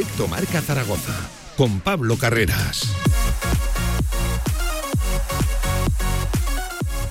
Directo 0.00 0.28
Marca 0.28 0.62
Zaragoza 0.62 1.12
con 1.58 1.78
Pablo 1.80 2.16
Carreras. 2.16 2.90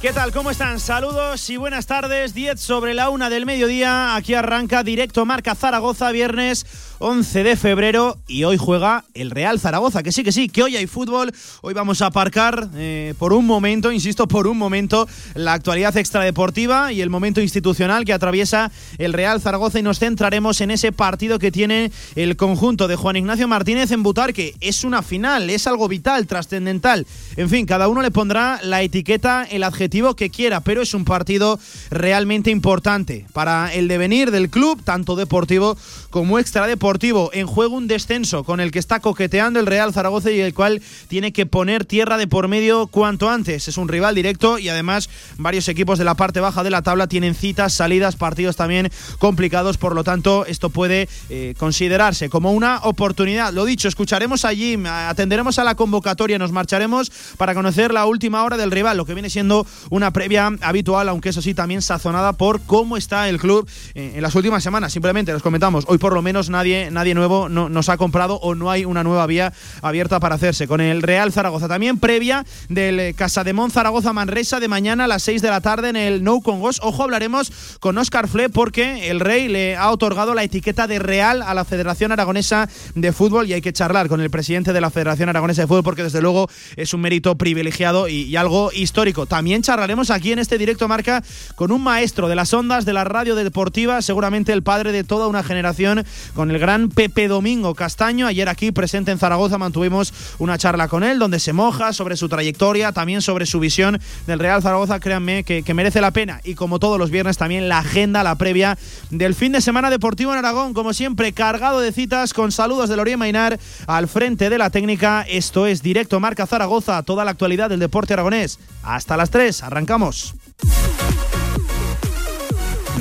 ¿Qué 0.02 0.12
tal? 0.12 0.32
¿Cómo 0.32 0.50
están? 0.50 0.80
Saludos 0.80 1.48
y 1.52 1.57
buenas 1.57 1.86
tardes. 1.86 2.34
10 2.34 2.60
sobre 2.60 2.96
la 2.96 3.12
una 3.12 3.30
del 3.30 3.46
mediodía. 3.46 4.16
Aquí 4.16 4.34
arranca 4.34 4.82
directo 4.82 5.24
Marca 5.24 5.54
Zaragoza, 5.54 6.12
viernes 6.12 6.66
11 7.00 7.44
de 7.44 7.56
febrero. 7.56 8.18
Y 8.28 8.44
hoy 8.44 8.58
juega 8.58 9.04
el 9.14 9.32
Real 9.32 9.60
Zaragoza. 9.60 10.04
Que 10.04 10.12
sí, 10.12 10.24
que 10.24 10.32
sí, 10.32 10.50
que 10.50 10.64
hoy 10.64 10.76
hay 10.76 10.88
fútbol. 10.88 11.34
Hoy 11.62 11.74
vamos 11.74 12.02
a 12.02 12.07
aparcar 12.07 12.70
eh, 12.76 13.14
por 13.18 13.34
un 13.34 13.46
momento, 13.46 13.92
insisto, 13.92 14.28
por 14.28 14.48
un 14.48 14.57
momento, 14.57 15.07
la 15.36 15.54
actualidad 15.54 15.96
extradeportiva 15.98 16.92
y 16.92 17.02
el 17.02 17.10
momento 17.10 17.42
institucional 17.42 18.06
que 18.06 18.14
atraviesa 18.14 18.71
el 18.98 19.14
Real 19.14 19.42
Zaragoza. 19.42 19.80
Y 19.80 19.84
nos 19.84 20.00
centraremos 20.00 20.62
en 20.62 20.71
ese 20.71 20.92
partido 20.92 21.40
que 21.40 21.52
tiene 21.52 21.92
el 22.16 22.36
conjunto 22.36 22.88
de 22.88 22.96
Juan 22.96 23.16
Ignacio 23.16 23.48
Martínez 23.48 23.92
en 23.92 24.04
Butar, 24.04 24.34
que 24.34 24.56
es 24.60 24.84
una 24.84 25.02
final, 25.02 25.50
es 25.50 25.68
algo 25.68 25.88
vital, 25.88 26.28
trascendental. 26.28 27.07
En 27.38 27.50
fin, 27.50 27.66
cada 27.66 27.88
uno 27.88 28.02
le 28.02 28.12
pondrá 28.12 28.60
la 28.64 28.82
etiqueta, 28.82 29.48
el 29.50 29.64
adjetivo 29.64 30.16
que 30.16 30.29
quiera, 30.29 30.62
pero 30.62 30.82
es 30.82 30.93
un 30.93 31.06
partido 31.06 31.60
realmente 31.90 32.52
importante 32.52 33.26
para 33.34 33.73
el 33.73 33.88
devenir 33.88 34.31
del 34.31 34.50
club, 34.50 34.81
tanto 34.84 35.16
deportivo 35.16 35.78
como 36.09 36.40
extradeportivo. 36.40 36.89
En 37.34 37.45
juego 37.45 37.75
un 37.75 37.88
descenso 37.88 38.44
con 38.44 38.59
el 38.59 38.72
que 38.72 38.80
está 38.80 39.00
coqueteando 39.00 39.59
el 39.59 39.67
Real 39.67 39.94
Zaragoza 39.94 40.31
y 40.31 40.39
el 40.39 40.56
cual 40.56 40.81
tiene 41.08 41.31
que 41.31 41.45
poner 41.45 41.86
tierra 41.86 42.17
de 42.17 42.28
por 42.28 42.48
medio 42.48 42.88
cuanto 42.88 43.30
antes. 43.30 43.68
Es 43.68 43.78
un 43.78 43.88
rival 43.88 44.16
directo 44.16 44.58
y 44.58 44.70
además 44.70 45.08
varios 45.38 45.67
equipos 45.67 46.00
de 46.00 46.06
la 46.06 46.16
parte 46.16 46.40
baja 46.40 46.64
de 46.64 46.72
la 46.72 46.82
tabla 46.82 47.06
tienen 47.08 47.36
citas, 47.36 47.73
salidas, 47.73 48.16
partidos 48.16 48.56
también 48.56 48.92
complicados, 49.20 49.78
por 49.78 49.94
lo 49.94 50.04
tanto 50.04 50.45
esto 50.48 50.72
puede 50.72 51.08
eh, 51.30 51.54
considerarse 51.60 52.28
como 52.28 52.54
una 52.54 52.80
oportunidad. 52.80 53.54
Lo 53.54 53.66
dicho, 53.66 53.88
escucharemos 53.88 54.44
allí, 54.44 54.78
atenderemos 54.86 55.60
a 55.60 55.64
la 55.64 55.76
convocatoria, 55.76 56.40
nos 56.40 56.52
marcharemos 56.52 57.12
para 57.38 57.54
conocer 57.54 57.94
la 57.94 58.08
última 58.08 58.44
hora 58.44 58.58
del 58.58 58.72
rival, 58.72 58.98
lo 58.98 59.06
que 59.06 59.14
viene 59.14 59.30
siendo 59.30 59.67
una 59.92 60.12
previa 60.12 60.52
habitual, 60.62 61.08
aunque 61.10 61.30
eso 61.30 61.42
sí 61.42 61.54
también 61.54 61.84
sazonada 61.84 62.34
por 62.34 62.62
cómo 62.62 62.98
está 62.98 63.30
el 63.30 63.38
club 63.40 63.70
eh, 63.94 64.14
en 64.16 64.22
las 64.23 64.34
últimas 64.34 64.64
semanas. 64.64 64.92
Simplemente 64.92 65.32
los 65.32 65.44
comentamos, 65.44 65.86
hoy 65.88 66.00
por 66.00 66.14
lo 66.14 66.22
menos 66.22 66.50
nadie, 66.50 66.79
nadie 66.92 67.14
nuevo 67.14 67.50
no, 67.50 67.70
nos 67.70 67.90
ha 67.90 67.98
comprado 67.98 68.36
o 68.36 68.56
no 68.56 68.72
hay 68.72 68.86
una 68.86 69.04
nueva 69.04 69.26
vía 69.28 69.54
abierta 69.82 70.20
para 70.20 70.36
hacerse. 70.36 70.68
Con 70.68 70.82
el 70.82 71.02
Real 71.02 71.32
Zaragoza 71.32 71.68
también 71.68 72.00
previa 72.00 72.46
del 72.70 73.00
eh, 73.00 73.14
Casademón 73.14 73.72
Zaragoza 73.72 74.14
Manresa 74.14 74.60
de 74.60 74.68
mañana 74.68 75.06
a 75.06 75.08
las 75.08 75.24
6 75.24 75.42
de 75.42 75.50
la 75.50 75.62
tarde 75.62 75.90
en 75.90 75.96
el 75.96 76.24
No 76.24 76.42
Congos. 76.42 76.80
Ojo, 76.84 77.04
hablaremos 77.04 77.52
con 77.80 77.98
Oscar 77.98 78.28
Fle 78.28 78.50
porque 78.50 79.10
el 79.10 79.20
Rey 79.20 79.48
le 79.48 79.76
ha 79.76 79.92
otorgado 79.92 80.34
la 80.34 80.44
etiqueta 80.44 80.88
de 80.88 81.00
Real 81.00 81.42
a 81.42 81.54
la 81.54 81.66
Federación 81.66 82.12
Aragonesa 82.12 82.70
de 82.96 83.12
Fútbol 83.12 83.48
y 83.48 83.54
hay 83.54 83.62
que 83.62 83.74
charlar 83.74 84.08
con 84.08 84.22
el 84.22 84.30
presidente 84.30 84.74
de 84.74 84.82
la 84.82 84.90
Federación 84.90 85.30
Aragonesa 85.30 85.64
de 85.64 85.68
Fútbol 85.68 85.84
porque 85.84 86.04
desde 86.04 86.22
luego 86.22 86.50
es 86.76 86.94
un 86.94 87.02
mérito 87.02 87.36
privilegiado 87.38 88.08
y, 88.08 88.24
y 88.24 88.36
algo 88.36 88.72
histórico. 88.72 89.26
También 89.26 89.62
charlaremos 89.62 90.12
aquí 90.12 90.32
en 90.32 90.40
este 90.40 90.58
directo 90.58 90.88
marca 90.88 91.24
con 91.56 91.72
un 91.72 91.84
maestro 91.84 92.28
de 92.28 92.36
las 92.36 92.54
ondas 92.54 92.86
de 92.86 92.94
la 92.94 93.04
radio 93.04 93.36
deportiva, 93.36 94.02
seguramente 94.02 94.54
el 94.54 94.64
padre 94.64 94.92
de 94.92 95.04
toda 95.04 95.28
una 95.28 95.44
generación, 95.44 96.06
con 96.34 96.52
el 96.52 96.60
gran 96.60 96.69
Pepe 96.70 97.28
Domingo 97.28 97.73
Castaño. 97.73 98.28
Ayer 98.28 98.48
aquí 98.48 98.72
presente 98.72 99.09
en 99.09 99.17
Zaragoza 99.17 99.58
mantuvimos 99.58 100.14
una 100.38 100.59
charla 100.59 100.88
con 100.88 101.03
él 101.03 101.17
donde 101.17 101.39
se 101.39 101.52
moja 101.52 101.94
sobre 101.94 102.16
su 102.16 102.30
trayectoria, 102.30 102.92
también 102.92 103.23
sobre 103.23 103.48
su 103.48 103.59
visión 103.59 104.00
del 104.28 104.38
Real 104.38 104.61
Zaragoza. 104.61 105.00
Créanme 105.00 105.44
que, 105.44 105.73
merece 105.73 106.00
la 106.00 106.11
pena. 106.11 106.42
Y 106.44 106.53
como 106.53 106.78
todos 106.78 106.99
los 106.99 107.10
viernes 107.10 107.38
también 107.38 107.70
la 107.70 107.80
agenda, 107.80 108.21
la 108.21 108.36
previa 108.36 108.77
del 109.10 109.33
fin 109.33 109.52
de 109.52 109.61
semana 109.61 109.89
deportivo 109.89 110.32
en 110.32 110.38
Aragón, 110.38 110.76
como 110.76 110.94
siempre, 110.94 111.33
cargado 111.33 111.80
de 111.80 111.92
citas 111.92 112.36
con 112.36 112.52
saludos 112.52 112.88
de 112.88 112.98
Loría 112.98 113.17
Mainar 113.17 113.60
al 113.88 114.08
frente 114.08 114.52
de 114.52 114.60
la 114.60 114.70
técnica. 114.70 115.26
Esto 115.27 115.65
es 115.65 115.82
Directo 115.82 116.20
Marca 116.20 116.45
Zaragoza, 116.45 117.02
toda 117.02 117.26
la 117.26 117.32
actualidad 117.32 117.71
del 117.71 117.80
deporte 117.80 118.14
aragonés. 118.14 118.60
Hasta 118.83 119.17
las 119.17 119.32
3 119.32 119.64
arrancamos. 119.64 120.36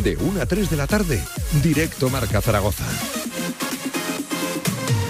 De 0.03 0.17
1 0.17 0.41
a 0.41 0.47
3 0.47 0.71
de 0.71 0.77
la 0.77 0.87
tarde, 0.87 1.23
directo 1.63 2.09
Marca 2.09 2.41
Zaragoza. 2.41 2.85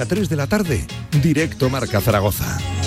1 0.00 0.02
a 0.02 0.06
3 0.06 0.28
de 0.30 0.36
la 0.36 0.46
tarde, 0.46 0.86
directo 1.22 1.68
Marca 1.68 2.00
Zaragoza. 2.00 2.79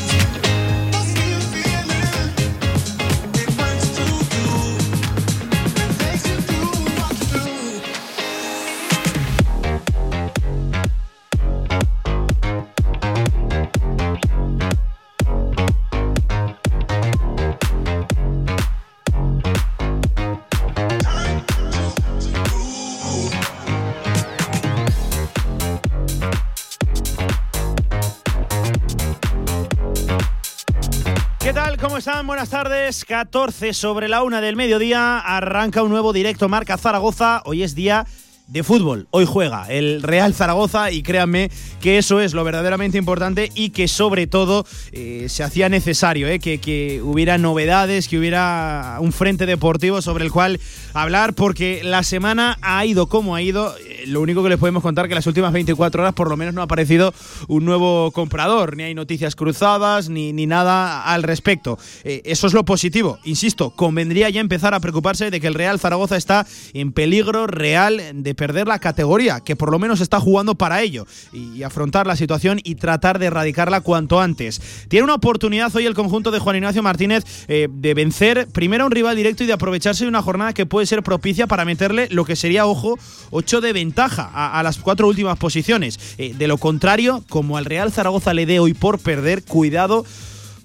Tardes. 32.53 33.03
14 33.05 33.73
sobre 33.73 34.07
la 34.07 34.21
una 34.21 34.39
del 34.39 34.55
mediodía. 34.55 35.17
Arranca 35.17 35.81
un 35.81 35.89
nuevo 35.89 36.13
directo 36.13 36.47
Marca 36.49 36.77
Zaragoza. 36.77 37.41
Hoy 37.45 37.63
es 37.63 37.73
día 37.73 38.05
de 38.47 38.63
fútbol. 38.63 39.07
Hoy 39.11 39.25
juega 39.25 39.65
el 39.69 40.03
Real 40.03 40.33
Zaragoza 40.33 40.91
y 40.91 41.01
créanme 41.01 41.49
que 41.81 41.97
eso 41.97 42.19
es 42.19 42.33
lo 42.33 42.43
verdaderamente 42.43 42.97
importante 42.97 43.49
y 43.55 43.69
que 43.69 43.87
sobre 43.87 44.27
todo 44.27 44.65
eh, 44.91 45.27
se 45.29 45.43
hacía 45.43 45.69
necesario 45.69 46.27
eh, 46.27 46.39
que, 46.39 46.59
que 46.59 47.01
hubiera 47.01 47.37
novedades, 47.37 48.07
que 48.07 48.17
hubiera 48.17 48.97
un 48.99 49.11
frente 49.11 49.45
deportivo 49.45 50.01
sobre 50.01 50.25
el 50.25 50.31
cual 50.31 50.59
hablar 50.93 51.33
porque 51.33 51.81
la 51.83 52.03
semana 52.03 52.57
ha 52.61 52.85
ido 52.85 53.07
como 53.07 53.35
ha 53.35 53.41
ido. 53.41 53.73
lo 54.07 54.21
único 54.21 54.43
que 54.43 54.49
les 54.49 54.59
podemos 54.59 54.83
contar 54.83 55.07
que 55.07 55.15
las 55.15 55.27
últimas 55.27 55.53
24 55.53 56.03
horas 56.03 56.13
por 56.13 56.29
lo 56.29 56.37
menos 56.37 56.53
no 56.53 56.61
ha 56.61 56.65
aparecido 56.65 57.13
un 57.47 57.65
nuevo 57.65 58.11
comprador, 58.11 58.75
ni 58.75 58.83
hay 58.83 58.93
noticias 58.93 59.35
cruzadas, 59.35 60.09
ni, 60.09 60.33
ni 60.33 60.45
nada 60.45 61.03
al 61.03 61.23
respecto. 61.23 61.79
Eh, 62.03 62.21
eso 62.25 62.47
es 62.47 62.53
lo 62.53 62.65
positivo. 62.65 63.19
Insisto, 63.23 63.71
convendría 63.71 64.29
ya 64.29 64.41
empezar 64.41 64.73
a 64.73 64.79
preocuparse 64.79 65.31
de 65.31 65.39
que 65.39 65.47
el 65.47 65.53
Real 65.53 65.79
Zaragoza 65.79 66.17
está 66.17 66.45
en 66.73 66.91
peligro 66.91 67.47
real 67.47 68.01
de 68.13 68.32
perder 68.33 68.67
la 68.67 68.79
categoría, 68.79 69.39
que 69.39 69.55
por 69.55 69.71
lo 69.71 69.79
menos 69.79 70.01
está 70.01 70.19
jugando 70.19 70.55
para 70.55 70.81
ello, 70.81 71.05
y 71.31 71.63
afrontar 71.63 72.07
la 72.07 72.15
situación 72.15 72.59
y 72.63 72.75
tratar 72.75 73.19
de 73.19 73.27
erradicarla 73.27 73.81
cuanto 73.81 74.19
antes. 74.19 74.61
Tiene 74.87 75.03
una 75.03 75.15
oportunidad 75.15 75.75
hoy 75.75 75.85
el 75.85 75.93
conjunto 75.93 76.31
de 76.31 76.39
Juan 76.39 76.55
Ignacio 76.55 76.83
Martínez 76.83 77.23
eh, 77.47 77.67
de 77.71 77.93
vencer 77.93 78.47
primero 78.51 78.83
a 78.83 78.87
un 78.87 78.91
rival 78.91 79.15
directo 79.15 79.43
y 79.43 79.47
de 79.47 79.53
aprovecharse 79.53 80.05
de 80.05 80.09
una 80.09 80.21
jornada 80.21 80.53
que 80.53 80.65
puede 80.65 80.85
ser 80.85 81.03
propicia 81.03 81.47
para 81.47 81.65
meterle 81.65 82.07
lo 82.11 82.25
que 82.25 82.35
sería, 82.35 82.65
ojo, 82.65 82.97
8 83.31 83.61
de 83.61 83.73
ventaja 83.73 84.29
a, 84.33 84.59
a 84.59 84.63
las 84.63 84.77
cuatro 84.77 85.07
últimas 85.07 85.37
posiciones. 85.37 85.99
Eh, 86.17 86.33
de 86.37 86.47
lo 86.47 86.57
contrario, 86.57 87.23
como 87.29 87.57
al 87.57 87.65
Real 87.65 87.91
Zaragoza 87.91 88.33
le 88.33 88.45
dé 88.45 88.59
hoy 88.59 88.73
por 88.73 88.99
perder, 88.99 89.43
cuidado 89.43 90.05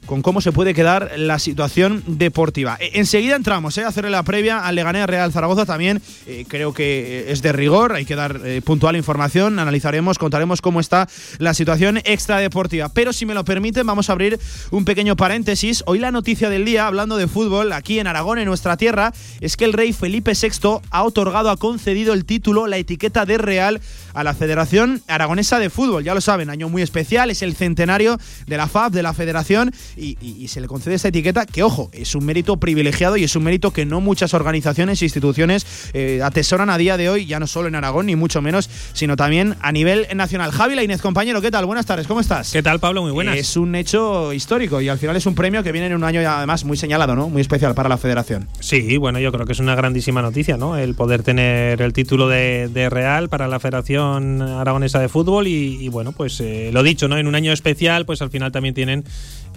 con 0.08 0.22
cómo 0.22 0.40
se 0.40 0.52
puede 0.52 0.72
quedar 0.72 1.12
la 1.16 1.38
situación 1.38 2.02
deportiva. 2.06 2.78
Eh, 2.80 2.92
enseguida 2.94 3.36
entramos 3.36 3.76
¿eh? 3.76 3.84
a 3.84 3.88
hacerle 3.88 4.10
la 4.10 4.22
previa 4.22 4.64
al 4.64 4.74
Leganés 4.74 5.06
Real 5.06 5.30
Zaragoza 5.32 5.66
también. 5.66 6.00
eh, 6.26 6.46
creo 6.48 6.72
que 6.72 7.30
es 7.30 7.42
de 7.42 7.52
rigor, 7.52 7.92
hay 7.92 8.06
que 8.06 8.16
dar 8.16 8.40
eh, 8.42 8.62
puntual 8.64 8.96
información, 8.96 9.58
analizaremos, 9.58 10.18
contaremos 10.18 10.62
cómo 10.62 10.80
está 10.80 11.06
la 11.38 11.52
situación 11.52 11.98
extradeportiva. 11.98 12.88
Pero 12.88 13.12
si 13.12 13.26
me 13.26 13.34
lo 13.34 13.44
permiten, 13.44 13.86
vamos 13.86 14.08
a 14.08 14.12
abrir 14.12 14.40
un 14.70 14.86
pequeño 14.86 15.14
paréntesis. 15.14 15.84
Hoy 15.86 15.98
la 15.98 16.10
noticia 16.10 16.48
del 16.48 16.64
día, 16.64 16.86
hablando 16.86 17.18
de 17.18 17.28
fútbol, 17.28 17.72
aquí 17.74 17.98
en 17.98 18.06
Aragón, 18.06 18.38
en 18.38 18.46
nuestra 18.46 18.78
tierra, 18.78 19.12
es 19.42 19.58
que 19.58 19.66
el 19.66 19.74
rey 19.74 19.92
Felipe 19.92 20.32
VI 20.32 20.78
ha 20.90 21.02
otorgado, 21.02 21.50
ha 21.50 21.58
concedido 21.58 22.14
el 22.14 22.24
título, 22.24 22.66
la 22.66 22.78
etiqueta 22.78 23.26
de 23.26 23.36
Real 23.36 23.82
a 24.14 24.24
la 24.24 24.32
Federación 24.32 25.02
Aragonesa 25.06 25.58
de 25.58 25.68
Fútbol. 25.68 26.02
Ya 26.02 26.14
lo 26.14 26.22
saben, 26.22 26.48
año 26.48 26.70
muy 26.70 26.80
especial, 26.80 27.30
es 27.30 27.42
el 27.42 27.54
centenario 27.54 28.18
de 28.46 28.56
la 28.56 28.68
FAF, 28.68 28.92
de 28.92 29.02
la 29.02 29.12
Federación, 29.12 29.72
y, 29.98 30.16
y- 30.20 30.36
y 30.44 30.48
se 30.48 30.60
le 30.60 30.66
concede 30.68 30.94
esta 30.94 31.08
etiqueta 31.08 31.44
que, 31.46 31.62
ojo, 31.62 31.90
es 31.92 32.14
un 32.14 32.24
mérito 32.24 32.56
privilegiado 32.58 33.16
y 33.16 33.24
es 33.24 33.34
un 33.36 33.44
mérito 33.44 33.72
que 33.72 33.84
no 33.84 34.00
muchas 34.00 34.34
organizaciones 34.34 35.02
e 35.02 35.06
instituciones 35.06 35.66
eh, 35.92 36.20
atesoran 36.22 36.70
a 36.70 36.78
día 36.78 36.96
de 36.96 37.08
hoy, 37.08 37.26
ya 37.26 37.40
no 37.40 37.46
solo 37.46 37.68
en 37.68 37.74
Aragón, 37.74 38.06
ni 38.06 38.16
mucho 38.16 38.40
menos, 38.42 38.70
sino 38.92 39.16
también 39.16 39.56
a 39.60 39.72
nivel 39.72 40.06
nacional. 40.14 40.50
Javi 40.52 40.74
la 40.74 40.82
Inés, 40.82 41.02
compañero, 41.02 41.40
¿qué 41.40 41.50
tal? 41.50 41.66
Buenas 41.66 41.86
tardes, 41.86 42.06
¿cómo 42.06 42.20
estás? 42.20 42.52
¿Qué 42.52 42.62
tal, 42.62 42.78
Pablo? 42.80 43.02
Muy 43.02 43.12
buenas. 43.12 43.36
Es 43.36 43.56
un 43.56 43.74
hecho 43.74 44.32
histórico 44.32 44.80
y 44.80 44.88
al 44.88 44.98
final 44.98 45.16
es 45.16 45.26
un 45.26 45.34
premio 45.34 45.62
que 45.62 45.72
viene 45.72 45.88
en 45.88 45.94
un 45.94 46.04
año 46.04 46.20
además 46.20 46.64
muy 46.64 46.76
señalado, 46.76 47.16
¿no? 47.16 47.28
Muy 47.28 47.40
especial 47.42 47.74
para 47.74 47.88
la 47.88 47.98
federación. 47.98 48.48
Sí, 48.60 48.96
bueno, 48.96 49.18
yo 49.18 49.32
creo 49.32 49.46
que 49.46 49.52
es 49.52 49.60
una 49.60 49.74
grandísima 49.74 50.22
noticia, 50.22 50.56
¿no? 50.56 50.76
El 50.76 50.94
poder 50.94 51.22
tener 51.22 51.82
el 51.82 51.92
título 51.92 52.28
de, 52.28 52.68
de 52.68 52.88
Real 52.90 53.28
para 53.28 53.48
la 53.48 53.58
Federación 53.60 54.42
Aragonesa 54.42 54.98
de 55.00 55.08
Fútbol 55.08 55.46
y, 55.46 55.78
y, 55.80 55.88
bueno, 55.88 56.12
pues 56.12 56.40
eh, 56.40 56.70
lo 56.72 56.82
dicho, 56.82 57.08
¿no? 57.08 57.16
En 57.18 57.26
un 57.26 57.34
año 57.34 57.52
especial, 57.52 58.06
pues 58.06 58.22
al 58.22 58.30
final 58.30 58.52
también 58.52 58.74
tienen 58.74 59.04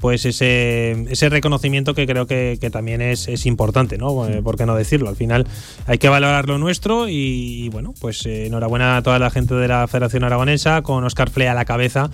pues 0.01 0.25
ese, 0.25 1.05
ese 1.09 1.29
reconocimiento 1.29 1.93
que 1.93 2.07
creo 2.07 2.25
que, 2.25 2.57
que 2.59 2.69
también 2.71 3.01
es, 3.01 3.27
es 3.27 3.45
importante, 3.45 3.97
¿no? 3.97 4.27
Eh, 4.27 4.41
¿Por 4.41 4.57
qué 4.57 4.65
no 4.65 4.75
decirlo? 4.75 5.09
Al 5.09 5.15
final 5.15 5.47
hay 5.85 5.99
que 5.99 6.09
valorar 6.09 6.47
lo 6.47 6.57
nuestro 6.57 7.07
y, 7.07 7.69
bueno, 7.69 7.93
pues 8.01 8.25
eh, 8.25 8.47
enhorabuena 8.47 8.97
a 8.97 9.03
toda 9.03 9.19
la 9.19 9.29
gente 9.29 9.53
de 9.53 9.67
la 9.67 9.87
Federación 9.87 10.23
Aragonesa 10.23 10.81
con 10.81 11.03
Oscar 11.03 11.29
Flea 11.29 11.51
a 11.51 11.55
la 11.55 11.65
cabeza. 11.65 12.09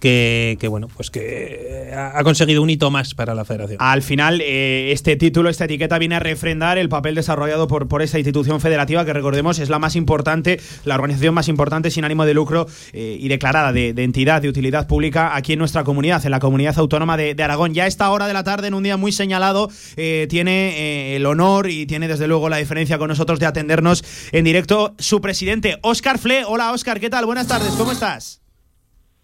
Que, 0.00 0.56
bueno, 0.68 0.88
pues 0.94 1.10
que 1.10 1.92
ha 1.94 2.22
conseguido 2.22 2.62
un 2.62 2.70
hito 2.70 2.90
más 2.90 3.14
para 3.14 3.34
la 3.34 3.44
federación. 3.44 3.78
Al 3.80 4.02
final, 4.02 4.40
eh, 4.40 4.92
este 4.92 5.16
título, 5.16 5.50
esta 5.50 5.64
etiqueta 5.64 5.98
viene 5.98 6.16
a 6.16 6.20
refrendar 6.20 6.78
el 6.78 6.88
papel 6.88 7.14
desarrollado 7.14 7.66
por, 7.68 8.02
esta 8.02 8.18
institución 8.18 8.60
federativa, 8.60 9.04
que 9.04 9.12
recordemos 9.12 9.58
es 9.58 9.68
la 9.68 9.78
más 9.78 9.96
importante, 9.96 10.60
la 10.84 10.94
organización 10.94 11.34
más 11.34 11.48
importante 11.48 11.90
sin 11.90 12.04
ánimo 12.04 12.24
de 12.24 12.34
lucro 12.34 12.66
eh, 12.92 13.16
y 13.18 13.28
declarada 13.28 13.72
de, 13.72 13.88
entidad 13.96 14.42
de 14.42 14.48
utilidad 14.48 14.86
pública 14.86 15.34
aquí 15.34 15.54
en 15.54 15.58
nuestra 15.58 15.84
comunidad, 15.84 16.24
en 16.24 16.30
la 16.30 16.40
comunidad 16.40 16.78
autónoma 16.78 17.16
de, 17.16 17.34
Aragón. 17.42 17.74
Ya 17.74 17.84
a 17.84 17.86
esta 17.86 18.10
hora 18.10 18.26
de 18.26 18.34
la 18.34 18.44
tarde, 18.44 18.68
en 18.68 18.74
un 18.74 18.82
día 18.82 18.96
muy 18.96 19.12
señalado, 19.12 19.70
eh, 19.96 20.26
tiene 20.28 20.78
eh, 20.78 21.16
el 21.16 21.26
honor 21.26 21.70
y 21.70 21.86
tiene 21.86 22.08
desde 22.08 22.28
luego 22.28 22.48
la 22.48 22.58
diferencia 22.58 22.98
con 22.98 23.08
nosotros 23.08 23.38
de 23.38 23.46
atendernos 23.46 24.04
en 24.32 24.44
directo 24.44 24.94
su 24.98 25.20
presidente, 25.20 25.78
Óscar 25.82 26.18
Fle. 26.18 26.44
Hola 26.44 26.72
Óscar, 26.72 27.00
¿qué 27.00 27.10
tal? 27.10 27.26
Buenas 27.26 27.48
tardes, 27.48 27.72
¿cómo 27.72 27.92
estás? 27.92 28.40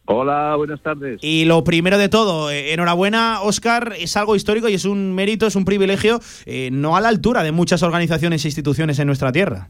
Hola, 0.06 0.55
buenas 0.56 0.81
tardes. 0.83 1.19
Y 1.23 1.47
lo 1.47 1.65
primero 1.65 1.97
de 1.97 2.11
todo, 2.11 2.51
eh, 2.51 2.75
enhorabuena, 2.75 3.41
Óscar, 3.41 3.95
es 3.99 4.17
algo 4.19 4.37
histórico 4.37 4.69
y 4.69 4.75
es 4.75 4.85
un 4.85 5.15
mérito, 5.15 5.47
es 5.47 5.56
un 5.56 5.65
privilegio, 5.65 6.21
eh, 6.45 6.69
no 6.71 6.97
a 6.97 7.01
la 7.01 7.09
altura 7.09 7.43
de 7.43 7.53
muchas 7.53 7.83
organizaciones 7.83 8.45
e 8.45 8.49
instituciones 8.49 8.99
en 8.99 9.06
nuestra 9.06 9.33
tierra. 9.33 9.69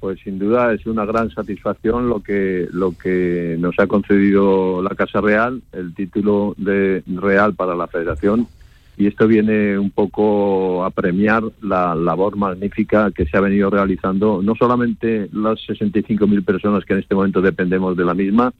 Pues 0.00 0.18
sin 0.20 0.38
duda 0.38 0.74
es 0.74 0.84
una 0.86 1.04
gran 1.06 1.30
satisfacción 1.30 2.08
lo 2.08 2.22
que 2.22 2.68
lo 2.72 2.92
que 2.92 3.56
nos 3.58 3.78
ha 3.78 3.86
concedido 3.86 4.82
la 4.82 4.90
Casa 4.90 5.20
Real, 5.20 5.62
el 5.72 5.94
título 5.94 6.54
de 6.58 7.02
Real 7.06 7.54
para 7.54 7.74
la 7.74 7.86
Federación 7.86 8.48
y 8.96 9.06
esto 9.06 9.26
viene 9.26 9.78
un 9.78 9.90
poco 9.90 10.84
a 10.84 10.90
premiar 10.90 11.42
la 11.62 11.94
labor 11.94 12.36
magnífica 12.36 13.10
que 13.10 13.26
se 13.26 13.36
ha 13.36 13.40
venido 13.40 13.70
realizando, 13.70 14.40
no 14.42 14.54
solamente 14.54 15.28
las 15.32 15.58
65.000 15.66 16.44
personas 16.44 16.84
que 16.84 16.94
en 16.94 17.00
este 17.00 17.14
momento 17.14 17.40
dependemos 17.40 17.96
de 17.96 18.04
la 18.04 18.14
misma, 18.14 18.52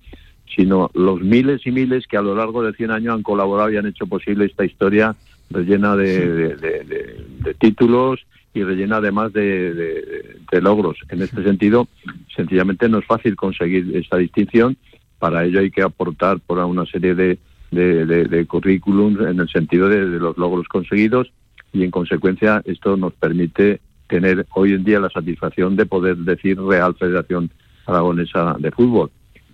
sino 0.54 0.90
los 0.94 1.20
miles 1.20 1.66
y 1.66 1.70
miles 1.70 2.06
que 2.06 2.16
a 2.16 2.22
lo 2.22 2.34
largo 2.34 2.62
de 2.62 2.72
100 2.72 2.90
años 2.90 3.14
han 3.14 3.22
colaborado 3.22 3.70
y 3.70 3.76
han 3.76 3.86
hecho 3.86 4.06
posible 4.06 4.44
esta 4.46 4.64
historia 4.64 5.14
rellena 5.50 5.96
de, 5.96 6.28
de, 6.28 6.56
de, 6.56 6.84
de, 6.84 7.24
de 7.40 7.54
títulos 7.54 8.24
y 8.54 8.62
rellena 8.62 8.96
además 8.96 9.32
de, 9.32 10.32
logros. 10.62 10.96
En 11.08 11.20
este 11.20 11.42
sentido, 11.42 11.88
sencillamente 12.34 12.88
no 12.88 12.98
es 12.98 13.04
fácil 13.04 13.34
conseguir 13.34 13.94
esta 13.96 14.16
distinción. 14.16 14.76
Para 15.18 15.44
ello 15.44 15.58
hay 15.58 15.70
que 15.72 15.82
aportar 15.82 16.38
por 16.38 16.58
una 16.58 16.86
serie 16.86 17.16
de, 17.16 17.38
de, 17.74 18.06
de, 18.06 18.46
currículums 18.46 19.20
en 19.20 19.40
el 19.40 19.48
sentido 19.48 19.88
de, 19.88 20.08
de, 20.08 20.18
los 20.18 20.36
logros 20.38 20.68
conseguidos 20.68 21.32
y 21.72 21.82
en 21.82 21.90
consecuencia 21.90 22.62
esto 22.64 22.96
nos 22.96 23.12
permite 23.14 23.80
tener 24.06 24.46
hoy 24.54 24.72
en 24.72 24.84
día 24.84 25.00
la 25.00 25.10
satisfacción 25.10 25.76
de 25.76 25.86
poder 25.86 26.16
decir 26.18 26.60
Real 26.60 26.94
Federación 26.94 27.50
Aragonesa 27.86 28.56
de 28.58 28.70
Fútbol. 28.70 29.10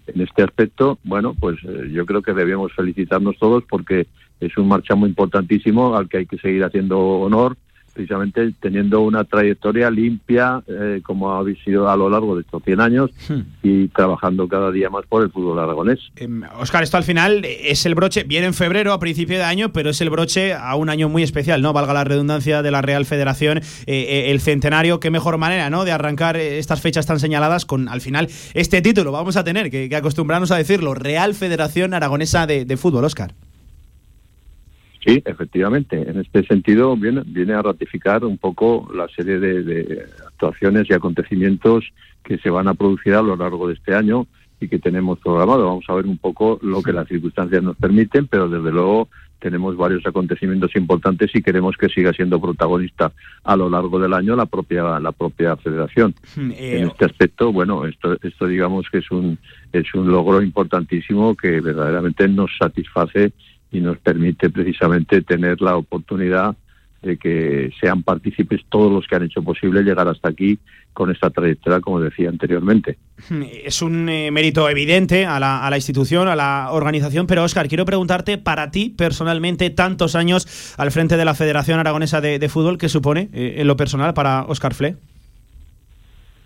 En 0.07 0.21
este 0.21 0.43
aspecto, 0.43 0.99
bueno, 1.05 1.35
pues 1.39 1.59
eh, 1.65 1.91
yo 1.93 2.05
creo 2.05 2.23
que 2.23 2.35
debemos 2.35 2.73
felicitarnos 2.73 3.39
todos 3.39 3.65
porque 3.69 4.07
es 4.41 4.57
un 4.57 4.69
marchamo 4.69 5.07
importantísimo 5.07 5.97
al 5.97 6.09
que 6.09 6.19
hay 6.19 6.27
que 6.27 6.39
seguir 6.39 6.65
haciendo 6.65 6.99
honor 6.99 7.57
precisamente 8.01 8.55
teniendo 8.61 9.03
una 9.03 9.25
trayectoria 9.25 9.91
limpia 9.91 10.63
eh, 10.67 11.03
como 11.03 11.37
ha 11.37 11.45
sido 11.63 11.91
a 11.91 11.97
lo 11.97 12.09
largo 12.09 12.35
de 12.35 12.43
estos 12.43 12.63
100 12.65 12.81
años 12.81 13.11
hmm. 13.29 13.41
y 13.63 13.89
trabajando 13.89 14.49
cada 14.49 14.71
día 14.71 14.89
más 14.89 15.05
por 15.07 15.23
el 15.23 15.31
fútbol 15.31 15.59
aragonés. 15.59 15.99
Eh, 16.17 16.29
Oscar, 16.59 16.83
esto 16.83 16.97
al 16.97 17.05
final 17.05 17.45
es 17.45 17.85
el 17.85 17.95
broche, 17.95 18.25
viene 18.25 18.47
en 18.47 18.55
febrero 18.55 18.95
a 18.95 18.99
principio 18.99 19.37
de 19.37 19.45
año, 19.45 19.71
pero 19.73 19.91
es 19.91 20.01
el 20.01 20.09
broche 20.09 20.55
a 20.55 20.75
un 20.77 20.89
año 20.89 21.11
muy 21.11 21.23
especial, 21.23 21.61
¿no? 21.61 21.75
Valga 21.75 21.93
la 21.93 22.05
redundancia 22.05 22.63
de 22.63 22.71
la 22.71 22.81
Real 22.81 23.05
Federación, 23.05 23.61
eh, 23.87 24.31
el 24.31 24.41
centenario, 24.41 24.99
qué 24.99 25.11
mejor 25.11 25.37
manera, 25.37 25.69
¿no? 25.69 25.85
De 25.85 25.93
arrancar 25.93 26.39
estas 26.39 26.81
fechas 26.81 27.05
tan 27.05 27.21
señaladas 27.21 27.67
con 27.67 27.89
al 27.89 28.01
final 28.01 28.29
este 28.55 28.81
título, 28.81 29.13
vamos 29.13 29.37
a 29.37 29.45
tener 29.45 29.71
que, 29.71 29.91
que 29.91 29.97
acostumbrarnos 29.97 30.51
a 30.53 30.57
decirlo, 30.57 30.95
Real 30.95 31.35
Federación 31.35 31.93
Aragonesa 31.93 32.47
de, 32.47 32.65
de 32.65 32.77
Fútbol, 32.79 33.05
Oscar. 33.05 33.35
Sí, 35.05 35.23
efectivamente. 35.25 36.09
En 36.09 36.19
este 36.21 36.45
sentido 36.45 36.97
viene, 36.97 37.23
viene 37.25 37.55
a 37.55 37.63
ratificar 37.63 38.25
un 38.25 38.37
poco 38.37 38.91
la 38.95 39.09
serie 39.09 39.39
de, 39.39 39.63
de, 39.63 40.07
actuaciones 40.27 40.89
y 40.91 40.93
acontecimientos 40.93 41.85
que 42.23 42.39
se 42.39 42.51
van 42.51 42.69
a 42.69 42.75
producir 42.75 43.15
a 43.15 43.23
lo 43.23 43.35
largo 43.35 43.67
de 43.69 43.75
este 43.75 43.95
año 43.95 44.27
y 44.61 44.69
que 44.69 44.79
tenemos 44.79 45.19
programado. 45.21 45.67
Vamos 45.67 45.87
a 45.89 45.95
ver 45.95 46.07
un 46.07 46.19
poco 46.19 46.59
lo 46.63 46.83
que 46.83 46.93
las 46.93 47.09
circunstancias 47.09 47.63
nos 47.63 47.77
permiten, 47.77 48.27
pero 48.27 48.49
desde 48.49 48.71
luego 48.71 49.09
tenemos 49.41 49.75
varios 49.77 50.07
acontecimientos 50.07 50.77
importantes 50.77 51.31
y 51.35 51.43
queremos 51.43 51.77
que 51.79 51.89
siga 51.89 52.13
siendo 52.13 52.39
protagonista 52.39 53.11
a 53.43 53.57
lo 53.57 53.71
largo 53.71 53.99
del 53.99 54.13
año 54.13 54.37
la 54.37 54.45
propia 54.45 55.01
la 55.01 55.13
propia 55.13 55.57
federación. 55.57 56.15
Eh, 56.37 56.79
en 56.79 56.89
este 56.89 57.07
aspecto, 57.07 57.53
bueno, 57.53 57.87
esto 57.87 58.19
esto 58.23 58.47
digamos 58.47 58.87
que 58.91 58.99
es 58.99 59.11
un 59.11 59.39
es 59.73 59.93
un 59.95 60.13
logro 60.13 60.43
importantísimo 60.43 61.35
que 61.35 61.61
verdaderamente 61.61 62.29
nos 62.29 62.51
satisface 62.59 63.33
y 63.73 63.81
nos 63.81 63.99
permite 63.99 64.51
precisamente 64.51 65.23
tener 65.23 65.61
la 65.61 65.77
oportunidad 65.77 66.57
de 67.03 67.17
que 67.17 67.71
sean 67.81 68.03
partícipes 68.03 68.61
todos 68.69 68.93
los 68.93 69.07
que 69.07 69.17
han 69.17 69.23
hecho 69.23 69.43
posible 69.43 69.83
llegar 69.83 70.07
hasta 70.07 70.29
aquí 70.29 70.59
con 70.93 71.11
esta 71.11 71.31
trayectoria, 71.31 71.81
como 71.81 72.01
decía 72.01 72.29
anteriormente. 72.29 72.99
Es 73.65 73.81
un 73.81 74.09
eh, 74.09 74.31
mérito 74.31 74.69
evidente 74.69 75.25
a 75.25 75.41
la, 75.41 75.65
a 75.65 75.71
la, 75.71 75.77
institución, 75.77 76.29
a 76.29 76.37
la 76.37 76.69
organización, 76.73 77.27
pero 77.27 77.45
Óscar, 77.45 77.69
quiero 77.69 77.87
preguntarte, 77.87 78.37
para 78.37 78.71
ti 78.71 78.91
personalmente, 78.91 79.71
tantos 79.71 80.15
años 80.15 80.75
al 80.77 80.91
frente 80.91 81.17
de 81.17 81.25
la 81.25 81.35
Federación 81.35 81.79
Aragonesa 81.79 82.21
de, 82.21 82.39
de 82.39 82.49
Fútbol, 82.49 82.77
¿qué 82.77 82.89
supone 82.89 83.31
eh, 83.33 83.55
en 83.59 83.67
lo 83.67 83.77
personal 83.77 84.13
para 84.13 84.45
Óscar 84.45 84.75
Fle? 84.75 84.97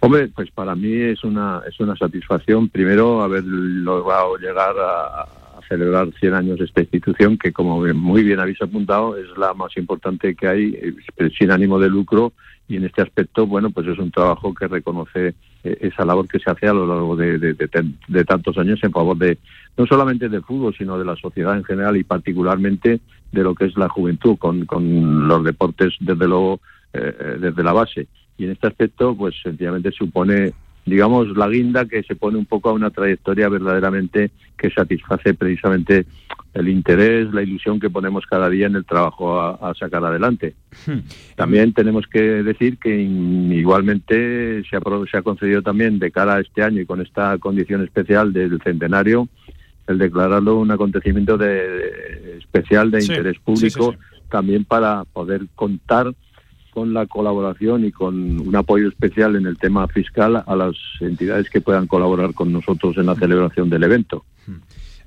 Hombre, 0.00 0.28
pues 0.28 0.50
para 0.50 0.74
mí 0.74 0.92
es 0.94 1.24
una, 1.24 1.62
es 1.66 1.80
una 1.80 1.96
satisfacción, 1.96 2.68
primero, 2.68 3.22
haber 3.22 3.42
logrado 3.42 4.36
llegar 4.36 4.74
a, 4.78 5.26
celebrar 5.68 6.08
100 6.20 6.34
años 6.34 6.58
de 6.58 6.64
esta 6.66 6.80
institución, 6.82 7.36
que 7.38 7.52
como 7.52 7.80
muy 7.94 8.22
bien 8.22 8.40
habéis 8.40 8.60
apuntado, 8.62 9.16
es 9.16 9.26
la 9.36 9.54
más 9.54 9.76
importante 9.76 10.34
que 10.34 10.46
hay, 10.48 10.94
sin 11.38 11.50
ánimo 11.50 11.78
de 11.78 11.88
lucro, 11.88 12.32
y 12.66 12.76
en 12.76 12.84
este 12.84 13.02
aspecto, 13.02 13.46
bueno, 13.46 13.70
pues 13.70 13.86
es 13.88 13.98
un 13.98 14.10
trabajo 14.10 14.54
que 14.54 14.66
reconoce 14.66 15.34
eh, 15.64 15.76
esa 15.80 16.04
labor 16.06 16.26
que 16.26 16.38
se 16.38 16.50
hace 16.50 16.66
a 16.66 16.72
lo 16.72 16.86
largo 16.86 17.14
de, 17.14 17.38
de- 17.38 17.52
de 17.52 17.68
de 18.08 18.24
tantos 18.24 18.56
años 18.56 18.80
en 18.82 18.90
favor 18.90 19.18
de 19.18 19.36
no 19.76 19.86
solamente 19.86 20.28
del 20.30 20.42
fútbol, 20.42 20.74
sino 20.76 20.98
de 20.98 21.04
la 21.04 21.14
sociedad 21.16 21.56
en 21.56 21.64
general 21.64 21.96
y 21.98 22.04
particularmente 22.04 23.00
de 23.32 23.42
lo 23.42 23.54
que 23.54 23.66
es 23.66 23.76
la 23.76 23.88
juventud 23.90 24.36
con, 24.38 24.64
con 24.64 25.28
los 25.28 25.44
deportes 25.44 25.92
desde 26.00 26.26
luego 26.26 26.60
eh, 26.94 27.14
eh, 27.20 27.36
desde 27.40 27.62
la 27.62 27.72
base. 27.74 28.06
Y 28.38 28.44
en 28.44 28.52
este 28.52 28.66
aspecto, 28.68 29.14
pues 29.14 29.34
sencillamente 29.42 29.90
supone, 29.92 30.54
digamos, 30.86 31.36
la 31.36 31.48
guinda 31.48 31.86
que 31.86 32.02
se 32.02 32.14
pone 32.16 32.38
un 32.38 32.46
poco 32.46 32.68
a 32.70 32.72
una 32.72 32.90
trayectoria 32.90 33.48
verdaderamente 33.48 34.30
que 34.56 34.70
satisface 34.70 35.34
precisamente 35.34 36.06
el 36.52 36.68
interés, 36.68 37.32
la 37.32 37.42
ilusión 37.42 37.80
que 37.80 37.90
ponemos 37.90 38.24
cada 38.26 38.48
día 38.48 38.66
en 38.66 38.76
el 38.76 38.84
trabajo 38.84 39.40
a, 39.40 39.54
a 39.54 39.74
sacar 39.74 40.04
adelante. 40.04 40.54
También 41.36 41.72
tenemos 41.72 42.06
que 42.06 42.20
decir 42.20 42.78
que 42.78 42.96
igualmente 42.96 44.62
se 44.68 44.76
ha, 44.76 44.80
se 45.10 45.16
ha 45.18 45.22
concedido 45.22 45.62
también 45.62 45.98
de 45.98 46.10
cara 46.12 46.36
a 46.36 46.40
este 46.40 46.62
año 46.62 46.80
y 46.80 46.86
con 46.86 47.00
esta 47.00 47.36
condición 47.38 47.82
especial 47.82 48.32
del 48.32 48.60
centenario 48.62 49.28
el 49.86 49.98
declararlo 49.98 50.58
un 50.58 50.70
acontecimiento 50.70 51.36
de, 51.36 52.38
especial 52.38 52.90
de 52.90 53.02
Sí, 53.02 53.12
interés 53.12 53.38
público 53.38 53.92
sí, 53.92 53.98
sí. 54.00 54.22
también 54.30 54.64
para 54.64 55.04
poder 55.04 55.42
contar 55.54 56.14
con 56.74 56.92
la 56.92 57.06
colaboración 57.06 57.84
y 57.84 57.92
con 57.92 58.40
un 58.40 58.56
apoyo 58.56 58.88
especial 58.88 59.36
en 59.36 59.46
el 59.46 59.56
tema 59.56 59.86
fiscal 59.86 60.42
a 60.44 60.56
las 60.56 60.74
entidades 61.00 61.48
que 61.48 61.60
puedan 61.60 61.86
colaborar 61.86 62.34
con 62.34 62.52
nosotros 62.52 62.96
en 62.98 63.06
la 63.06 63.14
celebración 63.14 63.70
del 63.70 63.84
evento. 63.84 64.24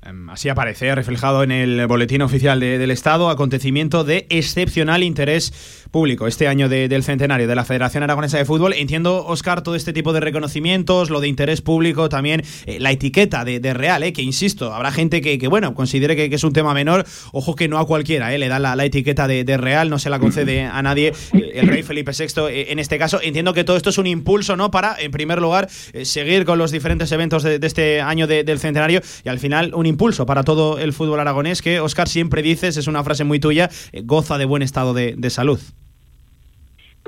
Em, 0.02 0.30
Así 0.30 0.48
aparece 0.48 0.94
reflejado 0.94 1.42
en 1.42 1.50
el 1.50 1.86
boletín 1.86 2.22
oficial 2.22 2.60
de- 2.60 2.78
del 2.78 2.90
Estado, 2.92 3.28
acontecimiento 3.30 4.04
de 4.04 4.26
excepcional 4.30 5.02
interés 5.02 5.86
público 5.90 6.26
este 6.26 6.48
año 6.48 6.68
de- 6.68 6.88
del 6.88 7.02
centenario 7.02 7.46
de 7.48 7.54
la 7.54 7.64
Federación 7.64 8.02
Aragonesa 8.02 8.38
de 8.38 8.44
Fútbol. 8.44 8.72
Entiendo, 8.74 9.24
Oscar, 9.26 9.62
todo 9.62 9.74
este 9.74 9.92
tipo 9.92 10.12
de 10.12 10.20
reconocimientos, 10.20 11.10
lo 11.10 11.20
de 11.20 11.28
interés 11.28 11.60
público, 11.60 12.08
también 12.08 12.42
eh, 12.66 12.78
la 12.80 12.90
etiqueta 12.92 13.44
de, 13.44 13.58
Real, 13.74 14.02
eh, 14.02 14.12
que 14.12 14.22
insisto, 14.22 14.72
habrá 14.74 14.90
gente 14.92 15.20
que, 15.20 15.38
que, 15.38 15.48
bueno, 15.48 15.74
considere 15.74 16.16
que, 16.16 16.34
es 16.34 16.44
un 16.44 16.52
tema 16.52 16.74
menor. 16.74 17.04
Ojo 17.32 17.54
que 17.54 17.68
no 17.68 17.78
a 17.78 17.86
cualquiera, 17.86 18.34
eh, 18.34 18.38
le 18.38 18.48
da 18.48 18.58
la, 18.58 18.76
la 18.76 18.84
etiqueta 18.84 19.26
de, 19.28 19.44
Real, 19.56 19.90
no 19.90 19.98
se 19.98 20.10
la 20.10 20.18
concede 20.18 20.62
a 20.64 20.82
nadie. 20.82 21.12
eh, 21.32 21.50
el 21.54 21.68
rey 21.68 21.82
Felipe 21.82 22.12
VI, 22.16 22.26
eh, 22.50 22.66
en 22.70 22.78
este 22.78 22.98
caso, 22.98 23.20
entiendo 23.22 23.52
que 23.54 23.64
todo 23.64 23.76
esto 23.76 23.90
es 23.90 23.98
un 23.98 24.06
impulso, 24.06 24.56
¿no? 24.56 24.70
Para, 24.70 24.96
en 25.00 25.10
primer 25.10 25.40
lugar, 25.40 25.68
seguir 26.04 26.44
con 26.44 26.58
los 26.58 26.70
diferentes 26.70 27.10
eventos 27.12 27.42
de, 27.42 27.58
de 27.58 27.66
este 27.66 28.00
año 28.00 28.26
de- 28.26 28.44
del 28.44 28.58
centenario 28.58 29.00
y 29.24 29.28
al 29.28 29.38
final 29.38 29.72
un 29.74 29.86
impulso 29.86 30.26
para 30.26 30.42
todo 30.44 30.78
el 30.78 30.92
fútbol 30.92 31.20
aragonés 31.20 31.62
que, 31.62 31.80
Oscar, 31.80 32.08
siempre 32.08 32.42
dices, 32.42 32.76
es 32.76 32.86
una 32.86 33.02
frase 33.04 33.24
muy 33.24 33.40
tuya, 33.40 33.70
goza 34.04 34.38
de 34.38 34.44
buen 34.44 34.62
estado 34.62 34.94
de 34.94 35.30
salud. 35.30 35.58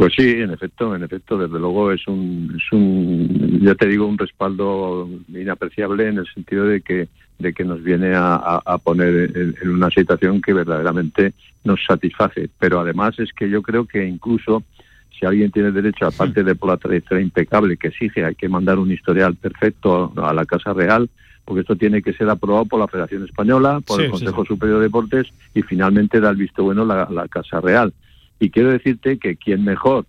Pues 0.01 0.15
sí, 0.17 0.31
en 0.31 0.51
efecto, 0.51 0.97
en 0.97 1.03
efecto, 1.03 1.37
desde 1.37 1.59
luego 1.59 1.93
es 1.93 2.09
un, 2.09 2.57
es 2.57 2.73
un, 2.73 3.61
ya 3.61 3.75
te 3.75 3.87
digo, 3.87 4.07
un 4.07 4.17
respaldo 4.17 5.07
inapreciable 5.29 6.09
en 6.09 6.17
el 6.17 6.27
sentido 6.33 6.65
de 6.65 6.81
que, 6.81 7.11
de 7.39 7.53
que 7.53 7.67
nos 7.67 7.83
viene 7.83 8.13
a, 8.15 8.79
poner 8.83 9.37
en, 9.37 9.55
en 9.61 9.69
una 9.69 9.91
situación 9.91 10.41
que 10.41 10.55
verdaderamente 10.55 11.35
nos 11.65 11.85
satisface. 11.87 12.49
Pero 12.59 12.81
además 12.81 13.19
es 13.19 13.31
que 13.35 13.51
yo 13.51 13.61
creo 13.61 13.85
que 13.85 14.03
incluso 14.03 14.63
si 15.11 15.27
alguien 15.27 15.51
tiene 15.51 15.71
derecho, 15.71 16.07
aparte 16.07 16.45
de 16.45 16.55
por 16.55 16.71
la 16.71 16.79
trayectoria 16.79 17.23
impecable 17.23 17.77
que 17.77 17.89
exige, 17.89 18.25
hay 18.25 18.37
que 18.37 18.49
mandar 18.49 18.79
un 18.79 18.91
historial 18.91 19.37
perfecto 19.37 20.15
a 20.17 20.33
la 20.33 20.47
Casa 20.47 20.73
Real, 20.73 21.11
porque 21.45 21.61
esto 21.61 21.77
tiene 21.77 22.01
que 22.01 22.15
ser 22.15 22.31
aprobado 22.31 22.65
por 22.65 22.81
la 22.81 22.89
Federación 22.89 23.25
Española, 23.25 23.81
por 23.87 23.99
Sí, 23.99 24.05
el 24.05 24.09
sí, 24.09 24.13
Consejo 24.13 24.45
sí. 24.45 24.49
Superior 24.49 24.79
de 24.79 24.85
Deportes 24.85 25.27
y 25.53 25.61
finalmente 25.61 26.21
da 26.21 26.31
el 26.31 26.37
visto 26.37 26.65
bueno 26.65 26.87
la, 26.87 27.07
la 27.11 27.29
Casa 27.29 27.61
Real. 27.61 27.93
Y 28.41 28.51
quiero 28.51 28.71
decirte 28.73 29.19
que 29.19 29.37
quién 29.37 29.65
mejor 29.65 30.07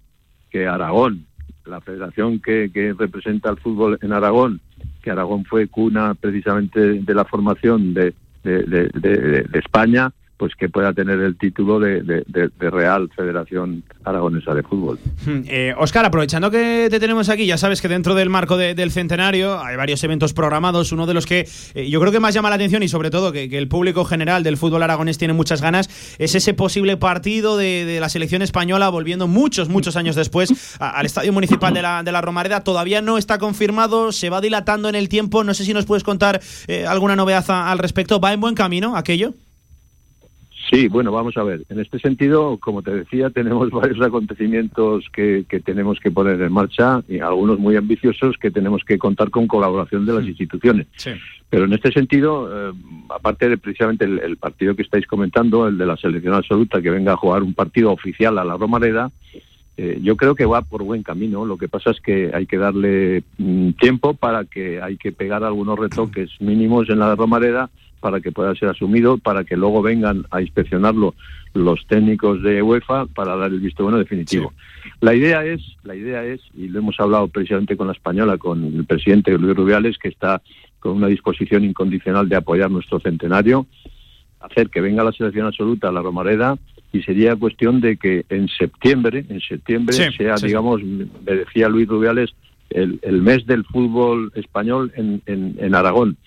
que 0.50 0.66
Aragón, 0.68 1.26
la 1.66 1.80
federación 1.82 2.40
que, 2.40 2.72
que 2.74 2.94
representa 2.94 3.50
el 3.52 3.58
fútbol 3.58 4.00
en 4.02 4.14
Aragón, 4.14 4.60
que 5.04 5.12
Aragón 5.12 5.46
fue 5.46 5.68
cuna 5.68 6.16
precisamente 6.16 6.80
de 6.80 7.14
la 7.14 7.26
formación 7.26 7.94
de- 7.94 8.14
de- 8.44 8.64
de 8.64 9.60
España, 9.60 10.12
pues 10.42 10.56
que 10.56 10.70
pueda 10.70 10.92
tener 10.92 11.20
el 11.20 11.38
título 11.38 11.80
de, 11.80 12.24
Real 12.58 13.12
Federación 13.16 13.84
Aragonesa 14.04 14.56
de 14.56 14.64
Fútbol. 14.64 14.98
Eh, 15.28 15.76
Oscar, 15.78 16.04
aprovechando 16.04 16.50
que 16.50 16.88
te 16.90 17.00
tenemos 17.00 17.30
aquí, 17.30 17.46
ya 17.46 17.60
sabes 17.60 17.80
que 17.80 17.88
dentro 17.88 18.16
del 18.16 18.32
marco 18.32 18.58
de- 18.58 18.74
del 18.74 18.90
centenario 18.90 19.64
hay 19.64 19.76
varios 19.76 20.04
eventos 20.04 20.34
programados. 20.34 20.92
Uno 20.94 21.06
de 21.06 21.14
los 21.14 21.28
que 21.28 21.48
eh, 21.76 21.88
yo 21.92 22.00
creo 22.00 22.12
que 22.12 22.20
más 22.20 22.34
llama 22.34 22.50
la 22.50 22.56
atención 22.56 22.82
y 22.82 22.88
sobre 22.88 23.12
todo 23.12 23.32
que, 23.32 23.56
el 23.56 23.68
público 23.68 24.04
general 24.04 24.42
del 24.42 24.58
fútbol 24.58 24.82
aragonés 24.82 25.20
tiene 25.20 25.36
muchas 25.36 25.62
ganas 25.62 26.16
es 26.18 26.34
ese 26.34 26.56
posible 26.56 26.98
partido 26.98 27.56
de, 27.56 28.00
la 28.02 28.10
selección 28.10 28.42
española 28.42 28.90
volviendo 28.90 29.28
muchos, 29.28 29.70
muchos 29.70 29.96
años 29.96 30.16
después 30.16 30.76
al 30.80 31.06
Estadio 31.06 31.34
Municipal 31.34 31.72
de 31.72 31.84
la, 31.84 32.02
de 32.02 32.12
la 32.12 32.22
Romareda. 32.22 32.64
Todavía 32.64 33.04
no 33.04 33.20
está 33.20 33.38
confirmado, 33.38 34.12
se 34.12 34.32
va 34.32 34.42
dilatando 34.42 34.90
en 34.90 34.96
el 34.96 35.08
tiempo. 35.08 35.44
No 35.44 35.54
sé 35.54 35.66
si 35.66 35.74
nos 35.76 35.86
puedes 35.86 36.04
contar 36.04 36.42
eh, 36.68 36.88
alguna 36.88 37.16
novedad 37.16 37.46
al 37.48 37.78
respecto. 37.78 38.20
¿Va 38.20 38.34
en 38.34 38.42
buen 38.42 38.56
camino 38.56 38.98
aquello? 38.98 39.36
Sí, 40.70 40.88
bueno, 40.88 41.12
vamos 41.12 41.36
a 41.38 41.44
ver. 41.44 41.64
En 41.70 41.80
este 41.80 42.00
sentido, 42.00 42.58
como 42.58 42.82
te 42.82 42.92
decía, 42.92 43.30
tenemos 43.34 43.70
varios 43.72 44.02
acontecimientos 44.02 45.06
que, 45.14 45.46
que 45.48 45.60
tenemos 45.60 46.00
que 46.00 46.12
poner 46.12 46.42
en 46.42 46.52
marcha 46.52 47.04
y 47.08 47.20
algunos 47.20 47.60
muy 47.60 47.76
ambiciosos 47.76 48.38
que 48.38 48.52
tenemos 48.52 48.84
que 48.84 48.98
contar 48.98 49.30
con 49.30 49.48
colaboración 49.48 50.06
de 50.06 50.14
las 50.14 50.26
instituciones. 50.26 50.88
Sí. 50.96 51.12
Pero 51.50 51.66
en 51.66 51.74
este 51.74 51.92
sentido, 51.92 52.70
eh, 52.72 52.74
aparte 53.10 53.50
de 53.50 53.58
precisamente 53.58 54.06
el, 54.06 54.20
el 54.20 54.38
partido 54.38 54.76
que 54.76 54.84
estáis 54.84 55.06
comentando, 55.06 55.68
el 55.68 55.78
de 55.78 55.86
la 55.86 55.98
selección 55.98 56.34
absoluta, 56.34 56.82
que 56.82 56.90
venga 56.90 57.14
a 57.14 57.18
jugar 57.18 57.44
un 57.44 57.54
partido 57.54 57.92
oficial 57.92 58.38
a 58.38 58.46
la 58.46 58.56
Romareda, 58.56 59.12
eh, 59.78 60.00
yo 60.02 60.16
creo 60.16 60.36
que 60.36 60.46
va 60.46 60.62
por 60.62 60.84
buen 60.84 61.02
camino. 61.02 61.46
Lo 61.46 61.58
que 61.58 61.68
pasa 61.68 61.92
es 61.92 62.00
que 62.02 62.32
hay 62.34 62.46
que 62.46 62.58
darle 62.58 63.24
mm, 63.38 63.72
tiempo 63.72 64.14
para 64.14 64.46
que 64.46 64.82
hay 64.82 64.98
que 64.98 65.12
pegar 65.12 65.44
algunos 65.44 65.80
retoques 65.80 66.30
mínimos 66.40 66.90
en 66.90 67.00
la 67.00 67.16
Romareda 67.16 67.70
para 68.02 68.20
que 68.20 68.32
pueda 68.34 68.54
ser 68.56 68.68
asumido, 68.68 69.18
para 69.18 69.46
que 69.46 69.56
luego 69.56 69.82
vengan 69.82 70.26
a 70.32 70.42
inspeccionarlo 70.42 71.14
los 71.54 71.86
técnicos 71.88 72.42
de 72.44 72.62
UEFA 72.62 73.06
para 73.08 73.36
dar 73.36 73.52
el 73.52 73.60
visto 73.60 73.84
bueno 73.84 73.98
definitivo. 74.00 74.54
La 75.00 75.14
idea 75.14 75.46
es, 75.46 75.62
la 75.84 75.96
idea 75.96 76.24
es, 76.26 76.42
y 76.54 76.68
lo 76.68 76.80
hemos 76.80 77.00
hablado 77.00 77.28
precisamente 77.28 77.78
con 77.78 77.88
la 77.88 77.94
española, 77.94 78.38
con 78.38 78.64
el 78.64 78.86
presidente 78.86 79.38
Luis 79.38 79.56
Rubiales, 79.56 79.98
que 79.98 80.10
está 80.10 80.42
con 80.80 80.94
una 80.94 81.08
disposición 81.08 81.64
incondicional 81.64 82.28
de 82.28 82.36
apoyar 82.36 82.72
nuestro 82.72 83.00
centenario, 83.00 83.68
hacer 84.40 84.70
que 84.70 84.82
venga 84.82 85.04
la 85.04 85.12
selección 85.12 85.46
absoluta 85.46 85.90
a 85.90 85.92
la 85.92 86.02
Romareda 86.02 86.58
y 86.92 87.04
sería 87.04 87.36
cuestión 87.36 87.80
de 87.80 87.98
que 87.98 88.26
en 88.30 88.48
septiembre, 88.50 89.26
en 89.30 89.40
septiembre 89.42 89.94
Sí, 89.96 90.18
sea, 90.18 90.38
sí. 90.38 90.48
digamos, 90.48 90.82
me 90.84 91.06
decía 91.36 91.70
Luis 91.70 91.88
Rubiales, 91.88 92.32
el, 92.70 93.00
el 93.04 93.22
mes 93.22 93.46
del 93.46 93.64
fútbol 93.66 94.32
español 94.36 94.92
en, 94.96 95.22
en, 95.26 95.56
en 95.60 95.76
Aragón. 95.76 96.18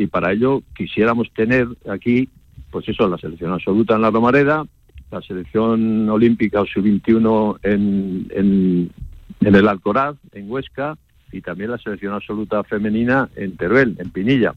Y 0.00 0.06
para 0.06 0.32
ello 0.32 0.62
quisiéramos 0.74 1.30
tener 1.34 1.68
aquí, 1.86 2.26
pues 2.70 2.88
eso, 2.88 3.06
la 3.06 3.18
selección 3.18 3.52
absoluta 3.52 3.96
en 3.96 4.00
la 4.00 4.10
Romareda, 4.10 4.64
la 5.10 5.20
selección 5.20 6.08
olímpica 6.08 6.62
o 6.62 6.66
sub-21 6.66 7.58
en, 7.62 8.26
en, 8.30 8.90
en 9.40 9.54
el 9.54 9.68
Alcoraz, 9.68 10.16
en 10.32 10.50
Huesca, 10.50 10.96
y 11.32 11.42
también 11.42 11.72
la 11.72 11.76
selección 11.76 12.14
absoluta 12.14 12.64
femenina 12.64 13.28
en 13.36 13.58
Teruel, 13.58 13.96
en 13.98 14.08
Pinilla. 14.08 14.54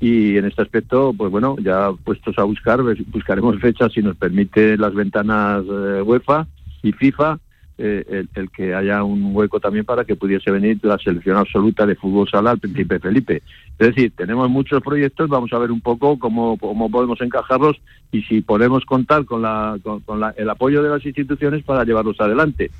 Y 0.00 0.36
en 0.36 0.44
este 0.44 0.60
aspecto, 0.60 1.14
pues 1.16 1.30
bueno, 1.30 1.56
ya 1.62 1.90
puestos 2.04 2.38
a 2.38 2.44
buscar, 2.44 2.82
buscaremos 3.06 3.58
fechas 3.60 3.90
si 3.94 4.02
nos 4.02 4.16
permite 4.18 4.76
las 4.76 4.92
ventanas 4.92 5.64
eh, 5.64 6.02
UEFA 6.02 6.46
y 6.82 6.92
FIFA, 6.92 7.38
eh, 7.78 8.04
el, 8.08 8.28
el 8.34 8.50
que 8.50 8.74
haya 8.74 9.02
un 9.04 9.30
hueco 9.34 9.60
también 9.60 9.84
para 9.84 10.04
que 10.04 10.16
pudiese 10.16 10.50
venir 10.50 10.78
la 10.82 10.98
selección 10.98 11.36
absoluta 11.36 11.86
de 11.86 11.94
fútbol 11.94 12.28
sala 12.28 12.50
al 12.50 12.58
Príncipe 12.58 12.98
Felipe. 12.98 13.42
Es 13.78 13.88
decir, 13.94 14.12
tenemos 14.16 14.50
muchos 14.50 14.82
proyectos, 14.82 15.28
vamos 15.28 15.52
a 15.52 15.58
ver 15.58 15.70
un 15.70 15.80
poco 15.80 16.18
cómo, 16.18 16.58
cómo 16.58 16.90
podemos 16.90 17.20
encajarlos 17.20 17.76
y 18.10 18.22
si 18.22 18.40
podemos 18.40 18.84
contar 18.84 19.24
con, 19.24 19.42
la, 19.42 19.78
con, 19.82 20.00
con 20.00 20.18
la- 20.20 20.34
el 20.36 20.50
apoyo 20.50 20.82
de 20.82 20.88
las 20.90 21.04
instituciones 21.06 21.62
para 21.62 21.84
llevarlos 21.84 22.20
adelante. 22.20 22.70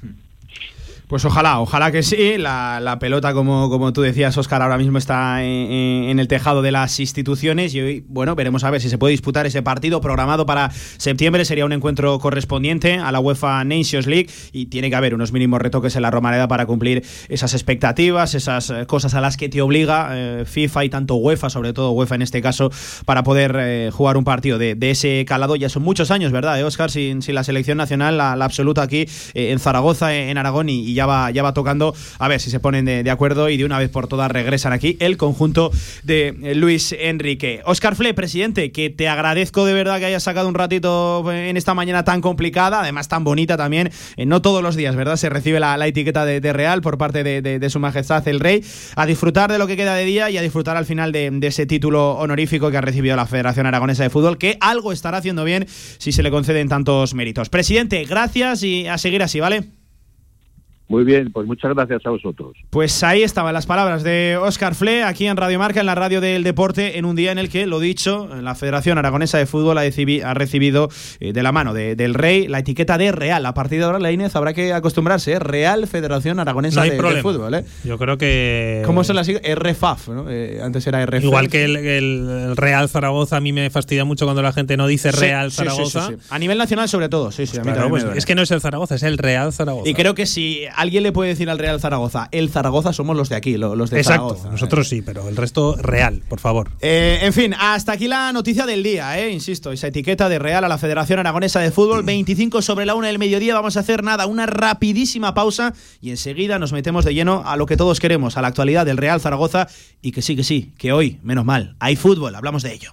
Pues 1.09 1.25
ojalá, 1.25 1.59
ojalá 1.61 1.91
que 1.91 2.03
sí. 2.03 2.37
La, 2.37 2.81
la 2.81 2.99
pelota, 2.99 3.33
como, 3.33 3.71
como 3.71 3.95
tú 3.95 4.03
decías, 4.03 4.37
Oscar, 4.37 4.61
ahora 4.61 4.77
mismo 4.77 4.99
está 4.99 5.43
en, 5.43 6.19
el 6.19 6.29
tejado 6.29 6.61
de 6.61 6.71
las 6.71 7.01
instituciones 7.01 7.75
y 7.75 7.81
hoy, 7.81 8.05
bueno, 8.09 8.35
veremos 8.35 8.63
a 8.63 8.71
ver 8.71 8.83
si 8.83 8.91
se 8.91 8.99
puede 8.99 9.13
disputar 9.13 9.47
ese 9.47 9.63
partido 9.63 10.03
programado 10.03 10.45
para 10.45 10.71
septiembre. 10.71 11.47
Sería 11.47 11.65
un 11.65 11.73
encuentro 11.73 12.19
correspondiente 12.19 12.99
a 12.99 13.11
la 13.11 13.21
UEFA 13.21 13.65
Nations 13.65 14.07
League 14.07 14.29
y 14.53 14.67
tiene 14.67 14.91
que 14.91 14.97
haber 14.97 15.15
unos 15.15 15.33
mínimos 15.33 15.63
retoques 15.63 15.97
en 15.97 16.03
la 16.03 16.11
Romareda 16.11 16.47
para 16.47 16.67
cumplir 16.67 17.03
esas 17.31 17.55
expectativas, 17.55 18.35
esas 18.35 18.69
eh, 18.69 18.85
cosas 18.87 19.15
a 19.15 19.23
las 19.23 19.39
que 19.39 19.49
te 19.49 19.63
obliga 19.63 20.11
eh, 20.13 20.45
FIFA 20.45 20.85
y 20.85 20.89
tanto 20.91 21.15
UEFA, 21.15 21.49
sobre 21.49 21.73
todo 21.73 21.93
UEFA 21.93 22.17
en 22.17 22.23
este 22.23 22.43
caso, 22.43 22.71
para 23.07 23.23
poder 23.23 23.57
eh, 23.59 23.91
jugar 23.91 24.19
un 24.19 24.25
partido 24.25 24.59
de, 24.59 24.75
de 24.75 24.91
ese 24.91 25.25
calado. 25.27 25.57
Ya 25.57 25.71
son 25.71 25.85
muchos 25.85 26.11
años, 26.11 26.33
¿verdad, 26.33 26.61
eh, 26.61 26.65
Oscar? 26.65 26.91
Sin, 26.91 27.23
sin 27.23 27.35
la 27.35 27.45
selección 27.45 27.79
nacional, 27.79 28.19
la, 28.19 28.33
absoluta 28.33 28.83
aquí 28.83 29.07
eh, 29.33 29.53
en 29.53 29.59
Zaragoza, 29.59 30.15
en 30.15 30.37
Aragón 30.37 30.69
y, 30.69 30.81
y 30.81 30.98
ya 30.99 31.07
va, 31.07 31.31
ya 31.31 31.45
va 31.45 31.55
tocando 31.55 31.95
a 32.19 32.27
ver 32.27 32.41
si 32.41 32.51
se 32.51 32.59
ponen 32.59 32.85
de, 32.85 33.09
acuerdo 33.09 33.49
y 33.49 33.57
de 33.57 33.65
una 33.65 33.79
vez 33.79 33.89
por 33.89 34.09
todas 34.09 34.31
regresan 34.31 34.73
aquí 34.73 34.97
el 34.99 35.17
conjunto 35.17 35.71
de 36.03 36.35
eh, 36.43 36.55
Luis 36.57 36.93
Enrique. 36.99 37.63
Oscar 37.65 37.95
Fle, 37.95 38.15
presidente, 38.15 38.73
que 38.73 38.91
te 38.91 39.09
agradezco 39.09 39.65
de 39.65 39.75
verdad 39.75 40.01
que 40.01 40.07
hayas 40.07 40.25
sacado 40.25 40.49
un 40.49 40.55
ratito 40.55 41.25
en 41.33 41.57
esta 41.57 41.75
mañana 41.75 42.03
tan 42.03 42.21
complicada, 42.21 42.81
además 42.81 43.07
tan 43.07 43.23
bonita 43.23 43.57
también. 43.57 43.93
Eh, 44.17 44.27
no 44.27 44.43
todos 44.43 44.61
los 44.61 44.75
días, 44.75 44.97
¿verdad? 44.97 45.17
Se 45.17 45.29
recibe 45.29 45.61
la, 45.61 45.77
la 45.77 45.87
etiqueta 45.87 46.25
de, 46.25 46.49
Real 46.53 46.83
por 46.83 46.99
parte 46.99 47.23
de, 47.23 47.71
su 47.71 47.79
majestad 47.79 48.27
el 48.27 48.41
rey. 48.41 48.65
A 48.97 49.07
disfrutar 49.07 49.53
de 49.53 49.59
lo 49.59 49.69
que 49.69 49.77
queda 49.77 49.95
de 49.95 50.05
día 50.05 50.31
y 50.31 50.39
a 50.39 50.43
disfrutar 50.43 50.77
al 50.77 50.87
final 50.87 51.13
de 51.13 51.39
ese 51.43 51.67
título 51.67 52.13
honorífico 52.13 52.71
que 52.71 52.77
ha 52.77 52.81
recibido 52.81 53.15
la 53.15 53.27
Federación 53.27 53.67
Aragonesa 53.67 54.03
de 54.03 54.11
Fútbol, 54.11 54.39
que 54.39 54.57
algo 54.61 54.93
estará 54.93 55.19
haciendo 55.19 55.45
bien 55.45 55.67
si 55.69 56.11
se 56.11 56.25
le 56.25 56.31
conceden 56.31 56.69
tantos 56.69 57.15
méritos. 57.15 57.51
Presidente, 57.51 58.05
gracias 58.05 58.63
y 58.65 58.89
a 58.89 58.99
seguir 58.99 59.23
así, 59.23 59.39
¿vale? 59.39 59.78
Muy 60.89 61.05
bien, 61.05 61.31
pues 61.33 61.47
muchas 61.47 61.75
gracias 61.75 62.01
a 62.07 62.11
vosotros. 62.11 62.53
Pues 62.71 63.03
ahí 63.03 63.23
estaban 63.23 63.53
las 63.53 63.67
palabras 63.67 64.03
de 64.03 64.39
Óscar 64.41 64.75
Fle 64.75 65.03
aquí 65.05 65.27
en 65.27 65.37
Radio 65.37 65.59
Marca, 65.59 65.81
en 65.81 65.87
la 65.87 65.95
radio 65.95 66.21
del 66.23 66.43
deporte, 66.43 66.99
en 66.99 67.05
un 67.05 67.15
día 67.15 67.31
en 67.31 67.39
el 67.39 67.51
que, 67.51 67.67
lo 67.67 67.79
dicho, 67.79 68.27
la 68.41 68.55
Federación 68.55 68.97
Aragonesa 68.97 69.37
de 69.37 69.45
Fútbol 69.47 69.77
ha, 69.77 69.85
decibi- 69.85 70.23
ha 70.23 70.33
recibido 70.33 70.89
eh, 71.21 71.33
de 71.35 71.43
la 71.43 71.53
mano 71.53 71.75
de- 71.75 71.95
del 71.95 72.15
Rey 72.15 72.49
la 72.49 72.61
etiqueta 72.61 72.97
de 72.97 73.13
Real. 73.13 73.45
A 73.45 73.53
partir 73.53 73.79
de 73.81 73.85
ahora, 73.85 73.99
la 73.99 74.11
Inés 74.13 74.35
habrá 74.35 74.55
que 74.55 74.73
acostumbrarse, 74.73 75.33
¿eh? 75.33 75.39
Real 75.39 75.87
Federación 75.87 76.39
Aragonesa 76.41 76.77
No 76.77 76.83
hay 76.85 76.91
de. 76.91 77.23
Fútbol. 77.23 77.55
¿eh? 77.55 77.65
Yo 77.85 77.99
creo 77.99 78.17
que. 78.17 78.83
¿Cómo 78.87 79.05
son 79.05 79.17
las 79.17 79.27
siglas? 79.27 79.43
RFAF, 79.57 80.09
¿no? 80.09 80.27
Eh, 80.31 80.61
antes 80.63 80.87
era 80.87 81.05
RFAF. 81.05 81.25
Igual 81.25 81.49
que 81.51 81.65
el, 81.65 81.77
el- 81.77 82.57
Real 82.57 82.89
Zaragoza, 82.89 83.37
a 83.37 83.41
mí 83.41 83.53
me 83.53 83.69
fastidia 83.69 84.05
mucho 84.07 84.25
cuando 84.25 84.41
la 84.43 84.53
gente 84.53 84.77
no 84.79 84.87
dice 84.87 85.13
Sí, 85.13 85.19
Real 85.21 85.51
sí, 85.51 85.59
sí, 85.59 85.65
Zaragoza. 85.65 86.07
sí, 86.09 86.15
sí. 86.19 86.27
A 86.31 86.39
nivel 86.39 86.57
nacional, 86.57 86.89
sobre 86.89 87.09
todo, 87.11 87.31
sí, 87.31 87.47
sí. 87.47 87.59
a 87.59 87.63
mí 87.63 87.73
Claro, 87.73 87.91
pues 87.91 88.07
es 88.17 88.25
que 88.25 88.35
no 88.35 88.41
es 88.43 88.51
el 88.51 88.61
Zaragoza, 88.63 88.95
es 88.95 89.03
el 89.03 89.19
Real 89.19 89.53
Zaragoza. 89.53 89.89
Y 89.89 89.95
creo 89.95 90.15
que 90.15 90.25
si 90.27 90.63
alguien 90.81 91.03
le 91.03 91.13
puede 91.13 91.31
decir 91.31 91.51
al 91.51 91.59
Real 91.59 91.81
Zaragoza, 91.81 92.29
el 92.33 92.49
Zaragoza 92.51 92.93
somos 92.93 93.17
los 93.17 93.29
de 93.29 93.37
aquí, 93.37 93.57
lo- 93.57 93.77
los 93.77 93.91
de 93.91 93.99
Exacto, 93.99 94.29
Zaragoza. 94.31 94.51
nosotros 94.51 94.89
sí, 94.89 95.03
pero 95.03 95.29
el 95.29 95.37
resto 95.37 95.77
Real, 95.77 96.23
por 96.29 96.41
favor. 96.41 96.71
Eh, 96.81 97.19
en 97.23 97.33
fin, 97.33 97.55
hasta 97.59 97.93
aquí 97.93 98.09
la 98.09 98.33
noticia 98.33 98.67
del 98.67 98.83
día, 98.83 99.19
eh, 99.19 99.31
insisto, 99.31 99.73
esa 99.73 99.89
etiqueta 99.89 100.29
de 100.29 100.39
Real 100.39 100.65
a 100.65 100.69
la 100.69 100.79
Federación 100.79 101.19
Aragonesa 101.19 101.61
de 101.61 101.71
Fútbol, 101.71 102.03
25 102.03 102.63
sobre 102.63 102.87
la 102.87 102.95
una 102.95 103.09
del 103.09 103.19
mediodía, 103.19 103.55
vamos 103.55 103.77
a 103.77 103.81
hacer 103.81 104.03
nada, 104.03 104.27
una 104.27 104.47
rapidísima 104.47 105.35
pausa 105.35 105.75
y 106.01 106.11
enseguida 106.11 106.59
nos 106.59 106.73
metemos 106.73 107.05
de 107.05 107.15
lleno 107.15 107.43
a 107.47 107.57
lo 107.57 107.67
que 107.67 107.77
todos 107.77 108.01
queremos, 108.01 108.37
a 108.37 108.43
la 108.43 108.49
actualidad 108.49 108.87
del 108.87 108.97
Real 108.97 109.21
Zaragoza 109.21 109.69
y 110.01 110.13
que 110.13 110.23
sí, 110.23 110.37
que 110.37 110.45
sí, 110.45 110.73
que 110.79 110.93
hoy, 110.93 111.19
menos 111.23 111.45
mal, 111.45 111.77
hay 111.81 111.97
fútbol, 111.97 112.35
hablamos 112.35 112.63
de 112.63 112.73
ello. 112.75 112.93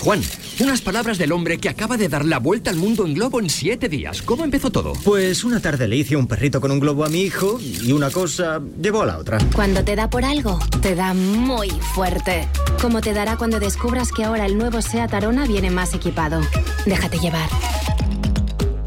Juan, 0.00 0.20
unas 0.60 0.80
palabras 0.82 1.18
del 1.18 1.32
hombre 1.32 1.58
que 1.58 1.68
acaba 1.68 1.96
de 1.96 2.08
dar 2.08 2.24
la 2.24 2.38
vuelta 2.38 2.70
al 2.70 2.76
mundo 2.76 3.06
en 3.06 3.14
globo 3.14 3.40
en 3.40 3.48
siete 3.48 3.88
días. 3.88 4.22
¿Cómo 4.22 4.44
empezó 4.44 4.70
todo? 4.70 4.92
Pues 5.04 5.44
una 5.44 5.60
tarde 5.60 5.88
le 5.88 5.96
hice 5.96 6.16
un 6.16 6.26
perrito 6.26 6.60
con 6.60 6.70
un 6.70 6.80
globo 6.80 7.04
a 7.04 7.08
mi 7.08 7.22
hijo 7.22 7.58
y 7.60 7.92
una 7.92 8.10
cosa 8.10 8.60
llevó 8.80 9.02
a 9.02 9.06
la 9.06 9.18
otra. 9.18 9.38
Cuando 9.54 9.84
te 9.84 9.96
da 9.96 10.10
por 10.10 10.24
algo, 10.24 10.58
te 10.82 10.94
da 10.94 11.14
muy 11.14 11.70
fuerte. 11.94 12.48
Como 12.80 13.00
te 13.00 13.12
dará 13.12 13.36
cuando 13.36 13.60
descubras 13.60 14.12
que 14.12 14.24
ahora 14.24 14.46
el 14.46 14.58
nuevo 14.58 14.82
SEAT 14.82 15.14
Arona 15.14 15.46
viene 15.46 15.70
más 15.70 15.94
equipado. 15.94 16.40
Déjate 16.86 17.18
llevar. 17.18 17.48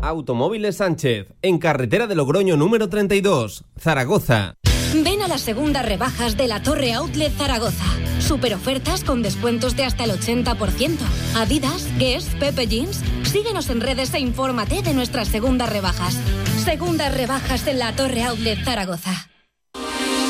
Automóviles 0.01 0.77
Sánchez, 0.77 1.34
en 1.42 1.58
carretera 1.58 2.08
de 2.08 2.16
Logroño 2.16 2.56
número 2.56 2.88
32, 2.88 3.66
Zaragoza. 3.77 4.57
Ven 4.94 5.22
a 5.22 5.27
las 5.27 5.41
segundas 5.41 5.86
rebajas 5.86 6.38
de 6.38 6.48
la 6.48 6.62
Torre 6.62 6.94
Outlet 6.94 7.32
Zaragoza. 7.38 7.86
Super 8.20 8.56
ofertas 8.56 9.03
con 9.03 9.22
descuentos 9.22 9.75
de 9.75 9.86
hasta 9.86 10.06
el 10.06 10.12
80%. 10.12 10.98
Adidas, 11.36 11.88
Guess, 11.98 12.25
Pepe 12.39 12.67
Jeans. 12.67 13.01
Síguenos 13.24 13.70
en 13.70 13.82
redes 13.82 14.13
e 14.13 14.20
infórmate 14.20 14.82
de 14.82 14.94
nuestras 14.94 15.27
segundas 15.27 15.70
rebajas. 15.70 16.17
Segundas 16.63 17.13
rebajas 17.15 17.67
en 17.67 17.79
la 17.79 17.94
Torre 17.96 18.24
Outlet 18.24 18.63
Zaragoza. 18.63 19.27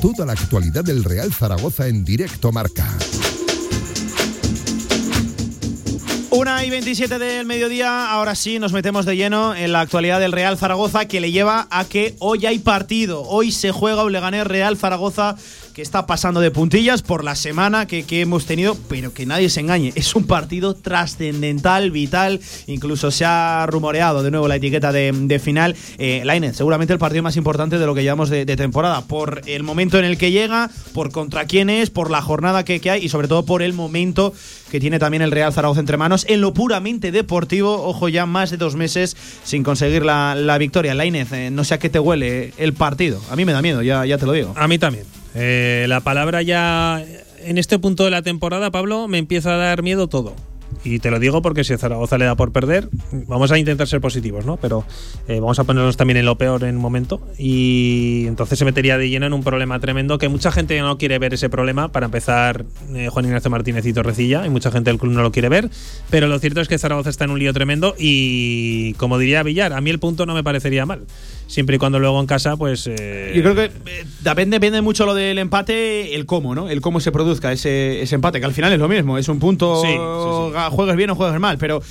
Toda 0.00 0.24
la 0.24 0.32
actualidad 0.32 0.82
del 0.82 1.04
Real 1.04 1.30
Zaragoza 1.30 1.86
en 1.86 2.06
directo 2.06 2.50
marca. 2.52 2.88
Una 6.30 6.64
y 6.64 6.70
27 6.70 7.18
del 7.18 7.44
mediodía, 7.44 8.10
ahora 8.10 8.34
sí 8.34 8.58
nos 8.58 8.72
metemos 8.72 9.04
de 9.04 9.16
lleno 9.16 9.54
en 9.54 9.72
la 9.72 9.80
actualidad 9.80 10.18
del 10.18 10.32
Real 10.32 10.56
Zaragoza 10.56 11.04
que 11.04 11.20
le 11.20 11.32
lleva 11.32 11.68
a 11.70 11.84
que 11.84 12.16
hoy 12.18 12.46
hay 12.46 12.60
partido. 12.60 13.24
Hoy 13.24 13.52
se 13.52 13.72
juega 13.72 14.02
un 14.02 14.12
Leganés 14.12 14.46
Real 14.46 14.78
Zaragoza 14.78 15.36
está 15.80 16.06
pasando 16.06 16.40
de 16.40 16.50
puntillas 16.50 17.02
por 17.02 17.24
la 17.24 17.34
semana 17.34 17.86
que, 17.86 18.04
que 18.04 18.20
hemos 18.20 18.46
tenido, 18.46 18.76
pero 18.88 19.12
que 19.12 19.26
nadie 19.26 19.48
se 19.48 19.60
engañe. 19.60 19.92
Es 19.94 20.14
un 20.14 20.24
partido 20.24 20.74
trascendental, 20.74 21.90
vital. 21.90 22.40
Incluso 22.66 23.10
se 23.10 23.24
ha 23.24 23.66
rumoreado 23.66 24.22
de 24.22 24.30
nuevo 24.30 24.48
la 24.48 24.56
etiqueta 24.56 24.92
de, 24.92 25.40
final. 25.42 25.76
Eh, 25.98 26.22
Lainez, 26.24 26.56
seguramente 26.56 26.92
el 26.92 26.98
partido 26.98 27.22
más 27.22 27.36
importante 27.36 27.78
de 27.78 27.86
lo 27.86 27.94
que 27.94 28.02
llevamos 28.02 28.30
de, 28.30 28.44
de 28.44 28.56
temporada. 28.56 29.02
Por 29.02 29.42
el 29.46 29.62
momento 29.62 29.98
en 29.98 30.04
el 30.04 30.18
que 30.18 30.30
llega, 30.30 30.70
por 30.92 31.12
contra 31.12 31.46
quién 31.46 31.70
es, 31.70 31.90
por 31.90 32.10
la 32.10 32.22
jornada 32.22 32.64
que, 32.64 32.80
que 32.80 32.90
hay 32.90 33.04
y 33.04 33.08
sobre 33.08 33.28
todo 33.28 33.44
por 33.44 33.62
el 33.62 33.72
momento 33.72 34.32
que 34.70 34.80
tiene 34.80 34.98
también 34.98 35.22
el 35.22 35.30
Real 35.30 35.52
Zaragoza 35.52 35.80
entre 35.80 35.96
manos. 35.96 36.24
En 36.28 36.40
lo 36.40 36.54
puramente 36.54 37.12
deportivo, 37.12 37.86
ojo, 37.86 38.08
ya 38.08 38.26
más 38.26 38.50
de 38.50 38.56
dos 38.56 38.76
meses 38.76 39.16
sin 39.44 39.62
conseguir 39.62 40.04
la, 40.04 40.34
la 40.34 40.58
victoria. 40.58 40.94
Lainez, 40.94 41.32
eh, 41.32 41.50
no 41.50 41.64
sé 41.64 41.74
a 41.74 41.78
qué 41.78 41.88
te 41.88 41.98
huele 41.98 42.52
el 42.58 42.72
partido. 42.72 43.20
A 43.30 43.36
mí 43.36 43.44
me 43.44 43.52
da 43.52 43.62
miedo, 43.62 43.82
ya, 43.82 44.04
ya 44.06 44.18
te 44.18 44.26
lo 44.26 44.32
digo. 44.32 44.52
A 44.56 44.68
mí 44.68 44.78
también. 44.78 45.19
Eh, 45.34 45.86
la 45.88 46.00
palabra 46.00 46.42
ya 46.42 47.04
en 47.38 47.58
este 47.58 47.78
punto 47.78 48.04
de 48.04 48.10
la 48.10 48.22
temporada, 48.22 48.70
Pablo, 48.70 49.08
me 49.08 49.18
empieza 49.18 49.54
a 49.54 49.56
dar 49.56 49.82
miedo 49.82 50.08
todo. 50.08 50.34
Y 50.82 50.98
te 50.98 51.10
lo 51.10 51.18
digo 51.18 51.42
porque 51.42 51.62
si 51.62 51.76
Zaragoza 51.76 52.16
le 52.16 52.24
da 52.24 52.34
por 52.36 52.52
perder, 52.52 52.88
vamos 53.26 53.52
a 53.52 53.58
intentar 53.58 53.86
ser 53.86 54.00
positivos, 54.00 54.46
¿no? 54.46 54.56
Pero 54.56 54.84
eh, 55.28 55.38
vamos 55.40 55.58
a 55.58 55.64
ponernos 55.64 55.96
también 55.96 56.16
en 56.16 56.24
lo 56.24 56.36
peor 56.36 56.64
en 56.64 56.76
un 56.76 56.82
momento. 56.82 57.20
Y 57.38 58.24
entonces 58.26 58.58
se 58.58 58.64
metería 58.64 58.96
de 58.96 59.08
lleno 59.10 59.26
en 59.26 59.32
un 59.34 59.42
problema 59.42 59.78
tremendo 59.78 60.16
que 60.18 60.28
mucha 60.28 60.50
gente 60.52 60.78
no 60.80 60.96
quiere 60.96 61.18
ver 61.18 61.34
ese 61.34 61.50
problema. 61.50 61.92
Para 61.92 62.06
empezar, 62.06 62.64
eh, 62.94 63.08
Juan 63.10 63.26
Ignacio 63.26 63.50
Martínez 63.50 63.84
y 63.84 63.92
Torrecilla, 63.92 64.46
y 64.46 64.50
mucha 64.50 64.70
gente 64.70 64.90
del 64.90 64.98
club 64.98 65.12
no 65.12 65.22
lo 65.22 65.32
quiere 65.32 65.48
ver. 65.50 65.68
Pero 66.08 66.28
lo 66.28 66.38
cierto 66.38 66.60
es 66.62 66.68
que 66.68 66.78
Zaragoza 66.78 67.10
está 67.10 67.24
en 67.24 67.30
un 67.32 67.38
lío 67.38 67.52
tremendo 67.52 67.94
y, 67.98 68.94
como 68.94 69.18
diría 69.18 69.42
Villar, 69.42 69.72
a 69.74 69.80
mí 69.80 69.90
el 69.90 69.98
punto 69.98 70.24
no 70.24 70.34
me 70.34 70.42
parecería 70.42 70.86
mal. 70.86 71.02
Siempre 71.46 71.76
y 71.76 71.78
cuando 71.80 71.98
luego 71.98 72.20
en 72.20 72.26
casa, 72.26 72.56
pues. 72.56 72.86
eh, 72.86 73.32
Yo 73.34 73.42
creo 73.42 73.54
que 73.56 73.64
eh, 73.64 74.04
depende, 74.20 74.56
depende 74.56 74.82
mucho 74.82 75.04
lo 75.04 75.14
del 75.14 75.36
empate, 75.36 76.14
el 76.14 76.24
cómo, 76.24 76.54
¿no? 76.54 76.68
El 76.70 76.80
cómo 76.80 77.00
se 77.00 77.10
produzca 77.10 77.50
ese, 77.50 78.02
ese 78.02 78.14
empate, 78.14 78.38
que 78.38 78.46
al 78.46 78.54
final 78.54 78.72
es 78.72 78.78
lo 78.78 78.88
mismo, 78.88 79.18
es 79.18 79.28
un 79.28 79.40
punto, 79.40 79.82
Sí, 79.82 79.88
sí, 79.88 79.94
sí. 79.94 80.56
Juegues 80.70 80.96
bien 80.96 81.10
o 81.10 81.14
juegues 81.14 81.40
mal, 81.40 81.58
pero 81.58 81.82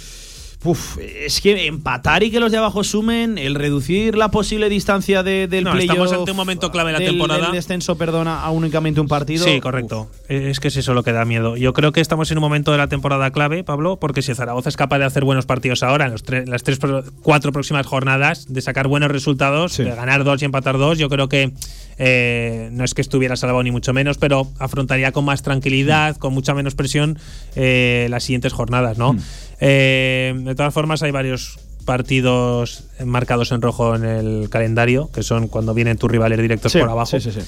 uf, 0.65 0.98
es 1.00 1.39
que 1.39 1.68
empatar 1.68 2.22
y 2.24 2.32
que 2.32 2.39
los 2.42 2.52
de 2.52 2.58
abajo 2.58 2.84
sumen, 2.84 3.38
el 3.38 3.56
reducir 3.56 4.18
la 4.18 4.30
posible 4.30 4.68
distancia 4.68 5.24
de- 5.24 5.48
del 5.48 5.63
No, 5.63 5.72
playoff, 5.72 5.92
estamos 5.92 6.12
ante 6.13 6.32
un 6.32 6.38
momento 6.38 6.70
clave 6.70 6.89
en 6.89 6.94
la 6.96 7.00
del- 7.00 7.10
temporada. 7.12 7.44
del 7.44 7.52
descenso, 7.54 7.98
perdona, 7.98 8.42
a 8.42 8.50
únicamente 8.52 9.00
un 9.00 9.08
partido. 9.08 9.46
Sí, 9.46 9.62
correcto. 9.62 10.10
Es 10.28 10.60
que 10.60 10.68
es 10.68 10.76
eso 10.76 10.94
lo 10.94 11.04
que 11.04 11.13
da 11.13 11.24
miedo. 11.24 11.56
Yo 11.56 11.72
creo 11.72 11.94
que 11.94 12.02
estamos 12.02 12.30
en 12.32 12.39
un 12.39 12.42
momento 12.42 12.74
de 12.74 12.78
la 12.78 12.88
temporada 12.88 13.32
clave, 13.32 13.63
Pablo, 13.63 14.00
porque 14.02 14.22
si 14.22 14.36
Zaragoza 14.36 14.68
es 14.68 14.76
capaz 14.76 15.00
de 15.00 15.06
hacer 15.06 15.24
buenos 15.24 15.46
partidos 15.46 15.82
ahora, 15.82 16.06
en 16.08 16.12
los 16.12 16.26
tre- 16.26 16.46
las 16.46 16.63
tres, 16.63 16.78
cuatro 17.24 17.54
próximas 17.54 17.86
jornadas, 17.88 18.52
de 18.54 18.62
sacar 18.62 18.89
buenos 18.89 19.10
resultados, 19.12 19.72
Sí. 19.72 19.84
de 19.84 19.92
ganar 19.96 20.26
dos 20.26 20.42
y 20.42 20.46
empatar 20.46 20.78
dos, 20.78 20.98
yo 20.98 21.08
creo 21.08 21.30
que 21.30 21.54
eh, 21.99 22.69
no 22.71 22.83
es 22.83 22.93
que 22.95 23.01
estuviera 23.01 23.35
salvado 23.35 23.62
ni 23.62 23.69
mucho 23.71 23.93
menos, 23.93 24.17
pero 24.17 24.47
afrontaría 24.57 25.12
con 25.12 25.25
más 25.25 25.43
tranquilidad, 25.43 26.17
con 26.17 26.33
mucha 26.33 26.53
menos 26.55 26.73
presión 26.73 27.19
eh, 27.55 28.07
las 28.09 28.23
siguientes 28.23 28.53
jornadas, 28.53 28.97
¿no? 28.97 29.13
Mm. 29.13 29.19
Eh, 29.59 30.33
de 30.38 30.55
todas 30.55 30.73
formas, 30.73 31.03
hay 31.03 31.12
varios 31.12 31.59
partidos 31.85 32.85
marcados 33.03 33.51
en 33.51 33.62
rojo 33.62 33.95
en 33.95 34.05
el 34.05 34.49
calendario, 34.49 35.09
que 35.13 35.23
son 35.23 35.47
cuando 35.47 35.73
vienen 35.73 35.97
tus 35.97 36.09
rivales 36.09 36.39
directos 36.39 36.71
Sí, 36.71 36.79
por 36.79 36.89
abajo. 36.89 37.07
sí, 37.07 37.19
sí, 37.19 37.31
sí. 37.31 37.41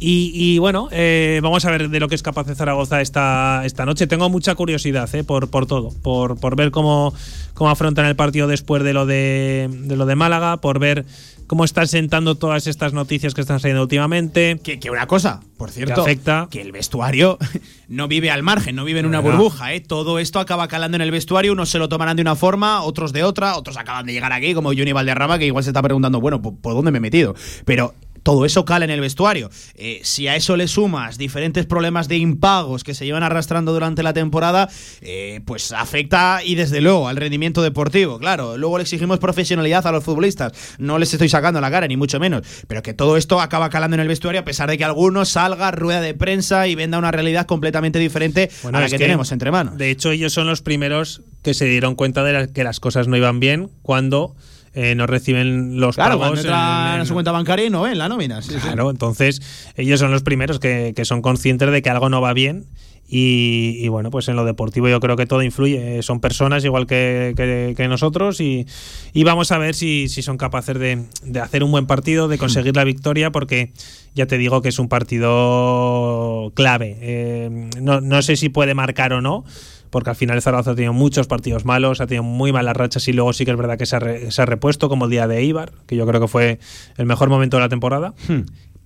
Y, 0.00 0.32
y 0.34 0.58
bueno, 0.58 0.88
eh, 0.90 1.38
vamos 1.42 1.64
a 1.64 1.70
ver 1.70 1.88
de 1.88 2.00
lo 2.00 2.08
que 2.08 2.16
es 2.16 2.22
capaz 2.22 2.46
de 2.46 2.54
Zaragoza 2.56 3.00
esta, 3.00 3.62
esta 3.64 3.86
noche. 3.86 4.06
Tengo 4.08 4.28
mucha 4.28 4.54
curiosidad 4.56 5.08
eh, 5.14 5.22
por, 5.22 5.48
por 5.50 5.66
todo, 5.66 5.90
por, 6.02 6.36
por 6.38 6.56
ver 6.56 6.72
cómo, 6.72 7.14
cómo 7.54 7.70
afrontan 7.70 8.06
el 8.06 8.16
partido 8.16 8.48
después 8.48 8.82
de 8.82 8.92
lo 8.92 9.06
de, 9.06 9.68
de 9.70 9.96
lo 9.96 10.04
de 10.04 10.16
Málaga, 10.16 10.56
por 10.58 10.78
ver 10.80 11.04
cómo 11.46 11.64
están 11.64 11.88
sentando 11.88 12.34
todas 12.36 12.66
estas 12.66 12.92
noticias 12.92 13.34
que 13.34 13.40
están 13.40 13.60
saliendo 13.60 13.82
últimamente. 13.82 14.58
Que, 14.62 14.78
que 14.78 14.90
una 14.90 15.06
cosa, 15.06 15.40
por 15.56 15.70
cierto, 15.70 15.94
Que 15.96 16.00
afecta. 16.00 16.48
que 16.50 16.60
el 16.60 16.72
vestuario 16.72 17.38
no 17.88 18.08
vive 18.08 18.30
al 18.30 18.42
margen, 18.42 18.76
no 18.76 18.84
vive 18.84 19.00
en 19.00 19.06
una 19.06 19.20
Verdad. 19.20 19.38
burbuja, 19.38 19.74
¿eh? 19.74 19.80
Todo 19.80 20.18
esto 20.18 20.40
acaba 20.40 20.68
calando 20.68 20.96
en 20.96 21.02
el 21.02 21.10
vestuario, 21.10 21.52
unos 21.52 21.70
se 21.70 21.78
lo 21.78 21.88
tomarán 21.88 22.16
de 22.16 22.22
una 22.22 22.36
forma, 22.36 22.82
otros 22.82 23.12
de 23.12 23.22
otra, 23.24 23.56
otros 23.56 23.76
acaban 23.76 24.06
de 24.06 24.12
llegar 24.12 24.32
aquí, 24.32 24.54
como 24.54 24.70
Johnny 24.70 24.92
Valderrama, 24.92 25.38
que 25.38 25.46
igual 25.46 25.64
se 25.64 25.70
está 25.70 25.82
preguntando, 25.82 26.20
bueno, 26.20 26.40
¿por, 26.42 26.56
por 26.56 26.74
dónde 26.74 26.90
me 26.90 26.98
he 26.98 27.00
metido? 27.00 27.34
Pero 27.64 27.94
todo 28.24 28.44
eso 28.44 28.64
cala 28.64 28.84
en 28.84 28.90
el 28.90 29.00
vestuario. 29.00 29.50
Eh, 29.76 30.00
si 30.02 30.26
a 30.26 30.34
eso 30.34 30.56
le 30.56 30.66
sumas 30.66 31.18
diferentes 31.18 31.66
problemas 31.66 32.08
de 32.08 32.16
impagos 32.16 32.82
que 32.82 32.94
se 32.94 33.04
llevan 33.04 33.22
arrastrando 33.22 33.72
durante 33.72 34.02
la 34.02 34.12
temporada, 34.12 34.68
eh, 35.02 35.40
pues 35.44 35.70
afecta 35.70 36.40
y 36.44 36.56
desde 36.56 36.80
luego 36.80 37.06
al 37.06 37.16
rendimiento 37.16 37.62
deportivo. 37.62 38.18
Claro, 38.18 38.56
luego 38.58 38.78
le 38.78 38.82
exigimos 38.82 39.18
profesionalidad 39.18 39.86
a 39.86 39.92
los 39.92 40.02
futbolistas. 40.02 40.52
No 40.78 40.98
les 40.98 41.12
estoy 41.12 41.28
sacando 41.28 41.60
la 41.60 41.70
cara, 41.70 41.86
ni 41.86 41.96
mucho 41.96 42.18
menos. 42.18 42.46
Pero 42.66 42.82
que 42.82 42.94
todo 42.94 43.16
esto 43.16 43.40
acaba 43.40 43.70
calando 43.70 43.94
en 43.94 44.00
el 44.00 44.08
vestuario 44.08 44.40
a 44.40 44.44
pesar 44.44 44.70
de 44.70 44.78
que 44.78 44.84
alguno 44.84 45.24
salga, 45.26 45.70
rueda 45.70 46.00
de 46.00 46.14
prensa 46.14 46.66
y 46.66 46.74
venda 46.74 46.98
una 46.98 47.10
realidad 47.10 47.46
completamente 47.46 47.98
diferente 47.98 48.50
Bueno, 48.62 48.78
a 48.78 48.80
la 48.80 48.86
que, 48.86 48.92
que, 48.92 49.04
tenemos 49.04 49.30
entre 49.32 49.50
manos. 49.50 49.76
De 49.76 49.90
hecho, 49.90 50.10
ellos 50.10 50.32
son 50.32 50.46
los 50.46 50.62
primeros 50.62 51.20
que 51.42 51.52
se 51.52 51.66
dieron 51.66 51.94
cuenta 51.94 52.24
de 52.24 52.32
la- 52.32 52.46
que 52.46 52.64
las 52.64 52.80
cosas 52.80 53.06
no 53.06 53.18
iban 53.18 53.38
bien 53.38 53.70
cuando 53.82 54.34
eh, 54.74 54.94
no 54.94 55.06
reciben 55.06 55.80
los 55.80 55.94
Claro, 55.94 56.18
pagos. 56.18 56.44
en- 56.44 57.06
su 57.06 57.14
cuenta 57.14 57.32
bancaria 57.32 57.66
y 57.66 57.70
no 57.70 57.82
ven 57.82 57.96
la 57.98 58.08
nómina. 58.08 58.42
Sí, 58.42 58.52
sí. 58.54 58.58
Claro, 58.60 58.90
entonces 58.90 59.40
ellos 59.76 60.00
son 60.00 60.10
los 60.10 60.22
primeros 60.22 60.58
que, 60.58 60.92
que 60.96 61.04
son 61.04 61.22
conscientes 61.22 61.70
de 61.70 61.80
que 61.82 61.90
algo 61.90 62.08
no 62.08 62.20
va 62.20 62.32
bien. 62.32 62.64
Y, 63.06 63.76
y 63.80 63.88
bueno, 63.88 64.10
pues 64.10 64.28
en 64.28 64.34
lo 64.36 64.46
deportivo 64.46 64.88
yo 64.88 64.98
creo 64.98 65.14
que 65.14 65.26
todo 65.26 65.42
influye. 65.42 66.02
Son 66.02 66.20
personas 66.20 66.64
igual 66.64 66.86
que, 66.86 67.34
que- 67.36 67.74
que 67.76 67.86
nosotros 67.86 68.40
y, 68.40 68.66
y 69.12 69.24
vamos 69.24 69.52
a 69.52 69.58
ver 69.58 69.74
si, 69.74 70.08
si 70.08 70.22
son 70.22 70.38
capaces 70.38 70.78
de, 70.78 71.04
de 71.22 71.38
hacer 71.40 71.62
un 71.62 71.70
buen 71.70 71.86
partido, 71.86 72.28
de 72.28 72.38
conseguir 72.38 72.74
la 72.74 72.82
victoria, 72.84 73.30
porque 73.30 73.72
ya 74.14 74.24
te 74.26 74.38
digo 74.38 74.62
que 74.62 74.70
es 74.70 74.78
un 74.78 74.88
partido 74.88 76.50
clave. 76.54 76.96
Eh, 77.00 77.68
no, 77.80 78.00
no 78.00 78.22
sé 78.22 78.36
si 78.36 78.48
puede 78.48 78.74
marcar 78.74 79.12
o 79.12 79.20
no. 79.20 79.44
Porque 79.94 80.10
al 80.10 80.16
final 80.16 80.34
el 80.36 80.42
Zaragoza 80.42 80.72
ha 80.72 80.74
tenido 80.74 80.92
muchos 80.92 81.28
partidos 81.28 81.64
malos, 81.64 82.00
ha 82.00 82.06
tenido 82.08 82.24
muy 82.24 82.52
malas 82.52 82.76
rachas 82.76 83.06
y 83.06 83.12
luego 83.12 83.32
sí 83.32 83.44
que 83.44 83.52
es 83.52 83.56
verdad 83.56 83.78
que 83.78 83.86
se 83.86 83.94
ha, 83.94 84.00
re- 84.00 84.32
se 84.32 84.42
ha 84.42 84.44
repuesto, 84.44 84.88
como 84.88 85.04
el 85.04 85.10
día 85.12 85.28
de 85.28 85.44
Ibar, 85.44 85.70
que 85.86 85.94
yo 85.94 86.04
creo 86.04 86.20
que 86.20 86.26
fue 86.26 86.58
el 86.96 87.06
mejor 87.06 87.28
momento 87.28 87.56
de 87.58 87.60
la 87.62 87.68
temporada 87.68 88.12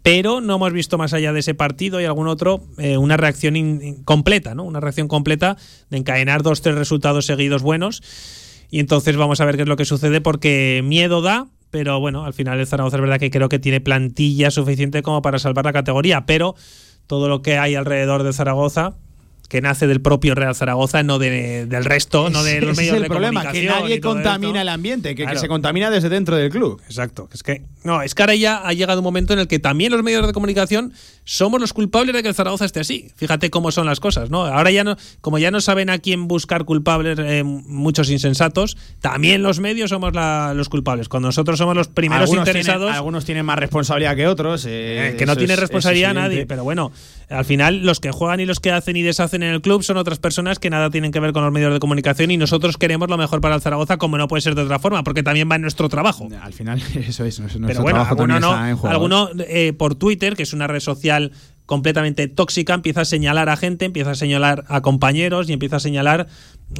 pero 0.02 0.40
no 0.40 0.56
hemos 0.56 0.72
visto 0.72 0.96
más 0.98 1.12
allá 1.14 1.32
de 1.32 1.40
ese 1.40 1.54
partido 1.54 2.00
y 2.00 2.04
algún 2.04 2.28
otro 2.28 2.60
eh, 2.78 2.96
una 2.98 3.16
reacción 3.16 3.56
in- 3.56 4.02
completa, 4.04 4.54
¿no? 4.54 4.64
Una 4.64 4.80
reacción 4.80 5.08
completa 5.08 5.56
de 5.90 5.96
encadenar 5.98 6.42
dos, 6.42 6.60
tres 6.62 6.76
resultados 6.76 7.26
seguidos 7.26 7.62
buenos. 7.62 8.02
Y 8.70 8.80
entonces 8.80 9.16
vamos 9.16 9.40
a 9.40 9.44
ver 9.44 9.56
qué 9.56 9.62
es 9.62 9.68
lo 9.68 9.76
que 9.76 9.84
sucede 9.84 10.20
porque 10.20 10.82
miedo 10.84 11.20
da, 11.20 11.48
pero 11.70 12.00
bueno, 12.00 12.24
al 12.24 12.32
final 12.32 12.60
el 12.60 12.66
Zaragoza 12.66 12.96
es 12.96 13.00
verdad 13.02 13.18
que 13.18 13.30
creo 13.30 13.48
que 13.48 13.58
tiene 13.58 13.80
plantilla 13.80 14.50
suficiente 14.50 15.02
como 15.02 15.20
para 15.20 15.38
salvar 15.38 15.64
la 15.64 15.72
categoría, 15.72 16.26
pero 16.26 16.54
todo 17.06 17.28
lo 17.28 17.42
que 17.42 17.58
hay 17.58 17.74
alrededor 17.74 18.22
de 18.24 18.32
Zaragoza 18.32 18.94
que 19.48 19.61
nace 19.62 19.87
del 19.87 20.00
propio 20.02 20.34
Real 20.34 20.54
Zaragoza, 20.54 21.02
no 21.02 21.18
de, 21.18 21.64
del 21.66 21.84
resto, 21.84 22.28
no 22.30 22.42
de 22.44 22.61
los 22.61 22.76
medios 22.76 22.92
es 22.92 22.96
el 22.98 23.02
de 23.04 23.08
problema, 23.08 23.40
que 23.40 23.46
comunicación 23.48 23.80
nadie 23.82 23.94
y 23.96 24.00
todo 24.00 24.12
contamina 24.14 24.61
el 24.62 24.68
ambiente, 24.68 25.14
que, 25.14 25.26
que 25.26 25.38
se 25.38 25.48
contamina 25.48 25.90
desde 25.90 26.11
dentro 26.11 26.37
del 26.37 26.50
club. 26.50 26.80
Exacto. 26.87 27.28
Es 27.32 27.42
que 27.42 27.62
no, 27.82 28.02
es 28.02 28.14
que 28.14 28.22
ahora 28.22 28.34
ya 28.34 28.58
ha 28.58 28.72
llegado 28.74 29.00
un 29.00 29.04
momento 29.04 29.32
en 29.32 29.38
el 29.38 29.48
que 29.48 29.58
también 29.58 29.90
los 29.92 30.02
medios 30.02 30.26
de 30.26 30.32
comunicación 30.34 30.92
somos 31.24 31.61
los 31.61 31.72
culpables 31.72 32.14
de 32.14 32.22
que 32.22 32.28
el 32.28 32.34
Zaragoza 32.34 32.66
esté 32.66 32.80
así. 32.80 33.11
Fíjate 33.16 33.48
cómo 33.50 33.72
son 33.72 33.87
las 33.87 34.00
cosas, 34.00 34.28
¿no? 34.28 34.44
Ahora 34.44 34.70
ya 34.70 34.84
no, 34.84 34.96
como 35.22 35.38
ya 35.38 35.50
no 35.50 35.61
saben 35.62 35.88
a 35.88 35.98
quién 35.98 36.28
buscar 36.28 36.64
culpables 36.66 37.18
eh, 37.18 37.42
muchos 37.42 38.11
insensatos, 38.11 38.76
también 39.00 39.42
los 39.42 39.61
medios 39.61 39.90
somos 39.90 40.12
la- 40.14 40.52
los 40.54 40.68
culpables. 40.68 41.08
Cuando 41.08 41.28
nosotros 41.28 41.56
somos 41.58 41.74
los 41.74 41.88
primeros 41.88 42.24
algunos 42.24 42.46
interesados. 42.46 42.80
Tienen, 42.82 42.96
algunos 42.96 43.24
tienen 43.24 43.46
más 43.46 43.58
responsabilidad 43.58 44.14
que 44.14 44.26
otros. 44.26 44.66
eh, 44.66 45.12
Eh, 45.12 45.16
que 45.16 45.24
no 45.24 45.37
tiene 45.37 45.54
es- 45.54 45.61
responsabilidad 45.61 46.11
es 46.11 46.16
nadie, 46.16 46.44
pero 46.46 46.64
bueno, 46.64 46.92
al 47.30 47.44
final 47.46 47.84
los 47.87 48.00
que 48.00 48.11
juegan 48.11 48.40
y 48.40 48.46
los 48.46 48.61
que 48.61 48.72
hacen 48.72 48.96
y 48.96 49.02
deshacen 49.02 49.38
en 49.42 49.55
el 49.55 49.61
club 49.61 49.83
son 49.83 49.96
otras 49.96 50.18
personas 50.18 50.59
que 50.59 50.70
nada 50.70 50.90
tienen 50.90 51.12
que 51.12 51.20
ver 51.20 51.33
con 51.33 51.42
los 51.42 51.53
medios 51.53 51.72
de 51.72 51.81
comunicación 51.81 52.31
y 52.31 52.37
nosotros 52.37 52.77
queremos 52.77 53.09
lo 53.09 53.16
mejor 53.16 53.40
para 53.40 53.55
el 53.55 53.61
Zaragoza 53.61 53.96
como 53.96 54.18
no 54.18 54.29
puede 54.29 54.40
ser 54.40 54.55
de 54.55 54.62
otra 54.62 54.79
forma, 54.79 55.03
porque 55.05 55.22
también 55.22 55.48
va 55.51 55.57
en 55.57 55.62
nuestro 55.62 55.88
trabajo. 55.88 56.29
Al 56.40 56.53
final, 56.53 56.83
eso 56.94 57.24
es. 57.24 57.40
nuestro 57.40 57.66
Pero 57.66 57.83
bueno, 57.83 58.05
trabajo 58.05 58.22
alguno, 58.22 58.40
no, 58.40 58.88
alguno 58.88 59.31
eh, 59.38 59.72
por 59.72 59.94
Twitter, 59.94 60.37
que 60.37 60.42
es 60.42 60.53
una 60.53 60.66
red 60.66 60.81
social 60.81 61.33
completamente 61.68 62.28
tóxica, 62.28 62.72
empieza 62.72 63.02
a 63.02 63.04
señalar 63.04 63.50
a 63.50 63.57
gente, 63.59 63.85
empieza 63.85 64.12
a 64.12 64.14
señalar 64.14 64.64
a 64.68 64.81
compañeros 64.81 65.50
y 65.50 65.52
empieza 65.52 65.76
a 65.76 65.81
señalar 65.81 66.26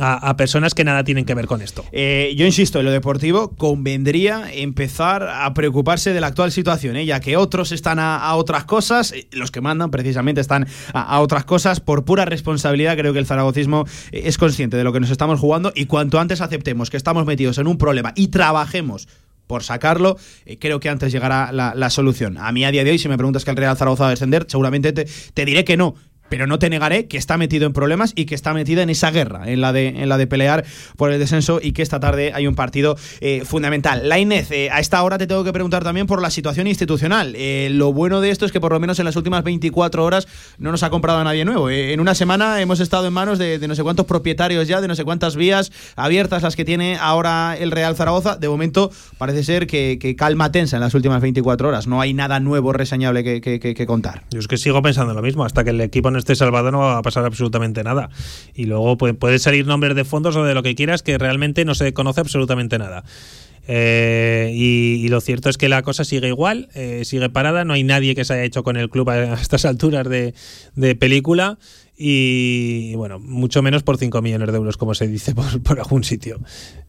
a, 0.01 0.35
personas 0.39 0.73
que 0.73 0.83
nada 0.83 1.05
tienen 1.05 1.27
que 1.27 1.35
ver 1.35 1.47
con 1.47 1.61
esto. 1.61 1.85
Eh, 1.93 2.33
yo 2.39 2.47
insisto, 2.47 2.79
en 2.79 2.87
lo 2.87 2.91
deportivo 2.91 3.51
convendría 3.51 4.51
empezar 4.51 5.29
a 5.29 5.53
preocuparse 5.53 6.15
de 6.15 6.23
la 6.23 6.29
actual 6.29 6.53
situación, 6.53 6.97
¿eh? 6.97 7.05
ya 7.05 7.21
que 7.21 7.37
otros 7.37 7.71
están 7.71 7.99
a, 7.99 8.35
otras 8.35 8.65
cosas, 8.65 9.13
eh, 9.13 9.29
los 9.33 9.51
que 9.51 9.61
mandan 9.61 9.91
precisamente 9.91 10.41
están 10.41 10.67
a, 10.95 11.03
a 11.03 11.21
otras 11.21 11.45
cosas, 11.45 11.81
por 11.81 12.07
pura 12.07 12.25
responsabilidad 12.25 12.97
creo 12.97 13.13
que 13.13 13.19
el 13.19 13.27
zaragocismo 13.27 13.85
es 14.11 14.39
consciente 14.39 14.79
de 14.79 14.85
lo 14.85 14.95
que 14.95 15.01
nos 15.01 15.11
estamos 15.11 15.39
jugando 15.39 15.71
y 15.75 15.85
cuanto 15.85 16.19
antes 16.19 16.41
aceptemos 16.41 16.89
que 16.89 16.97
estamos 16.97 17.27
metidos 17.27 17.59
en 17.59 17.67
un 17.67 17.77
problema 17.77 18.15
y 18.17 18.29
trabajemos 18.29 19.07
por 19.49 19.65
sacarlo, 19.65 20.17
eh, 20.45 20.59
creo 20.61 20.79
que 20.79 20.89
antes 20.89 21.11
llegará 21.11 21.51
la, 21.51 21.91
solución. 21.91 22.39
A 22.39 22.53
mí 22.53 22.65
a 22.65 22.71
día 22.71 22.85
de 22.85 22.93
hoy, 22.93 22.99
si 23.01 23.09
me 23.09 23.17
preguntas 23.17 23.45
que 23.45 23.51
el 23.51 23.57
Real 23.57 23.77
Zaragoza 23.77 24.05
va 24.05 24.09
a 24.09 24.11
descender, 24.11 24.47
seguramente 24.47 24.93
te, 24.93 25.07
te 25.35 25.45
diré 25.45 25.65
que 25.65 25.77
no. 25.77 25.97
Pero 26.29 26.47
no 26.47 26.59
te 26.59 26.71
negaré 26.71 27.07
que 27.07 27.17
está 27.17 27.37
metido 27.37 27.67
en 27.67 27.73
problemas 27.73 28.13
y 28.15 28.25
que 28.27 28.35
está 28.35 28.55
metida 28.55 28.83
en 28.83 28.91
esa 28.91 29.11
guerra, 29.11 29.51
en 29.51 29.61
la 29.61 29.73
de, 29.73 29.89
en 29.89 30.09
la 30.09 30.19
de 30.19 30.27
pelear 30.27 30.65
por 30.97 31.11
el 31.11 31.19
descenso 31.19 31.61
y 31.63 31.73
que 31.73 31.83
esta 31.83 32.01
tarde 32.01 32.33
hay 32.35 32.47
un 32.47 32.55
partido 32.55 32.97
eh, 33.21 33.43
fundamental. 33.45 34.09
La 34.09 34.19
Inés, 34.19 34.51
eh, 34.51 34.71
a 34.71 34.81
esta 34.81 35.03
hora 35.03 35.19
te 35.19 35.27
tengo 35.27 35.45
que 35.45 35.53
preguntar 35.53 35.85
también 35.85 36.07
por 36.07 36.23
la 36.23 36.31
situación 36.31 36.67
institucional. 36.67 37.35
Eh, 37.37 37.69
lo 37.73 37.93
bueno 37.93 38.21
de 38.21 38.31
esto 38.31 38.47
es 38.47 38.53
que 38.53 38.61
por 38.61 38.73
lo 38.73 38.81
menos 38.81 38.99
en 38.99 39.05
las 39.05 39.17
últimas 39.17 39.45
24 39.45 40.05
horas 40.05 40.29
no 40.59 40.71
nos 40.71 40.83
ha 40.83 40.91
comprado 40.91 41.19
a 41.19 41.25
nadie 41.25 41.45
nuevo. 41.45 41.71
En 41.71 42.01
una 42.01 42.15
semana 42.15 42.61
hemos 42.61 42.81
estado 42.81 43.07
en 43.07 43.13
manos 43.13 43.39
de, 43.39 43.59
no 43.67 43.75
sé 43.75 43.83
cuántos 43.83 44.07
propietarios 44.07 44.69
ya, 44.69 44.81
de 44.81 44.89
no 44.89 44.95
sé 44.95 45.05
cuántas 45.05 45.37
vías 45.37 45.73
abiertas 45.97 46.43
las 46.43 46.57
que 46.57 46.65
tiene 46.65 46.97
ahora 47.01 47.57
el 47.59 47.71
Real 47.71 47.97
Zaragoza. 47.97 48.37
De 48.37 48.49
momento 48.49 48.91
parece 49.17 49.45
ser 49.45 49.67
que, 49.67 50.15
calma 50.17 50.53
tensa 50.53 50.77
en 50.77 50.83
las 50.83 50.95
últimas 50.95 51.21
24 51.21 51.69
horas. 51.69 51.87
No 51.87 52.01
hay 52.01 52.15
nada 52.15 52.41
nuevo 52.41 52.73
reseñable 52.73 53.25
que 53.41 53.87
contar. 53.87 54.25
Yo 54.31 54.41
es 54.41 54.49
que 54.49 54.57
sigo 54.57 54.83
pensando 54.83 55.15
lo 55.15 55.23
mismo, 55.23 55.45
hasta 55.45 55.65
que 55.65 55.71
el 55.71 55.81
equipo 55.81 56.11
no 56.11 56.18
esté 56.19 56.35
salvado 56.35 56.71
no 56.71 56.79
va 56.79 56.99
a 56.99 57.03
pasar 57.03 57.25
absolutamente 57.25 57.83
nada. 57.85 58.11
Y 58.55 58.65
luego 58.65 58.99
puede, 58.99 59.15
puede 59.15 59.39
salir 59.39 59.67
nombres 59.67 59.95
de 59.95 60.05
fondos 60.05 60.37
o 60.37 60.45
de 60.45 60.55
lo 60.55 60.63
que 60.63 60.75
quieras 60.75 61.03
que 61.03 61.19
realmente 61.19 61.65
no 61.65 61.75
se 61.75 61.93
conoce 61.93 62.21
absolutamente 62.21 62.79
nada. 62.79 63.05
Eh, 63.71 64.51
y, 64.55 65.07
lo 65.09 65.21
cierto 65.21 65.51
es 65.51 65.59
que 65.59 65.69
la 65.69 65.83
cosa 65.83 66.03
sigue 66.03 66.29
igual, 66.29 66.71
eh, 66.75 67.03
sigue 67.05 67.29
parada, 67.29 67.65
no 67.65 67.75
hay 67.75 67.85
nadie 67.85 68.15
que 68.15 68.25
se 68.25 68.33
haya 68.33 68.45
hecho 68.45 68.63
con 68.63 68.79
el 68.79 68.89
club 68.89 69.11
a, 69.11 69.35
estas 69.35 69.67
alturas 69.67 70.09
de, 70.09 70.33
de 70.75 70.95
película 70.95 71.59
y 71.95 72.95
bueno, 72.95 73.19
mucho 73.19 73.61
menos 73.61 73.83
por 73.83 73.99
5 73.99 74.23
millones 74.23 74.51
de 74.53 74.57
euros 74.57 74.79
como 74.79 74.95
se 74.95 75.07
dice 75.07 75.35
por, 75.35 75.63
por 75.63 75.81
algún 75.81 76.03
sitio, 76.03 76.41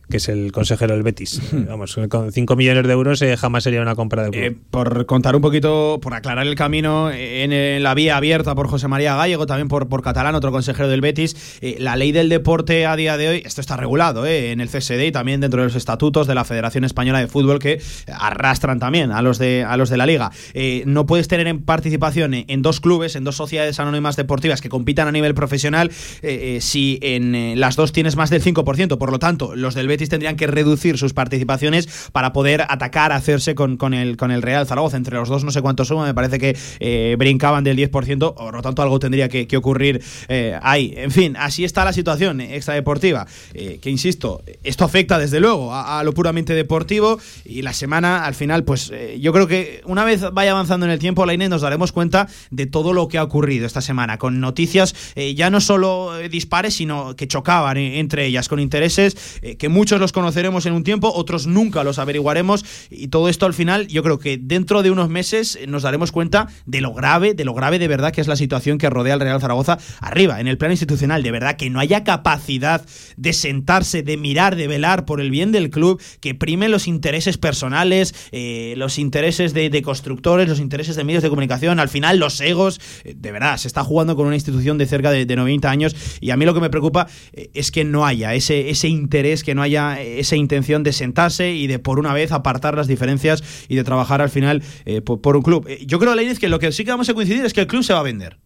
que 0.09 0.17
es 0.17 0.29
el 0.29 0.51
consejero 0.51 0.93
del 0.93 1.03
Betis. 1.03 1.41
Eh, 1.53 1.65
Vamos, 1.67 1.97
con 2.09 2.31
5 2.31 2.55
millones 2.55 2.85
de 2.85 2.93
euros 2.93 3.21
eh, 3.21 3.35
jamás 3.37 3.63
sería 3.63 3.81
una 3.81 3.95
compra 3.95 4.23
club. 4.29 4.35
Eh, 4.35 4.55
por 4.71 5.05
contar 5.05 5.35
un 5.35 5.41
poquito, 5.41 5.99
por 6.01 6.13
aclarar 6.13 6.47
el 6.47 6.55
camino 6.55 7.11
en, 7.11 7.51
en 7.51 7.83
la 7.83 7.93
vía 7.93 8.17
abierta 8.17 8.55
por 8.55 8.67
José 8.67 8.87
María 8.87 9.15
Gallego, 9.15 9.45
también 9.45 9.67
por, 9.67 9.87
por 9.87 10.01
Catalán, 10.01 10.35
otro 10.35 10.51
consejero 10.51 10.87
del 10.87 11.01
Betis, 11.01 11.59
eh, 11.61 11.77
la 11.79 11.95
ley 11.95 12.11
del 12.11 12.29
deporte 12.29 12.85
a 12.85 12.95
día 12.95 13.17
de 13.17 13.27
hoy, 13.27 13.41
esto 13.45 13.61
está 13.61 13.77
regulado 13.77 14.25
eh, 14.25 14.51
en 14.51 14.61
el 14.61 14.69
CSD 14.69 15.07
y 15.07 15.11
también 15.11 15.41
dentro 15.41 15.61
de 15.61 15.67
los 15.67 15.75
estatutos 15.75 16.27
de 16.27 16.35
la 16.35 16.45
Federación 16.45 16.83
Española 16.83 17.19
de 17.19 17.27
Fútbol 17.27 17.59
que 17.59 17.81
arrastran 18.07 18.79
también 18.79 19.11
a 19.11 19.21
los 19.21 19.37
de, 19.37 19.63
a 19.63 19.77
los 19.77 19.89
de 19.89 19.97
la 19.97 20.05
liga. 20.05 20.31
Eh, 20.53 20.83
no 20.85 21.05
puedes 21.05 21.27
tener 21.27 21.47
en 21.47 21.61
participación 21.61 22.33
en, 22.33 22.61
dos 22.61 22.79
clubes, 22.79 23.15
en 23.15 23.23
dos 23.23 23.35
sociedades 23.35 23.79
anónimas 23.79 24.15
deportivas 24.15 24.61
que 24.61 24.69
compitan 24.69 25.07
a 25.07 25.11
nivel 25.11 25.33
profesional 25.33 25.91
eh, 26.21 26.57
eh, 26.57 26.61
si 26.61 26.99
en 27.01 27.35
eh, 27.35 27.55
las 27.55 27.75
dos 27.75 27.91
tienes 27.91 28.15
más 28.15 28.29
del 28.29 28.43
5%. 28.43 28.97
Por 28.97 29.11
lo 29.11 29.19
tanto, 29.19 29.55
los 29.55 29.75
del 29.75 29.87
Betis 29.87 29.98
tendrían 30.07 30.37
que 30.37 30.47
reducir 30.47 30.97
sus 30.97 31.13
participaciones 31.13 32.09
para 32.13 32.31
poder 32.31 32.61
atacar, 32.69 33.11
hacerse 33.11 33.55
con, 33.55 33.75
con, 33.75 33.93
el, 33.93 34.15
con 34.15 34.31
el 34.31 34.41
Real 34.41 34.65
Zaragoza. 34.65 34.95
Entre 34.95 35.17
los 35.17 35.27
dos 35.27 35.43
no 35.43 35.51
sé 35.51 35.61
cuánto 35.61 35.83
suma, 35.83 36.05
me 36.05 36.13
parece 36.13 36.39
que 36.39 36.55
eh, 36.79 37.15
brincaban 37.17 37.63
del 37.63 37.77
10%, 37.77 38.33
por 38.35 38.53
lo 38.53 38.61
tanto 38.61 38.81
algo 38.81 38.99
tendría 38.99 39.27
que, 39.29 39.47
ocurrir 39.57 40.01
eh, 40.27 40.57
ahí. 40.61 40.93
En 40.95 41.11
fin, 41.11 41.35
así 41.37 41.63
está 41.63 41.83
la 41.83 41.91
situación 41.91 42.39
extradeportiva, 42.39 43.27
eh, 43.53 43.79
que 43.81 43.89
insisto, 43.89 44.43
esto 44.63 44.85
afecta 44.85 45.17
desde 45.17 45.39
luego 45.39 45.73
a, 45.73 46.03
lo 46.03 46.13
puramente 46.13 46.53
deportivo 46.53 47.19
y 47.43 47.61
la 47.61 47.73
semana 47.73 48.25
al 48.25 48.35
final, 48.35 48.63
pues 48.63 48.91
eh, 48.93 49.17
yo 49.19 49.33
creo 49.33 49.47
que 49.47 49.81
una 49.85 50.05
vez 50.05 50.23
vaya 50.31 50.51
avanzando 50.51 50.85
en 50.85 50.91
el 50.91 50.99
tiempo, 50.99 51.25
la 51.25 51.39
nos 51.39 51.61
daremos 51.61 51.93
cuenta 51.93 52.27
de 52.51 52.65
todo 52.65 52.91
lo 52.91 53.07
que 53.07 53.17
ha 53.17 53.23
ocurrido 53.23 53.65
esta 53.65 53.79
semana, 53.79 54.17
con 54.17 54.41
noticias 54.41 54.93
ya 55.35 55.49
no 55.49 55.61
solo 55.61 56.17
dispares, 56.29 56.73
sino 56.73 57.15
que 57.15 57.29
chocaban 57.29 57.77
entre 57.77 58.25
ellas, 58.25 58.49
con 58.49 58.59
intereses 58.59 59.39
que 59.57 59.69
muchos 59.69 59.88
muchos 59.89 60.01
los 60.01 60.11
conoceremos 60.11 60.67
en 60.67 60.73
un 60.73 60.83
tiempo, 60.83 61.11
otros 61.11 61.47
nunca 61.47 61.83
los 61.83 61.97
averiguaremos. 61.97 62.63
Y 62.91 63.07
todo 63.07 63.27
esto 63.27 63.47
al 63.47 63.55
final 63.55 63.87
yo 63.87 64.03
creo 64.03 64.19
que 64.19 64.37
dentro 64.37 64.83
de 64.83 64.91
unos 64.91 65.09
meses 65.09 65.55
eh, 65.55 65.65
nos 65.65 65.81
daremos 65.81 66.11
cuenta 66.11 66.47
de 66.67 66.79
lo 66.79 66.93
grave, 66.93 67.33
de 67.33 67.43
lo 67.43 67.55
grave 67.55 67.79
de 67.79 67.87
verdad 67.87 68.13
que 68.13 68.21
es 68.21 68.27
la 68.27 68.35
situación 68.35 68.77
que 68.77 68.87
rodea 68.87 69.15
al 69.15 69.19
Real 69.19 69.41
Zaragoza 69.41 69.79
arriba, 69.99 70.39
en 70.39 70.47
el 70.47 70.59
plano 70.59 70.73
institucional, 70.73 71.23
de 71.23 71.31
verdad 71.31 71.57
que 71.57 71.71
no 71.71 71.79
haya 71.79 72.03
capacidad 72.03 72.85
de 73.17 73.33
sentarse, 73.33 74.03
de 74.03 74.15
mirar, 74.15 74.55
de 74.55 74.67
velar 74.67 75.05
por 75.05 75.21
el 75.21 75.31
bien 75.31 75.51
del 75.51 75.71
club, 75.71 75.99
que 76.21 76.35
prime 76.35 76.69
los 76.69 76.87
intereses 76.87 77.39
personales, 77.39 78.13
eh, 78.31 78.75
los 78.77 78.99
intereses 78.99 79.55
de, 79.55 79.81
constructores, 79.81 80.47
los 80.47 80.59
intereses 80.59 80.97
de 80.97 81.03
medios 81.03 81.23
de 81.23 81.29
comunicación, 81.29 81.79
al 81.79 81.89
final 81.89 82.19
los 82.19 82.41
egos, 82.41 82.79
eh, 83.05 83.15
de 83.17 83.31
verdad, 83.31 83.57
se 83.57 83.67
está 83.67 83.83
jugando 83.83 84.15
con 84.15 84.27
una 84.27 84.35
institución 84.35 84.77
de 84.77 84.85
cerca 84.85 85.09
de, 85.09 85.25
de 85.25 85.35
90 85.35 85.67
años 85.67 85.95
y 86.21 86.29
a 86.29 86.37
mí 86.37 86.45
lo 86.45 86.53
que 86.53 86.61
me 86.61 86.69
preocupa 86.69 87.07
es 87.33 87.71
que 87.71 87.85
no 87.85 88.05
haya 88.05 88.35
ese, 88.35 88.69
ese 88.69 88.87
interés, 88.87 89.43
que 89.43 89.55
no 89.55 89.63
haya 89.63 89.78
esa 89.99 90.35
intención 90.35 90.83
de 90.83 90.93
sentarse 90.93 91.51
y 91.51 91.67
de 91.67 91.79
por 91.79 91.99
una 91.99 92.13
vez 92.13 92.31
apartar 92.31 92.75
las 92.75 92.87
diferencias 92.87 93.43
y 93.67 93.75
de 93.75 93.83
trabajar 93.83 94.21
al 94.21 94.29
final 94.29 94.63
eh, 94.85 95.01
por, 95.01 95.21
por 95.21 95.35
un 95.35 95.43
club. 95.43 95.65
Eh, 95.67 95.85
Yo 95.85 95.99
creo, 95.99 96.15
Leínez, 96.15 96.39
que 96.39 96.49
lo 96.49 96.59
que 96.59 96.71
sí 96.71 96.83
que 96.85 96.91
vamos 96.91 97.09
a 97.09 97.13
coincidir 97.13 97.45
es 97.45 97.53
que 97.53 97.61
el 97.61 97.67
club 97.67 97.83
se 97.83 97.93
va 97.93 97.99
a 97.99 98.03
vender. 98.03 98.37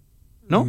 ¿No? 0.47 0.65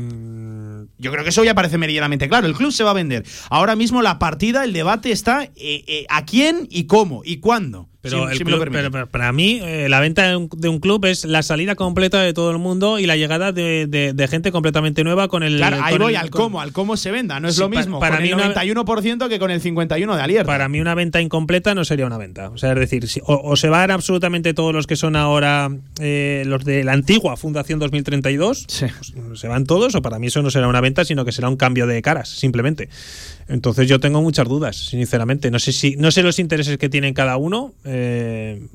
Yo 0.99 1.11
creo 1.11 1.25
que 1.25 1.31
eso 1.31 1.45
ya 1.45 1.55
parece 1.55 1.79
meridianamente 1.79 2.29
claro. 2.29 2.47
El 2.47 2.55
club 2.55 2.73
se 2.73 2.85
va 2.85 2.91
a 2.91 2.95
vender. 2.95 3.25
Ahora 3.51 3.77
mismo 3.77 4.03
la 4.03 4.19
partida, 4.19 4.65
el 4.65 4.73
debate 4.73 5.11
está 5.11 5.45
eh, 5.45 5.51
eh, 5.57 6.07
a 6.09 6.25
quién 6.25 6.67
y 6.71 6.85
cómo 6.85 7.23
y 7.25 7.39
cuándo. 7.39 7.89
Pero, 8.05 8.29
el 8.31 8.39
club- 8.39 8.59
permite. 8.61 8.79
pero- 8.79 8.91
pero 8.93 9.07
para 9.09 9.33
mí, 9.33 9.61
eh, 9.63 9.89
la 9.89 9.99
venta 10.01 10.29
de 10.29 10.37
un, 10.37 10.49
de 10.57 10.69
un 10.69 10.79
club 10.79 11.05
es 11.07 11.25
la 11.25 11.43
salida 11.43 11.75
completa 11.75 12.21
de 12.23 12.33
todo 12.33 12.51
el 12.53 12.59
mundo 12.59 12.99
y 12.99 13.07
la 13.07 13.17
llegada 13.17 13.51
de, 13.53 13.87
de- 13.89 14.13
de 14.13 14.29
gente 14.29 14.53
completamente 14.53 15.03
nueva 15.05 15.27
con 15.29 15.43
el. 15.43 15.57
Claro, 15.57 15.79
ahí 15.83 15.99
voy 15.99 16.13
el- 16.15 16.21
al 16.21 16.31
con- 16.31 16.43
cómo, 16.43 16.61
al 16.61 16.73
cómo 16.73 16.97
se 16.97 17.11
venda. 17.11 17.41
No 17.41 17.49
es 17.49 17.55
Sí, 17.57 17.61
lo 17.61 17.69
mismo 17.69 17.99
para 18.01 18.17
con 18.17 18.23
mí 18.23 18.29
el 18.29 18.35
una- 18.37 18.55
91% 18.55 19.29
que 19.29 19.39
con 19.39 19.51
el 19.51 19.61
51% 19.61 20.15
de 20.17 20.23
Alier. 20.23 20.47
Para 20.47 20.69
mí 20.69 20.81
una 20.81 20.95
venta 20.95 21.21
incompleta 21.21 21.75
no 21.75 21.85
sería 21.85 22.07
una 22.07 22.19
venta. 22.19 22.51
O 22.51 22.59
sea, 22.59 22.73
es 22.73 22.79
decir, 22.79 23.09
si- 23.09 23.21
o, 23.25 23.41
o 23.43 23.57
se 23.57 23.69
van 23.69 23.91
absolutamente 23.91 24.55
todos 24.55 24.73
los 24.73 24.87
que 24.87 24.97
son 24.97 25.17
ahora 25.17 25.71
eh, 26.01 26.45
los 26.47 26.65
de 26.65 26.85
la 26.85 26.93
antigua 26.93 27.37
Fundación 27.37 27.79
2032, 27.79 28.67
pues, 28.69 29.41
se 29.41 29.49
van 29.49 29.65
todos, 29.65 29.95
o 29.95 30.03
para 30.03 30.19
mí 30.19 30.27
eso 30.29 30.43
no 30.43 30.51
será 30.51 30.69
una 30.69 30.81
venta, 30.81 31.05
sino 31.05 31.25
que 31.25 31.33
será 31.33 31.49
un 31.49 31.57
cambio 31.57 31.87
de 31.87 32.03
caras, 32.03 32.29
simplemente. 32.29 32.89
Entonces 33.49 33.89
yo 33.89 34.01
tengo 34.01 34.23
muchas 34.23 34.49
dudas, 34.49 34.77
sinceramente. 34.77 35.51
No 35.51 35.59
sé 35.59 35.73
si, 35.73 35.97
no 35.97 36.11
sé 36.11 36.23
los 36.23 36.39
intereses 36.39 36.79
que 36.79 36.89
tienen 36.89 37.15
cada 37.15 37.37
uno, 37.37 37.75
eh, 37.85 38.67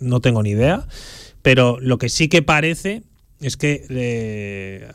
no 0.00 0.20
tengo 0.20 0.42
ni 0.42 0.50
idea. 0.50 0.86
Pero 1.42 1.78
lo 1.80 1.98
que 1.98 2.08
sí 2.08 2.28
que 2.28 2.42
parece 2.42 3.02
es 3.40 3.56
que 3.56 3.84
eh, 3.90 4.88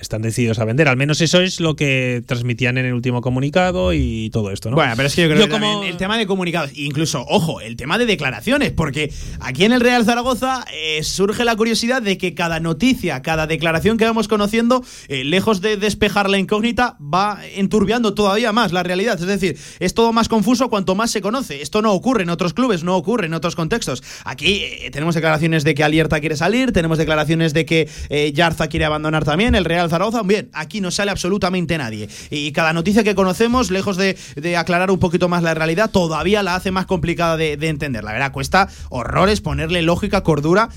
están 0.00 0.20
decididos 0.22 0.58
a 0.58 0.64
vender. 0.64 0.86
Al 0.88 0.96
menos 0.96 1.20
eso 1.20 1.40
es 1.40 1.60
lo 1.60 1.76
que 1.76 2.22
transmitían 2.26 2.76
en 2.78 2.86
el 2.86 2.92
último 2.92 3.20
comunicado 3.22 3.92
y 3.94 4.28
todo 4.30 4.50
esto, 4.50 4.70
¿no? 4.70 4.76
Bueno, 4.76 4.92
pero 4.96 5.08
es 5.08 5.14
que 5.14 5.22
yo 5.22 5.28
creo 5.30 5.44
que 5.46 5.50
como- 5.50 5.84
el 5.84 5.96
tema 5.96 6.18
de 6.18 6.26
comunicados, 6.26 6.70
incluso, 6.74 7.24
ojo, 7.28 7.60
el 7.60 7.76
tema 7.76 7.96
de 7.96 8.04
declaraciones, 8.06 8.72
porque 8.72 9.12
aquí 9.40 9.64
en 9.64 9.72
el 9.72 9.80
Real 9.80 10.04
Zaragoza 10.04 10.64
eh, 10.74 11.02
surge 11.02 11.44
la 11.44 11.56
curiosidad 11.56 12.02
de 12.02 12.18
que 12.18 12.34
cada 12.34 12.60
noticia, 12.60 13.22
cada 13.22 13.46
declaración 13.46 13.96
que 13.96 14.04
vamos 14.04 14.28
conociendo, 14.28 14.84
eh, 15.08 15.24
lejos 15.24 15.60
de 15.62 15.76
despejar 15.76 16.28
la 16.28 16.38
incógnita, 16.38 16.96
va 17.00 17.40
enturbiando 17.54 18.12
todavía 18.14 18.52
más 18.52 18.72
la 18.72 18.82
realidad. 18.82 19.18
Es 19.18 19.26
decir, 19.26 19.56
es 19.78 19.94
todo 19.94 20.12
más 20.12 20.28
confuso 20.28 20.68
cuanto 20.68 20.94
más 20.94 21.10
se 21.10 21.20
conoce. 21.22 21.62
Esto 21.62 21.80
no 21.82 21.92
ocurre 21.92 22.24
en 22.24 22.30
otros 22.30 22.52
clubes, 22.54 22.84
no 22.84 22.96
ocurre 22.96 23.26
en 23.26 23.34
otros 23.34 23.56
contextos. 23.56 24.02
Aquí 24.24 24.62
tenemos 24.92 25.14
declaraciones 25.14 25.64
de 25.64 25.74
que 25.74 25.82
Alierta 25.82 26.20
quiere 26.20 26.36
salir, 26.36 26.72
tenemos 26.72 26.98
declaraciones 26.98 27.54
de 27.54 27.64
que 27.64 27.69
eh, 27.70 28.32
Yarza 28.32 28.68
quiere 28.68 28.84
abandonar 28.84 29.24
también, 29.24 29.54
el 29.54 29.64
Real 29.64 29.88
Zaragoza. 29.90 30.22
Bien, 30.22 30.50
aquí 30.52 30.80
no 30.80 30.90
sale 30.90 31.10
absolutamente 31.10 31.78
nadie. 31.78 32.08
Y 32.30 32.52
cada 32.52 32.72
noticia 32.72 33.04
que 33.04 33.14
conocemos, 33.14 33.70
lejos 33.70 33.96
de, 33.96 34.16
aclarar 34.56 34.90
un 34.90 34.98
poquito 34.98 35.28
más 35.28 35.42
la 35.42 35.54
realidad, 35.54 35.90
todavía 35.90 36.42
la 36.42 36.54
hace 36.56 36.70
más 36.70 36.86
complicada 36.86 37.36
de, 37.36 37.56
de 37.56 37.68
entender. 37.68 38.04
La 38.04 38.12
verdad, 38.12 38.32
cuesta 38.32 38.68
horrores 38.88 39.40
ponerle 39.40 39.82
lógica, 39.82 40.22
cordura. 40.22 40.68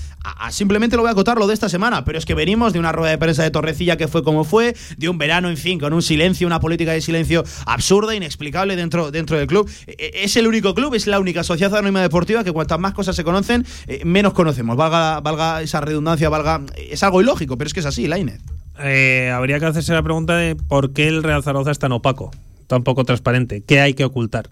Simplemente 0.50 0.96
lo 0.96 1.02
voy 1.02 1.08
a 1.08 1.12
acotar 1.12 1.38
lo 1.38 1.46
de 1.46 1.54
esta 1.54 1.68
semana, 1.68 2.04
pero 2.04 2.18
es 2.18 2.24
que 2.24 2.34
venimos 2.34 2.72
de 2.72 2.78
una 2.78 2.92
rueda 2.92 3.10
de 3.10 3.18
prensa 3.18 3.42
de 3.42 3.50
Torrecilla 3.50 3.96
que 3.96 4.08
fue 4.08 4.22
como 4.22 4.44
fue, 4.44 4.74
de 4.96 5.08
un 5.08 5.18
verano, 5.18 5.48
en 5.50 5.56
fin, 5.56 5.78
con 5.78 5.92
un 5.92 6.02
silencio, 6.02 6.46
una 6.46 6.60
política 6.60 6.92
de 6.92 7.00
silencio 7.00 7.44
absurda, 7.66 8.14
inexplicable 8.14 8.76
dentro, 8.76 9.10
dentro 9.10 9.36
del 9.36 9.46
club. 9.46 9.68
E- 9.86 9.92
e- 9.98 10.24
Es 10.24 10.36
el 10.36 10.46
único 10.46 10.74
club, 10.74 10.94
es 10.94 11.06
la 11.06 11.18
única 11.20 11.42
sociedad 11.44 11.74
anónima 11.76 12.00
deportiva 12.00 12.44
que 12.44 12.52
cuantas 12.52 12.78
más 12.78 12.94
cosas 12.94 13.16
se 13.16 13.24
conocen, 13.24 13.66
eh, 13.86 14.02
menos 14.04 14.32
conocemos. 14.32 14.76
Valga 14.76 15.62
esa 15.62 15.80
redundancia, 15.80 16.28
valga. 16.28 16.62
Es 16.90 17.02
algo 17.02 17.20
ilógico, 17.20 17.56
pero 17.58 17.66
es 17.68 17.74
que 17.74 17.80
es 17.80 17.86
así, 17.86 18.06
Lainez. 18.06 18.40
Eh, 18.80 19.30
habría 19.32 19.60
que 19.60 19.66
hacerse 19.66 19.92
la 19.92 20.02
pregunta 20.02 20.36
de 20.36 20.56
por 20.56 20.92
qué 20.92 21.06
el 21.08 21.22
Real 21.22 21.42
Zaragoza 21.42 21.70
es 21.70 21.78
tan 21.78 21.92
opaco, 21.92 22.30
tan 22.66 22.82
poco 22.82 23.04
transparente. 23.04 23.62
¿Qué 23.62 23.80
hay 23.80 23.94
que 23.94 24.04
ocultar? 24.04 24.50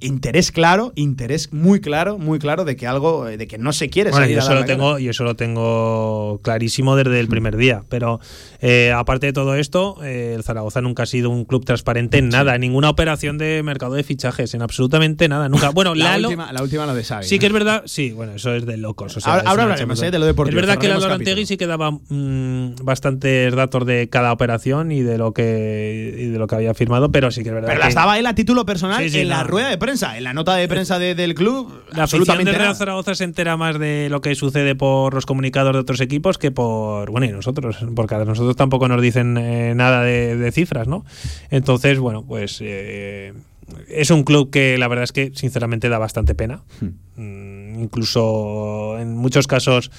Interés 0.00 0.52
claro, 0.52 0.92
interés 0.94 1.52
muy 1.52 1.80
claro, 1.80 2.16
muy 2.18 2.38
claro 2.38 2.64
de 2.64 2.76
que 2.76 2.86
algo, 2.86 3.28
eh, 3.28 3.36
de 3.36 3.46
que 3.46 3.58
no 3.58 3.72
se 3.72 3.90
quiere 3.90 4.10
Bueno, 4.10 4.24
salir 4.24 4.36
yo 4.36 4.42
eso, 4.42 4.54
lo 4.54 4.64
tengo, 4.64 4.98
y 4.98 5.08
eso 5.08 5.24
lo 5.24 5.34
tengo 5.34 6.40
clarísimo 6.42 6.96
desde 6.96 7.18
el 7.20 7.28
primer 7.28 7.56
día. 7.56 7.82
Pero 7.88 8.20
eh, 8.60 8.92
aparte 8.94 9.26
de 9.26 9.32
todo 9.32 9.56
esto, 9.56 9.98
eh, 10.04 10.32
el 10.36 10.42
Zaragoza 10.44 10.80
nunca 10.80 11.02
ha 11.02 11.06
sido 11.06 11.28
un 11.30 11.44
club 11.44 11.64
transparente 11.64 12.18
en 12.18 12.28
nada, 12.28 12.54
en 12.54 12.60
ninguna 12.62 12.88
operación 12.88 13.36
de 13.36 13.62
mercado 13.62 13.94
de 13.94 14.04
fichajes, 14.04 14.54
en 14.54 14.62
absolutamente 14.62 15.28
nada. 15.28 15.48
Nunca. 15.48 15.70
Bueno, 15.70 15.94
la, 15.94 16.16
Lalo- 16.18 16.28
última, 16.28 16.52
la 16.52 16.62
última 16.62 16.86
lo 16.86 16.94
de 16.94 17.02
Xavi. 17.04 17.24
Sí 17.26 17.38
que 17.38 17.46
es 17.46 17.52
verdad, 17.52 17.82
sí, 17.86 18.12
bueno, 18.12 18.34
eso 18.34 18.54
es 18.54 18.64
de 18.66 18.76
locos. 18.76 19.16
o 19.16 19.20
sea, 19.20 19.34
Ahora- 19.34 19.50
ahora 19.50 19.62
hablaremos, 19.64 20.00
eh, 20.02 20.10
de 20.10 20.18
lo 20.18 20.26
deportivo, 20.26 20.58
Es 20.60 20.66
verdad 20.66 20.80
que 20.80 20.88
Lalo. 20.88 21.12
Antegui 21.12 21.46
sí 21.46 21.56
que 21.56 21.66
daba 21.66 21.90
mm, 21.90 22.76
bastantes 22.82 23.54
datos 23.54 23.84
de 23.86 24.08
cada 24.08 24.32
operación 24.32 24.92
y 24.92 25.02
de 25.02 25.18
lo 25.18 25.32
que 25.32 26.14
y 26.18 26.26
de 26.28 26.38
lo 26.38 26.46
que 26.46 26.54
había 26.54 26.74
firmado, 26.74 27.10
pero 27.10 27.30
sí 27.30 27.42
que 27.42 27.48
es 27.50 27.54
verdad 27.54 27.68
Pero 27.68 27.80
que 27.80 27.86
las 27.86 27.94
daba 27.94 28.18
él 28.18 28.26
a 28.26 28.34
título 28.34 28.64
personal 28.64 29.02
Sí, 29.02 29.10
sí, 29.10 29.20
en 29.20 29.28
la 29.28 29.38
no. 29.42 29.44
Rueda 29.64 29.70
de 29.70 29.78
prensa, 29.78 30.16
en 30.16 30.24
la 30.24 30.32
nota 30.34 30.54
de 30.56 30.68
prensa 30.68 30.98
de- 30.98 31.14
del 31.14 31.34
club. 31.34 31.68
La 31.92 32.04
afición 32.04 32.20
absolutamente 32.22 32.52
de 32.52 32.58
Real 32.58 32.68
nada. 32.68 32.78
Zaragoza 32.78 33.14
se 33.14 33.24
entera 33.24 33.56
más 33.56 33.78
de 33.78 34.08
lo 34.10 34.20
que 34.20 34.34
sucede 34.34 34.74
por 34.74 35.14
los 35.14 35.26
comunicados 35.26 35.72
de 35.72 35.78
otros 35.80 36.00
equipos 36.00 36.38
que 36.38 36.50
por, 36.50 37.10
bueno, 37.10 37.26
y 37.26 37.32
nosotros, 37.32 37.76
porque 37.96 38.14
a 38.14 38.24
nosotros 38.24 38.56
tampoco 38.56 38.88
nos 38.88 39.00
dicen 39.02 39.36
eh, 39.38 39.74
nada 39.74 40.02
de, 40.02 40.36
de 40.36 40.52
cifras, 40.52 40.86
¿no? 40.88 41.04
Entonces, 41.50 41.98
bueno, 41.98 42.24
pues 42.24 42.58
eh, 42.60 43.32
es 43.88 44.10
un 44.10 44.24
club 44.24 44.50
que 44.50 44.76
la 44.78 44.88
verdad 44.88 45.04
es 45.04 45.12
que 45.12 45.32
sinceramente 45.34 45.88
da 45.88 45.98
bastante 45.98 46.34
pena. 46.34 46.62
Mm, 47.16 47.80
incluso 47.82 48.98
en 48.98 49.16
muchos 49.16 49.46
casos 49.46 49.90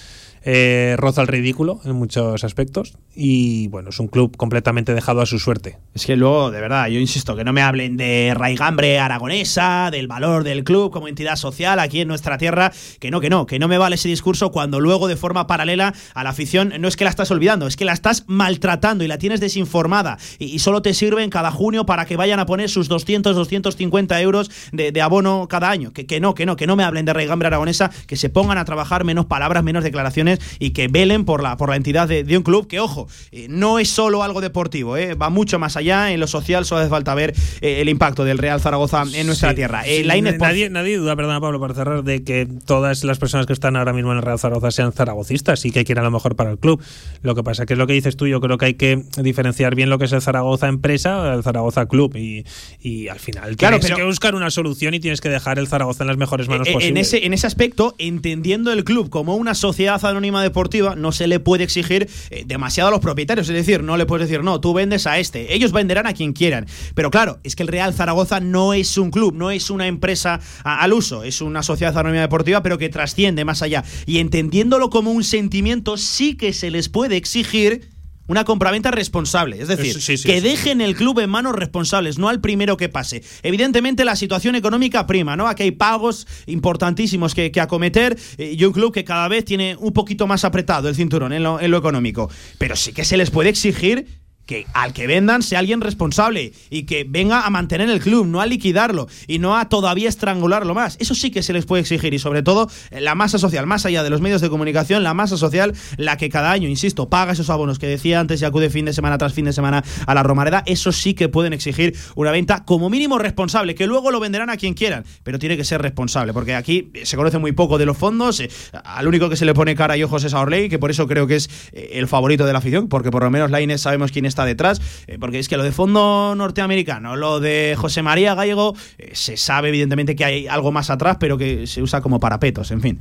eh, 0.47 0.93
roza 0.99 1.23
el 1.23 1.27
ridículo 1.27 1.81
en 1.85 1.93
muchos 1.93 2.43
aspectos 2.43 2.93
y 3.15 3.67
bueno, 3.69 3.89
es 3.89 3.99
un 3.99 4.07
club 4.07 4.37
completamente 4.37 4.93
dejado 4.93 5.21
a 5.21 5.25
su 5.25 5.39
suerte. 5.39 5.79
Es 5.95 6.05
que 6.05 6.15
luego, 6.15 6.51
de 6.51 6.61
verdad, 6.61 6.87
yo 6.87 6.99
insisto, 6.99 7.35
que 7.35 7.43
no 7.43 7.51
me 7.51 7.63
hablen 7.63 7.97
de 7.97 8.31
raigambre 8.35 8.99
aragonesa, 8.99 9.89
del 9.89 10.07
valor 10.07 10.43
del 10.43 10.63
club 10.63 10.91
como 10.91 11.07
entidad 11.07 11.35
social 11.35 11.79
aquí 11.79 12.01
en 12.01 12.07
nuestra 12.07 12.37
tierra, 12.37 12.71
que 12.99 13.09
no, 13.09 13.21
que 13.21 13.31
no, 13.31 13.47
que 13.47 13.57
no 13.57 13.67
me 13.67 13.79
vale 13.79 13.95
ese 13.95 14.07
discurso 14.07 14.51
cuando 14.51 14.79
luego 14.79 15.07
de 15.07 15.15
forma 15.15 15.47
paralela 15.47 15.95
a 16.13 16.23
la 16.23 16.29
afición 16.29 16.73
no 16.79 16.87
es 16.87 16.95
que 16.95 17.05
la 17.05 17.09
estás 17.09 17.31
olvidando, 17.31 17.65
es 17.65 17.75
que 17.75 17.85
la 17.85 17.93
estás 17.93 18.25
maltratando 18.27 19.03
y 19.03 19.07
la 19.07 19.17
tienes 19.17 19.39
desinformada 19.39 20.19
y, 20.37 20.59
solo 20.59 20.81
te 20.83 20.93
sirven 20.93 21.29
cada 21.31 21.51
junio 21.51 21.85
para 21.85 22.05
que 22.05 22.17
vayan 22.17 22.39
a 22.39 22.45
poner 22.45 22.69
sus 22.69 22.87
200, 22.87 23.35
250 23.35 24.21
euros 24.21 24.51
de, 24.71 24.91
de 24.91 25.01
abono 25.01 25.47
cada 25.49 25.71
año. 25.71 25.91
Que, 25.91 26.05
que 26.05 26.19
no, 26.19 26.35
que 26.35 26.45
no, 26.45 26.55
que 26.55 26.67
no 26.67 26.75
me 26.75 26.83
hablen 26.83 27.05
de 27.05 27.13
raigambre 27.13 27.47
aragonesa, 27.47 27.89
que 28.05 28.15
se 28.15 28.29
pongan 28.29 28.57
a 28.59 28.65
trabajar 28.65 29.03
menos 29.05 29.25
palabras, 29.25 29.63
menos 29.63 29.83
declaraciones 29.83 30.34
y 30.59 30.71
que 30.71 30.87
velen 30.87 31.25
por 31.25 31.41
la, 31.43 31.57
por 31.57 31.69
la 31.69 31.75
entidad 31.75 32.07
de, 32.07 32.23
de 32.23 32.37
un 32.37 32.43
club 32.43 32.67
que, 32.67 32.79
ojo, 32.79 33.07
eh, 33.31 33.47
no 33.49 33.79
es 33.79 33.89
solo 33.89 34.23
algo 34.23 34.41
deportivo, 34.41 34.97
eh, 34.97 35.15
va 35.15 35.29
mucho 35.29 35.59
más 35.59 35.77
allá, 35.77 36.11
en 36.11 36.19
lo 36.19 36.27
social 36.27 36.65
solo 36.65 36.81
hace 36.81 36.89
falta 36.89 37.13
ver 37.15 37.33
eh, 37.61 37.81
el 37.81 37.89
impacto 37.89 38.23
del 38.23 38.37
Real 38.37 38.59
Zaragoza 38.61 39.03
en 39.13 39.25
nuestra 39.27 39.49
Sí, 39.49 39.55
tierra. 39.55 39.83
Sí, 39.83 40.03
nadie, 40.05 40.69
nadie 40.69 40.97
duda, 40.97 41.15
perdona 41.15 41.39
Pablo, 41.41 41.59
para 41.59 41.73
cerrar, 41.73 42.03
de 42.03 42.23
que 42.23 42.47
todas 42.65 43.03
las 43.03 43.17
personas 43.19 43.45
que 43.45 43.53
están 43.53 43.75
ahora 43.75 43.93
mismo 43.93 44.11
en 44.11 44.17
el 44.17 44.23
Real 44.23 44.39
Zaragoza 44.39 44.71
sean 44.71 44.91
zaragocistas 44.91 45.65
y 45.65 45.71
que 45.71 45.83
quieran 45.85 46.03
lo 46.05 46.11
mejor 46.11 46.35
para 46.35 46.51
el 46.51 46.57
club. 46.57 46.81
Lo 47.21 47.35
que 47.35 47.43
pasa 47.43 47.65
que 47.65 47.73
es 47.73 47.79
lo 47.79 47.87
que 47.87 47.93
dices 47.93 48.17
tú, 48.17 48.27
yo 48.27 48.41
creo 48.41 48.57
que 48.57 48.65
hay 48.65 48.73
que 48.75 49.03
diferenciar 49.21 49.75
bien 49.75 49.89
lo 49.89 49.97
que 49.99 50.05
es 50.05 50.11
el 50.13 50.21
Zaragoza 50.21 50.67
empresa, 50.67 51.33
el 51.33 51.43
Zaragoza 51.43 51.85
club 51.87 52.15
y, 52.15 52.45
y 52.81 53.07
al 53.07 53.19
final 53.19 53.55
Claro, 53.55 53.77
tienes 53.79 53.85
pero- 53.85 53.97
que 53.97 54.03
buscar 54.03 54.35
una 54.35 54.49
solución 54.51 54.93
y 54.93 54.99
tienes 54.99 55.21
que 55.21 55.29
dejar 55.29 55.59
el 55.59 55.67
Zaragoza 55.67 56.03
en 56.03 56.07
las 56.07 56.17
mejores 56.17 56.47
manos 56.47 56.67
en, 56.67 56.73
posibles. 56.73 57.07
ese, 57.07 57.25
en 57.25 57.33
ese 57.33 57.47
aspecto, 57.47 57.95
entendiendo 57.97 58.71
el 58.71 58.83
club 58.83 59.09
como 59.09 59.35
una 59.35 59.53
sociedad 59.55 60.03
anónima 60.05 60.24
deportiva, 60.33 60.95
no 60.95 61.11
se 61.11 61.27
le 61.27 61.39
puede 61.39 61.63
exigir 61.63 62.09
eh, 62.29 62.43
demasiado 62.45 62.89
a 62.89 62.91
los 62.91 62.99
propietarios. 62.99 63.47
Es 63.49 63.55
decir, 63.55 63.83
no 63.83 63.97
le 63.97 64.05
puedes 64.05 64.27
decir, 64.27 64.43
no, 64.43 64.59
tú 64.59 64.73
vendes 64.73 65.07
a 65.07 65.19
este. 65.19 65.53
Ellos 65.53 65.71
venderán 65.71 66.07
a 66.07 66.13
quien 66.13 66.33
quieran. 66.33 66.67
Pero 66.93 67.11
claro, 67.11 67.39
es 67.43 67.55
que 67.55 67.63
el 67.63 67.69
Real 67.69 67.93
Zaragoza 67.93 68.39
no 68.39 68.73
es 68.73 68.97
un 68.97 69.11
club, 69.11 69.33
no 69.33 69.51
es 69.51 69.69
una 69.69 69.87
empresa 69.87 70.39
al 70.63 70.93
uso, 70.93 71.23
es 71.23 71.41
una 71.41 71.63
sociedad 71.63 71.97
anónima 71.97 72.21
deportiva, 72.21 72.61
pero 72.63 72.77
que 72.77 72.89
trasciende 72.89 73.45
más 73.45 73.61
allá. 73.61 73.83
Y 74.05 74.19
entendiéndolo 74.19 74.89
como 74.89 75.11
un 75.11 75.23
sentimiento, 75.23 75.97
sí 75.97 76.35
que 76.35 76.53
se 76.53 76.71
les 76.71 76.89
puede 76.89 77.17
exigir. 77.17 77.94
Una 78.27 78.43
compraventa 78.43 78.89
responsable, 78.91 79.61
es 79.61 79.67
decir, 79.67 79.91
Eso 79.91 80.01
sí, 80.01 80.17
sí, 80.17 80.27
que 80.27 80.41
sí. 80.41 80.47
dejen 80.47 80.81
el 80.81 80.95
club 80.95 81.19
en 81.19 81.29
manos 81.29 81.55
responsables, 81.55 82.17
no 82.17 82.27
al 82.27 82.41
primero 82.41 82.75
que 82.75 82.89
pase. 82.89 83.23
Evidentemente 83.43 84.03
la 84.03 84.15
situación 84.15 84.55
económica 84.55 85.05
prima, 85.05 85.35
¿no? 85.35 85.47
Aquí 85.47 85.63
hay 85.63 85.71
pagos 85.71 86.25
importantísimos 86.47 87.35
que, 87.35 87.51
que 87.51 87.61
acometer 87.61 88.17
eh, 88.37 88.55
y 88.57 88.63
un 88.65 88.73
club 88.73 88.93
que 88.93 89.03
cada 89.03 89.27
vez 89.27 89.45
tiene 89.45 89.75
un 89.79 89.93
poquito 89.93 90.25
más 90.25 90.43
apretado 90.43 90.89
el 90.89 90.95
cinturón 90.95 91.33
en 91.33 91.43
lo, 91.43 91.59
en 91.59 91.69
lo 91.69 91.77
económico. 91.77 92.29
Pero 92.57 92.75
sí 92.75 92.93
que 92.93 93.05
se 93.05 93.17
les 93.17 93.29
puede 93.29 93.49
exigir 93.49 94.07
que 94.45 94.67
al 94.73 94.93
que 94.93 95.07
vendan 95.07 95.41
sea 95.41 95.59
alguien 95.59 95.81
responsable 95.81 96.53
y 96.69 96.83
que 96.83 97.05
venga 97.07 97.45
a 97.45 97.49
mantener 97.49 97.89
el 97.89 97.99
club, 97.99 98.25
no 98.25 98.41
a 98.41 98.45
liquidarlo 98.45 99.07
y 99.27 99.39
no 99.39 99.57
a 99.57 99.69
todavía 99.69 100.09
estrangularlo 100.09 100.73
más. 100.73 100.97
Eso 100.99 101.15
sí 101.15 101.31
que 101.31 101.43
se 101.43 101.53
les 101.53 101.65
puede 101.65 101.81
exigir 101.81 102.13
y 102.13 102.19
sobre 102.19 102.43
todo 102.43 102.69
eh, 102.91 103.01
la 103.01 103.15
masa 103.15 103.37
social, 103.37 103.65
más 103.65 103.85
allá 103.85 104.03
de 104.03 104.09
los 104.09 104.21
medios 104.21 104.41
de 104.41 104.49
comunicación, 104.49 105.03
la 105.03 105.13
masa 105.13 105.37
social, 105.37 105.73
la 105.97 106.17
que 106.17 106.29
cada 106.29 106.51
año, 106.51 106.67
insisto, 106.67 107.09
paga 107.09 107.33
esos 107.33 107.49
abonos 107.49 107.79
que 107.79 107.87
decía 107.87 108.19
antes 108.19 108.41
y 108.41 108.45
acude 108.45 108.69
fin 108.69 108.85
de 108.85 108.93
semana 108.93 109.17
tras 109.17 109.33
fin 109.33 109.45
de 109.45 109.53
semana 109.53 109.83
a 110.05 110.13
la 110.13 110.23
Romareda, 110.23 110.63
eso 110.65 110.91
sí 110.91 111.13
que 111.13 111.29
pueden 111.29 111.53
exigir 111.53 111.95
una 112.15 112.31
venta 112.31 112.63
como 112.65 112.89
mínimo 112.89 113.17
responsable, 113.17 113.75
que 113.75 113.87
luego 113.87 114.11
lo 114.11 114.19
venderán 114.19 114.49
a 114.49 114.57
quien 114.57 114.73
quieran, 114.73 115.05
pero 115.23 115.39
tiene 115.39 115.57
que 115.57 115.63
ser 115.63 115.81
responsable, 115.81 116.33
porque 116.33 116.55
aquí 116.55 116.91
se 117.03 117.17
conoce 117.17 117.37
muy 117.37 117.51
poco 117.51 117.77
de 117.77 117.85
los 117.85 117.97
fondos, 117.97 118.39
eh, 118.39 118.49
al 118.83 119.07
único 119.07 119.29
que 119.29 119.35
se 119.35 119.45
le 119.45 119.53
pone 119.53 119.75
cara 119.75 119.97
y 119.97 120.03
ojos 120.03 120.23
es 120.23 120.33
a 120.33 120.39
Orley, 120.39 120.69
que 120.69 120.79
por 120.79 120.91
eso 120.91 121.07
creo 121.07 121.27
que 121.27 121.35
es 121.35 121.49
eh, 121.71 121.91
el 121.93 122.07
favorito 122.07 122.45
de 122.45 122.53
la 122.53 122.59
afición, 122.59 122.87
porque 122.87 123.11
por 123.11 123.23
lo 123.23 123.31
menos 123.31 123.51
la 123.51 123.61
Inés 123.61 123.81
sabemos 123.81 124.11
quién 124.11 124.25
detrás, 124.43 124.81
eh, 125.07 125.17
porque 125.19 125.39
es 125.39 125.47
que 125.47 125.55
lo 125.55 125.63
de 125.63 125.71
fondo 125.71 126.33
norteamericano, 126.35 127.15
lo 127.15 127.39
de 127.39 127.75
José 127.77 128.01
María 128.01 128.35
Gallego, 128.35 128.75
eh, 128.97 129.11
se 129.13 129.37
sabe 129.37 129.69
evidentemente 129.69 130.15
que 130.15 130.25
hay 130.25 130.47
algo 130.47 130.71
más 130.71 130.89
atrás, 130.89 131.17
pero 131.19 131.37
que 131.37 131.67
se 131.67 131.81
usa 131.81 132.01
como 132.01 132.19
parapetos, 132.19 132.71
en 132.71 132.81
fin. 132.81 132.99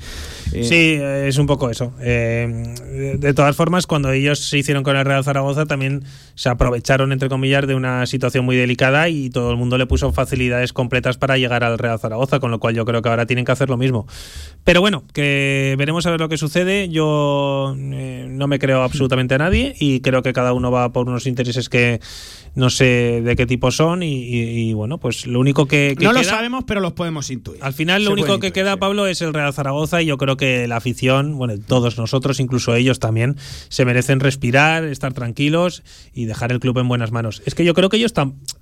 Eh, 0.53 0.63
Sí, 0.65 0.99
es 1.01 1.39
un 1.39 1.47
poco 1.47 1.71
eso. 1.71 1.93
De, 1.99 3.17
de 3.19 3.35
todas 3.35 3.57
formas, 3.57 3.87
cuando 3.87 4.13
ellos 4.13 4.39
se 4.39 4.59
hicieron 4.59 4.83
con 4.83 4.97
el 4.97 5.05
Real 5.05 5.25
Zaragoza, 5.25 5.67
también 5.67 6.05
se 6.35 6.49
aprovecharon, 6.49 7.13
entre 7.13 7.29
comillas, 7.29 7.67
de 7.67 7.75
una 7.75 8.07
situación 8.07 8.45
muy 8.45 8.57
delicada 8.57 9.09
y 9.09 9.31
todo 9.31 9.51
el 9.51 9.57
mundo 9.57 9.79
le 9.79 9.87
puso 9.87 10.13
facilidades 10.13 10.73
completas 10.73 11.17
para 11.17 11.39
llegar 11.39 11.65
al 11.65 11.79
Real 11.79 11.99
Zaragoza, 11.99 12.41
con 12.41 12.51
lo 12.51 12.59
cual 12.61 12.75
yo 12.75 12.85
creo 12.85 13.03
que 13.03 13.09
ahora 13.09 13.27
tienen 13.27 13.45
que 13.45 13.53
hacer 13.53 13.71
lo 13.71 13.77
mismo. 13.77 14.07
Pero 14.65 14.81
bueno, 14.81 15.05
que 15.13 15.75
veremos 15.79 16.07
a 16.07 16.11
ver 16.11 16.21
lo 16.21 16.29
que 16.29 16.37
sucede. 16.37 16.89
Yo 16.89 17.75
no 17.77 18.47
me 18.47 18.59
creo 18.59 18.83
absolutamente 18.83 19.35
a 19.35 19.39
nadie 19.39 19.75
y 19.79 20.01
creo 20.01 20.23
que 20.23 20.33
cada 20.33 20.53
uno 20.53 20.71
va 20.71 20.93
por 20.93 21.09
unos 21.09 21.24
intereses 21.27 21.69
que 21.69 22.01
no 22.55 22.71
sé 22.71 23.21
de 23.25 23.35
qué 23.35 23.47
tipo 23.47 23.73
son 23.73 24.05
y, 24.05 24.13
y- 24.15 24.71
y, 24.71 24.73
bueno, 24.75 24.99
pues 24.99 25.27
lo 25.27 25.41
único 25.41 25.67
que, 25.67 25.97
que 25.99 26.05
no 26.05 26.13
lo 26.13 26.23
sabemos, 26.23 26.63
pero 26.65 26.81
los 26.81 26.93
podemos 26.93 27.29
intuir. 27.31 27.59
al 27.65 27.73
final 27.73 28.03
Se 28.03 28.07
lo 28.07 28.13
único 28.13 28.29
que 28.29 28.47
intuir, 28.49 28.53
queda, 28.53 28.75
sí. 28.75 28.79
Pablo, 28.79 29.07
es 29.09 29.21
el 29.23 29.35
Real 29.35 29.53
Zaragoza 29.53 30.03
y 30.03 30.07
yo 30.07 30.19
creo 30.19 30.37
que 30.37 30.69
la 30.69 30.77
afición, 30.77 31.37
bueno, 31.37 31.55
todos 31.59 31.99
nosotros, 31.99 32.39
incluso 32.39 32.75
ellos 32.77 33.01
también, 33.01 33.37
se 33.69 33.85
merecen 33.85 34.21
respirar, 34.21 34.85
estar 34.85 35.13
tranquilos 35.15 35.83
y 36.13 36.27
dejar 36.27 36.53
el 36.53 36.61
club 36.61 36.79
en 36.79 36.87
buenas 36.87 37.11
manos. 37.11 37.43
Es 37.45 37.57
que 37.57 37.65
yo 37.65 37.75
creo 37.75 37.89
que 37.89 37.97
ellos, 37.97 38.13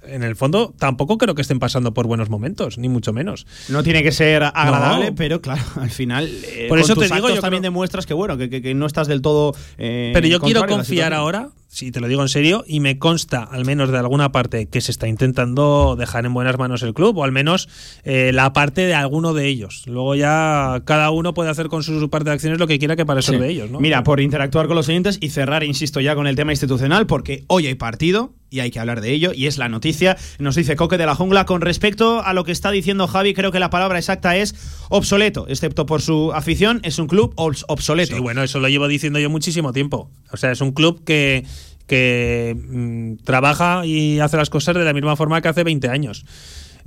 en 0.07 0.23
el 0.23 0.37
fondo, 0.37 0.73
tampoco 0.79 1.19
creo 1.19 1.35
que 1.35 1.43
estén 1.43 1.59
pasando 1.59 1.93
por 1.93 2.07
buenos 2.07 2.31
momentos, 2.31 2.79
ni 2.79 2.89
mucho 2.89 3.13
menos. 3.13 3.47
No 3.69 3.83
tiene 3.83 4.03
que 4.03 4.13
ser 4.13 4.43
agradable, 4.43 5.11
No. 5.11 5.15
pero 5.17 5.43
claro, 5.43 5.63
al 5.81 5.91
final 5.91 6.31
eh, 6.47 6.65
Por 6.69 6.79
con 6.79 6.85
eso 6.85 6.95
tus 6.95 7.09
te 7.09 7.15
digo, 7.15 7.29
yo 7.29 7.41
también 7.43 7.61
creo- 7.61 7.71
demuestras 7.73 8.07
que 8.07 8.15
bueno, 8.15 8.39
que, 8.39 8.49
que- 8.49 8.63
que 8.63 8.73
no 8.73 8.87
estás 8.87 9.07
del 9.07 9.21
todo. 9.21 9.55
eh, 9.77 10.13
Pero 10.15 10.27
yo 10.29 10.41
quiero 10.41 10.65
confiar 10.67 11.13
ahora, 11.13 11.51
si 11.73 11.91
te 11.91 12.01
lo 12.01 12.07
digo 12.07 12.21
en 12.21 12.29
serio, 12.29 12.65
y 12.67 12.81
me 12.81 12.99
consta, 12.99 13.45
al 13.45 13.65
menos 13.65 13.91
de 13.91 13.97
alguna 13.97 14.31
parte, 14.31 14.67
que 14.67 14.83
se 14.83 14.91
está 14.91 15.09
intentando 15.09 15.97
dejar 15.99 16.27
en 16.27 16.35
buenas 16.35 16.59
manos 16.59 16.83
el 16.83 16.93
club, 16.93 17.17
o 17.17 17.25
al 17.25 17.33
menos 17.33 17.67
eh, 18.05 18.31
la 18.35 18.53
parte 18.53 18.83
de 18.83 18.93
alguno 18.95 19.33
de 19.33 19.49
ellos. 19.49 19.85
Luego 19.87 20.15
ya 20.15 20.83
cada 20.85 21.11
uno 21.11 21.33
puede 21.33 21.49
hacer 21.49 21.69
con 21.69 21.83
su, 21.83 22.11
parte 22.11 22.29
de 22.29 22.35
acciones 22.35 22.59
lo 22.59 22.67
que 22.67 22.79
quiera 22.79 22.95
que 22.95 23.07
para 23.07 23.23
Sí. 23.23 23.35
de 23.39 23.49
ellos, 23.49 23.71
¿no? 23.71 23.81
Mira, 23.81 24.05
por 24.05 24.21
interactuar 24.21 24.67
con 24.67 24.77
los 24.77 24.87
oyentes 24.91 25.17
y 25.23 25.31
cerrar, 25.31 25.65
insisto, 25.65 26.01
ya 26.01 26.15
con 26.15 26.27
el 26.27 26.37
tema 26.37 26.53
institucional, 26.53 27.07
porque 27.07 27.45
hoy 27.47 27.67
hay 27.67 27.75
partido 27.75 28.35
y 28.53 28.61
hay 28.61 28.71
que 28.71 28.79
hablar 28.79 29.01
de 29.01 29.11
ello, 29.13 29.33
y 29.35 29.47
es 29.47 29.59
la 29.59 29.69
noticia. 29.69 30.17
Nos 30.39 30.55
dice 30.55 30.77
Coque 30.77 30.99
de 30.99 31.07
la 31.07 31.15
Jungla. 31.17 31.47
Con 31.47 31.63
respecto 31.63 32.23
a 32.23 32.33
lo 32.35 32.45
que 32.45 32.53
está 32.53 32.71
diciendo 32.71 33.09
Javi, 33.09 33.35
creo 33.35 33.51
que 33.51 33.59
la 33.59 33.71
palabra 33.71 33.99
exacta 33.99 34.37
es 34.37 34.55
obsoleto, 34.91 35.47
excepto 35.49 35.87
por 35.87 36.03
su 36.03 36.33
afición, 36.35 36.81
es 36.85 36.99
un 36.99 37.07
club 37.09 37.35
obs- 37.37 37.65
obsoleto. 37.69 38.15
Sí, 38.15 38.21
bueno, 38.21 38.43
eso 38.43 38.61
lo 38.61 38.69
llevo 38.69 38.87
diciendo 38.87 39.19
yo 39.19 39.31
muchísimo 39.31 39.73
tiempo. 39.73 40.11
O 40.31 40.37
sea, 40.37 40.53
es 40.53 40.61
un 40.61 40.73
club 40.73 41.03
que, 41.05 41.45
que 41.87 42.55
mm, 42.57 43.25
trabaja 43.25 43.87
y 43.87 44.21
hace 44.21 44.37
las 44.37 44.51
cosas 44.51 44.75
de 44.75 44.85
la 44.85 44.93
misma 44.93 45.17
forma 45.17 45.41
que 45.41 45.49
hace 45.49 45.65
20 45.65 45.89
años. 45.89 46.25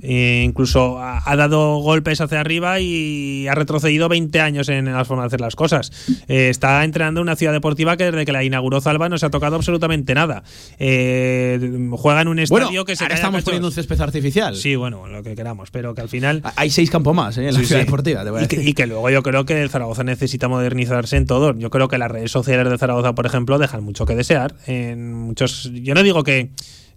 E 0.00 0.42
incluso 0.44 0.98
ha, 1.00 1.36
dado 1.36 1.78
golpes 1.78 2.20
hacia 2.20 2.40
arriba 2.40 2.80
y 2.80 3.46
ha 3.48 3.54
retrocedido 3.54 4.08
20 4.08 4.40
años 4.40 4.68
en 4.68 4.92
la 4.92 5.04
forma 5.04 5.22
de 5.24 5.26
hacer 5.28 5.40
las 5.40 5.56
cosas. 5.56 5.90
Eh, 6.28 6.48
está 6.50 6.84
entrenando 6.84 7.20
en 7.20 7.22
una 7.22 7.36
ciudad 7.36 7.52
deportiva 7.52 7.96
que 7.96 8.04
desde 8.04 8.24
que 8.24 8.32
la 8.32 8.44
inauguró 8.44 8.80
Zalba 8.80 9.08
no 9.08 9.18
se 9.18 9.26
ha 9.26 9.30
tocado 9.30 9.56
absolutamente 9.56 10.14
nada. 10.14 10.42
Eh, 10.78 11.88
juega 11.92 12.22
en 12.22 12.28
un 12.28 12.38
estadio 12.38 12.66
Bueno, 12.68 12.84
que 12.84 12.96
se 12.96 13.04
ahora 13.04 13.14
estamos 13.16 13.42
poniendo 13.42 13.68
un 13.68 13.72
césped 13.72 14.00
artificial. 14.00 14.56
Sí, 14.56 14.76
bueno, 14.76 15.06
lo 15.06 15.22
que 15.22 15.34
queramos, 15.34 15.70
pero 15.70 15.94
que 15.94 16.00
al 16.00 16.08
final 16.08 16.42
Hay 16.56 16.70
seis 16.70 16.90
campos 16.90 17.14
más 17.14 17.36
¿eh? 17.38 17.48
en 17.48 17.54
la 17.54 17.60
Sí, 17.60 17.66
ciudad 17.66 17.80
sí. 17.80 17.86
deportiva, 17.86 18.24
te 18.24 18.30
voy 18.30 18.40
a 18.40 18.44
y, 18.44 18.48
que, 18.48 18.56
decir. 18.56 18.70
y 18.70 18.74
que 18.74 18.86
luego 18.86 19.10
yo 19.10 19.22
creo 19.22 19.44
que 19.44 19.60
el 19.62 19.70
Zaragoza 19.70 20.04
necesita 20.04 20.48
modernizarse 20.48 21.16
en 21.16 21.26
todo. 21.26 21.56
Yo 21.58 21.70
creo 21.70 21.88
que 21.88 21.98
las 21.98 22.10
redes 22.10 22.30
sociales 22.30 22.68
de 22.70 22.78
Zaragoza, 22.78 23.14
por 23.14 23.26
ejemplo, 23.26 23.58
dejan 23.58 23.82
mucho 23.84 24.06
que 24.06 24.14
desear. 24.14 24.54
En 24.66 25.12
muchos, 25.14 25.70
yo 25.72 25.94
no 25.94 26.02
digo 26.02 26.22
que, 26.22 26.50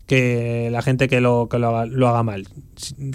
que 0.10 0.70
la 0.72 0.82
gente 0.82 1.08
que 1.08 1.22
lo, 1.22 1.48
que 1.50 1.60
lo, 1.60 1.68
haga, 1.70 1.86
lo 1.86 2.08
haga 2.10 2.24
mal. 2.24 2.48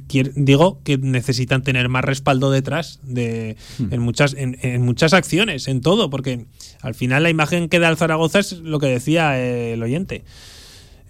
Quier- 0.09 0.33
digo 0.37 0.81
que 0.85 0.97
necesitan 0.97 1.63
tener 1.65 1.89
más 1.89 2.05
respaldo 2.05 2.53
detrás 2.53 3.01
de, 3.03 3.57
en, 3.91 4.01
muchas, 4.01 4.33
en, 4.35 4.57
en 4.63 4.81
muchas 4.83 5.13
acciones, 5.13 5.67
en 5.67 5.81
todo, 5.81 6.09
porque 6.09 6.47
al 6.81 6.95
final 6.95 7.25
la 7.25 7.31
imagen 7.31 7.69
que 7.69 7.81
da 7.81 7.89
el 7.89 7.97
Zaragoza 7.97 8.39
es 8.39 8.53
lo 8.61 8.79
que 8.79 8.87
decía 8.87 9.39
eh, 9.41 9.73
el 9.73 9.83
oyente. 9.83 10.23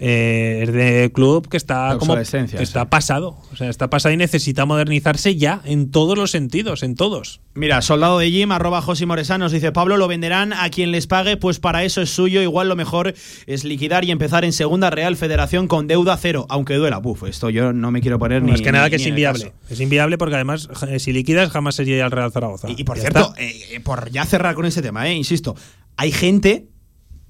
Eh, 0.00 0.60
es 0.64 0.72
de 0.72 1.12
club 1.14 1.48
que 1.48 1.56
está 1.56 1.96
como 2.00 2.16
está 2.18 2.90
pasado, 2.90 3.38
o 3.52 3.56
sea, 3.56 3.70
está 3.70 3.88
pasado 3.88 4.12
y 4.12 4.16
necesita 4.16 4.64
modernizarse 4.66 5.36
ya 5.36 5.60
en 5.64 5.92
todos 5.92 6.18
los 6.18 6.32
sentidos, 6.32 6.82
en 6.82 6.96
todos. 6.96 7.40
Mira, 7.54 7.80
soldado 7.80 8.18
de 8.18 8.28
Jim, 8.28 8.50
arroba 8.50 8.82
José 8.82 9.06
Moresán, 9.06 9.38
nos 9.38 9.52
dice 9.52 9.70
Pablo, 9.70 9.96
lo 9.96 10.08
venderán 10.08 10.52
a 10.52 10.68
quien 10.70 10.90
les 10.90 11.06
pague, 11.06 11.36
pues 11.36 11.60
para 11.60 11.84
eso 11.84 12.02
es 12.02 12.10
suyo. 12.10 12.42
Igual 12.42 12.68
lo 12.68 12.74
mejor 12.74 13.14
es 13.46 13.62
liquidar 13.62 14.04
y 14.04 14.10
empezar 14.10 14.44
en 14.44 14.52
Segunda 14.52 14.90
Real 14.90 15.16
Federación 15.16 15.68
con 15.68 15.86
deuda 15.86 16.16
cero, 16.16 16.46
aunque 16.48 16.74
duela. 16.74 16.98
Buf, 16.98 17.22
esto 17.22 17.48
yo 17.50 17.72
no 17.72 17.92
me 17.92 18.00
quiero 18.00 18.18
poner 18.18 18.42
No, 18.42 18.48
ni. 18.48 18.54
es 18.54 18.62
que 18.62 18.72
nada 18.72 18.86
ni- 18.86 18.90
que 18.90 18.96
es 18.96 19.06
inviable. 19.06 19.52
Es 19.70 19.78
inviable 19.78 20.18
porque 20.18 20.34
además, 20.34 20.68
si 20.98 21.12
liquidas, 21.12 21.50
jamás 21.50 21.76
sería 21.76 22.04
el 22.04 22.10
Real 22.10 22.32
Zaragoza. 22.32 22.68
Y, 22.68 22.80
y 22.80 22.84
por 22.84 22.96
Ya 22.96 23.02
cierto, 23.02 23.32
eh, 23.38 23.78
por 23.84 24.10
ya 24.10 24.24
cerrar 24.26 24.56
con 24.56 24.66
este 24.66 24.82
tema, 24.82 25.08
eh, 25.08 25.14
insisto, 25.14 25.54
hay 25.96 26.10
gente 26.10 26.66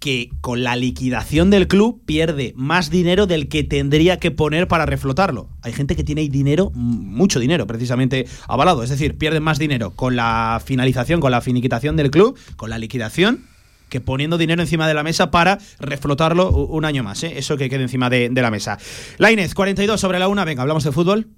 que 0.04 0.28
con 0.42 0.62
la 0.62 0.76
liquidación 0.76 1.48
del 1.48 1.66
club 1.66 2.02
pierde 2.04 2.52
más 2.56 2.90
dinero 2.90 3.26
del 3.26 3.48
que 3.48 3.64
tendría 3.64 4.18
que 4.18 4.30
poner 4.30 4.68
para 4.68 4.84
reflotarlo. 4.84 5.48
Hay 5.62 5.72
gente 5.72 5.96
que 5.96 6.04
tiene 6.04 6.28
dinero, 6.28 6.70
mucho 6.74 7.40
dinero, 7.40 7.66
precisamente 7.66 8.26
avalado. 8.46 8.82
Es 8.82 8.90
decir, 8.90 9.16
pierden 9.16 9.42
más 9.42 9.58
dinero 9.58 9.92
con 9.92 10.14
la 10.14 10.60
finalización, 10.62 11.20
con 11.20 11.30
la 11.30 11.40
finiquitación 11.40 11.96
del 11.96 12.10
club, 12.10 12.38
con 12.56 12.68
la 12.68 12.76
liquidación, 12.76 13.46
que 13.88 14.02
poniendo 14.02 14.36
dinero 14.36 14.60
encima 14.60 14.86
de 14.86 14.92
la 14.92 15.02
mesa 15.02 15.30
para 15.30 15.58
reflotarlo 15.80 16.50
un 16.50 16.84
año 16.84 17.02
más. 17.02 17.24
¿eh? 17.24 17.38
Eso 17.38 17.56
que 17.56 17.70
quede 17.70 17.84
encima 17.84 18.10
de, 18.10 18.28
de 18.28 18.42
la 18.42 18.50
mesa. 18.50 18.76
Lainez, 19.16 19.54
42 19.54 19.98
sobre 19.98 20.18
la 20.18 20.28
una. 20.28 20.44
Venga, 20.44 20.60
hablamos 20.60 20.84
de 20.84 20.92
fútbol. 20.92 21.28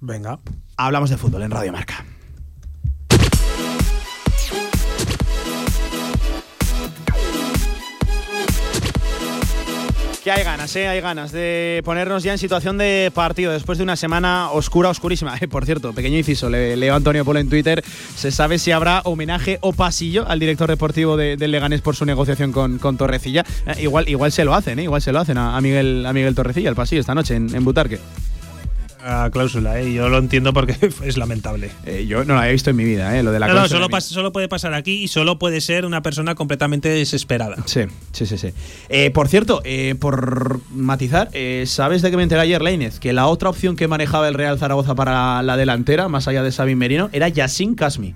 Venga. 0.00 0.40
Hablamos 0.76 1.08
de 1.08 1.18
fútbol 1.18 1.42
en 1.42 1.52
Radio 1.52 1.70
Marca. 1.70 2.04
Que 10.24 10.30
hay 10.30 10.44
ganas, 10.44 10.76
¿eh? 10.76 10.86
Hay 10.86 11.00
ganas 11.00 11.32
de 11.32 11.82
ponernos 11.84 12.22
ya 12.22 12.30
en 12.30 12.38
situación 12.38 12.78
de 12.78 13.10
partido 13.12 13.50
después 13.50 13.78
de 13.78 13.82
una 13.84 13.96
semana 13.96 14.50
oscura, 14.52 14.88
oscurísima. 14.88 15.36
Por 15.50 15.64
cierto, 15.66 15.92
pequeño 15.92 16.16
inciso, 16.16 16.48
le, 16.48 16.76
leo 16.76 16.94
a 16.94 16.96
Antonio 16.96 17.24
Polo 17.24 17.40
en 17.40 17.48
Twitter. 17.48 17.82
¿Se 18.16 18.30
sabe 18.30 18.60
si 18.60 18.70
habrá 18.70 19.00
homenaje 19.04 19.58
o 19.62 19.72
pasillo 19.72 20.24
al 20.28 20.38
director 20.38 20.70
deportivo 20.70 21.16
de- 21.16 21.36
del 21.36 21.50
Leganés 21.50 21.80
por 21.80 21.96
su 21.96 22.04
negociación 22.04 22.52
con, 22.52 22.78
Torrecilla? 22.96 23.44
Eh, 23.66 23.82
igual, 23.82 24.08
igual 24.08 24.30
se 24.30 24.44
lo 24.44 24.54
hacen, 24.54 24.78
¿eh? 24.78 24.84
Igual 24.84 25.02
se 25.02 25.10
lo 25.10 25.18
hacen 25.18 25.38
a, 25.38 25.60
Miguel, 25.60 26.06
a 26.06 26.12
Miguel 26.12 26.36
Torrecilla, 26.36 26.68
el 26.68 26.76
pasillo 26.76 27.00
esta 27.00 27.16
noche 27.16 27.34
en 27.34 27.64
Butarque. 27.64 27.98
La 29.04 29.28
cláusula, 29.32 29.80
¿eh? 29.80 29.92
yo 29.92 30.08
lo 30.08 30.18
entiendo 30.18 30.52
porque 30.52 30.76
es 31.04 31.16
lamentable. 31.16 31.70
Eh, 31.86 32.06
yo 32.06 32.24
no 32.24 32.34
lo 32.34 32.40
había 32.40 32.52
visto 32.52 32.70
en 32.70 32.76
mi 32.76 32.84
vida, 32.84 33.18
¿eh? 33.18 33.22
Lo 33.22 33.32
de 33.32 33.40
la 33.40 33.46
No, 33.48 33.52
no, 33.54 33.58
cláusula 33.60 33.78
solo, 33.78 33.88
mi- 33.88 33.94
pas- 33.94 34.00
solo 34.02 34.32
puede 34.32 34.48
pasar 34.48 34.74
aquí 34.74 35.02
y 35.02 35.08
solo 35.08 35.38
puede 35.38 35.60
ser 35.60 35.84
una 35.86 36.02
persona 36.02 36.34
completamente 36.36 36.88
desesperada. 36.88 37.56
Sí, 37.66 37.80
sí, 38.12 38.26
sí, 38.26 38.38
sí. 38.38 38.50
Eh, 38.88 39.10
por 39.10 39.26
cierto, 39.28 39.60
eh, 39.64 39.96
por 39.98 40.60
matizar, 40.72 41.30
¿sabes 41.66 42.02
de 42.02 42.10
qué 42.10 42.16
me 42.16 42.22
enteré 42.22 42.42
ayer, 42.42 42.62
Lainez? 42.62 43.00
Que 43.00 43.12
la 43.12 43.26
otra 43.26 43.48
opción 43.48 43.74
que 43.76 43.88
manejaba 43.88 44.28
el 44.28 44.34
Real 44.34 44.58
Zaragoza 44.58 44.94
para 44.94 45.42
la 45.42 45.56
delantera, 45.56 46.08
más 46.08 46.28
allá 46.28 46.42
de 46.44 46.52
Sabin 46.52 46.78
Merino, 46.78 47.10
era 47.12 47.28
Yassin 47.28 47.74
Kasmi. 47.74 48.14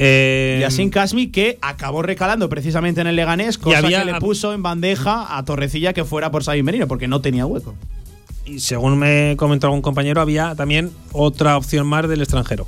Eh, 0.00 0.58
Yassin 0.60 0.90
Kasmi 0.90 1.26
que 1.28 1.58
acabó 1.60 2.02
recalando 2.02 2.48
precisamente 2.48 3.00
en 3.00 3.08
el 3.08 3.16
Leganés, 3.16 3.58
cosa 3.58 3.78
había- 3.78 4.00
que 4.04 4.12
le 4.12 4.20
puso 4.20 4.54
en 4.54 4.62
bandeja 4.62 5.36
a 5.36 5.44
Torrecilla 5.44 5.92
que 5.92 6.04
fuera 6.04 6.30
por 6.30 6.44
Sabin 6.44 6.64
Merino, 6.64 6.86
porque 6.86 7.08
no 7.08 7.20
tenía 7.20 7.46
hueco. 7.46 7.74
Y 8.48 8.60
según 8.60 8.98
me 8.98 9.34
comentó 9.36 9.66
algún 9.66 9.82
compañero, 9.82 10.20
había 10.20 10.54
también 10.54 10.90
otra 11.12 11.56
opción 11.56 11.86
más 11.86 12.08
del 12.08 12.20
extranjero. 12.20 12.66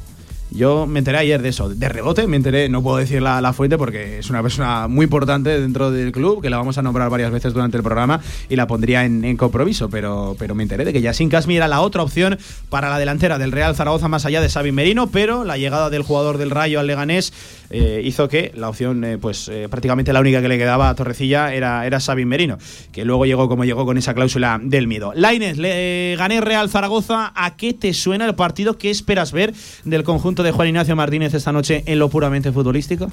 Yo 0.52 0.86
me 0.86 0.98
enteré 0.98 1.18
ayer 1.18 1.40
de 1.40 1.50
eso, 1.50 1.68
de 1.68 1.88
rebote, 1.88 2.26
me 2.26 2.36
enteré, 2.36 2.68
no 2.68 2.82
puedo 2.82 2.96
decir 2.96 3.22
la, 3.22 3.40
la 3.40 3.52
fuente 3.52 3.78
porque 3.78 4.18
es 4.18 4.30
una 4.30 4.42
persona 4.42 4.88
muy 4.88 5.04
importante 5.04 5.60
dentro 5.60 5.92
del 5.92 6.10
club, 6.10 6.42
que 6.42 6.50
la 6.50 6.56
vamos 6.56 6.76
a 6.76 6.82
nombrar 6.82 7.08
varias 7.08 7.30
veces 7.30 7.52
durante 7.52 7.76
el 7.76 7.84
programa 7.84 8.20
y 8.48 8.56
la 8.56 8.66
pondría 8.66 9.04
en, 9.04 9.24
en 9.24 9.36
compromiso, 9.36 9.88
pero, 9.88 10.34
pero 10.40 10.56
me 10.56 10.64
enteré 10.64 10.84
de 10.84 10.92
que 10.92 11.02
Yasin 11.02 11.28
Casmi 11.28 11.56
era 11.56 11.68
la 11.68 11.80
otra 11.80 12.02
opción 12.02 12.36
para 12.68 12.90
la 12.90 12.98
delantera 12.98 13.38
del 13.38 13.52
Real 13.52 13.76
Zaragoza 13.76 14.08
más 14.08 14.26
allá 14.26 14.40
de 14.40 14.48
Xavi 14.48 14.72
Merino, 14.72 15.06
pero 15.06 15.44
la 15.44 15.56
llegada 15.56 15.88
del 15.88 16.02
jugador 16.02 16.36
del 16.36 16.50
Rayo 16.50 16.80
al 16.80 16.88
Leganés 16.88 17.32
eh, 17.70 18.02
hizo 18.04 18.28
que 18.28 18.50
la 18.56 18.68
opción, 18.68 19.04
eh, 19.04 19.16
pues 19.18 19.48
eh, 19.48 19.68
prácticamente 19.70 20.12
la 20.12 20.20
única 20.20 20.42
que 20.42 20.48
le 20.48 20.58
quedaba 20.58 20.88
a 20.88 20.94
Torrecilla 20.94 21.54
era, 21.54 21.86
era 21.86 22.00
Xavi 22.00 22.24
Merino, 22.24 22.58
que 22.92 23.04
luego 23.04 23.26
llegó 23.26 23.48
como 23.48 23.64
llegó 23.64 23.86
con 23.86 23.96
esa 23.96 24.12
cláusula 24.12 24.58
del 24.62 24.88
miedo. 24.88 25.12
Lainez, 25.14 25.56
le 25.56 26.16
gané 26.18 26.40
Real 26.40 26.68
Zaragoza, 26.68 27.32
¿a 27.34 27.56
qué 27.56 27.72
te 27.72 27.94
suena 27.94 28.26
el 28.26 28.34
partido? 28.34 28.76
¿Qué 28.76 28.90
esperas 28.90 29.30
ver 29.32 29.54
del 29.84 30.02
conjunto 30.02 30.42
de 30.42 30.50
Juan 30.52 30.68
Ignacio 30.68 30.96
Martínez 30.96 31.32
esta 31.34 31.52
noche 31.52 31.84
en 31.86 31.98
lo 32.00 32.08
puramente 32.08 32.50
futbolístico? 32.52 33.10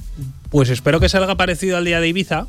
Pues 0.49 0.70
espero 0.70 0.99
que 0.99 1.08
salga 1.10 1.36
parecido 1.36 1.78
al 1.78 1.86
día 1.86 1.99
de 1.99 2.08
Ibiza 2.08 2.47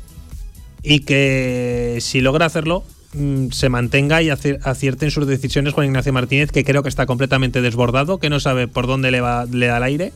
y 0.81 1.01
que 1.01 1.97
si 2.01 2.21
logra 2.21 2.45
hacerlo 2.45 2.83
mm, 3.13 3.49
se 3.51 3.69
mantenga 3.69 4.21
y 4.21 4.29
acier- 4.29 4.59
acierte 4.63 5.05
en 5.05 5.11
sus 5.11 5.27
decisiones 5.27 5.73
Juan 5.73 5.87
Ignacio 5.87 6.13
Martínez, 6.13 6.51
que 6.51 6.63
creo 6.63 6.81
que 6.83 6.89
está 6.89 7.05
completamente 7.05 7.61
desbordado, 7.61 8.17
que 8.17 8.29
no 8.29 8.39
sabe 8.39 8.67
por 8.67 8.87
dónde 8.87 9.11
le, 9.11 9.21
va, 9.21 9.45
le 9.45 9.67
da 9.67 9.77
el 9.77 9.83
aire 9.83 10.13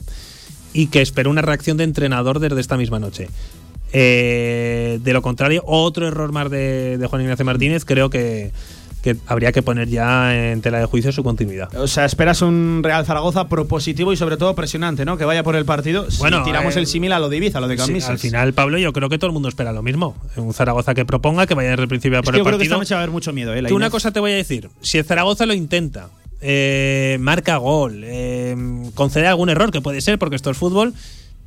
y 0.74 0.88
que 0.88 1.02
espero 1.02 1.30
una 1.30 1.42
reacción 1.42 1.78
de 1.78 1.84
entrenador 1.84 2.40
desde 2.40 2.60
esta 2.60 2.78
misma 2.78 3.00
noche. 3.00 3.30
Eh, 3.92 5.00
de 5.04 5.14
lo 5.14 5.22
contrario, 5.22 5.64
otro 5.68 6.08
error 6.08 6.32
más 6.32 6.50
de, 6.50 6.98
de 6.98 7.08
Juan 7.08 7.22
Ignacio 7.22 7.46
Martínez, 7.46 7.86
creo 7.86 8.10
que, 8.10 8.52
que 9.04 9.16
habría 9.28 9.52
que 9.52 9.62
poner 9.62 9.88
ya 9.88 10.52
en 10.52 10.62
tela 10.62 10.80
de 10.80 10.86
juicio 10.86 11.12
su 11.12 11.24
continuidad. 11.24 11.70
O 11.76 11.86
sea, 11.88 12.06
esperas 12.06 12.42
un 12.42 12.82
Real 12.84 13.06
Zaragoza 13.06 13.48
propositivo 13.48 14.12
y 14.12 14.18
sobre 14.18 14.36
todo 14.38 14.56
presionante, 14.56 15.06
¿no? 15.06 15.16
Que 15.18 15.26
vaya 15.26 15.44
por 15.44 15.56
el 15.56 15.66
partido. 15.66 16.08
Bueno, 16.18 16.40
si 16.40 16.46
tiramos 16.46 16.76
eh, 16.76 16.80
el 16.80 16.88
símil 16.88 17.12
a 17.14 17.20
lo 17.20 17.30
de 17.30 17.38
Ibiza, 17.38 17.60
a 17.60 17.62
lo 17.62 17.68
de 17.68 17.76
Sí, 17.78 17.84
Cambises. 17.84 18.10
al 18.10 18.18
final, 18.18 18.54
Pablo, 18.54 18.80
yo 18.80 18.94
creo 18.94 19.10
que 19.10 19.20
todo 19.20 19.28
el 19.28 19.34
mundo 19.34 19.48
espera 19.50 19.72
lo 19.72 19.84
mismo. 19.84 20.16
Un 20.38 20.56
Zaragoza 20.56 20.96
que 20.96 21.06
proponga, 21.06 21.46
que 21.46 21.54
vaya 21.54 21.70
desde 21.72 21.84
el 21.84 21.88
principio 21.90 22.18
a 22.18 22.22
Es 22.22 22.26
por 22.26 22.34
que 22.34 22.40
el 22.40 22.44
yo 22.44 22.46
creo 22.48 22.58
que 22.58 22.64
esta 22.64 22.76
partido. 22.78 22.82
noche 22.82 22.96
va 22.96 23.00
a 23.02 23.04
haber 23.04 23.12
mucho 23.12 23.32
miedo, 23.32 23.54
¿eh? 23.54 23.62
Que 23.64 23.74
una 23.76 23.92
cosa 23.92 24.10
te 24.12 24.20
voy 24.20 24.32
a 24.32 24.36
decir. 24.36 24.70
Si 24.82 24.98
el 24.98 25.06
Zaragoza 25.06 25.46
lo 25.46 25.54
intenta, 25.54 26.10
eh, 26.44 27.18
marca 27.20 27.58
gol, 27.58 28.04
eh, 28.06 28.56
concede 28.94 29.28
algún 29.28 29.50
error, 29.50 29.72
que 29.72 29.82
puede 29.82 30.02
ser 30.02 30.20
porque 30.20 30.36
esto 30.36 30.52
es 30.52 30.58
fútbol, 30.58 30.94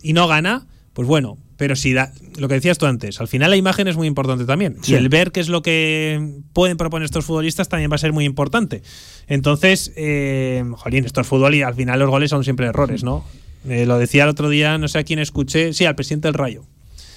y 0.02 0.14
no 0.14 0.26
gana, 0.26 0.66
pues 0.92 1.06
bueno. 1.06 1.38
Pero 1.56 1.74
si 1.74 1.94
da, 1.94 2.12
lo 2.36 2.48
que 2.48 2.54
decías 2.54 2.76
tú 2.76 2.84
antes, 2.84 3.18
al 3.20 3.28
final 3.28 3.50
la 3.50 3.56
imagen 3.56 3.88
es 3.88 3.96
muy 3.96 4.06
importante 4.06 4.44
también. 4.44 4.76
Sí. 4.82 4.92
Y 4.92 4.94
el 4.96 5.08
ver 5.08 5.32
qué 5.32 5.40
es 5.40 5.48
lo 5.48 5.62
que 5.62 6.42
pueden 6.52 6.76
proponer 6.76 7.06
estos 7.06 7.24
futbolistas 7.24 7.68
también 7.68 7.90
va 7.90 7.94
a 7.94 7.98
ser 7.98 8.12
muy 8.12 8.26
importante. 8.26 8.82
Entonces, 9.26 9.92
eh, 9.96 10.62
jolín, 10.76 11.06
esto 11.06 11.22
es 11.22 11.26
fútbol 11.26 11.54
y 11.54 11.62
al 11.62 11.74
final 11.74 11.98
los 11.98 12.10
goles 12.10 12.28
son 12.28 12.44
siempre 12.44 12.66
errores, 12.66 13.04
¿no? 13.04 13.24
Eh, 13.68 13.86
lo 13.86 13.98
decía 13.98 14.24
el 14.24 14.28
otro 14.28 14.50
día, 14.50 14.76
no 14.76 14.86
sé 14.88 14.98
a 14.98 15.04
quién 15.04 15.18
escuché, 15.18 15.72
sí, 15.72 15.86
al 15.86 15.94
presidente 15.94 16.28
del 16.28 16.34
Rayo. 16.34 16.64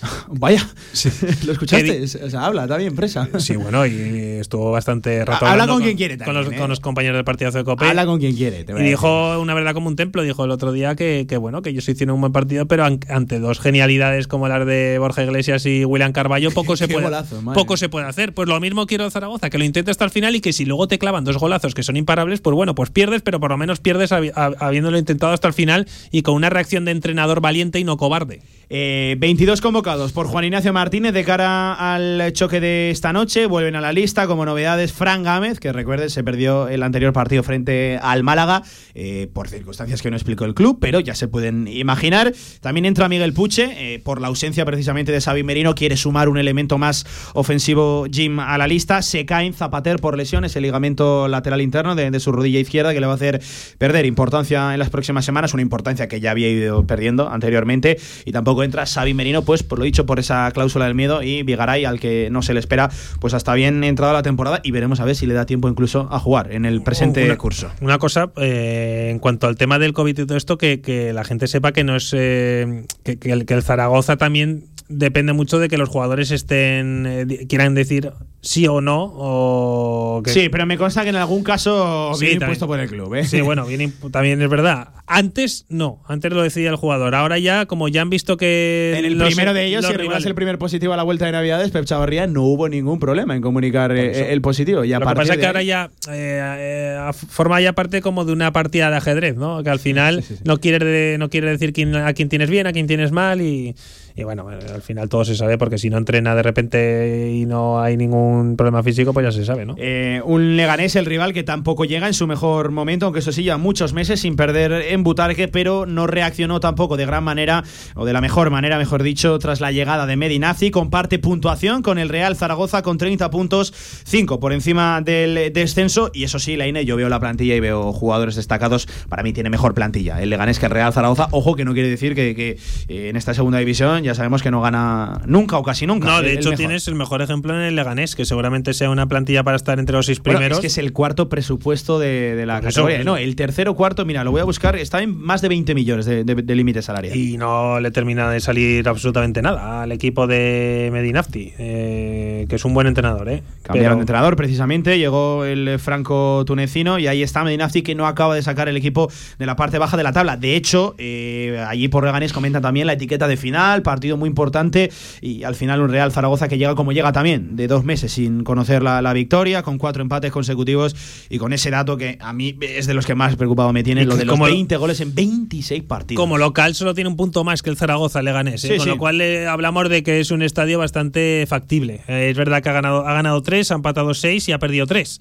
Vaya, 0.30 0.66
¿lo 1.46 1.52
escuchaste? 1.52 2.04
O 2.24 2.30
sea, 2.30 2.46
habla, 2.46 2.64
está 2.64 2.78
bien 2.78 2.96
presa. 2.96 3.28
Sí, 3.40 3.56
bueno, 3.56 3.86
y 3.86 4.38
estuvo 4.40 4.72
bastante 4.72 5.26
rato 5.26 5.46
Habla 5.46 5.68
con 5.68 5.82
quien 5.82 5.98
quiere 5.98 6.18
con 6.18 6.26
también, 6.28 6.46
los, 6.46 6.54
¿eh? 6.54 6.58
con 6.58 6.70
los 6.70 6.80
compañeros 6.80 7.18
del 7.18 7.26
partidazo 7.26 7.58
de 7.58 7.64
Cope. 7.64 7.86
Habla 7.86 8.06
con 8.06 8.20
quien 8.20 8.36
quiere. 8.36 8.64
te 8.64 8.74
voy 8.74 8.82
Y 8.84 8.86
a 8.86 8.90
dijo 8.90 9.40
una 9.40 9.54
verdad 9.54 9.74
como 9.74 9.88
un 9.90 9.96
templo, 9.96 10.24
dijo 10.24 10.46
el 10.46 10.52
otro 10.52 10.72
día 10.72 10.96
que, 10.96 11.26
que, 11.28 11.38
bueno, 11.38 11.62
que 11.62 11.72
ellos 11.72 11.88
hicieron 11.90 12.16
un 12.16 12.22
buen 12.22 12.32
partido, 12.34 12.66
pero 12.68 12.86
an- 12.86 13.00
ante 13.10 13.40
dos 13.40 13.60
genialidades 13.60 14.28
como 14.28 14.48
las 14.48 14.66
de 14.66 14.98
Borja 15.00 15.24
Iglesias 15.24 15.66
y 15.66 15.84
William 15.86 16.12
Carballo, 16.14 16.52
poco 16.52 16.78
se 16.78 16.88
puede 16.88 17.06
golazo, 17.06 17.42
poco 17.54 17.76
se 17.76 17.90
puede 17.90 18.06
hacer. 18.08 18.34
Pues 18.34 18.48
lo 18.48 18.60
mismo 18.60 18.86
quiero 18.86 19.10
Zaragoza, 19.10 19.50
que 19.50 19.58
lo 19.58 19.66
intente 19.66 19.92
hasta 19.92 20.06
el 20.06 20.12
final 20.12 20.36
y 20.36 20.42
que 20.42 20.54
si 20.54 20.66
luego 20.66 20.88
te 20.88 20.98
clavan 21.00 21.24
dos 21.26 21.38
golazos 21.38 21.74
que 21.76 21.84
son 21.84 21.98
imparables, 21.98 22.40
pues 22.42 22.56
bueno, 22.56 22.76
pues 22.76 22.90
pierdes, 22.90 23.22
pero 23.22 23.40
por 23.40 23.52
lo 23.52 23.58
menos 23.58 23.80
pierdes 23.80 24.12
habi- 24.12 24.32
hab- 24.34 24.56
habiéndolo 24.60 24.98
intentado 24.98 25.34
hasta 25.34 25.48
el 25.48 25.54
final 25.54 25.88
y 26.12 26.22
con 26.22 26.36
una 26.36 26.50
reacción 26.50 26.86
de 26.86 26.92
entrenador 26.92 27.42
valiente 27.42 27.80
y 27.80 27.84
no 27.84 27.98
cobarde. 27.98 28.42
Eh, 28.72 29.16
22 29.18 29.62
convocados 29.62 29.89
por 29.90 30.28
Juan 30.28 30.44
Ignacio 30.46 30.72
Martínez 30.72 31.14
de 31.14 31.24
cara 31.24 31.74
al 31.74 32.32
choque 32.34 32.60
de 32.60 32.92
esta 32.92 33.12
noche. 33.12 33.48
Vuelven 33.48 33.76
a 33.76 33.82
la 33.82 33.92
lista 33.92 34.28
como 34.28 34.46
novedades 34.46 34.94
Fran 34.94 35.24
Gámez, 35.24 35.60
que 35.60 35.74
recuerden 35.74 36.12
se 36.12 36.24
perdió 36.24 36.68
el 36.68 36.84
anterior 36.84 37.12
partido 37.12 37.42
frente 37.42 37.98
al 38.00 38.22
Málaga 38.22 38.62
eh, 38.94 39.32
por 39.34 39.48
circunstancias 39.48 40.04
que 40.04 40.12
no 40.12 40.16
explicó 40.16 40.46
el 40.46 40.54
club, 40.54 40.78
pero 40.80 41.00
ya 41.00 41.16
se 41.16 41.28
pueden 41.28 41.68
imaginar. 41.68 42.34
También 42.62 42.86
entra 42.86 43.10
Miguel 43.10 43.34
Puche 43.34 43.96
eh, 43.96 43.98
por 43.98 44.22
la 44.22 44.28
ausencia 44.28 44.64
precisamente 44.64 45.12
de 45.12 45.22
Xavi 45.22 45.42
Merino. 45.42 45.74
Quiere 45.74 45.98
sumar 45.98 46.30
un 46.30 46.38
elemento 46.38 46.78
más 46.78 47.08
ofensivo 47.34 48.06
Jim 48.12 48.40
a 48.40 48.60
la 48.60 48.68
lista. 48.68 49.02
Se 49.02 49.26
cae 49.26 49.52
Zapater 49.54 49.98
por 50.00 50.16
lesiones, 50.16 50.56
el 50.56 50.62
ligamento 50.62 51.28
lateral 51.28 51.62
interno 51.62 51.96
de, 51.96 52.12
de 52.12 52.20
su 52.20 52.32
rodilla 52.32 52.60
izquierda 52.60 52.94
que 52.94 53.00
le 53.00 53.08
va 53.08 53.14
a 53.14 53.16
hacer 53.16 53.42
perder 53.80 54.06
importancia 54.06 54.72
en 54.72 54.78
las 54.78 54.92
próximas 54.92 55.26
semanas, 55.26 55.56
una 55.56 55.64
importancia 55.64 56.08
que 56.08 56.20
ya 56.20 56.30
había 56.30 56.48
ido 56.48 56.86
perdiendo 56.86 57.28
anteriormente. 57.28 57.98
Y 58.24 58.34
tampoco 58.34 58.64
entra 58.64 58.86
Xavi 58.86 59.16
Merino, 59.16 59.42
pues 59.42 59.64
por 59.64 59.79
lo 59.80 59.86
dicho, 59.86 60.06
por 60.06 60.20
esa 60.20 60.52
cláusula 60.52 60.86
del 60.86 60.94
miedo 60.96 61.24
y 61.24 61.42
Vigaray, 61.44 61.86
al 61.86 62.00
que 62.00 62.30
no 62.32 62.42
se 62.44 62.54
le 62.54 62.60
espera, 62.60 62.90
pues 63.20 63.34
hasta 63.34 63.54
bien 63.56 63.84
entrada 63.84 64.14
la 64.14 64.22
temporada 64.22 64.60
y 64.64 64.72
veremos 64.72 65.00
a 65.00 65.06
ver 65.06 65.16
si 65.16 65.26
le 65.26 65.34
da 65.34 65.46
tiempo 65.48 65.68
incluso 65.70 66.08
a 66.12 66.20
jugar 66.20 66.52
en 66.52 66.66
el 66.66 66.82
presente 66.84 67.26
Una- 67.26 67.38
curso. 67.38 67.70
Una 67.82 67.98
cosa, 67.98 68.32
eh, 68.38 69.08
en 69.12 69.20
cuanto 69.20 69.48
al 69.48 69.56
tema 69.56 69.80
del 69.80 69.94
COVID 69.94 70.20
y 70.20 70.26
todo 70.26 70.38
esto, 70.38 70.58
que, 70.58 70.82
que 70.82 71.14
la 71.14 71.24
gente 71.24 71.48
sepa 71.48 71.72
que 71.72 71.84
no 71.84 71.96
es. 71.96 72.14
eh, 72.16 72.84
que, 73.04 73.18
que 73.18 73.32
el, 73.32 73.46
que 73.46 73.54
el 73.56 73.64
Zaragoza 73.64 74.18
también 74.18 74.66
depende 74.90 75.34
mucho 75.34 75.60
de 75.60 75.70
que 75.70 75.78
los 75.78 75.88
jugadores 75.90 76.32
estén. 76.32 77.06
eh, 77.08 77.46
quieran 77.48 77.74
decir 77.76 78.12
sí 78.42 78.68
o 78.68 78.82
no. 78.82 79.04
O 79.16 80.22
que, 80.24 80.32
Sí, 80.32 80.50
pero 80.50 80.66
me 80.66 80.78
consta 80.78 81.04
que 81.04 81.10
en 81.10 81.16
algún 81.16 81.44
caso 81.44 82.12
Sí, 82.16 82.26
viene 82.26 82.42
impuesto 82.42 82.68
por 82.68 82.80
el 82.80 82.90
club. 82.90 83.14
¿eh? 83.16 83.24
Sí, 83.26 83.42
bueno, 83.42 83.66
también 84.12 84.42
es 84.42 84.50
verdad. 84.50 84.90
Antes 85.08 85.66
no, 85.70 86.02
antes 86.08 86.32
lo 86.32 86.42
decidía 86.44 86.70
el 86.70 86.76
jugador. 86.76 87.16
Ahora 87.16 87.38
ya, 87.40 87.66
como 87.66 87.88
ya 87.88 88.02
han 88.02 88.10
visto 88.10 88.38
que. 88.38 88.96
En 88.98 89.06
el 89.06 89.18
los- 89.18 89.28
primero 89.30 89.54
de 89.54 89.66
ellos, 89.66 89.82
los 89.84 89.92
si 89.92 89.98
rivales- 89.98 90.26
el 90.26 90.36
primer 90.36 90.58
positivo 90.58 90.94
a 90.94 90.98
la 90.98 91.04
vuelta 91.04 91.26
de 91.26 91.32
Navidades, 91.32 91.72
Pep 91.72 91.86
Chavarría 91.86 92.28
no 92.28 92.44
hubo 92.44 92.68
ningún 92.70 93.00
problema 93.00 93.36
en 93.36 93.42
comunicar 93.42 93.92
eh, 93.92 94.32
el 94.32 94.42
positivo. 94.42 94.84
Y 94.84 94.94
a 94.94 95.00
Lo 95.00 95.08
que 95.08 95.16
pasa 95.16 95.34
es 95.34 95.40
que 95.40 95.48
ahora 95.48 95.60
ahí- 95.60 95.66
ya 95.68 95.90
eh, 96.12 96.98
forma 97.30 97.60
ya 97.62 97.74
parte 97.74 98.02
como 98.02 98.26
de 98.26 98.34
una 98.34 98.52
partida 98.54 98.90
de 98.90 98.98
ajedrez, 98.98 99.36
¿no? 99.36 99.64
Que 99.64 99.70
al 99.70 99.80
final 99.80 100.24
no 100.46 100.58
quiere 100.60 101.18
no 101.18 101.30
quiere 101.30 101.50
decir 101.50 101.74
quién, 101.74 101.96
a 101.96 102.14
quién 102.14 102.30
tienes 102.30 102.50
bien, 102.50 102.68
a 102.68 102.72
quién 102.74 102.88
tienes 102.88 103.12
mal 103.12 103.42
y, 103.42 103.76
y 104.20 104.24
bueno, 104.24 104.48
al 104.50 104.82
final 104.82 105.08
todo 105.08 105.24
se 105.24 105.36
sabe 105.36 105.58
porque 105.58 105.78
si 105.78 105.90
no 105.90 105.98
entrena 105.98 106.36
de 106.36 106.44
repente 106.44 107.32
y 107.34 107.46
no 107.46 107.82
hay 107.82 107.96
ningún 107.96 108.58
problema 108.58 108.84
físico, 108.84 109.14
pues 109.14 109.26
ya 109.26 109.32
se 109.32 109.46
sabe, 109.46 109.66
¿no? 109.66 109.76
Eh, 109.78 110.22
un 110.26 110.58
Leganés, 110.58 110.96
el 110.98 111.06
rival 111.06 111.32
que 111.34 111.44
tampoco 111.44 111.86
llega 111.86 112.08
en 112.08 112.14
su 112.14 112.28
mejor 112.28 112.72
momento, 112.72 113.06
aunque 113.06 113.20
eso 113.20 113.32
sí, 113.32 113.44
ya 113.44 113.58
muchos 113.58 113.94
meses 113.94 114.20
sin 114.20 114.36
perder 114.36 114.74
en 114.74 115.04
Butarque, 115.04 115.48
pero 115.48 115.86
no 115.86 116.06
reaccionó 116.06 116.60
tampoco 116.60 116.98
de 116.98 117.06
gran 117.06 117.24
manera, 117.24 117.64
o 117.96 118.06
de 118.06 118.12
la 118.12 118.20
mejor 118.20 118.50
manera, 118.50 118.78
mejor 118.78 119.04
dicho, 119.04 119.40
tras 119.40 119.62
la 119.62 119.72
llegada 119.72 120.06
de 120.06 120.18
Medinazzi. 120.18 120.70
Comparte 120.70 121.18
puntuación 121.20 121.82
con 121.82 121.98
el 121.98 122.10
Real 122.10 122.36
Zaragoza 122.36 122.82
con 122.82 122.98
30 122.98 123.30
puntos, 123.30 123.74
5 124.06 124.40
por 124.42 124.52
encima 124.52 125.02
del 125.02 125.54
descenso. 125.54 126.12
Y 126.14 126.24
eso 126.24 126.40
sí, 126.40 126.58
Laine, 126.58 126.84
yo 126.84 126.98
veo 126.98 127.08
la 127.08 127.22
plantilla 127.22 127.56
y 127.56 127.60
veo 127.62 127.94
jugadores 127.94 128.36
destacados. 128.36 128.88
Para 129.08 129.24
mí 129.24 129.32
tiene 129.32 129.50
mejor 129.50 129.74
plantilla 129.74 130.22
el 130.22 130.30
Leganés 130.30 130.60
que 130.60 130.66
el 130.66 130.72
Real 130.72 130.92
Zaragoza. 130.92 131.30
Ojo 131.32 131.56
que 131.56 131.64
no 131.64 131.74
quiere 131.74 131.90
decir 131.90 132.16
que, 132.16 132.36
que, 132.36 132.58
eh, 132.90 133.10
en 133.10 133.16
esta 133.16 133.34
segunda 133.34 133.60
división 133.60 134.04
ya 134.10 134.16
sabemos 134.16 134.42
que 134.44 134.50
no 134.52 134.60
gana 134.62 135.22
nunca 135.26 135.58
o 135.58 135.64
casi 135.64 135.86
nunca. 135.88 136.08
No, 136.08 136.22
de 136.22 136.32
el 136.34 136.38
hecho 136.40 136.52
tienes 136.54 136.88
el 136.88 136.96
mejor 136.96 137.22
ejemplo 137.22 137.54
en 137.56 137.62
el 137.62 137.76
Leganés, 137.76 138.16
que 138.16 138.26
seguramente 138.26 138.74
sea 138.74 138.90
una 138.90 139.08
plantilla 139.08 139.44
para 139.44 139.56
estar 139.56 139.78
entre 139.80 139.96
los 139.96 140.06
seis 140.08 140.20
Bueno, 140.20 140.40
primeros. 140.40 140.58
es 140.58 140.62
que 140.62 140.68
es 140.68 140.78
el 140.80 140.92
cuarto 140.94 141.30
presupuesto 141.30 142.00
de, 142.00 142.36
de 142.36 142.46
la 142.46 142.58
eso, 142.60 142.68
categoría. 142.68 143.04
no, 143.04 143.18
el 143.18 143.36
tercero 143.36 143.76
cuarto, 143.76 144.04
mira, 144.06 144.24
lo 144.24 144.32
voy 144.32 144.42
a 144.42 144.46
buscar, 144.46 144.76
está 144.76 145.02
en 145.04 145.16
más 145.16 145.42
de 145.42 145.50
20 145.50 145.76
millones 145.76 146.06
de, 146.06 146.24
de- 146.24 146.36
de 146.36 146.56
límite 146.56 146.82
salarial. 146.82 147.16
y 147.16 147.38
no 147.38 147.80
le 147.80 147.92
termina 147.92 148.30
de 148.32 148.40
salir 148.40 148.88
absolutamente 148.90 149.42
nada 149.42 149.84
al 149.84 149.92
equipo 149.92 150.26
de 150.28 150.90
Medinafti, 150.92 151.54
eh, 151.60 152.46
que 152.50 152.56
es 152.56 152.66
un 152.66 152.74
buen 152.74 152.88
entrenador, 152.88 153.30
¿eh? 153.30 153.44
Cambiaron 153.64 153.90
Pero- 153.92 153.96
de 153.98 154.02
entrenador 154.02 154.36
precisamente, 154.36 154.98
llegó 154.98 155.46
el 155.46 155.78
franco 155.80 156.44
tunecino 156.46 156.98
y 157.00 157.08
ahí 157.08 157.22
está 157.24 157.44
Medinafti 157.44 157.82
que 157.84 157.96
no 157.96 158.08
acaba 158.08 158.36
de 158.36 158.42
sacar 158.42 158.68
el 158.70 158.78
equipo 158.78 159.12
de 159.38 159.46
la 159.46 159.56
parte 159.56 159.78
baja 159.78 159.98
de 159.98 160.04
la 160.04 160.12
tabla. 160.14 160.38
De 160.38 160.56
hecho, 160.56 160.96
eh, 160.98 161.64
allí 161.68 161.88
por 161.88 162.04
Leganés 162.06 162.34
comentan 162.34 162.62
también 162.62 162.88
la 162.88 162.94
etiqueta 162.94 163.28
de 163.28 163.38
final, 163.38 163.82
partido 163.90 164.18
muy 164.18 164.30
importante 164.30 164.92
y 165.20 165.44
al 165.44 165.56
final 165.56 165.82
un 165.82 165.90
Real 165.90 166.12
Zaragoza 166.12 166.48
que 166.48 166.60
llega 166.60 166.76
como 166.76 166.92
llega 166.92 167.12
también, 167.12 167.56
de 167.56 167.66
dos 167.68 167.84
meses 167.84 168.12
sin 168.12 168.44
conocer 168.44 168.84
la, 168.84 169.02
la 169.02 169.14
victoria, 169.14 169.64
con 169.64 169.80
cuatro 169.80 170.04
empates 170.04 170.32
consecutivos 170.32 170.96
y 171.28 171.40
con 171.40 171.54
ese 171.54 171.72
dato 171.72 171.98
que 171.98 172.18
a 172.22 172.32
mí 172.34 172.56
es 172.62 172.86
de 172.86 172.94
los 172.94 173.08
que 173.08 173.16
más 173.16 173.36
preocupado 173.36 173.74
me 173.74 173.82
tiene, 173.84 174.06
lo 174.06 174.16
de 174.16 174.26
los 174.26 174.34
como- 174.34 174.46
20 174.46 174.78
goles 174.78 175.02
en 175.02 175.16
26 175.16 175.82
partidos. 175.84 176.22
Como 176.22 176.38
local 176.38 176.76
solo 176.76 176.94
tiene 176.94 177.10
un 177.10 177.16
punto 177.16 177.44
más 177.44 177.64
que 177.64 177.72
el 177.72 177.78
Zaragoza 177.78 178.22
Leganés, 178.22 178.64
¿eh? 178.66 178.68
Sí, 178.74 178.78
con 178.78 178.84
sí. 178.84 178.90
lo 178.90 178.98
cual 178.98 179.20
eh, 179.22 179.48
hablamos 179.48 179.90
de 179.90 180.04
que 180.04 180.20
es 180.20 180.30
un 180.30 180.44
estadio 180.44 180.78
bastante 180.78 181.46
factible. 181.48 182.02
Eh, 182.08 182.30
es 182.30 182.38
verdad 182.38 182.62
que 182.62 182.70
ha 182.70 182.74
ganado, 182.74 183.08
ha 183.08 183.14
ganado 183.14 183.42
tres, 183.42 183.72
ha 183.72 183.76
empatado 183.76 184.14
seis 184.14 184.48
y 184.50 184.52
ha 184.52 184.60
perdido 184.60 184.86
tres. 184.86 185.20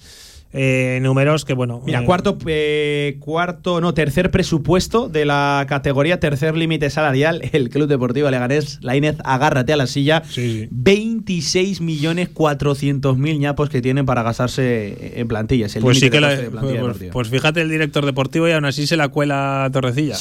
Eh, 0.53 0.99
números 1.03 1.45
que, 1.45 1.53
bueno. 1.55 1.83
Mira, 1.85 2.01
eh, 2.01 2.05
cuarto, 2.05 2.39
eh, 2.47 3.17
cuarto, 3.21 3.81
no, 3.81 3.93
tercer 3.95 4.31
presupuesto 4.31 5.09
de 5.09 5.25
la 5.27 5.67
categoría, 5.69 6.21
tercer 6.21 6.57
límite 6.57 6.89
salarial, 6.91 7.43
el 7.53 7.69
Club 7.69 7.87
Deportivo 7.89 8.31
Leganés, 8.31 8.79
la 8.81 8.97
Inés, 8.97 9.17
agárrate 9.25 9.73
a 9.73 9.77
la 9.77 9.87
silla, 9.87 10.23
26 10.71 11.81
millones 11.81 12.29
400 12.31 13.19
mil 13.19 13.39
ñapos 13.39 13.69
que 13.69 13.83
tienen 13.83 14.07
para 14.07 14.23
gastarse 14.23 15.19
en 15.21 15.29
plantillas. 15.29 15.75
el 15.77 15.83
Pues 15.83 15.99
sí 15.99 16.11
que 16.11 16.21
la- 16.21 16.37
de 16.37 16.51
plantilla 16.51 16.81
pues, 16.81 16.99
pues 17.13 17.29
fíjate 17.29 17.61
el 17.61 17.69
director 17.69 18.07
deportivo 18.07 18.49
y 18.49 18.53
aún 18.53 18.65
así 18.65 18.87
se 18.87 18.97
la 18.97 19.09
cuela 19.09 19.65
a 19.65 19.71
Torrecilla. 19.71 20.17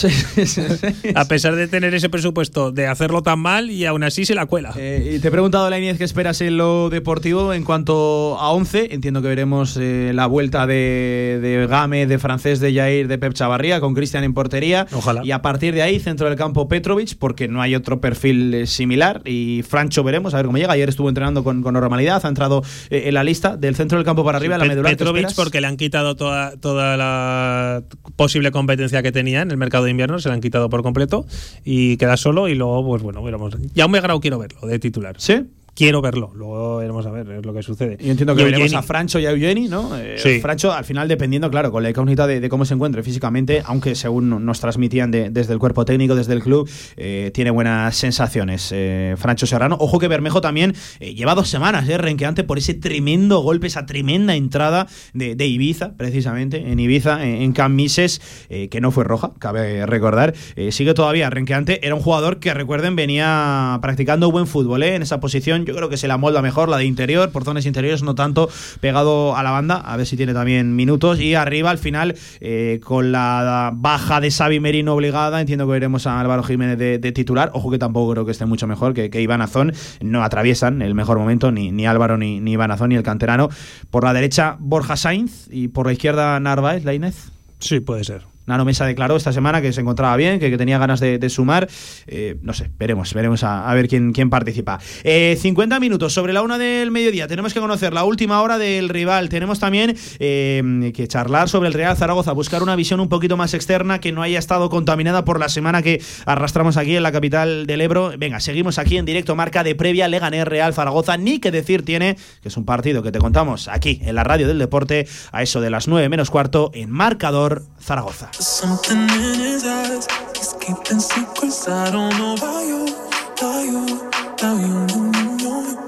a 1.16 1.26
pesar 1.26 1.56
de 1.56 1.68
tener 1.68 1.94
ese 1.94 2.10
presupuesto 2.10 2.72
de 2.72 2.88
hacerlo 2.88 3.22
tan 3.24 3.40
mal 3.40 3.70
y 3.72 3.86
aún 3.86 4.04
así 4.04 4.26
se 4.26 4.36
la 4.36 4.46
cuela. 4.46 4.74
Eh, 4.78 5.14
y 5.16 5.20
te 5.20 5.28
he 5.28 5.32
preguntado, 5.32 5.70
la 5.70 5.78
Inés, 5.78 5.98
qué 5.98 6.04
esperas 6.04 6.42
en 6.42 6.58
lo 6.58 6.90
deportivo 6.90 7.54
en 7.54 7.64
cuanto 7.64 8.38
a 8.40 8.52
11. 8.52 8.94
Entiendo 8.94 9.22
que 9.22 9.28
veremos 9.28 9.78
la 10.18 10.26
vuelta 10.28 10.68
de, 10.68 11.40
de 11.42 11.66
Game, 11.68 12.06
de 12.06 12.20
Francés, 12.20 12.60
de 12.60 12.74
Jair, 12.74 13.08
de 13.08 13.18
Pep 13.18 13.32
Chavarría, 13.34 13.80
con 13.80 13.94
Cristian 13.94 14.26
en 14.26 14.34
portería. 14.34 14.86
Ojalá. 14.92 15.22
Y 15.24 15.32
a 15.32 15.42
partir 15.42 15.74
de 15.74 15.82
ahí, 15.82 16.00
centro 16.00 16.28
del 16.28 16.36
campo 16.38 16.68
Petrovic, 16.68 17.18
porque 17.18 17.48
no 17.48 17.62
hay 17.62 17.74
otro 17.76 18.02
perfil 18.02 18.54
eh, 18.54 18.68
similar. 18.68 19.22
Y 19.24 19.64
Francho 19.68 20.04
veremos, 20.04 20.34
a 20.34 20.38
ver 20.38 20.48
cómo 20.48 20.58
llega. 20.58 20.74
Ayer 20.74 20.90
estuvo 20.90 21.08
entrenando 21.08 21.44
con, 21.44 21.62
con 21.64 21.74
normalidad, 21.74 22.26
ha 22.26 22.28
entrado 22.28 22.64
eh, 22.90 23.04
en 23.06 23.14
la 23.14 23.24
lista 23.24 23.56
del 23.56 23.76
centro 23.76 23.98
del 23.98 24.06
campo 24.06 24.26
para 24.26 24.38
arriba, 24.38 24.58
la 24.58 24.66
Pet- 24.66 24.70
medular. 24.70 24.92
¿qué 24.92 24.98
Petrovic 24.98 25.34
porque 25.36 25.62
le 25.62 25.68
han 25.68 25.78
quitado 25.78 26.16
toda, 26.16 26.58
toda 26.58 26.98
la 26.98 27.84
posible 28.16 28.52
competencia 28.52 29.02
que 29.04 29.12
tenía 29.12 29.42
en 29.42 29.52
el 29.52 29.58
mercado 29.58 29.86
de 29.86 29.92
invierno, 29.92 30.20
se 30.20 30.28
la 30.30 30.36
han 30.36 30.42
quitado 30.42 30.70
por 30.70 30.84
completo 30.84 31.26
y 31.64 31.98
queda 31.98 32.18
solo 32.18 32.48
y 32.48 32.56
luego, 32.56 32.86
pues 32.86 33.02
bueno, 33.04 33.22
veremos. 33.24 33.56
Ya 33.74 33.86
un 33.86 33.92
Grau 33.92 34.20
quiero 34.20 34.40
verlo 34.40 34.62
de 34.68 34.80
titular. 34.80 35.16
¿Sí? 35.20 35.44
Quiero 35.78 36.02
verlo, 36.02 36.32
luego 36.34 36.78
veremos 36.78 37.06
a 37.06 37.12
ver 37.12 37.30
es 37.30 37.46
lo 37.46 37.54
que 37.54 37.62
sucede. 37.62 37.98
Yo 38.02 38.10
entiendo 38.10 38.34
que 38.36 38.42
Y 38.42 38.46
veremos 38.46 38.64
Eugeni. 38.66 38.80
a 38.80 38.82
Francho 38.82 39.20
y 39.20 39.28
a 39.28 39.30
Eugeni, 39.30 39.68
¿no? 39.68 39.96
Eh, 39.96 40.16
Sí. 40.18 40.40
Francho, 40.42 40.74
al 40.74 40.84
final, 40.86 41.08
dependiendo, 41.08 41.52
claro, 41.52 41.72
con 41.72 41.84
la 41.84 41.92
incógnita 41.92 42.26
de, 42.26 42.40
de 42.40 42.50
cómo 42.50 42.66
se 42.66 42.74
encuentre 42.74 43.04
físicamente, 43.04 43.62
aunque 43.64 43.94
según 43.94 44.44
nos 44.44 44.60
transmitían 44.60 45.12
de- 45.12 45.30
desde 45.30 45.54
el 45.54 45.60
cuerpo 45.60 45.86
técnico, 45.86 46.16
desde 46.16 46.34
el 46.34 46.42
club, 46.42 46.68
eh, 46.96 47.30
tiene 47.32 47.52
buenas 47.52 47.96
sensaciones. 47.96 48.72
Eh, 48.74 49.14
Francho 49.20 49.46
Serrano. 49.46 49.78
Ojo 49.80 50.00
que 50.00 50.08
Bermejo 50.08 50.42
también 50.42 50.74
eh, 51.00 51.14
lleva 51.14 51.36
dos 51.36 51.48
semanas, 51.48 51.88
¿eh? 51.88 52.00
Renqueante 52.00 52.44
por 52.44 52.58
ese 52.58 52.74
tremendo 52.74 53.42
golpe, 53.42 53.68
esa 53.68 53.86
tremenda 53.86 54.36
entrada 54.36 54.88
de, 55.14 55.36
de 55.36 55.46
Ibiza, 55.46 55.94
precisamente, 55.96 56.72
en 56.72 56.80
Ibiza, 56.80 57.24
en, 57.24 57.44
en 57.44 57.52
Camp 57.54 57.76
Mises, 57.76 58.20
eh, 58.50 58.70
que 58.70 58.82
no 58.82 58.90
fue 58.90 59.04
roja, 59.04 59.34
cabe 59.38 59.86
recordar. 59.86 60.34
Sigue 60.72 60.96
todavía 60.96 61.30
renqueante. 61.30 61.86
Era 61.86 61.94
un 61.94 62.02
jugador 62.02 62.40
que, 62.40 62.52
recuerden, 62.56 62.96
venía 62.96 63.78
practicando 63.84 64.32
buen 64.32 64.48
fútbol, 64.48 64.82
¿eh? 64.82 64.96
En 64.96 65.04
esa 65.04 65.20
posición, 65.20 65.67
yo 65.68 65.76
creo 65.76 65.90
que 65.90 65.98
se 65.98 66.08
la 66.08 66.18
molda 66.18 66.42
mejor, 66.42 66.70
la 66.70 66.78
de 66.78 66.86
interior, 66.86 67.30
por 67.30 67.44
zonas 67.44 67.66
interiores, 67.66 68.04
no 68.04 68.16
tanto 68.16 68.50
pegado 68.80 69.36
a 69.36 69.44
la 69.44 69.52
banda, 69.52 69.76
a 69.76 69.98
ver 69.98 70.06
si 70.06 70.16
tiene 70.16 70.34
también 70.34 70.76
minutos. 70.78 71.20
Y 71.20 71.36
arriba, 71.36 71.70
al 71.70 71.78
final, 71.78 72.16
eh, 72.40 72.80
con 72.82 73.12
la 73.12 73.72
baja 73.74 74.22
de 74.22 74.32
Xavi 74.32 74.62
Merino 74.62 74.94
obligada, 74.94 75.42
entiendo 75.42 75.66
que 75.66 75.74
veremos 75.74 76.08
a 76.08 76.22
Álvaro 76.22 76.42
Jiménez 76.44 76.78
de, 76.78 77.12
titular. 77.12 77.52
Ojo 77.54 77.70
que 77.70 77.78
tampoco 77.78 78.14
creo 78.14 78.26
que 78.26 78.32
esté 78.32 78.46
mucho 78.46 78.66
mejor 78.66 78.94
que, 78.94 79.10
que 79.10 79.22
Iván 79.22 79.42
Azón. 79.42 79.74
No 80.02 80.24
atraviesan 80.24 80.82
el 80.82 80.96
mejor 80.96 81.20
momento 81.20 81.52
ni, 81.52 81.72
ni 81.72 81.86
Álvaro 81.86 82.18
ni, 82.18 82.40
ni 82.40 82.54
Iván 82.54 82.72
Azón 82.72 82.90
ni 82.90 82.96
el 82.96 83.04
canterano. 83.04 83.50
Por 83.92 84.06
la 84.06 84.14
derecha, 84.14 84.56
Borja 84.60 84.96
Sainz 84.96 85.48
y 85.52 85.68
por 85.68 85.86
la 85.86 85.92
izquierda, 85.92 86.40
Narváez, 86.40 86.86
la 86.86 86.94
Inés. 86.94 87.32
Sí, 87.60 87.82
puede 87.82 88.06
ser. 88.06 88.37
Nano 88.48 88.66
Mesa 88.66 88.86
declaró 88.86 89.16
esta 89.16 89.32
semana 89.32 89.62
que 89.62 89.74
se 89.74 89.82
encontraba 89.82 90.16
bien, 90.16 90.40
que, 90.40 90.58
tenía 90.58 90.80
ganas 90.80 91.00
de, 91.00 91.30
sumar. 91.30 91.68
Eh, 92.08 92.38
no 92.42 92.54
sé, 92.54 92.72
veremos, 92.80 93.14
veremos 93.14 93.44
a, 93.44 93.70
a 93.70 93.74
ver 93.76 93.88
quién, 93.88 94.14
quién 94.14 94.30
participa. 94.30 94.80
Eh, 95.04 95.38
50 95.40 95.80
minutos 95.80 96.14
sobre 96.14 96.34
la 96.34 96.42
una 96.42 96.58
del 96.58 96.90
mediodía. 96.92 97.28
Tenemos 97.28 97.54
que 97.54 97.60
conocer 97.60 97.94
la 97.94 98.06
última 98.06 98.42
hora 98.42 98.58
del 98.58 98.90
rival. 98.90 99.30
Tenemos 99.30 99.60
también 99.60 99.96
eh, 100.20 100.92
que 100.96 101.08
charlar 101.08 101.50
sobre 101.50 101.68
el 101.68 101.74
Real 101.74 101.98
Zaragoza, 101.98 102.32
buscar 102.32 102.64
una 102.64 102.76
visión 102.76 103.00
un 103.00 103.10
poquito 103.10 103.36
más 103.38 103.54
externa 103.54 104.00
que 104.00 104.12
no 104.12 104.22
haya 104.22 104.40
estado 104.40 104.70
contaminada 104.70 105.26
por 105.26 105.40
la 105.40 105.50
semana 105.50 105.82
que 105.82 106.02
arrastramos 106.26 106.78
aquí 106.78 106.96
en 106.96 107.04
la 107.04 107.12
capital 107.12 107.68
del 107.68 107.82
Ebro. 107.82 108.14
Venga, 108.18 108.40
seguimos 108.40 108.80
aquí 108.80 108.98
en 108.98 109.06
directo, 109.06 109.36
marca 109.36 109.64
de 109.64 109.76
previa 109.76 110.08
Leganés 110.08 110.48
Real 110.48 110.74
Zaragoza. 110.74 111.18
Ni 111.18 111.40
que 111.40 111.52
decir 111.52 111.84
tiene 111.84 112.16
que 112.42 112.48
es 112.48 112.58
un 112.58 112.66
partido 112.66 113.04
que 113.04 113.12
te 113.12 113.20
contamos 113.20 113.68
aquí 113.68 114.00
en 114.04 114.16
la 114.16 114.24
radio 114.24 114.48
del 114.48 114.60
deporte 114.60 115.08
a 115.32 115.44
eso 115.44 115.60
de 115.62 115.70
las 115.70 115.88
9 115.88 116.08
menos 116.10 116.30
cuarto 116.30 116.72
en 116.74 116.90
marcador 116.92 117.66
Zaragoza. 117.80 118.32
Something 118.40 119.00
in 119.00 119.40
his 119.40 119.66
eyes, 119.66 120.08
he's 120.38 120.54
keeping 120.62 121.00
secrets. 121.00 121.68
I 121.68 121.92
don't 121.92 122.18
know 122.20 122.36
about 122.36 122.66
you, 122.68 122.86
about 123.34 123.64
you, 123.66 124.10
about 124.10 124.62
you, 124.62 124.88
you, 124.96 125.12
you, 125.14 125.38
you. 125.40 125.88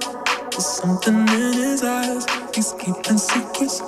There's 0.52 0.66
something 0.66 1.16
in 1.30 1.54
his 1.54 1.84
eyes, 1.84 2.26
he's 2.56 2.74
keeping 2.74 3.18
secrets. 3.20 3.82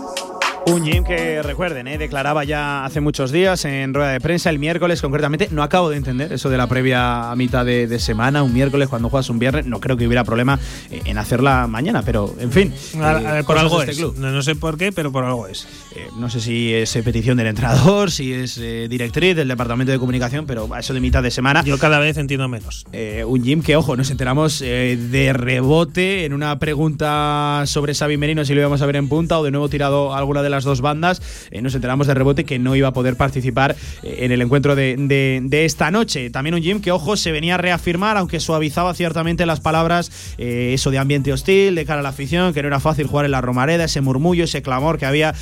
Un 0.67 0.85
Jim 0.85 1.03
que 1.03 1.41
recuerden, 1.41 1.87
¿eh? 1.87 1.97
declaraba 1.97 2.43
ya 2.43 2.85
hace 2.85 3.01
muchos 3.01 3.31
días 3.31 3.65
en 3.65 3.93
rueda 3.95 4.11
de 4.11 4.21
prensa, 4.21 4.49
el 4.51 4.59
miércoles 4.59 5.01
concretamente. 5.01 5.49
No 5.51 5.63
acabo 5.63 5.89
de 5.89 5.97
entender 5.97 6.31
eso 6.31 6.49
de 6.49 6.57
la 6.57 6.67
previa 6.67 7.31
a 7.31 7.35
mitad 7.35 7.65
de, 7.65 7.87
de 7.87 7.99
semana, 7.99 8.43
un 8.43 8.53
miércoles 8.53 8.87
cuando 8.87 9.09
juegas 9.09 9.29
un 9.31 9.39
viernes. 9.39 9.65
No 9.65 9.79
creo 9.79 9.97
que 9.97 10.05
hubiera 10.05 10.23
problema 10.23 10.59
eh, 10.91 11.01
en 11.05 11.17
hacerla 11.17 11.65
mañana, 11.67 12.03
pero 12.03 12.33
en 12.39 12.51
fin. 12.51 12.73
A- 13.01 13.09
a 13.09 13.19
eh, 13.21 13.23
ver, 13.33 13.43
por 13.45 13.57
algo 13.57 13.79
este 13.81 13.91
es. 13.93 13.97
club. 13.97 14.15
No, 14.19 14.29
no 14.31 14.41
sé 14.43 14.55
por 14.55 14.77
qué, 14.77 14.91
pero 14.91 15.11
por 15.11 15.23
algo 15.25 15.47
es. 15.47 15.67
Eh, 15.95 16.07
no 16.17 16.29
sé 16.29 16.39
si 16.39 16.71
es 16.73 16.95
petición 17.03 17.37
del 17.37 17.47
entrenador, 17.47 18.11
si 18.11 18.31
es 18.31 18.57
eh, 18.59 18.87
directriz 18.87 19.35
del 19.35 19.47
departamento 19.47 19.91
de 19.91 19.97
comunicación, 19.99 20.45
pero 20.45 20.71
a 20.73 20.79
eso 20.79 20.93
de 20.93 21.01
mitad 21.01 21.23
de 21.23 21.31
semana. 21.31 21.63
Yo 21.63 21.79
cada 21.79 21.97
vez 21.99 22.17
entiendo 22.17 22.47
menos. 22.47 22.85
Eh, 22.93 23.25
un 23.27 23.43
Jim 23.43 23.63
que, 23.63 23.75
ojo, 23.75 23.97
nos 23.97 24.11
enteramos 24.11 24.59
de 24.59 25.31
rebote 25.33 26.23
en 26.25 26.33
una 26.33 26.59
pregunta 26.59 27.63
sobre 27.65 27.95
Xavi 27.95 28.17
Merino 28.17 28.45
si 28.45 28.53
lo 28.53 28.61
íbamos 28.61 28.81
a 28.83 28.85
ver 28.85 28.97
en 28.97 29.09
punta 29.09 29.39
o 29.39 29.43
de 29.43 29.49
nuevo 29.51 29.67
tirado 29.67 30.13
a 30.13 30.19
alguna 30.19 30.43
de 30.43 30.50
las 30.51 30.63
dos 30.63 30.81
bandas. 30.81 31.21
Eh, 31.51 31.61
nos 31.61 31.73
enteramos 31.73 32.07
de 32.07 32.13
rebote 32.13 32.43
que 32.43 32.59
no 32.59 32.75
iba 32.75 32.89
a 32.89 32.93
poder 32.93 33.15
participar 33.15 33.75
eh, 34.03 34.17
en 34.19 34.31
el 34.31 34.41
encuentro 34.41 34.75
de, 34.75 34.95
de- 34.97 35.65
esta 35.65 35.91
noche. 35.91 36.29
También 36.29 36.55
un 36.55 36.61
Jim 36.61 36.81
que, 36.81 36.91
ojo, 36.91 37.15
se 37.17 37.31
venía 37.31 37.55
a 37.55 37.57
reafirmar, 37.57 38.17
aunque 38.17 38.39
suavizaba 38.39 38.93
ciertamente 38.93 39.45
las 39.45 39.59
palabras, 39.59 40.11
eh, 40.37 40.71
eso 40.73 40.91
de 40.91 40.97
ambiente 40.97 41.31
hostil, 41.33 41.75
de 41.75 41.85
cara 41.85 41.99
a 41.99 42.03
la 42.03 42.09
afición, 42.09 42.53
que 42.53 42.61
no 42.61 42.67
era 42.67 42.79
fácil 42.79 43.07
jugar 43.07 43.25
en 43.25 43.31
la 43.31 43.41
Romareda, 43.41 43.83
ese 43.85 44.01
murmullo, 44.01 44.43
ese 44.43 44.61
clamor 44.61 44.97
que 44.97 45.05
había 45.05 45.33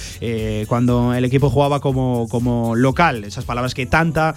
cuando 0.67 1.13
el 1.13 1.25
equipo 1.25 1.49
jugaba 1.49 1.79
como, 1.79 2.27
como 2.29 2.75
local. 2.75 3.23
Esas 3.23 3.45
palabras 3.45 3.73
que 3.73 3.85
tanta 3.85 4.35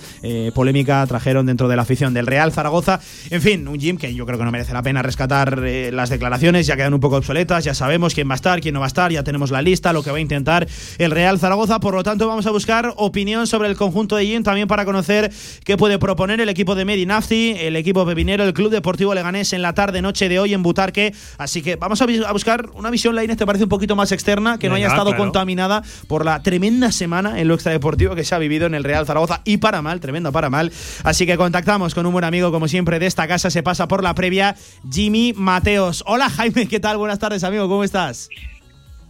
polémica 0.54 1.04
trajeron 1.06 1.46
dentro 1.46 1.68
de 1.68 1.76
la 1.76 1.82
afición 1.82 2.14
del 2.14 2.26
Real 2.26 2.52
Zaragoza. 2.52 3.00
En 3.30 3.42
fin, 3.42 3.66
un 3.68 3.78
Jim 3.78 3.96
que 3.96 4.14
yo 4.14 4.24
creo 4.26 4.38
que 4.38 4.44
no 4.44 4.52
merece 4.52 4.72
la 4.72 4.82
pena 4.82 5.02
rescatar 5.02 5.58
las 5.92 6.10
declaraciones, 6.10 6.66
ya 6.66 6.76
quedan 6.76 6.94
un 6.94 7.00
poco 7.00 7.16
obsoletas, 7.16 7.64
ya 7.64 7.74
sabemos 7.74 8.14
quién 8.14 8.28
va 8.28 8.34
a 8.34 8.36
estar, 8.36 8.60
quién 8.60 8.74
no 8.74 8.80
va 8.80 8.86
a 8.86 8.88
estar, 8.88 9.10
ya 9.12 9.22
tenemos 9.24 9.50
la 9.50 9.62
lista, 9.62 9.92
lo 9.92 10.02
que 10.02 10.10
va 10.10 10.16
a 10.18 10.20
intentar 10.20 10.61
el 10.98 11.10
Real 11.10 11.38
Zaragoza. 11.38 11.80
Por 11.80 11.94
lo 11.94 12.02
tanto, 12.02 12.26
vamos 12.26 12.46
a 12.46 12.50
buscar 12.50 12.92
opinión 12.96 13.46
sobre 13.46 13.68
el 13.68 13.76
conjunto 13.76 14.16
de 14.16 14.26
Jim, 14.26 14.42
también 14.42 14.68
para 14.68 14.84
conocer 14.84 15.32
qué 15.64 15.76
puede 15.76 15.98
proponer 15.98 16.40
el 16.40 16.48
equipo 16.48 16.74
de 16.74 16.84
Medi 16.84 17.06
Nafti, 17.06 17.54
el 17.58 17.76
equipo 17.76 18.06
pepinero, 18.06 18.44
el 18.44 18.54
Club 18.54 18.70
Deportivo 18.70 19.14
Leganés 19.14 19.52
en 19.52 19.62
la 19.62 19.74
tarde-noche 19.74 20.28
de 20.28 20.38
hoy 20.38 20.54
en 20.54 20.62
Butarque. 20.62 21.14
Así 21.38 21.62
que 21.62 21.76
vamos 21.76 22.00
a, 22.02 22.32
buscar 22.32 22.70
una 22.74 22.90
visión, 22.90 23.14
la 23.14 23.24
Inés, 23.24 23.36
te 23.36 23.46
parece 23.46 23.64
un 23.64 23.70
poquito 23.70 23.96
más 23.96 24.12
externa, 24.12 24.58
que 24.58 24.68
no 24.68 24.74
haya 24.74 24.88
estado 24.88 25.10
claro. 25.10 25.22
contaminada 25.22 25.82
por 26.06 26.24
la 26.24 26.42
tremenda 26.42 26.92
semana 26.92 27.40
en 27.40 27.48
lo 27.48 27.54
extradeportivo 27.54 28.14
que 28.14 28.24
se 28.24 28.34
ha 28.34 28.38
vivido 28.38 28.66
en 28.66 28.74
el 28.74 28.84
Real 28.84 29.06
Zaragoza 29.06 29.40
y 29.44 29.58
para 29.58 29.82
mal, 29.82 30.00
tremendo 30.00 30.32
para 30.32 30.50
mal. 30.50 30.72
Así 31.04 31.26
que 31.26 31.36
contactamos 31.36 31.94
con 31.94 32.06
un 32.06 32.12
buen 32.12 32.24
amigo, 32.24 32.52
como 32.52 32.68
siempre, 32.68 32.98
de 32.98 33.06
esta 33.06 33.26
casa, 33.28 33.50
se 33.50 33.62
pasa 33.62 33.88
por 33.88 34.02
la 34.02 34.14
previa, 34.14 34.56
Jimmy 34.90 35.32
Mateos. 35.36 36.02
Hola 36.06 36.30
Jaime, 36.30 36.66
¿qué 36.68 36.80
tal? 36.80 36.96
Buenas 36.96 37.18
tardes, 37.18 37.44
amigo, 37.44 37.68
¿cómo 37.68 37.84
estás? 37.84 38.28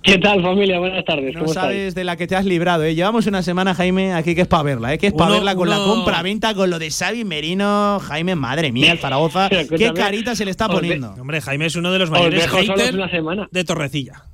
¿Qué 0.02 0.18
tal, 0.18 0.42
familia? 0.42 0.78
Buenas 0.80 1.04
tardes. 1.04 1.32
No 1.34 1.40
¿Cómo 1.42 1.52
sabes 1.52 1.76
estáis? 1.76 1.94
de 1.94 2.04
la 2.04 2.16
que 2.16 2.26
te 2.26 2.34
has 2.34 2.44
librado, 2.44 2.82
¿eh? 2.84 2.94
Llevamos 2.94 3.26
una 3.28 3.42
semana, 3.42 3.72
Jaime, 3.74 4.12
aquí 4.14 4.34
que 4.34 4.40
es 4.42 4.48
para 4.48 4.64
verla, 4.64 4.94
¿eh? 4.94 4.98
Que 4.98 5.06
es 5.08 5.12
para 5.12 5.30
verla 5.32 5.54
con 5.54 5.68
la 5.70 5.76
compra-venta, 5.76 6.54
con 6.54 6.70
lo 6.70 6.78
de 6.80 6.90
Xavi 6.90 7.24
Merino. 7.24 8.00
Jaime, 8.00 8.34
madre 8.34 8.72
mía, 8.72 8.92
el 8.92 8.98
Zaragoza. 8.98 9.48
¿Qué 9.48 9.92
carita 9.94 10.34
se 10.34 10.44
le 10.44 10.50
está 10.50 10.68
poniendo? 10.68 11.14
Hombre, 11.20 11.40
Jaime 11.40 11.66
es 11.66 11.76
uno 11.76 11.92
de 11.92 12.00
los 12.00 12.10
Os 12.10 12.18
mayores 12.18 12.46
haters 12.48 12.92
una 12.94 13.10
semana. 13.10 13.48
de 13.52 13.64
Torrecilla. 13.64 14.24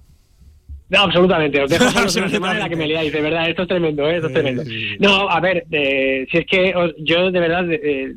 No, 0.91 1.01
absolutamente. 1.03 1.63
Os 1.63 1.69
dejo 1.69 1.85
solos 1.91 2.17
una 2.17 2.31
semana 2.31 2.55
en 2.55 2.61
la 2.61 2.69
que 2.71 2.77
me 2.77 2.87
liáis. 2.87 3.13
De 3.13 3.21
verdad, 3.21 3.51
esto 3.51 3.61
es 3.63 3.69
tremendo, 3.69 4.09
¿eh? 4.09 4.15
Esto 4.17 4.29
es 4.29 4.33
tremendo. 4.33 4.63
No, 5.01 5.29
a 5.29 5.39
ver, 5.39 5.67
eh, 5.71 6.27
si 6.33 6.39
es 6.39 6.47
que 6.47 6.75
os- 6.75 6.95
yo 6.97 7.31
de 7.31 7.41
verdad 7.41 7.67
eh, 7.71 8.15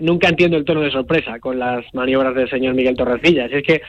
nunca 0.00 0.28
entiendo 0.30 0.56
el 0.56 0.64
tono 0.64 0.80
de 0.80 0.90
sorpresa 0.90 1.38
con 1.40 1.58
las 1.58 1.84
maniobras 1.92 2.34
del 2.34 2.48
señor 2.48 2.72
Miguel 2.74 2.96
Torrecilla. 2.96 3.48
Si 3.50 3.56
es 3.56 3.62
que 3.64 3.82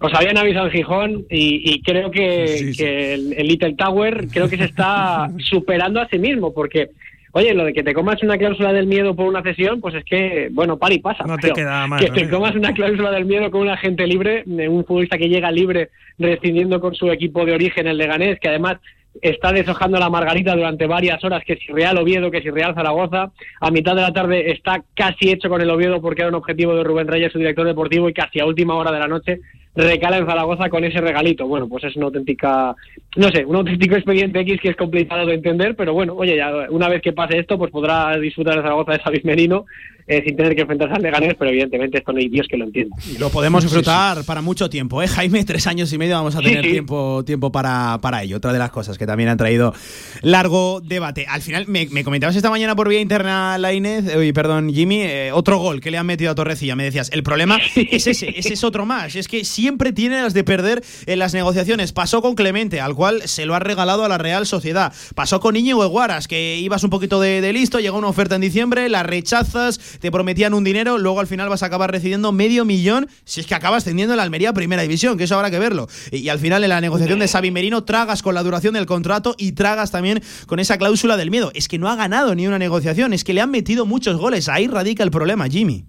os 0.00 0.14
habían 0.14 0.38
avisado 0.38 0.66
en 0.66 0.72
Gijón 0.72 1.26
y, 1.30 1.72
y 1.72 1.82
creo 1.82 2.10
que, 2.10 2.72
que 2.76 3.14
el, 3.14 3.34
el 3.36 3.46
Little 3.46 3.74
Tower 3.74 4.28
creo 4.28 4.48
que 4.48 4.56
se 4.56 4.64
está 4.64 5.28
superando 5.38 6.00
a 6.00 6.08
sí 6.08 6.18
mismo 6.18 6.52
porque... 6.52 6.90
Oye, 7.32 7.54
lo 7.54 7.64
de 7.64 7.72
que 7.72 7.84
te 7.84 7.94
comas 7.94 8.20
una 8.24 8.36
cláusula 8.36 8.72
del 8.72 8.88
miedo 8.88 9.14
por 9.14 9.28
una 9.28 9.40
cesión, 9.40 9.80
pues 9.80 9.94
es 9.94 10.04
que, 10.04 10.48
bueno, 10.50 10.78
para 10.78 10.94
y 10.94 10.98
pasa. 10.98 11.22
No 11.24 11.36
te 11.36 11.52
queda 11.52 11.86
más 11.86 12.02
Que 12.02 12.10
te 12.10 12.28
comas 12.28 12.56
una 12.56 12.72
cláusula 12.72 13.12
del 13.12 13.24
miedo 13.24 13.52
con 13.52 13.60
un 13.60 13.68
agente 13.68 14.04
libre, 14.04 14.42
un 14.46 14.84
futbolista 14.84 15.16
que 15.16 15.28
llega 15.28 15.48
libre, 15.52 15.90
rescindiendo 16.18 16.80
con 16.80 16.92
su 16.92 17.08
equipo 17.12 17.44
de 17.44 17.52
origen, 17.52 17.86
el 17.86 17.98
Leganés, 17.98 18.40
que 18.40 18.48
además 18.48 18.78
está 19.22 19.52
deshojando 19.52 19.98
la 19.98 20.10
margarita 20.10 20.54
durante 20.54 20.86
varias 20.86 21.22
horas, 21.24 21.42
que 21.44 21.56
si 21.56 21.72
Real 21.72 21.98
Oviedo, 21.98 22.30
que 22.30 22.42
si 22.42 22.50
Real 22.50 22.74
Zaragoza, 22.74 23.30
a 23.60 23.70
mitad 23.70 23.94
de 23.94 24.02
la 24.02 24.12
tarde 24.12 24.50
está 24.50 24.82
casi 24.94 25.30
hecho 25.30 25.48
con 25.48 25.60
el 25.60 25.70
Oviedo 25.70 26.00
porque 26.00 26.22
era 26.22 26.28
un 26.28 26.36
objetivo 26.36 26.74
de 26.74 26.84
Rubén 26.84 27.08
Reyes, 27.08 27.32
su 27.32 27.38
director 27.38 27.66
deportivo, 27.66 28.08
y 28.08 28.12
casi 28.12 28.40
a 28.40 28.46
última 28.46 28.74
hora 28.74 28.92
de 28.92 28.98
la 28.98 29.08
noche 29.08 29.40
recala 29.74 30.18
en 30.18 30.26
Zaragoza 30.26 30.68
con 30.68 30.84
ese 30.84 31.00
regalito. 31.00 31.46
Bueno, 31.46 31.68
pues 31.68 31.84
es 31.84 31.96
una 31.96 32.06
auténtica 32.06 32.74
no 33.16 33.28
sé, 33.28 33.44
un 33.44 33.56
auténtico 33.56 33.96
expediente 33.96 34.40
X 34.40 34.60
que 34.60 34.68
es 34.68 34.76
complicado 34.76 35.26
de 35.26 35.34
entender, 35.34 35.74
pero 35.74 35.92
bueno, 35.92 36.14
oye, 36.14 36.36
ya 36.36 36.50
una 36.70 36.88
vez 36.88 37.02
que 37.02 37.12
pase 37.12 37.38
esto, 37.38 37.58
pues 37.58 37.72
podrá 37.72 38.16
disfrutar 38.18 38.54
de 38.54 38.62
Zaragoza 38.62 38.92
de 38.92 38.98
Xavi 39.00 39.20
Merino 39.24 39.66
eh, 40.06 40.22
sin 40.24 40.36
tener 40.36 40.54
que 40.54 40.62
enfrentarse 40.62 40.94
al 40.94 41.02
Leganés, 41.02 41.34
pero 41.38 41.50
evidentemente 41.50 41.98
esto 41.98 42.12
no 42.12 42.18
hay 42.18 42.28
Dios 42.28 42.46
que 42.48 42.56
lo 42.56 42.64
entienda. 42.64 42.96
Y 43.08 43.18
lo 43.18 43.30
podemos 43.30 43.62
disfrutar 43.62 44.24
para 44.24 44.42
mucho 44.42 44.68
tiempo, 44.70 45.02
¿eh, 45.02 45.08
Jaime? 45.08 45.44
Tres 45.44 45.66
años 45.66 45.92
y 45.92 45.98
medio 45.98 46.16
vamos 46.16 46.36
a 46.36 46.40
tener 46.40 46.64
sí. 46.64 46.72
tiempo, 46.72 47.22
tiempo 47.24 47.52
para, 47.52 47.98
para 48.00 48.22
ello. 48.22 48.36
Otra 48.36 48.52
de 48.52 48.58
las 48.58 48.70
cosas 48.70 48.98
que 48.98 49.06
también 49.06 49.28
han 49.28 49.38
traído 49.38 49.74
largo 50.22 50.80
debate. 50.80 51.26
Al 51.28 51.42
final, 51.42 51.66
me, 51.66 51.86
me 51.90 52.04
comentabas 52.04 52.36
esta 52.36 52.50
mañana 52.50 52.76
por 52.76 52.88
vía 52.88 53.00
interna, 53.00 53.58
Lainez, 53.58 54.06
eh, 54.08 54.32
perdón, 54.32 54.72
Jimmy, 54.72 55.02
eh, 55.02 55.30
otro 55.32 55.58
gol 55.58 55.80
que 55.80 55.90
le 55.90 55.98
han 55.98 56.06
metido 56.06 56.30
a 56.30 56.34
Torrecilla. 56.34 56.76
Me 56.76 56.84
decías, 56.84 57.10
el 57.12 57.22
problema 57.22 57.58
es 57.74 58.06
ese, 58.06 58.38
ese 58.38 58.52
es 58.54 58.64
otro 58.64 58.86
más. 58.86 59.16
Es 59.16 59.28
que 59.28 59.44
siempre 59.44 59.92
tiene 59.92 60.22
las 60.22 60.34
de 60.34 60.44
perder 60.44 60.82
en 61.06 61.18
las 61.18 61.34
negociaciones. 61.34 61.92
Pasó 61.92 62.22
con 62.22 62.34
Clemente, 62.34 62.80
al 62.80 62.94
cual 62.94 63.22
se 63.24 63.46
lo 63.46 63.54
ha 63.54 63.58
regalado 63.58 64.04
a 64.04 64.08
la 64.08 64.18
Real 64.18 64.46
Sociedad. 64.46 64.92
Pasó 65.14 65.40
con 65.40 65.56
Íñigo 65.56 65.84
Eguaras, 65.84 66.28
que 66.28 66.58
ibas 66.58 66.84
un 66.84 66.90
poquito 66.90 67.20
de, 67.20 67.40
de 67.40 67.52
listo, 67.52 67.80
llegó 67.80 67.98
una 67.98 68.08
oferta 68.08 68.34
en 68.34 68.40
diciembre, 68.40 68.88
la 68.88 69.02
rechazas, 69.02 69.89
te 70.00 70.10
prometían 70.10 70.54
un 70.54 70.64
dinero, 70.64 70.98
luego 70.98 71.20
al 71.20 71.26
final 71.26 71.48
vas 71.48 71.62
a 71.62 71.66
acabar 71.66 71.90
recibiendo 71.90 72.32
medio 72.32 72.64
millón 72.64 73.08
si 73.24 73.40
es 73.40 73.46
que 73.46 73.54
acabas 73.54 73.84
tendiendo 73.84 74.14
la 74.16 74.22
Almería 74.22 74.50
a 74.50 74.52
Primera 74.52 74.82
División, 74.82 75.18
que 75.18 75.24
eso 75.24 75.36
habrá 75.36 75.50
que 75.50 75.58
verlo. 75.58 75.88
Y, 76.10 76.18
y 76.18 76.28
al 76.28 76.38
final 76.38 76.62
en 76.62 76.70
la 76.70 76.80
negociación 76.80 77.18
de 77.18 77.28
Xavi 77.28 77.50
Merino 77.50 77.84
tragas 77.84 78.22
con 78.22 78.34
la 78.34 78.42
duración 78.42 78.74
del 78.74 78.86
contrato 78.86 79.34
y 79.38 79.52
tragas 79.52 79.90
también 79.90 80.22
con 80.46 80.60
esa 80.60 80.78
cláusula 80.78 81.16
del 81.16 81.30
miedo. 81.30 81.50
Es 81.54 81.68
que 81.68 81.78
no 81.78 81.88
ha 81.88 81.96
ganado 81.96 82.34
ni 82.34 82.46
una 82.46 82.58
negociación, 82.58 83.12
es 83.12 83.24
que 83.24 83.32
le 83.32 83.40
han 83.40 83.50
metido 83.50 83.86
muchos 83.86 84.16
goles. 84.16 84.48
Ahí 84.48 84.66
radica 84.66 85.02
el 85.02 85.10
problema, 85.10 85.48
Jimmy. 85.48 85.84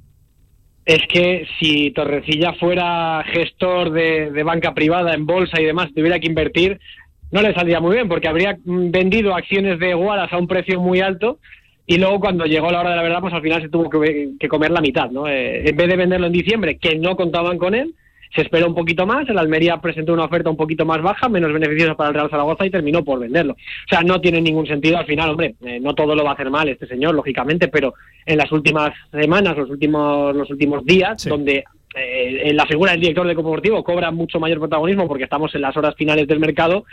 Es 0.86 1.02
que 1.08 1.46
si 1.60 1.92
Torrecilla 1.92 2.54
fuera 2.54 3.24
gestor 3.32 3.92
de, 3.92 4.32
de 4.32 4.44
banca 4.44 4.74
privada 4.74 5.14
en 5.14 5.26
bolsa 5.26 5.62
y 5.62 5.66
demás, 5.66 5.90
tuviera 5.96 6.20
que 6.20 6.28
invertir, 6.28 6.80
no 7.32 7.42
le 7.42 7.54
saldría 7.54 7.80
muy 7.80 7.96
bien, 7.96 8.10
porque 8.10 8.28
habría 8.28 8.58
vendido 8.66 9.36
acciones 9.36 9.80
de 9.80 9.94
Guaras 9.94 10.34
a 10.34 10.38
un 10.38 10.48
precio 10.48 10.82
muy 10.82 11.00
alto 11.00 11.40
y 11.86 11.98
luego 11.98 12.20
cuando 12.20 12.46
llegó 12.46 12.72
la 12.72 12.82
hora 12.82 12.92
de 12.92 12.96
la 12.96 13.04
verdad, 13.04 13.22
pues 13.22 13.34
al 13.34 13.42
final 13.42 13.62
se 13.62 13.70
tuvo 13.70 13.90
que, 13.90 14.32
que 14.40 14.48
comer 14.48 14.72
la 14.72 14.82
mitad, 14.82 15.10
¿no? 15.10 15.28
Eh, 15.28 15.70
en 15.70 15.76
vez 15.76 15.88
de 15.88 15.96
venderlo 15.96 16.28
en 16.28 16.34
diciembre, 16.34 16.78
que 16.78 16.98
no 16.98 17.16
contaban 17.16 17.58
con 17.58 17.76
él, 17.76 17.94
se 18.34 18.42
esperó 18.42 18.68
un 18.68 18.76
poquito 18.76 19.06
más, 19.06 19.28
el 19.28 19.38
Almería 19.38 19.78
presentó 19.78 20.14
una 20.14 20.24
oferta 20.24 20.50
un 20.50 20.56
poquito 20.56 20.86
más 20.86 21.02
baja, 21.02 21.28
menos 21.28 21.52
beneficiosa 21.52 21.96
para 21.96 22.10
el 22.10 22.16
Real 22.16 22.30
Zaragoza 22.30 22.66
y 22.66 22.70
terminó 22.70 23.04
por 23.04 23.20
venderlo. 23.20 23.54
O 23.54 23.90
sea, 23.90 24.02
no 24.04 24.22
tiene 24.22 24.40
ningún 24.40 24.66
sentido 24.66 24.98
al 24.98 25.06
final, 25.06 25.32
hombre, 25.32 25.56
eh, 25.66 25.80
no 25.82 25.94
todo 25.94 26.16
lo 26.16 26.24
va 26.24 26.32
a 26.32 26.34
hacer 26.34 26.50
mal 26.50 26.70
este 26.70 26.88
señor, 26.88 27.14
lógicamente, 27.14 27.68
pero 27.68 27.94
en 28.26 28.38
las 28.38 28.52
últimas 28.52 28.92
semanas, 29.12 29.58
los 29.58 29.70
últimos, 29.70 30.34
los 30.36 30.50
últimos 30.50 30.86
días, 30.86 31.26
donde 31.26 31.66
eh, 31.94 32.42
en 32.46 32.56
la 32.56 32.66
figura 32.66 32.92
del 32.92 33.02
director 33.02 33.28
de 33.28 33.36
deportivo 33.36 33.84
cobra 33.84 34.12
mucho 34.12 34.40
mayor 34.40 34.60
protagonismo 34.60 35.10
porque 35.10 35.26
estamos 35.26 35.54
en 35.54 35.62
las 35.62 35.76
horas 35.76 35.96
finales 35.96 36.26
del 36.26 36.40
mercado, 36.40 36.86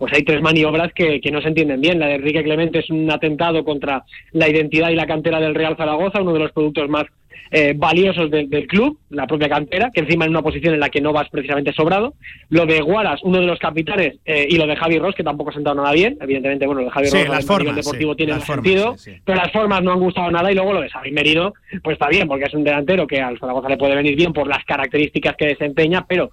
pues 0.00 0.14
hay 0.14 0.22
tres 0.22 0.40
maniobras 0.40 0.94
que, 0.94 1.20
que 1.20 1.30
no 1.30 1.42
se 1.42 1.48
entienden 1.48 1.82
bien. 1.82 1.98
La 1.98 2.06
de 2.06 2.14
Enrique 2.14 2.42
Clemente 2.42 2.78
es 2.78 2.88
un 2.88 3.10
atentado 3.10 3.62
contra 3.64 4.02
la 4.32 4.48
identidad 4.48 4.88
y 4.88 4.94
la 4.94 5.06
cantera 5.06 5.38
del 5.38 5.54
Real 5.54 5.76
Zaragoza, 5.76 6.22
uno 6.22 6.32
de 6.32 6.38
los 6.38 6.52
productos 6.52 6.88
más 6.88 7.04
eh, 7.50 7.74
valiosos 7.76 8.30
del, 8.30 8.48
del 8.48 8.66
club, 8.66 8.98
la 9.10 9.26
propia 9.26 9.50
cantera, 9.50 9.90
que 9.92 10.00
encima 10.00 10.24
en 10.24 10.30
una 10.30 10.40
posición 10.40 10.72
en 10.72 10.80
la 10.80 10.88
que 10.88 11.02
no 11.02 11.12
vas 11.12 11.28
precisamente 11.28 11.74
sobrado. 11.74 12.14
Lo 12.48 12.64
de 12.64 12.80
Guaras, 12.80 13.20
uno 13.24 13.40
de 13.40 13.46
los 13.46 13.58
capitanes, 13.58 14.16
eh, 14.24 14.46
y 14.48 14.56
lo 14.56 14.66
de 14.66 14.74
Javi 14.74 14.98
Ross, 14.98 15.14
que 15.14 15.22
tampoco 15.22 15.50
ha 15.50 15.52
sentado 15.52 15.76
nada 15.76 15.92
bien. 15.92 16.16
Evidentemente, 16.18 16.64
bueno, 16.64 16.80
lo 16.80 16.86
de 16.86 16.92
Javi 16.92 17.06
Sí, 17.08 17.22
Ross 17.24 17.44
formas, 17.44 17.76
deportivo 17.76 18.12
sí, 18.12 18.16
tiene 18.16 18.32
formas, 18.34 18.46
sentido, 18.46 18.96
sí. 18.96 19.12
pero 19.22 19.36
las 19.36 19.52
formas 19.52 19.82
no 19.82 19.92
han 19.92 20.00
gustado 20.00 20.30
nada. 20.30 20.50
Y 20.50 20.54
luego 20.54 20.72
lo 20.72 20.80
de 20.80 20.88
Xavi 20.88 21.12
Merino, 21.12 21.52
pues 21.82 21.94
está 21.96 22.08
bien, 22.08 22.26
porque 22.26 22.44
es 22.44 22.54
un 22.54 22.64
delantero 22.64 23.06
que 23.06 23.20
al 23.20 23.38
Zaragoza 23.38 23.68
le 23.68 23.76
puede 23.76 23.96
venir 23.96 24.16
bien 24.16 24.32
por 24.32 24.46
las 24.46 24.64
características 24.64 25.36
que 25.36 25.48
desempeña, 25.48 26.06
pero 26.08 26.30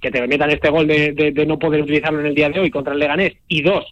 que 0.00 0.10
te 0.10 0.26
metan 0.26 0.50
este 0.50 0.70
gol 0.70 0.86
de, 0.86 1.12
de- 1.12 1.32
de 1.32 1.46
no 1.46 1.58
poder 1.58 1.82
utilizarlo 1.82 2.20
en 2.20 2.26
el 2.26 2.34
día 2.34 2.48
de 2.48 2.60
hoy 2.60 2.70
contra 2.70 2.92
el 2.94 2.98
Leganés 2.98 3.34
y 3.48 3.62
dos, 3.62 3.84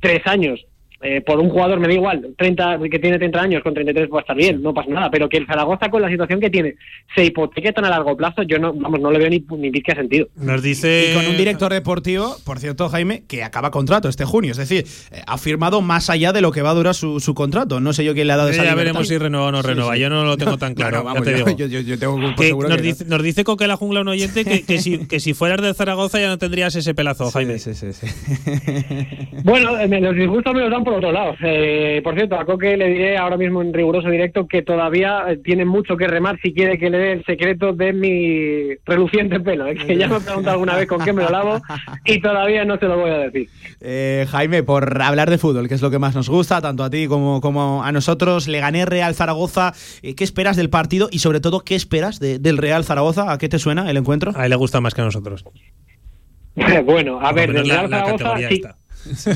tres 0.00 0.20
años 0.26 0.64
eh, 1.04 1.20
por 1.20 1.38
un 1.38 1.50
jugador 1.50 1.78
me 1.78 1.86
da 1.86 1.94
igual, 1.94 2.34
30, 2.36 2.78
que 2.90 2.98
tiene 2.98 3.18
30 3.18 3.40
años 3.40 3.62
con 3.62 3.74
33 3.74 4.08
puede 4.08 4.22
estar 4.22 4.36
bien, 4.36 4.62
no 4.62 4.72
pasa 4.74 4.90
nada, 4.90 5.10
pero 5.10 5.28
que 5.28 5.36
el 5.36 5.46
Zaragoza 5.46 5.90
con 5.90 6.00
la 6.02 6.08
situación 6.08 6.40
que 6.40 6.50
tiene 6.50 6.74
se 7.14 7.24
hipoteque 7.26 7.72
tan 7.72 7.84
a 7.84 7.90
largo 7.90 8.16
plazo, 8.16 8.42
yo 8.42 8.58
no, 8.58 8.72
vamos, 8.72 8.98
no 9.00 9.10
le 9.10 9.18
veo 9.18 9.28
ni, 9.30 9.44
ni 9.58 9.70
pizca 9.70 9.92
de 9.92 10.00
sentido. 10.00 10.28
Nos 10.36 10.62
dice. 10.62 11.10
Y 11.10 11.14
con 11.14 11.26
un 11.26 11.36
director 11.36 11.72
deportivo, 11.72 12.36
por 12.44 12.58
cierto, 12.58 12.88
Jaime, 12.88 13.22
que 13.28 13.44
acaba 13.44 13.70
contrato 13.70 14.08
este 14.08 14.24
junio. 14.24 14.52
Es 14.52 14.56
decir, 14.56 14.84
eh, 15.12 15.22
ha 15.26 15.36
firmado 15.38 15.80
más 15.82 16.08
allá 16.10 16.32
de 16.32 16.40
lo 16.40 16.50
que 16.52 16.62
va 16.62 16.70
a 16.70 16.74
durar 16.74 16.94
su, 16.94 17.20
su 17.20 17.34
contrato. 17.34 17.80
No 17.80 17.92
sé 17.92 18.04
yo 18.04 18.14
quién 18.14 18.26
le 18.26 18.32
ha 18.32 18.36
dado 18.36 18.48
esa 18.48 18.58
ya 18.64 18.70
libertad. 18.70 18.78
veremos 18.84 19.08
si 19.08 19.18
renueva 19.18 19.46
o 19.48 19.52
no 19.52 19.60
Sí, 19.62 19.68
renueva. 19.68 19.94
sí. 19.94 20.00
Yo 20.00 20.08
no 20.10 20.24
lo 20.24 20.36
tengo 20.38 20.56
tan 20.58 20.74
claro. 20.74 20.98
No, 20.98 21.04
vamos, 21.04 21.24
ya 21.26 21.32
te 21.32 21.38
yo- 21.38 21.44
digo. 21.44 21.58
yo- 21.58 21.66
yo- 21.66 21.80
yo 21.80 21.98
tengo 21.98 22.18
por 22.20 22.34
Que 22.36 22.46
seguro 22.46 22.68
nos, 22.68 22.76
que 22.78 22.82
no. 22.82 22.88
dice, 22.88 23.04
nos 23.04 23.22
dice 23.22 23.44
Coque 23.44 23.66
la 23.66 23.76
jungla 23.76 24.00
un 24.00 24.08
oyente 24.08 24.44
que, 24.44 24.62
que 24.62 24.78
si, 24.78 25.06
que 25.06 25.20
si 25.20 25.34
fueras 25.34 25.60
de 25.60 25.74
Zaragoza 25.74 26.18
ya 26.20 26.28
no 26.28 26.38
tendrías 26.38 26.74
ese 26.76 26.94
pelazo, 26.94 27.30
Jaime. 27.30 27.58
Sí, 27.58 27.74
sí, 27.74 27.92
sí. 27.92 28.06
Bueno, 29.44 29.78
eh, 29.78 29.88
los 30.00 30.14
disgustos 30.14 30.54
me 30.54 30.60
los 30.60 30.70
dan 30.70 30.84
por 30.84 30.93
otro 30.94 31.12
lado. 31.12 31.34
Eh, 31.42 32.00
por 32.02 32.14
cierto, 32.14 32.36
a 32.38 32.44
Coque 32.44 32.76
le 32.76 32.88
diré 32.88 33.16
ahora 33.18 33.36
mismo 33.36 33.62
en 33.62 33.72
riguroso 33.72 34.08
directo 34.08 34.46
que 34.46 34.62
todavía 34.62 35.24
eh, 35.28 35.36
tiene 35.38 35.64
mucho 35.64 35.96
que 35.96 36.06
remar 36.06 36.38
si 36.42 36.52
quiere 36.54 36.78
que 36.78 36.90
le 36.90 36.98
dé 36.98 37.12
el 37.12 37.24
secreto 37.24 37.72
de 37.72 37.92
mi 37.92 38.74
reluciente 38.84 39.40
pelo. 39.40 39.66
eh, 39.66 39.74
que 39.76 39.96
ya 39.96 40.08
me 40.08 40.16
he 40.16 40.20
preguntado 40.20 40.52
alguna 40.54 40.76
vez 40.76 40.86
con 40.86 41.04
qué 41.04 41.12
me 41.12 41.22
lo 41.22 41.30
lavo 41.30 41.60
y 42.04 42.20
todavía 42.20 42.64
no 42.64 42.78
se 42.78 42.86
lo 42.86 42.98
voy 42.98 43.10
a 43.10 43.18
decir. 43.18 43.48
Eh, 43.80 44.26
Jaime, 44.30 44.62
por 44.62 45.00
hablar 45.02 45.30
de 45.30 45.38
fútbol, 45.38 45.68
que 45.68 45.74
es 45.74 45.82
lo 45.82 45.90
que 45.90 45.98
más 45.98 46.14
nos 46.14 46.28
gusta, 46.28 46.60
tanto 46.60 46.84
a 46.84 46.90
ti 46.90 47.06
como, 47.06 47.40
como 47.40 47.82
a 47.84 47.92
nosotros, 47.92 48.48
le 48.48 48.60
gané 48.60 48.86
Real 48.86 49.14
Zaragoza. 49.14 49.72
Eh, 50.02 50.14
¿Qué 50.14 50.24
esperas 50.24 50.56
del 50.56 50.70
partido 50.70 51.08
y 51.10 51.18
sobre 51.20 51.40
todo 51.40 51.60
qué 51.60 51.74
esperas 51.74 52.20
de- 52.20 52.38
del 52.38 52.58
Real 52.58 52.84
Zaragoza? 52.84 53.32
¿A 53.32 53.38
qué 53.38 53.48
te 53.48 53.58
suena 53.58 53.90
el 53.90 53.96
encuentro? 53.96 54.32
A 54.34 54.44
él 54.44 54.50
le 54.50 54.56
gusta 54.56 54.80
más 54.80 54.94
que 54.94 55.00
a 55.00 55.04
nosotros. 55.04 55.44
bueno, 56.84 57.18
a 57.20 57.26
Por 57.30 57.34
ver, 57.34 57.52
del 57.52 57.68
Real 57.68 57.90
la 57.90 57.98
Zaragoza, 57.98 58.24
categoría 58.24 58.76
sí, 59.04 59.32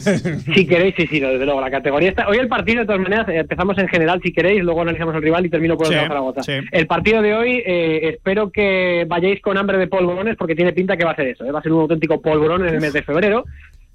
si 0.54 0.66
queréis, 0.66 0.94
sí, 0.96 1.06
sí, 1.06 1.20
no, 1.20 1.28
desde 1.28 1.44
luego, 1.44 1.60
la 1.60 1.70
categoría 1.70 2.10
está. 2.10 2.28
Hoy 2.28 2.38
el 2.38 2.48
partido, 2.48 2.80
de 2.80 2.86
todas 2.86 3.00
maneras, 3.00 3.28
eh, 3.28 3.38
empezamos 3.38 3.76
en 3.78 3.88
general, 3.88 4.20
si 4.22 4.32
queréis, 4.32 4.62
luego 4.62 4.82
analizamos 4.82 5.14
el 5.14 5.22
rival 5.22 5.46
y 5.46 5.50
termino 5.50 5.76
por 5.76 5.86
el 5.92 6.00
Zaragoza. 6.00 6.40
El 6.72 6.86
partido 6.86 7.22
de 7.22 7.34
hoy, 7.34 7.62
eh, 7.64 8.10
espero 8.14 8.50
que 8.50 9.04
vayáis 9.08 9.40
con 9.40 9.58
hambre 9.58 9.78
de 9.78 9.86
polvorones, 9.86 10.36
porque 10.36 10.54
tiene 10.54 10.72
pinta 10.72 10.96
que 10.96 11.04
va 11.04 11.12
a 11.12 11.16
ser 11.16 11.28
eso, 11.28 11.44
eh, 11.44 11.52
va 11.52 11.60
a 11.60 11.62
ser 11.62 11.72
un 11.72 11.82
auténtico 11.82 12.20
polvorón 12.20 12.66
en 12.66 12.74
el 12.74 12.80
mes 12.80 12.92
de 12.92 13.02
febrero, 13.02 13.44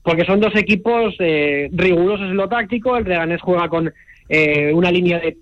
porque 0.03 0.25
son 0.25 0.39
dos 0.39 0.55
equipos 0.55 1.15
eh, 1.19 1.69
rigurosos 1.71 2.29
en 2.29 2.35
lo 2.35 2.49
táctico. 2.49 2.97
El 2.97 3.05
Leganés 3.05 3.41
juega 3.41 3.69
con 3.69 3.91
eh, 4.29 4.71
una 4.73 4.91
línea 4.91 5.19
de 5.19 5.37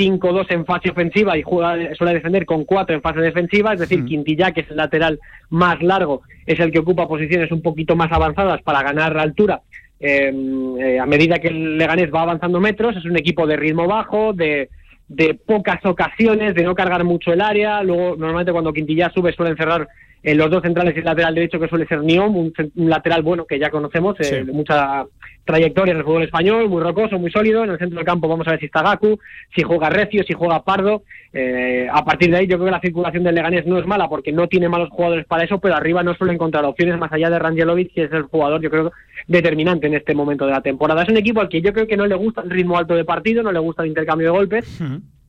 3-5-2 0.00 0.46
en 0.50 0.64
fase 0.64 0.90
ofensiva 0.90 1.36
y 1.36 1.42
juega, 1.42 1.94
suele 1.94 2.14
defender 2.14 2.46
con 2.46 2.64
4 2.64 2.94
en 2.94 3.02
fase 3.02 3.20
defensiva, 3.20 3.74
es 3.74 3.80
decir, 3.80 4.04
Quintilla, 4.04 4.52
que 4.52 4.62
es 4.62 4.70
el 4.70 4.76
lateral 4.76 5.20
más 5.50 5.82
largo, 5.82 6.22
es 6.46 6.58
el 6.60 6.72
que 6.72 6.78
ocupa 6.78 7.08
posiciones 7.08 7.52
un 7.52 7.62
poquito 7.62 7.96
más 7.96 8.10
avanzadas 8.10 8.62
para 8.62 8.82
ganar 8.82 9.16
altura. 9.18 9.60
eh, 10.00 10.32
eh, 10.80 10.98
a 10.98 11.04
medida 11.04 11.38
que 11.38 11.48
el 11.48 11.76
Leganés 11.76 12.10
va 12.12 12.22
avanzando 12.22 12.58
metros, 12.58 12.96
es 12.96 13.04
un 13.04 13.18
equipo 13.18 13.46
de 13.46 13.56
ritmo 13.56 13.86
bajo, 13.86 14.32
de, 14.32 14.70
de 15.08 15.34
pocas 15.34 15.84
ocasiones, 15.84 16.54
de 16.54 16.62
no 16.62 16.74
cargar 16.74 17.04
mucho 17.04 17.32
el 17.32 17.42
área. 17.42 17.82
Luego, 17.82 18.16
normalmente 18.16 18.52
cuando 18.52 18.72
Quintilla 18.72 19.10
sube 19.10 19.32
suelen 19.32 19.56
cerrar 19.56 19.86
en 20.22 20.36
los 20.36 20.50
dos 20.50 20.62
centrales 20.62 20.94
y 20.94 20.98
el 20.98 21.04
lateral 21.04 21.34
derecho 21.34 21.58
que 21.58 21.68
suele 21.68 21.86
ser 21.86 22.02
Niom, 22.02 22.36
un, 22.36 22.52
lateral 22.74 23.22
bueno 23.22 23.46
que 23.46 23.58
ya 23.58 23.70
conocemos, 23.70 24.16
eh, 24.20 24.44
de 24.44 24.52
mucha 24.52 25.06
trayectoria 25.44 25.92
en 25.92 25.98
el 25.98 26.04
fútbol 26.04 26.22
español, 26.22 26.68
muy 26.68 26.82
rocoso, 26.82 27.18
muy 27.18 27.30
sólido. 27.30 27.64
En 27.64 27.70
el 27.70 27.78
centro 27.78 27.96
del 27.96 28.04
campo 28.04 28.28
vamos 28.28 28.46
a 28.46 28.50
ver 28.52 28.60
si 28.60 28.66
está 28.66 28.82
Gaku, 28.82 29.18
si 29.54 29.62
juega 29.62 29.88
Recio, 29.88 30.22
si 30.24 30.34
juega 30.34 30.62
Pardo. 30.62 31.02
Eh, 31.32 31.88
a 31.90 32.04
partir 32.04 32.30
de 32.30 32.38
ahí 32.38 32.46
yo 32.46 32.56
creo 32.56 32.66
que 32.66 32.72
la 32.72 32.80
circulación 32.80 33.24
del 33.24 33.34
Leganés 33.34 33.66
no 33.66 33.78
es 33.78 33.86
mala 33.86 34.08
porque 34.08 34.32
no 34.32 34.46
tiene 34.46 34.68
malos 34.68 34.90
jugadores 34.90 35.26
para 35.26 35.44
eso, 35.44 35.58
pero 35.58 35.74
arriba 35.74 36.02
no 36.02 36.14
suele 36.14 36.34
encontrar 36.34 36.64
opciones 36.64 36.98
más 36.98 37.12
allá 37.12 37.30
de 37.30 37.38
Rangelovic, 37.38 37.92
que 37.94 38.04
es 38.04 38.12
el 38.12 38.24
jugador 38.24 38.60
yo 38.60 38.70
creo 38.70 38.92
determinante 39.26 39.86
en 39.86 39.94
este 39.94 40.14
momento 40.14 40.46
de 40.46 40.52
la 40.52 40.60
temporada. 40.60 41.02
Es 41.02 41.08
un 41.08 41.16
equipo 41.16 41.40
al 41.40 41.48
que 41.48 41.62
yo 41.62 41.72
creo 41.72 41.86
que 41.86 41.96
no 41.96 42.06
le 42.06 42.14
gusta 42.14 42.42
el 42.42 42.50
ritmo 42.50 42.76
alto 42.76 42.94
de 42.94 43.04
partido, 43.04 43.42
no 43.42 43.52
le 43.52 43.58
gusta 43.58 43.82
el 43.82 43.88
intercambio 43.88 44.28
de 44.28 44.38
golpes. 44.38 44.80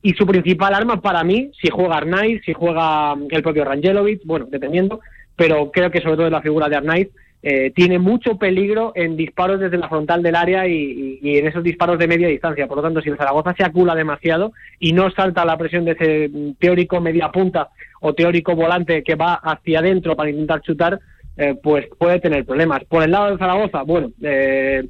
Y 0.02 0.14
su 0.14 0.26
principal 0.26 0.74
arma 0.74 1.00
para 1.00 1.22
mí, 1.22 1.50
si 1.60 1.70
juega 1.70 1.96
Arnaiz, 1.96 2.42
si 2.44 2.52
juega 2.52 3.14
mm, 3.14 3.28
el 3.30 3.42
propio 3.42 3.64
Rangelovic, 3.64 4.22
bueno, 4.24 4.46
dependiendo, 4.50 5.00
pero 5.36 5.70
creo 5.70 5.90
que 5.90 6.00
sobre 6.00 6.16
todo 6.16 6.26
es 6.26 6.32
la 6.32 6.42
figura 6.42 6.68
de 6.68 6.76
Arnaiz, 6.76 7.08
eh, 7.44 7.72
tiene 7.74 7.98
mucho 7.98 8.36
peligro 8.36 8.92
en 8.94 9.16
disparos 9.16 9.58
desde 9.58 9.76
la 9.76 9.88
frontal 9.88 10.22
del 10.22 10.36
área 10.36 10.68
y 10.68 11.18
en 11.22 11.46
esos 11.48 11.64
disparos 11.64 11.98
de 11.98 12.06
media 12.06 12.28
distancia. 12.28 12.68
Por 12.68 12.76
lo 12.76 12.84
tanto, 12.84 13.00
si 13.00 13.08
el 13.08 13.16
Zaragoza 13.16 13.52
se 13.56 13.64
acula 13.64 13.96
demasiado 13.96 14.52
y 14.78 14.92
no 14.92 15.10
salta 15.10 15.44
la 15.44 15.58
presión 15.58 15.84
de 15.84 15.92
ese 15.92 16.28
mm, 16.28 16.52
teórico 16.60 17.00
media 17.00 17.30
punta 17.30 17.70
o 18.00 18.14
teórico 18.14 18.54
volante 18.54 19.02
que 19.02 19.14
va 19.14 19.34
hacia 19.34 19.80
adentro 19.80 20.14
para 20.14 20.30
intentar 20.30 20.60
chutar, 20.60 21.00
eh, 21.36 21.56
pues 21.60 21.86
puede 21.98 22.20
tener 22.20 22.44
problemas. 22.44 22.84
Por 22.84 23.02
el 23.02 23.10
lado 23.10 23.26
del 23.30 23.38
Zaragoza, 23.38 23.82
bueno, 23.82 24.10
eh, 24.22 24.84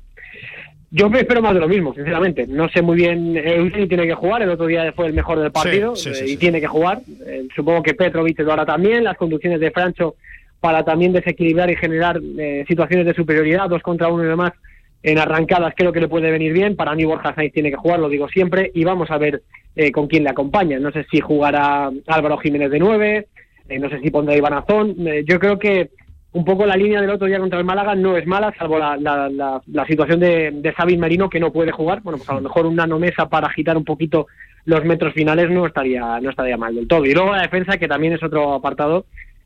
yo 0.95 1.09
me 1.09 1.21
espero 1.21 1.41
más 1.41 1.55
de 1.55 1.61
lo 1.61 1.69
mismo, 1.69 1.95
sinceramente. 1.95 2.47
No 2.47 2.69
sé 2.69 2.83
muy 2.83 2.97
bien. 2.97 3.35
Eugeni 3.37 3.89
tiene 3.89 4.07
que 4.07 4.15
jugar. 4.15 4.43
El 4.43 4.51
otro 4.51 4.67
día 4.67 4.93
fue 4.93 5.07
el 5.07 5.15
mejor 5.15 5.41
del 5.41 5.51
partido 5.51 5.97
Sí, 5.97 6.11
sí, 6.11 6.15
sí, 6.15 6.25
eh, 6.25 6.33
y 6.33 6.37
tiene 6.37 6.61
que 6.61 6.67
jugar. 6.67 7.01
Eh, 7.27 7.49
supongo 7.57 7.83
que 7.83 7.95
Petrovic 7.95 8.39
lo 8.41 8.53
hará 8.53 8.67
también. 8.67 9.03
Las 9.03 9.17
conducciones 9.17 9.59
de 9.59 9.71
Francho 9.71 10.17
para 10.61 10.85
también 10.85 11.13
desequilibrar 11.13 11.71
y 11.71 11.77
generar 11.77 12.21
eh, 12.39 12.65
situaciones 12.69 13.07
de 13.07 13.15
superioridad, 13.15 13.69
dos 13.69 13.83
contra 13.83 14.09
uno 14.09 14.23
y 14.23 14.29
demás. 14.29 14.53
En 15.03 15.19
arrancadas 15.19 15.75
creo 15.77 15.93
que 15.93 16.01
le 16.01 16.09
puede 16.09 16.31
venir 16.31 16.53
bien. 16.53 16.77
Para 16.77 16.95
mí 16.95 17.05
Borja 17.05 17.35
Sainz 17.35 17.53
tiene 17.53 17.71
que 17.71 17.77
jugar, 17.77 17.99
lo 17.99 18.09
digo 18.09 18.29
siempre. 18.29 18.71
Y 18.75 18.85
vamos 18.85 19.11
a 19.11 19.19
ver 19.19 19.43
eh, 19.75 19.91
con 19.91 20.07
quién 20.07 20.25
le 20.25 20.31
acompaña. 20.31 20.79
No 20.79 20.93
sé 20.93 21.07
si 21.11 21.21
jugará 21.21 21.91
Álvaro 22.07 22.37
Jiménez 22.39 22.71
de 22.71 22.79
nueve. 22.79 23.27
eh, 23.69 23.79
no 23.79 23.89
sé 23.89 23.99
si 24.01 24.11
pondrá 24.11 24.37
Iván 24.37 24.53
Azón. 24.53 24.95
Eh, 25.07 25.25
yo 25.27 25.39
creo 25.41 25.59
que 25.59 25.89
un 26.35 26.45
poco 26.45 26.65
la 26.65 26.77
línea 26.77 27.01
del 27.01 27.11
otro 27.11 27.27
día 27.27 27.39
contra 27.39 27.59
el 27.59 27.65
Málaga 27.65 27.95
no 27.95 28.17
es 28.17 28.27
mala, 28.27 28.55
salvo 28.59 28.79
la, 28.79 28.97
la, 28.97 29.29
la, 29.29 29.61
la 29.67 29.87
situación 29.87 30.19
de, 30.21 30.51
de 30.51 30.75
Sabin 30.75 30.99
Merino 30.99 31.29
que 31.29 31.41
no 31.41 31.53
puede 31.53 31.73
jugar. 31.73 32.01
Bueno, 32.03 32.17
pues 32.19 32.29
a 32.31 32.35
lo 32.35 32.41
mejor 32.41 32.67
una 32.67 32.87
nomesa 32.87 33.29
para 33.29 33.49
agitar 33.49 33.77
un 33.77 33.85
poquito 33.85 34.27
los 34.65 34.85
metros 34.85 35.13
finales 35.13 35.51
no 35.51 35.67
estaría, 35.67 36.21
no 36.21 36.31
estaría 36.31 36.57
mal 36.57 36.75
del 36.75 36.89
todo. 36.89 37.05
Y 37.05 37.13
luego 37.13 37.33
la 37.33 37.43
defensa, 37.43 37.77
que 37.77 37.89
también 37.89 38.15
es 38.15 38.23
otro 38.23 38.55
apartado, 38.55 39.05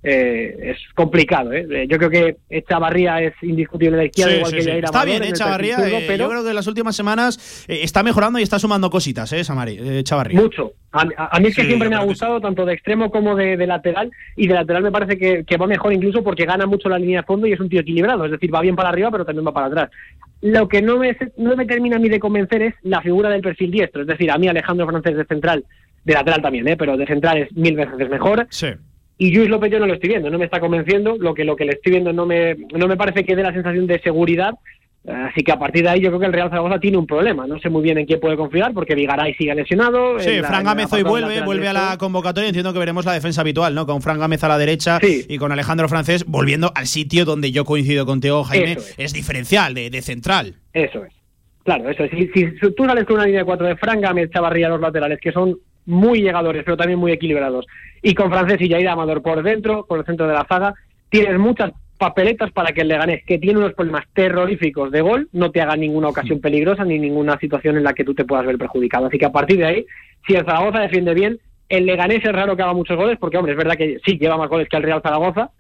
eh, 0.09 0.57
es 0.73 0.79
complicado. 0.95 1.53
¿eh? 1.53 1.67
Eh, 1.71 1.87
Yo 1.89 1.99
creo 1.99 2.11
que 2.11 2.37
Echavarría 2.49 3.21
es 3.21 3.35
indiscutible 3.43 3.93
de 3.97 4.03
la 4.03 4.07
izquierda, 4.07 4.31
Sí, 4.33 4.37
igual 4.39 4.51
sí, 4.53 4.57
que 4.59 4.63
sí. 4.63 4.71
Está 4.71 4.89
Amador 4.89 5.07
bien, 5.09 5.23
en 5.25 5.29
eh, 5.29 5.33
Chavarría. 5.33 5.77
pero 6.07 6.17
Yo 6.25 6.29
creo 6.31 6.43
que 6.45 6.49
en 6.51 6.55
las 6.55 6.67
últimas 6.67 6.95
semanas 6.97 7.65
está 7.69 8.03
mejorando 8.03 8.39
y 8.39 8.43
está 8.43 8.59
sumando 8.59 8.89
cositas, 8.91 9.33
¿eh, 9.33 9.43
Samari? 9.45 10.03
Chavarría. 10.05 10.41
Mucho. 10.41 10.73
A, 10.93 11.05
a- 11.33 11.41
mí 11.41 11.49
es 11.49 11.57
que 11.57 11.65
siempre 11.65 11.89
me 11.91 11.97
ha 11.97 12.03
gustado, 12.05 12.41
tanto 12.41 12.65
de 12.65 12.73
extremo 12.73 13.11
como 13.11 13.35
de, 13.37 13.57
de 13.57 13.67
lateral, 13.67 14.11
y 14.37 14.47
de 14.47 14.55
lateral 14.55 14.83
me 14.83 14.91
parece 14.93 15.19
que, 15.19 15.45
que 15.45 15.57
va 15.59 15.67
mejor 15.67 15.93
incluso 15.93 16.23
porque 16.25 16.47
gana 16.47 16.65
mucho 16.67 16.89
la 16.89 16.99
línea 16.99 17.21
de 17.21 17.27
fondo 17.27 17.47
y 17.47 17.53
es 17.53 17.61
un 17.61 17.69
tío 17.69 17.81
equilibrado, 17.81 18.25
es 18.25 18.31
decir, 18.31 18.55
va 18.55 18.63
bien 18.63 18.77
para 18.77 18.89
arriba, 18.89 19.11
pero 19.11 19.25
también 19.25 19.47
va 19.47 19.53
para 19.53 19.67
atrás. 19.67 19.91
Lo 20.41 20.69
que 20.69 20.81
no 20.81 20.97
me, 20.99 21.15
no 21.37 21.55
me 21.57 21.67
termina 21.67 21.97
a 21.97 21.99
mí 21.99 22.09
de 22.09 22.19
convencer 22.21 22.63
es 22.63 22.75
la 22.83 23.03
figura 23.03 23.29
del 23.29 23.43
perfil 23.43 23.71
diestro, 23.73 24.03
es 24.03 24.07
decir, 24.09 24.31
a 24.31 24.39
mí 24.39 24.49
Alejandro 24.49 24.87
Francés 24.87 25.17
de 25.17 25.25
central, 25.27 25.65
de 26.05 26.15
lateral 26.15 26.41
también, 26.41 26.69
¿eh? 26.69 26.77
pero 26.77 26.97
de 26.97 27.07
central 27.07 27.39
es 27.39 27.53
mil 27.57 27.75
veces 27.75 27.95
es 27.99 28.09
mejor. 28.09 28.47
Sí. 28.51 28.69
Y 29.19 29.35
Luis 29.35 29.49
López 29.49 29.73
yo 29.73 29.79
no 29.79 29.87
lo 29.87 29.95
estoy 29.95 30.11
viendo, 30.11 30.31
no 30.31 30.39
me 30.39 30.45
está 30.45 30.61
convenciendo, 30.61 31.17
lo 31.19 31.33
que 31.33 31.45
lo 31.45 31.57
que 31.57 31.64
le 31.64 31.73
estoy 31.73 31.93
viendo 31.93 32.12
no 32.12 32.27
me, 32.27 32.55
no 32.55 32.87
me 32.87 32.97
parece 32.97 33.25
que 33.25 33.35
dé 33.35 33.43
la 33.43 33.53
sensación 33.53 33.87
de 33.87 33.99
seguridad, 34.01 34.53
así 35.07 35.43
que 35.43 35.53
a 35.53 35.59
partir 35.59 35.85
de 35.85 35.89
ahí 35.89 36.01
yo 36.01 36.09
creo 36.11 36.21
que 36.21 36.27
el 36.27 36.35
Real 36.35 36.51
Zaragoza 36.51 36.79
tiene 36.79 36.99
un 36.99 37.07
problema, 37.07 37.47
no 37.47 37.59
sé 37.59 37.71
muy 37.71 37.83
bien 37.83 37.97
en 37.97 38.05
quién 38.05 38.21
puede 38.21 38.37
confiar, 38.37 38.75
porque 38.75 38.95
Vigaray 38.95 39.33
sigue 39.35 39.55
lesionado. 39.55 40.19
Sí, 40.19 40.43
Fran 40.43 40.64
Gámez 40.64 40.93
hoy 40.93 41.03
vuelve, 41.03 41.41
vuelve 41.43 41.67
a 41.69 41.73
la 41.73 41.97
convocatoria. 41.97 42.49
Entiendo 42.49 42.75
que 42.75 42.79
veremos 42.79 43.07
la 43.07 43.14
defensa 43.14 43.41
habitual, 43.41 43.75
¿no? 43.75 43.87
Con 43.87 44.03
Fran 44.03 44.19
Gámez 44.19 44.45
a 44.45 44.49
la 44.49 44.59
derecha 44.59 44.99
y 45.03 45.39
con 45.39 45.51
Alejandro 45.51 45.89
Francés 45.89 46.27
volviendo 46.27 46.73
al 46.75 46.87
sitio 46.87 47.25
donde 47.25 47.53
yo 47.53 47.64
coincido 47.64 48.05
contigo, 48.05 48.45
Jaime. 48.45 48.77
Es. 48.99 49.14
diferencial, 49.14 49.73
de, 49.73 49.89
de 49.89 50.03
central. 50.03 50.57
Eso 50.75 51.05
es. 51.05 51.12
Claro, 51.64 51.89
eso 51.89 52.05
es. 52.05 52.11
Si, 52.11 52.29
si 52.35 52.75
tú 52.75 52.85
sales 52.85 53.05
con 53.05 53.17
una 53.17 53.25
línea 53.25 53.41
de 53.41 53.47
cuatro 53.47 53.67
de 53.67 53.77
Fran 53.77 54.01
Gámez, 54.01 54.31
Chavarría, 54.31 54.69
los 54.69 54.81
laterales, 54.81 55.19
que 55.21 55.33
son 55.33 55.59
muy 55.87 56.20
llegadores, 56.20 56.62
pero 56.64 56.76
también 56.76 56.99
muy 56.99 57.12
equilibrados, 57.12 57.66
y 58.03 58.14
con 58.14 58.30
Francés 58.30 58.61
y 58.61 58.68
Jair 58.68 58.89
Amador 58.89 59.22
por 59.22 59.43
dentro, 59.43 59.87
por 59.87 60.01
el 60.01 60.05
centro 60.05 60.26
de 60.26 60.34
la 60.34 60.45
zaga, 60.45 60.74
tienes 61.09 61.39
muchas 61.39 61.72
papeletas 61.99 62.51
para 62.53 62.72
que 62.72 62.82
el 62.82 62.89
Leganés, 62.89 63.24
que 63.24 63.39
tiene 63.39 63.59
unos 63.59 63.72
problemas 63.72 64.05
terroríficos 64.12 64.91
de 64.91 65.01
gol, 65.01 65.28
no 65.32 65.51
te 65.51 65.61
haga 65.61 65.76
ninguna 65.76 66.09
ocasión 66.09 66.41
peligrosa 66.41 66.84
ni 66.84 66.99
ninguna 66.99 67.39
situación 67.39 67.76
en 67.76 67.84
la 67.84 67.95
que 67.95 68.05
tú 68.05 68.14
te 68.14 68.24
puedas 68.24 68.45
ver 68.45 68.59
perjudicado. 68.59 69.07
Así 69.07 69.18
que 69.18 69.24
a 69.24 69.32
partir 69.32 69.59
de 69.59 69.64
ahí, 69.64 69.87
si 70.26 70.34
el 70.34 70.45
Zaragoza 70.45 70.80
defiende 70.80 71.14
bien, 71.14 71.39
el 71.68 71.87
Leganés 71.87 72.24
es 72.24 72.32
raro 72.32 72.55
que 72.55 72.62
haga 72.62 72.74
muchos 72.74 72.97
goles, 72.97 73.18
porque 73.18 73.39
hombre, 73.39 73.53
es 73.53 73.59
verdad 73.59 73.76
que 73.76 73.99
sí 74.05 74.18
lleva 74.18 74.37
más 74.37 74.49
goles 74.49 74.68
que 74.68 74.76
el 74.76 74.82
Real 74.82 75.03
Zaragoza, 75.03 75.51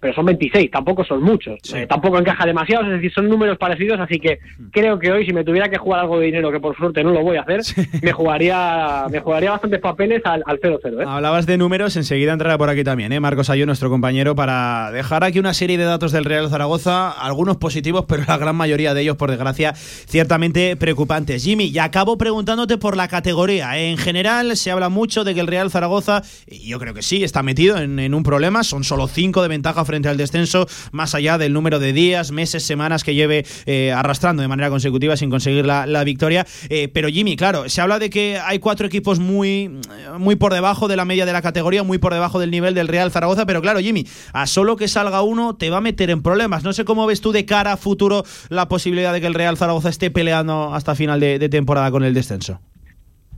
pero 0.00 0.14
son 0.14 0.24
26, 0.24 0.70
tampoco 0.70 1.04
son 1.04 1.22
muchos. 1.22 1.58
Eh, 1.74 1.86
tampoco 1.86 2.18
encaja 2.18 2.46
demasiado, 2.46 2.84
es 2.86 2.92
decir, 2.92 3.12
son 3.12 3.28
números 3.28 3.58
parecidos, 3.58 4.00
así 4.00 4.18
que 4.18 4.38
creo 4.72 4.98
que 4.98 5.12
hoy 5.12 5.26
si 5.26 5.32
me 5.32 5.44
tuviera 5.44 5.68
que 5.68 5.76
jugar 5.76 6.00
algo 6.00 6.18
de 6.18 6.26
dinero, 6.26 6.50
que 6.50 6.58
por 6.58 6.76
suerte 6.76 7.04
no 7.04 7.10
lo 7.10 7.22
voy 7.22 7.36
a 7.36 7.42
hacer, 7.42 7.60
me 8.02 8.12
jugaría 8.12 9.04
me 9.10 9.20
jugaría 9.20 9.50
bastantes 9.50 9.80
papeles 9.80 10.22
al, 10.24 10.42
al 10.46 10.58
0-0. 10.58 11.02
¿eh? 11.02 11.04
Hablabas 11.06 11.46
de 11.46 11.58
números, 11.58 11.96
enseguida 11.96 12.32
entrará 12.32 12.56
por 12.56 12.70
aquí 12.70 12.82
también, 12.82 13.12
¿eh? 13.12 13.20
Marcos 13.20 13.50
Ayú, 13.50 13.66
nuestro 13.66 13.90
compañero, 13.90 14.34
para 14.34 14.90
dejar 14.90 15.22
aquí 15.22 15.38
una 15.38 15.52
serie 15.52 15.76
de 15.76 15.84
datos 15.84 16.12
del 16.12 16.24
Real 16.24 16.48
Zaragoza, 16.48 17.10
algunos 17.10 17.58
positivos, 17.58 18.06
pero 18.08 18.24
la 18.26 18.38
gran 18.38 18.56
mayoría 18.56 18.94
de 18.94 19.02
ellos, 19.02 19.16
por 19.16 19.30
desgracia, 19.30 19.74
ciertamente 19.74 20.76
preocupantes. 20.76 21.44
Jimmy, 21.44 21.66
y 21.66 21.78
acabo 21.78 22.16
preguntándote 22.16 22.78
por 22.78 22.96
la 22.96 23.08
categoría. 23.08 23.78
En 23.78 23.98
general, 23.98 24.56
se 24.56 24.70
habla 24.70 24.88
mucho 24.88 25.24
de 25.24 25.34
que 25.34 25.40
el 25.40 25.46
Real 25.46 25.70
Zaragoza, 25.70 26.22
y 26.46 26.68
yo 26.68 26.78
creo 26.78 26.94
que 26.94 27.02
sí, 27.02 27.22
está 27.22 27.42
metido 27.42 27.76
en, 27.78 27.98
en 27.98 28.14
un 28.14 28.22
problema, 28.22 28.64
son 28.64 28.84
solo 28.84 29.06
cinco 29.06 29.42
de 29.42 29.48
ventaja 29.48 29.84
frente 29.90 30.08
al 30.08 30.16
descenso, 30.16 30.68
más 30.92 31.16
allá 31.16 31.36
del 31.36 31.52
número 31.52 31.80
de 31.80 31.92
días, 31.92 32.30
meses, 32.30 32.62
semanas 32.62 33.02
que 33.02 33.16
lleve 33.16 33.44
eh, 33.66 33.90
arrastrando 33.90 34.40
de 34.40 34.46
manera 34.46 34.70
consecutiva 34.70 35.16
sin 35.16 35.30
conseguir 35.30 35.66
la, 35.66 35.84
la 35.84 36.04
victoria. 36.04 36.46
Eh, 36.68 36.86
pero 36.94 37.08
Jimmy, 37.08 37.34
claro, 37.34 37.68
se 37.68 37.80
habla 37.80 37.98
de 37.98 38.08
que 38.08 38.38
hay 38.38 38.60
cuatro 38.60 38.86
equipos 38.86 39.18
muy, 39.18 39.80
muy 40.16 40.36
por 40.36 40.54
debajo 40.54 40.86
de 40.86 40.94
la 40.94 41.04
media 41.04 41.26
de 41.26 41.32
la 41.32 41.42
categoría, 41.42 41.82
muy 41.82 41.98
por 41.98 42.14
debajo 42.14 42.38
del 42.38 42.52
nivel 42.52 42.74
del 42.74 42.86
Real 42.86 43.10
Zaragoza, 43.10 43.46
pero 43.46 43.60
claro, 43.60 43.80
Jimmy, 43.80 44.06
a 44.32 44.46
solo 44.46 44.76
que 44.76 44.86
salga 44.86 45.22
uno 45.22 45.56
te 45.56 45.70
va 45.70 45.78
a 45.78 45.80
meter 45.80 46.10
en 46.10 46.22
problemas. 46.22 46.62
No 46.62 46.72
sé 46.72 46.84
cómo 46.84 47.04
ves 47.06 47.20
tú 47.20 47.32
de 47.32 47.44
cara 47.44 47.72
a 47.72 47.76
futuro 47.76 48.22
la 48.48 48.68
posibilidad 48.68 49.12
de 49.12 49.20
que 49.20 49.26
el 49.26 49.34
Real 49.34 49.56
Zaragoza 49.56 49.88
esté 49.88 50.12
peleando 50.12 50.72
hasta 50.72 50.94
final 50.94 51.18
de, 51.18 51.40
de 51.40 51.48
temporada 51.48 51.90
con 51.90 52.04
el 52.04 52.14
descenso. 52.14 52.60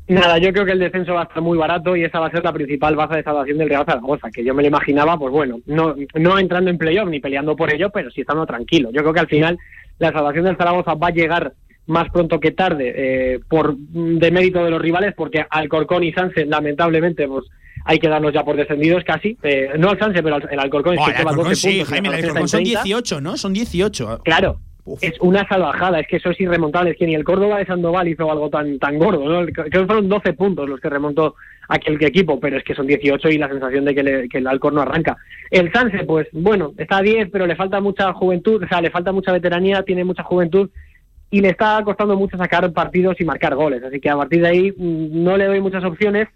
Nada, 0.08 0.38
yo 0.38 0.52
creo 0.52 0.64
que 0.66 0.72
el 0.72 0.78
descenso 0.80 1.14
va 1.14 1.20
a 1.22 1.24
estar 1.24 1.40
muy 1.42 1.56
barato 1.56 1.96
y 1.96 2.04
esa 2.04 2.18
va 2.20 2.26
a 2.26 2.30
ser 2.30 2.42
la 2.44 2.52
principal 2.52 2.96
base 2.96 3.16
de 3.16 3.22
salvación 3.22 3.58
del 3.58 3.68
Real 3.68 3.84
Zaragoza, 3.86 4.30
que 4.30 4.44
yo 4.44 4.52
me 4.54 4.62
lo 4.62 4.68
imaginaba, 4.68 5.16
pues 5.18 5.32
bueno, 5.32 5.60
no, 5.66 5.94
no 6.14 6.38
entrando 6.38 6.70
en 6.70 6.78
playoff 6.78 7.08
ni 7.08 7.20
peleando 7.20 7.54
por 7.56 7.72
ello, 7.72 7.88
pero 7.90 8.10
sí 8.10 8.22
estando 8.22 8.44
tranquilo. 8.44 8.90
Yo 8.92 9.00
creo 9.02 9.12
que 9.14 9.20
al 9.20 9.28
final 9.28 9.58
la 9.98 10.12
salvación 10.12 10.44
del 10.44 10.56
Zaragoza 10.56 10.94
va 10.94 11.08
a 11.08 11.12
llegar 11.12 11.52
más 11.86 12.08
pronto 12.10 12.38
que 12.40 12.50
tarde 12.52 12.92
eh, 12.96 13.40
por 13.48 13.76
de 13.76 14.30
mérito 14.30 14.64
de 14.64 14.70
los 14.70 14.82
rivales, 14.82 15.14
porque 15.16 15.44
Alcorcón 15.48 16.04
y 16.04 16.12
Sanse, 16.12 16.46
lamentablemente, 16.46 17.26
pues 17.28 17.44
hay 17.84 17.98
que 17.98 18.08
darlos 18.08 18.32
ya 18.32 18.44
por 18.44 18.56
descendidos 18.56 19.02
casi. 19.04 19.36
Eh, 19.42 19.70
no 19.78 19.90
al 19.90 19.98
Sanse, 19.98 20.22
pero 20.22 20.36
al- 20.36 20.48
el 20.50 20.58
Alcorcón 20.60 20.94
es 20.94 21.00
Oh, 21.00 21.04
que 21.06 21.10
el 21.12 21.16
lleva 21.18 21.30
Alcorcón 21.30 21.50
12 21.52 21.60
sí, 21.60 21.68
puntos. 21.78 21.88
Jaime, 21.88 22.08
el 22.08 22.14
Alcorcón 22.14 22.48
son 22.48 22.58
en 22.60 22.64
30. 22.66 22.82
18, 22.84 23.20
¿no? 23.20 23.36
Son 23.36 23.52
18. 23.52 24.20
Claro, 24.24 24.60
es 25.00 25.20
una 25.20 25.46
salvajada, 25.46 26.00
es 26.00 26.08
que 26.08 26.16
eso 26.16 26.30
es 26.30 26.40
irremontable, 26.40 26.90
es 26.90 26.96
que 26.96 27.06
ni 27.06 27.14
el 27.14 27.22
Córdoba 27.24 27.58
de 27.58 27.66
Sandoval 27.66 28.08
hizo 28.08 28.30
algo 28.30 28.50
tan 28.50 28.78
tan 28.80 28.98
gordo, 28.98 29.24
¿no? 29.28 29.46
Creo 29.46 29.64
que 29.66 29.86
fueron 29.86 30.08
12 30.08 30.32
puntos 30.32 30.68
los 30.68 30.80
que 30.80 30.88
remontó 30.90 31.36
aquel 31.68 32.02
equipo, 32.04 32.40
pero 32.40 32.56
es 32.56 32.64
que 32.64 32.74
son 32.74 32.86
18 32.88 33.28
y 33.28 33.38
la 33.38 33.48
sensación 33.48 33.84
de 33.84 33.94
que, 33.94 34.02
le- 34.02 34.28
que 34.28 34.38
el 34.38 34.46
Alcor 34.48 34.72
no 34.72 34.80
arranca. 34.82 35.16
El 35.50 35.72
Sanse, 35.72 36.04
pues 36.04 36.26
bueno, 36.32 36.72
está 36.76 36.98
a 36.98 37.02
10, 37.02 37.28
pero 37.30 37.46
le 37.46 37.54
falta 37.54 37.80
mucha 37.80 38.12
juventud, 38.12 38.62
o 38.62 38.66
sea, 38.68 38.80
le 38.80 38.90
falta 38.90 39.12
mucha 39.12 39.30
veteranía, 39.32 39.82
tiene 39.84 40.02
mucha 40.04 40.24
juventud 40.24 40.68
y 41.30 41.40
le 41.40 41.50
está 41.50 41.80
costando 41.84 42.16
mucho 42.16 42.36
sacar 42.36 42.70
partidos 42.72 43.20
y 43.20 43.24
marcar 43.24 43.54
goles, 43.54 43.82
así 43.84 44.00
que 44.00 44.10
a 44.10 44.16
partir 44.16 44.42
de 44.42 44.48
ahí 44.48 44.72
mm, 44.76 45.22
no 45.22 45.36
le 45.36 45.46
doy 45.46 45.60
muchas 45.60 45.84
opciones. 45.84 46.28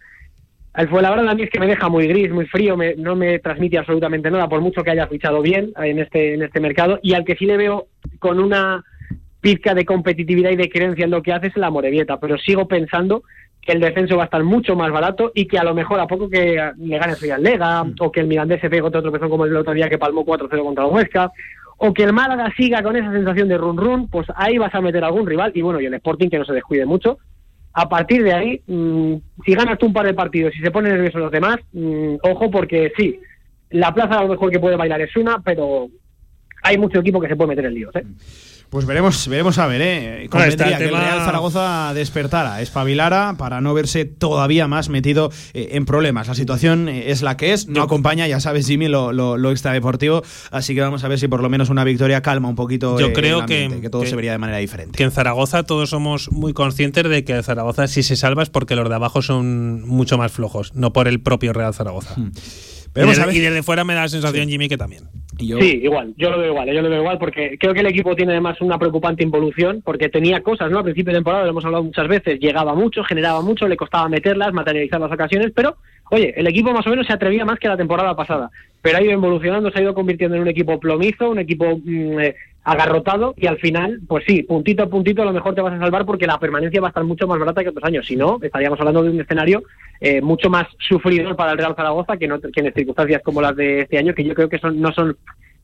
El 0.75 0.89
Fuenlabrada 0.89 1.31
a 1.31 1.35
mí 1.35 1.43
es 1.43 1.49
que 1.51 1.59
me 1.59 1.67
deja 1.67 1.89
muy 1.89 2.07
gris, 2.07 2.31
muy 2.31 2.45
frío, 2.47 2.77
me- 2.77 2.95
no 2.97 3.17
me 3.17 3.39
transmite 3.39 3.79
absolutamente 3.79 4.31
nada, 4.31 4.47
por 4.49 4.61
mucho 4.61 4.83
que 4.85 4.91
haya 4.91 5.07
fichado 5.07 5.41
bien 5.43 5.73
en 5.83 5.99
este, 5.99 6.35
en 6.35 6.43
este 6.43 6.61
mercado, 6.61 6.99
y 7.03 7.15
al 7.15 7.25
que 7.25 7.35
sí 7.35 7.47
le 7.47 7.57
veo 7.57 7.87
con 8.19 8.41
una 8.41 8.85
pizca 9.41 9.75
de 9.75 9.85
competitividad 9.85 10.51
y 10.51 10.57
de 10.57 10.69
creencia 10.69 11.05
en 11.05 11.11
lo 11.11 11.23
que 11.23 11.33
hace 11.33 11.49
es 11.49 11.57
la 11.57 11.71
Morevieta, 11.71 12.19
pero 12.19 12.37
sigo 12.39 12.67
pensando 12.67 13.23
que 13.61 13.73
el 13.73 13.81
descenso 13.81 14.17
va 14.17 14.23
a 14.23 14.27
estar 14.27 14.43
mucho 14.45 14.77
más 14.77 14.91
barato 14.93 15.33
y 15.35 15.47
que 15.47 15.59
a 15.59 15.65
lo 15.65 15.75
mejor 15.75 16.01
a 16.01 16.07
poco 16.07 16.29
que 16.29 16.73
le 16.77 16.99
gane 16.99 17.15
el 17.21 17.43
Lega 17.43 17.85
o 18.01 18.13
que 18.13 18.21
el 18.21 18.29
Mirandés 18.29 18.61
se 18.61 18.71
pegue 18.71 18.83
otro 18.83 19.03
tropezón 19.03 19.29
como 19.29 19.45
el 19.45 19.57
otro 19.57 19.75
día 19.75 19.89
que 19.89 19.99
palmó 19.99 20.25
4-0 20.25 20.63
contra 20.63 20.85
el 20.85 20.93
Huesca 20.93 21.33
o 21.79 21.93
que 21.93 22.05
el 22.05 22.13
Málaga 22.13 22.53
siga 22.57 22.83
con 22.83 22.97
esa 22.97 23.13
sensación 23.13 23.49
de 23.49 23.59
run 23.59 23.77
run, 23.77 24.09
pues 24.09 24.27
ahí 24.35 24.57
vas 24.57 24.75
a 24.75 24.81
meter 24.81 25.05
algún 25.05 25.27
rival 25.27 25.53
y 25.55 25.63
bueno, 25.63 25.81
y 25.81 25.87
el 25.87 25.95
Sporting 25.95 26.31
que 26.31 26.39
no 26.39 26.45
se 26.45 26.55
descuide 26.55 26.87
mucho. 26.87 27.19
A 27.75 27.89
partir 27.89 28.23
de 28.23 28.33
ahí, 28.33 28.63
mm, 28.67 29.15
si 29.45 29.55
ganas 29.55 29.79
tú 29.79 29.87
un 29.87 29.93
par 29.93 30.07
de 30.07 30.15
partidos 30.15 30.57
y 30.57 30.61
se 30.61 30.71
ponen 30.71 30.93
nerviosos 30.93 31.21
los 31.21 31.31
demás, 31.31 31.59
mm, 31.73 32.15
ojo 32.23 32.51
porque 32.51 32.93
sí, 32.97 33.21
la 33.71 33.93
plaza 33.93 34.19
a 34.19 34.23
lo 34.23 34.29
mejor 34.29 34.51
que 34.51 34.61
puede 34.61 34.77
bailar 34.77 35.03
es 35.03 35.15
una, 35.17 35.43
pero 35.45 35.89
hay 36.63 36.79
mucho 36.79 36.99
equipo 37.01 37.21
que 37.21 37.29
se 37.29 37.37
puede 37.37 37.49
meter 37.49 37.65
en 37.67 37.75
líos. 37.75 37.95
¿eh? 37.97 38.05
Pues 38.69 38.85
veremos, 38.85 39.29
veremos 39.29 39.59
a 39.59 39.69
ver, 39.69 39.81
¿eh? 39.81 40.25
Está 40.25 40.65
el 40.69 40.77
que 40.77 40.85
el 40.87 40.91
Real 40.91 41.21
Zaragoza 41.25 41.95
despertara, 41.95 42.61
espabilara 42.61 43.37
para 43.39 43.61
no 43.61 43.73
verse 43.75 44.05
todavía 44.07 44.67
más 44.67 44.89
metido 44.89 45.31
eh, 45.55 45.69
en 45.75 45.87
problemas. 45.87 46.27
La 46.27 46.35
situación 46.35 46.89
eh, 46.89 47.13
es 47.13 47.23
la 47.23 47.37
que 47.37 47.53
es, 47.53 47.69
no 47.69 47.81
acompaña, 47.83 48.27
ya 48.27 48.41
sabes, 48.41 48.67
Jimmy, 48.67 48.89
lo, 48.89 49.13
lo, 49.13 49.37
lo 49.37 49.53
extradeportivo, 49.53 50.25
así 50.51 50.75
que 50.75 50.81
vamos 50.81 51.05
a 51.05 51.09
ver 51.09 51.21
si 51.21 51.29
por 51.29 51.43
lo 51.43 51.49
menos 51.49 51.71
una 51.71 51.85
victoria 51.85 52.23
calma 52.23 52.49
un 52.49 52.57
poquito 52.57 52.99
Yo 52.99 53.07
eh, 53.07 53.13
creo 53.13 53.37
el 53.37 53.43
ambiente, 53.45 53.81
que- 53.83 53.89
todo 53.89 54.03
que- 54.03 54.09
se 54.09 54.17
vería 54.17 54.33
de 54.33 54.39
manera 54.39 54.59
diferente. 54.59 54.97
Que 54.97 55.05
en 55.05 55.13
Zaragoza 55.13 55.63
todos 55.63 55.91
somos 55.91 56.33
muy 56.33 56.53
conscientes 56.53 57.09
de 57.09 57.23
que 57.23 57.41
Zaragoza 57.45 57.87
si 57.87 58.03
se 58.03 58.17
salva 58.17 58.43
es 58.43 58.51
porque 58.51 58.75
los 58.75 58.89
de 58.89 58.97
abajo 58.97 59.23
son 59.23 59.83
mucho 59.87 60.19
más 60.19 60.33
flojos, 60.33 60.75
no 60.75 60.93
por 60.93 61.07
el 61.07 61.21
propio 61.21 61.53
Real 61.53 61.73
Zaragoza. 61.73 62.17
Y, 62.97 63.07
desde, 63.09 63.27
ver. 63.27 63.35
y 63.35 63.41
desde 63.41 63.63
fuera 63.63 63.85
me 63.85 63.95
da 63.95 64.03
la 64.03 64.09
sensación, 64.09 64.49
Jimmy, 64.49 64.69
que 64.69 64.77
también. 64.77 65.05
Yo- 65.39 65.59
Sí, 65.61 65.81
igual, 65.83 66.15
yo 66.17 66.31
lo 66.31 66.39
veo 66.39 66.49
igual, 66.53 66.69
eh, 66.71 66.75
yo 66.75 66.81
lo 66.83 66.89
veo 66.89 67.01
igual 67.01 67.19
porque 67.19 67.59
creo 67.61 67.75
que 67.75 67.81
el 67.81 67.87
equipo 67.89 68.17
tiene 68.17 68.33
además 68.33 68.59
una 68.63 68.79
preocupante 68.79 69.23
involución 69.23 69.83
porque 69.85 70.09
tenía 70.09 70.41
cosas, 70.43 70.71
¿no? 70.71 70.79
Al 70.79 70.85
principio 70.85 71.13
de 71.13 71.19
temporada, 71.19 71.45
lo 71.45 71.51
hemos 71.51 71.65
hablado 71.65 71.85
muchas 71.85 72.09
veces, 72.09 72.41
llegaba 72.41 72.75
mucho, 72.75 73.05
generaba 73.05 73.43
mucho, 73.43 73.69
le 73.69 73.77
costaba 73.77 74.09
meterlas, 74.09 74.55
materializar 74.55 74.99
las 75.01 75.13
ocasiones, 75.13 75.53
pero 75.55 75.77
oye, 76.11 76.33
el 76.37 76.47
equipo 76.47 76.73
más 76.73 76.87
o 76.87 76.91
menos 76.91 77.07
se 77.07 77.13
atrevía 77.13 77.45
más 77.45 77.59
que 77.59 77.69
la 77.69 77.77
temporada 77.77 78.17
pasada, 78.17 78.51
pero 78.81 78.97
ha 78.97 79.03
ido 79.03 79.13
evolucionando, 79.13 79.71
se 79.71 79.79
ha 79.79 79.83
ido 79.83 79.93
convirtiendo 79.95 80.37
en 80.37 80.43
un 80.43 80.49
equipo 80.49 80.81
plomizo, 80.81 81.29
un 81.31 81.39
equipo 81.41 81.81
mm, 81.85 82.21
eh, 82.21 82.35
agarrotado 82.67 83.33
y 83.37 83.47
al 83.47 83.59
final, 83.59 84.01
pues 84.09 84.25
sí, 84.27 84.43
puntito 84.43 84.83
a 84.83 84.89
puntito 84.89 85.23
a 85.23 85.25
lo 85.25 85.33
mejor 85.33 85.55
te 85.55 85.61
vas 85.61 85.73
a 85.73 85.79
salvar 85.79 86.05
porque 86.05 86.27
la 86.27 86.41
permanencia 86.41 86.81
va 86.81 86.89
a 86.89 86.91
estar 86.91 87.05
mucho 87.05 87.29
más 87.29 87.39
barata 87.39 87.63
que 87.63 87.69
otros 87.69 87.85
años, 87.85 88.05
si 88.05 88.17
no, 88.17 88.41
estaríamos 88.43 88.79
hablando 88.81 89.05
de 89.05 89.11
un 89.11 89.21
escenario 89.21 89.63
eh, 90.01 90.21
mucho 90.21 90.51
más 90.51 90.67
sufridor 90.79 91.37
para 91.37 91.53
el 91.53 91.59
Real 91.59 91.77
Zaragoza 91.77 92.17
que, 92.17 92.27
no, 92.27 92.41
que 92.41 92.61
en 92.61 92.75
circunstancias 92.75 93.23
como 93.25 93.41
las 93.41 93.55
de 93.55 93.83
este 93.83 93.99
año, 93.99 94.15
que 94.15 94.25
yo 94.25 94.35
creo 94.35 94.49
que 94.49 94.59
son, 94.59 94.81
no 94.81 94.93
son 94.93 95.17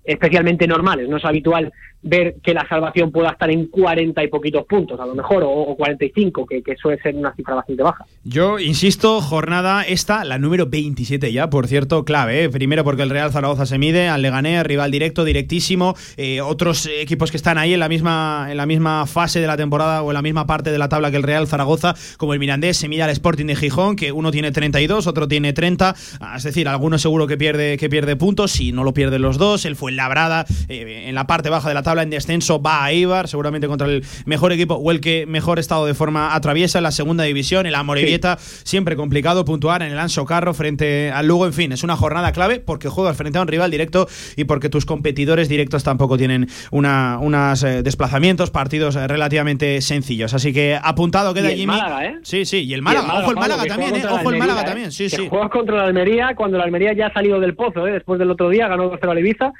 especialmente 0.04 0.66
normales. 0.66 1.08
No 1.08 1.16
es 1.16 1.24
habitual 1.24 1.72
ver 2.02 2.36
que 2.42 2.52
la 2.54 2.66
salvación 2.68 3.10
pueda 3.12 3.30
estar 3.30 3.50
en 3.50 3.66
40 3.66 4.22
y 4.24 4.28
poquitos 4.28 4.64
puntos, 4.66 4.98
a 4.98 5.06
lo 5.06 5.14
mejor, 5.14 5.42
o, 5.44 5.50
o 5.50 5.76
45, 5.76 6.46
que, 6.46 6.62
que 6.62 6.76
suele 6.76 7.00
ser 7.00 7.14
una 7.14 7.34
cifra 7.34 7.54
bastante 7.54 7.82
baja. 7.82 8.04
Yo 8.24 8.58
insisto, 8.58 9.20
jornada 9.20 9.82
esta, 9.82 10.24
la 10.24 10.38
número 10.38 10.66
27 10.66 11.32
ya, 11.32 11.50
por 11.50 11.66
cierto, 11.66 12.04
clave. 12.04 12.44
¿eh? 12.44 12.48
Primero 12.50 12.84
porque 12.84 13.02
el 13.02 13.10
Real 13.10 13.30
Zaragoza 13.30 13.66
se 13.66 13.78
mide 13.78 14.08
al 14.08 14.22
Leganés, 14.22 14.64
rival 14.64 14.90
directo, 14.90 15.24
directísimo. 15.24 15.94
Eh, 16.16 16.40
otros 16.40 16.86
equipos 16.86 17.30
que 17.30 17.36
están 17.36 17.58
ahí 17.58 17.74
en 17.74 17.80
la 17.80 17.88
misma 17.88 18.48
en 18.50 18.56
la 18.56 18.66
misma 18.66 19.06
fase 19.06 19.40
de 19.40 19.46
la 19.46 19.56
temporada 19.56 20.02
o 20.02 20.10
en 20.10 20.14
la 20.14 20.22
misma 20.22 20.46
parte 20.46 20.70
de 20.70 20.78
la 20.78 20.88
tabla 20.88 21.10
que 21.10 21.16
el 21.16 21.22
Real 21.22 21.46
Zaragoza, 21.46 21.94
como 22.16 22.32
el 22.34 22.40
Mirandés, 22.40 22.76
se 22.76 22.88
mide 22.88 23.02
al 23.02 23.10
Sporting 23.10 23.46
de 23.46 23.56
Gijón, 23.56 23.96
que 23.96 24.12
uno 24.12 24.30
tiene 24.30 24.50
32, 24.50 25.06
otro 25.06 25.28
tiene 25.28 25.52
30. 25.52 25.94
Ah, 26.20 26.34
Es 26.36 26.42
decir, 26.42 26.68
alguno 26.68 26.98
seguro 26.98 27.26
que 27.26 27.36
pierde 27.36 27.76
que 27.76 27.88
pierde 27.88 28.16
puntos, 28.16 28.52
si 28.52 28.72
no 28.72 28.84
lo 28.84 28.92
pierden 28.92 29.22
los 29.22 29.38
dos. 29.38 29.64
El 29.64 29.76
Fuenlabrada 29.76 30.46
eh, 30.68 31.04
en 31.06 31.14
la 31.14 31.26
parte 31.26 31.48
baja 31.50 31.68
de 31.68 31.74
la 31.74 31.82
tabla 31.82 31.91
en 31.98 32.10
descenso 32.10 32.62
va 32.62 32.84
a 32.84 32.92
Eibar, 32.92 33.28
seguramente 33.28 33.66
contra 33.66 33.86
el 33.86 34.04
mejor 34.24 34.52
equipo 34.52 34.74
o 34.74 34.90
el 34.90 35.00
que 35.00 35.26
mejor 35.26 35.58
estado 35.58 35.86
de 35.86 35.94
forma 35.94 36.34
atraviesa 36.34 36.78
en 36.78 36.84
la 36.84 36.92
segunda 36.92 37.24
división. 37.24 37.66
El 37.66 37.74
Amorebieta, 37.74 38.38
siempre 38.38 38.96
complicado 38.96 39.44
puntuar 39.44 39.82
en 39.82 39.92
el 39.92 39.98
Anso 39.98 40.24
Carro 40.24 40.54
frente 40.54 41.10
al 41.10 41.26
Lugo. 41.26 41.46
En 41.46 41.52
fin, 41.52 41.72
es 41.72 41.82
una 41.82 41.96
jornada 41.96 42.32
clave 42.32 42.60
porque 42.60 42.88
juegas 42.88 43.16
frente 43.16 43.38
a 43.38 43.42
un 43.42 43.48
rival 43.48 43.70
directo 43.70 44.08
y 44.36 44.44
porque 44.44 44.68
tus 44.68 44.86
competidores 44.86 45.48
directos 45.48 45.82
tampoco 45.84 46.16
tienen 46.16 46.48
una, 46.70 47.18
unos 47.20 47.62
eh, 47.62 47.82
desplazamientos, 47.82 48.50
partidos 48.50 48.96
eh, 48.96 49.06
relativamente 49.06 49.80
sencillos. 49.80 50.34
Así 50.34 50.52
que 50.52 50.78
apuntado 50.80 51.34
queda 51.34 51.50
Y 51.50 51.52
el 51.52 51.58
Jimmy. 51.58 51.72
Málaga, 51.72 52.06
¿eh? 52.06 52.18
Sí, 52.22 52.44
sí, 52.44 52.64
y 52.64 52.74
el 52.74 52.82
Málaga. 52.82 53.06
Y 53.06 53.10
el 53.16 53.22
Ojo 53.22 53.30
el 53.30 53.36
Málaga 53.36 53.64
también, 53.66 53.96
eh. 53.96 54.02
Ojo 54.08 54.30
el 54.30 54.38
la 54.38 54.46
Málaga 54.46 54.64
también. 54.64 54.88
¿eh? 54.88 54.92
Sí, 54.92 55.04
Que 55.04 55.16
sí. 55.16 55.28
Juegas 55.28 55.50
contra 55.50 55.76
la 55.76 55.84
Almería 55.84 56.34
cuando 56.36 56.58
la 56.58 56.64
Almería 56.64 56.92
ya 56.92 57.06
ha 57.06 57.12
salido 57.12 57.40
del 57.40 57.54
pozo, 57.54 57.86
¿eh? 57.86 57.92
después 57.92 58.18
del 58.18 58.30
otro 58.30 58.48
día, 58.48 58.68
ganó 58.68 58.90
2-0 58.92 59.10
al 59.10 59.18
Ibiza. 59.18 59.52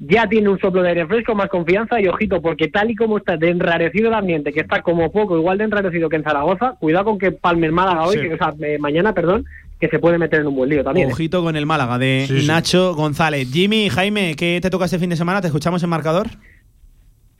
Ya 0.00 0.28
tiene 0.28 0.48
un 0.48 0.60
soplo 0.60 0.82
de 0.82 0.90
aire 0.90 1.06
fresco, 1.06 1.34
más 1.34 1.48
confianza 1.48 2.00
y 2.00 2.06
ojito, 2.06 2.40
porque 2.40 2.68
tal 2.68 2.90
y 2.90 2.94
como 2.94 3.18
está 3.18 3.36
de 3.36 3.50
enrarecido 3.50 4.08
el 4.08 4.14
ambiente, 4.14 4.52
que 4.52 4.60
está 4.60 4.80
como 4.82 5.10
poco 5.10 5.36
igual 5.36 5.58
de 5.58 5.64
enrarecido 5.64 6.08
que 6.08 6.16
en 6.16 6.22
Zaragoza, 6.22 6.76
cuidado 6.78 7.06
con 7.06 7.18
que 7.18 7.32
palme 7.32 7.66
el 7.66 7.72
Málaga 7.72 8.04
hoy, 8.06 8.16
Sí. 8.16 8.22
que, 8.22 8.34
o 8.34 8.38
sea, 8.38 8.54
eh, 8.60 8.78
mañana, 8.78 9.12
perdón, 9.12 9.44
que 9.80 9.88
se 9.88 9.98
puede 9.98 10.18
meter 10.18 10.40
en 10.40 10.46
un 10.48 10.54
buen 10.56 10.70
lío 10.70 10.84
también. 10.84 11.08
¿eh? 11.08 11.12
Ojito 11.12 11.42
con 11.42 11.56
el 11.56 11.66
Málaga 11.66 11.98
de 11.98 12.26
Sí, 12.28 12.40
sí. 12.42 12.46
Nacho 12.46 12.94
González. 12.94 13.50
Jimmy, 13.52 13.88
Jaime, 13.88 14.34
¿qué 14.36 14.60
te 14.62 14.70
toca 14.70 14.84
este 14.84 14.98
fin 15.00 15.10
de 15.10 15.16
semana? 15.16 15.40
¿Te 15.40 15.48
escuchamos 15.48 15.82
en 15.82 15.88
marcador? 15.90 16.28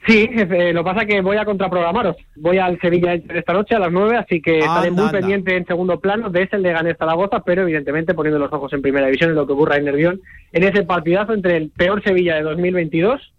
Sí, 0.09 0.27
eh, 0.33 0.73
lo 0.73 0.83
que 0.83 0.91
pasa 0.91 1.03
es 1.03 1.07
que 1.07 1.21
voy 1.21 1.37
a 1.37 1.45
contraprogramaros. 1.45 2.17
Voy 2.37 2.57
al 2.57 2.81
Sevilla 2.81 3.13
esta 3.13 3.53
noche 3.53 3.75
a 3.75 3.79
las 3.79 3.93
9, 3.93 4.17
así 4.17 4.41
que 4.41 4.61
estaré 4.61 4.91
muy 4.91 5.05
anda. 5.05 5.19
pendiente 5.19 5.55
en 5.55 5.67
segundo 5.67 6.01
plano 6.01 6.31
de 6.31 6.45
ese 6.45 6.57
el 6.57 6.63
de 6.63 6.73
Ganés 6.73 6.97
Zaragoza, 6.97 7.43
pero 7.45 7.61
evidentemente 7.63 8.15
poniendo 8.15 8.39
los 8.39 8.51
ojos 8.51 8.73
en 8.73 8.81
primera 8.81 9.05
división 9.05 9.29
en 9.29 9.37
lo 9.37 9.47
que 9.47 9.53
ocurra 9.53 9.77
en 9.77 9.85
Nervión, 9.85 10.23
en 10.53 10.65
ese 10.65 10.83
partidazo 10.85 11.35
entre 11.35 11.59
el 11.59 11.69
peor 11.69 12.03
Sevilla 12.03 12.37
de 12.37 12.43
2022 12.43 13.35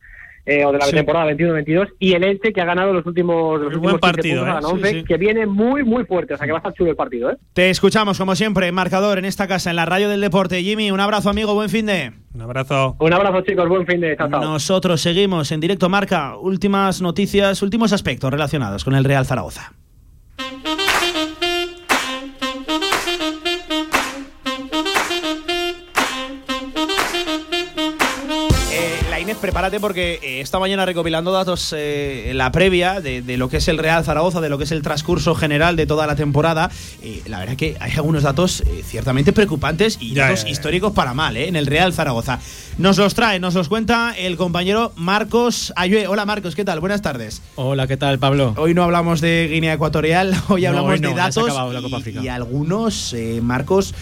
eh, 0.45 0.65
o 0.65 0.71
de 0.71 0.77
la 0.79 0.85
Sí. 0.85 0.95
temporada 0.95 1.25
21-22 1.31 1.89
y 1.99 2.13
el 2.13 2.23
Elche 2.23 2.51
que 2.53 2.61
ha 2.61 2.65
ganado 2.65 2.93
los 2.93 3.05
últimos, 3.05 3.59
los 3.59 3.73
buen 3.79 3.95
últimos 3.95 3.99
15 3.99 3.99
partido, 3.99 4.39
puntos, 4.41 4.47
ha 4.47 4.51
¿eh? 4.51 4.53
ganado 4.61 4.69
Sí, 4.69 4.75
11, 4.83 4.91
sí. 4.91 5.03
que 5.05 5.17
viene 5.17 5.45
muy 5.45 5.83
muy 5.83 6.05
fuerte, 6.05 6.33
o 6.33 6.37
sea 6.37 6.45
que 6.45 6.51
va 6.51 6.57
a 6.57 6.61
estar 6.61 6.73
chulo 6.73 6.89
el 6.91 6.95
partido, 6.95 7.31
¿eh? 7.31 7.37
Te 7.53 7.69
escuchamos, 7.69 8.17
como 8.17 8.35
siempre, 8.35 8.67
en 8.67 8.75
marcador 8.75 9.17
en 9.19 9.25
esta 9.25 9.47
casa, 9.47 9.69
en 9.69 9.75
la 9.75 9.85
radio 9.85 10.09
del 10.09 10.21
deporte. 10.21 10.61
Jimmy, 10.63 10.91
un 10.91 10.99
abrazo, 10.99 11.29
amigo, 11.29 11.53
buen 11.53 11.69
fin 11.69 11.85
de. 11.85 12.11
Un 12.33 12.41
abrazo. 12.41 12.95
Un 12.99 13.13
abrazo 13.13 13.41
chicos, 13.41 13.67
buen 13.67 13.85
fin 13.85 14.01
de 14.01 14.15
chao, 14.17 14.29
chao. 14.29 14.41
Nosotros 14.41 15.01
seguimos 15.01 15.51
en 15.51 15.59
directo 15.59 15.89
marca. 15.89 16.37
Últimas 16.37 17.01
noticias, 17.01 17.61
últimos 17.61 17.93
aspectos 17.93 18.31
relacionados 18.31 18.83
con 18.83 18.95
el 18.95 19.03
Real 19.03 19.25
Zaragoza. 19.25 19.73
Prepárate 29.37 29.79
porque 29.79 30.19
eh, 30.23 30.41
esta 30.41 30.59
mañana 30.59 30.85
recopilando 30.85 31.31
datos 31.31 31.73
eh, 31.77 32.31
en 32.31 32.37
la 32.37 32.51
previa 32.51 32.99
de, 33.01 33.21
de 33.21 33.37
lo 33.37 33.47
que 33.49 33.57
es 33.57 33.67
el 33.67 33.77
Real 33.77 34.03
Zaragoza, 34.03 34.41
de 34.41 34.49
lo 34.49 34.57
que 34.57 34.63
es 34.63 34.71
el 34.71 34.81
transcurso 34.81 35.35
general 35.35 35.75
de 35.75 35.85
toda 35.85 36.07
la 36.07 36.15
temporada, 36.15 36.69
eh, 37.01 37.21
la 37.27 37.39
verdad 37.39 37.55
que 37.55 37.77
hay 37.79 37.91
algunos 37.93 38.23
datos 38.23 38.61
eh, 38.61 38.83
ciertamente 38.85 39.31
preocupantes 39.33 39.97
y 40.01 40.13
Ya, 40.13 40.25
datos 40.25 40.41
ya, 40.41 40.45
ya. 40.47 40.51
históricos 40.51 40.93
para 40.93 41.13
mal 41.13 41.37
eh, 41.37 41.47
en 41.47 41.55
el 41.55 41.65
Real 41.67 41.93
Zaragoza. 41.93 42.39
Nos 42.77 42.97
los 42.97 43.13
trae, 43.13 43.39
nos 43.39 43.53
los 43.53 43.69
cuenta 43.69 44.13
el 44.17 44.35
compañero 44.37 44.91
Marcos 44.95 45.73
Ayue. 45.75 46.07
Hola 46.07 46.25
Marcos, 46.25 46.55
¿qué 46.55 46.65
tal? 46.65 46.79
Buenas 46.79 47.01
tardes. 47.01 47.41
Hola, 47.55 47.87
¿qué 47.87 47.97
tal, 47.97 48.19
Pablo? 48.19 48.53
Hoy 48.57 48.73
no 48.73 48.83
hablamos 48.83 49.21
de 49.21 49.47
Guinea 49.51 49.73
Ecuatorial, 49.73 50.33
hoy 50.49 50.63
No, 50.63 50.69
hablamos 50.69 50.91
hoy 50.93 50.99
no, 51.01 51.09
de 51.09 51.15
datos 51.15 51.51
y- 52.05 52.19
y, 52.23 52.27
algunos, 52.27 53.13
eh, 53.13 53.39
Marcos, 53.43 53.93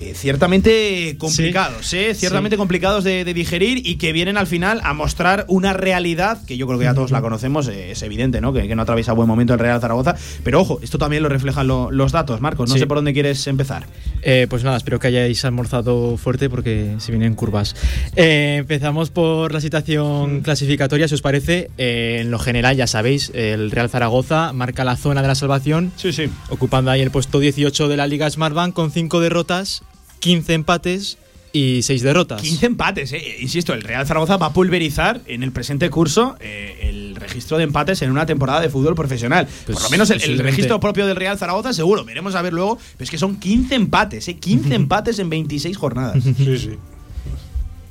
eh, 0.00 0.12
ciertamente 0.14 1.16
complicados, 1.18 1.92
¿eh? 1.92 2.14
ciertamente 2.14 2.56
complicados 2.56 3.04
de, 3.04 3.24
de 3.24 3.34
digerir 3.34 3.86
y 3.86 3.96
que 3.96 4.12
vienen 4.12 4.36
al 4.36 4.46
final 4.46 4.80
a 4.84 4.92
mostrar 4.94 5.44
una 5.48 5.72
realidad 5.72 6.44
que 6.46 6.56
yo 6.56 6.66
creo 6.66 6.78
que 6.78 6.84
ya 6.84 6.94
todos 6.94 7.10
la 7.10 7.20
conocemos, 7.20 7.68
eh, 7.68 7.92
es 7.92 8.02
evidente, 8.02 8.40
¿no? 8.40 8.52
Que, 8.52 8.68
que 8.68 8.74
no 8.76 8.82
atraviesa 8.82 9.12
buen 9.12 9.28
momento 9.28 9.52
el 9.54 9.58
Real 9.58 9.80
Zaragoza, 9.80 10.14
pero 10.44 10.60
ojo, 10.60 10.78
esto 10.82 10.98
también 10.98 11.22
lo 11.22 11.28
reflejan 11.28 11.66
lo- 11.66 11.90
los 11.90 12.12
datos, 12.12 12.40
Marcos, 12.40 12.68
no 12.68 12.74
Sí. 12.74 12.80
sé 12.80 12.86
por 12.86 12.98
dónde 12.98 13.12
quieres 13.12 13.46
empezar. 13.46 13.86
Eh, 14.22 14.46
pues 14.48 14.64
nada, 14.64 14.76
espero 14.76 14.98
que 14.98 15.08
hayáis 15.08 15.44
almorzado 15.44 16.16
fuerte 16.16 16.48
porque 16.50 16.94
se 16.98 17.12
vienen 17.12 17.34
curvas. 17.34 17.74
Empezamos 18.16 19.10
por 19.10 19.52
la 19.52 19.60
situación 19.60 20.40
clasificatoria, 20.42 21.08
si 21.08 21.14
os 21.14 21.22
parece. 21.22 21.70
En 21.78 22.30
lo 22.30 22.38
general, 22.38 22.76
ya 22.76 22.86
sabéis, 22.86 23.30
el 23.34 23.70
Real 23.70 23.88
Zaragoza 23.88 24.52
marca 24.52 24.84
la 24.84 24.96
zona 24.96 25.22
de 25.22 25.28
la 25.28 25.34
salvación, 25.34 25.92
Sí, 25.96 26.12
sí. 26.12 26.28
ocupando 26.50 26.90
ahí 26.90 27.00
el 27.00 27.10
puesto 27.10 27.38
18 27.40 27.88
de 27.88 27.96
la 27.96 28.06
Liga 28.06 28.28
Smartbank 28.30 28.74
con 28.74 28.90
5 28.90 29.20
derrotas, 29.20 29.82
15 30.20 30.54
empates 30.54 31.18
y 31.52 31.82
6 31.82 32.02
derrotas. 32.02 32.42
15 32.42 32.66
empates, 32.66 33.12
eh. 33.12 33.38
insisto, 33.40 33.72
el 33.72 33.82
Real 33.82 34.06
Zaragoza 34.06 34.36
va 34.36 34.46
a 34.46 34.52
pulverizar 34.52 35.20
en 35.26 35.42
el 35.42 35.52
presente 35.52 35.88
curso 35.90 36.36
eh, 36.40 36.78
el 36.82 37.16
registro 37.16 37.56
de 37.56 37.64
empates 37.64 38.02
en 38.02 38.10
una 38.10 38.26
temporada 38.26 38.60
de 38.60 38.68
fútbol 38.68 38.94
profesional. 38.94 39.46
Pues 39.66 39.76
Por 39.76 39.84
lo 39.84 39.90
menos 39.90 40.10
el, 40.10 40.22
el 40.22 40.38
registro 40.38 40.78
propio 40.78 41.06
del 41.06 41.16
Real 41.16 41.38
Zaragoza, 41.38 41.72
seguro, 41.72 42.04
veremos 42.04 42.34
a 42.34 42.42
ver 42.42 42.52
luego, 42.52 42.76
pero 42.76 43.04
es 43.04 43.10
que 43.10 43.18
son 43.18 43.36
15 43.36 43.74
empates, 43.74 44.28
eh, 44.28 44.36
15 44.36 44.74
empates 44.74 45.18
en 45.18 45.30
26 45.30 45.76
jornadas. 45.76 46.22
Sí, 46.22 46.58
sí. 46.58 46.70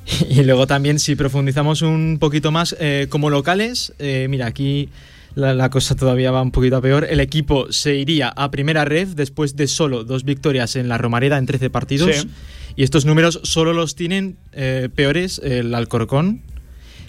Y 0.30 0.42
luego 0.42 0.66
también, 0.66 0.98
si 0.98 1.16
profundizamos 1.16 1.82
un 1.82 2.18
poquito 2.18 2.50
más, 2.50 2.76
eh, 2.80 3.06
como 3.08 3.30
locales, 3.30 3.92
eh, 3.98 4.26
mira, 4.30 4.46
aquí 4.46 4.88
la, 5.34 5.54
la 5.54 5.70
cosa 5.70 5.94
todavía 5.96 6.30
va 6.30 6.42
un 6.42 6.50
poquito 6.50 6.76
a 6.76 6.80
peor. 6.80 7.06
El 7.08 7.20
equipo 7.20 7.70
se 7.72 7.94
iría 7.94 8.28
a 8.28 8.50
primera 8.50 8.84
red 8.84 9.08
después 9.08 9.56
de 9.56 9.66
solo 9.66 10.04
dos 10.04 10.24
victorias 10.24 10.76
en 10.76 10.88
la 10.88 10.98
Romareda 10.98 11.38
en 11.38 11.46
13 11.46 11.70
partidos. 11.70 12.16
Sí. 12.16 12.28
Y 12.76 12.82
estos 12.84 13.04
números 13.04 13.40
solo 13.42 13.72
los 13.72 13.94
tienen 13.94 14.36
eh, 14.52 14.88
peores 14.94 15.40
el 15.42 15.74
Alcorcón, 15.74 16.42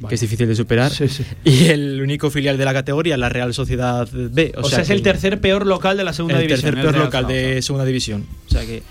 que 0.07 0.15
es 0.15 0.21
difícil 0.21 0.47
de 0.47 0.55
superar, 0.55 0.91
Sí, 0.91 1.07
sí. 1.09 1.23
y 1.43 1.65
el 1.65 2.01
único 2.01 2.31
filial 2.31 2.57
de 2.57 2.65
la 2.65 2.73
categoría, 2.73 3.17
la 3.17 3.29
Real 3.29 3.53
Sociedad 3.53 4.07
B. 4.11 4.53
O, 4.57 4.63
sea, 4.69 4.81
es 4.81 4.89
el 4.89 5.01
tercer 5.01 5.41
peor 5.41 5.67
local 5.67 5.97
de 5.97 6.03
la 6.05 6.13
segunda 6.13 6.37
el 6.37 6.47
división. 6.47 6.61
tercer 6.61 6.77
el 6.79 6.81
peor 6.81 6.93
Real 6.93 7.05
local 7.05 7.27
de 7.27 7.61
segunda 7.61 7.85
división. 7.85 8.25
O 8.47 8.49
sea 8.51 8.65
que 8.65 8.81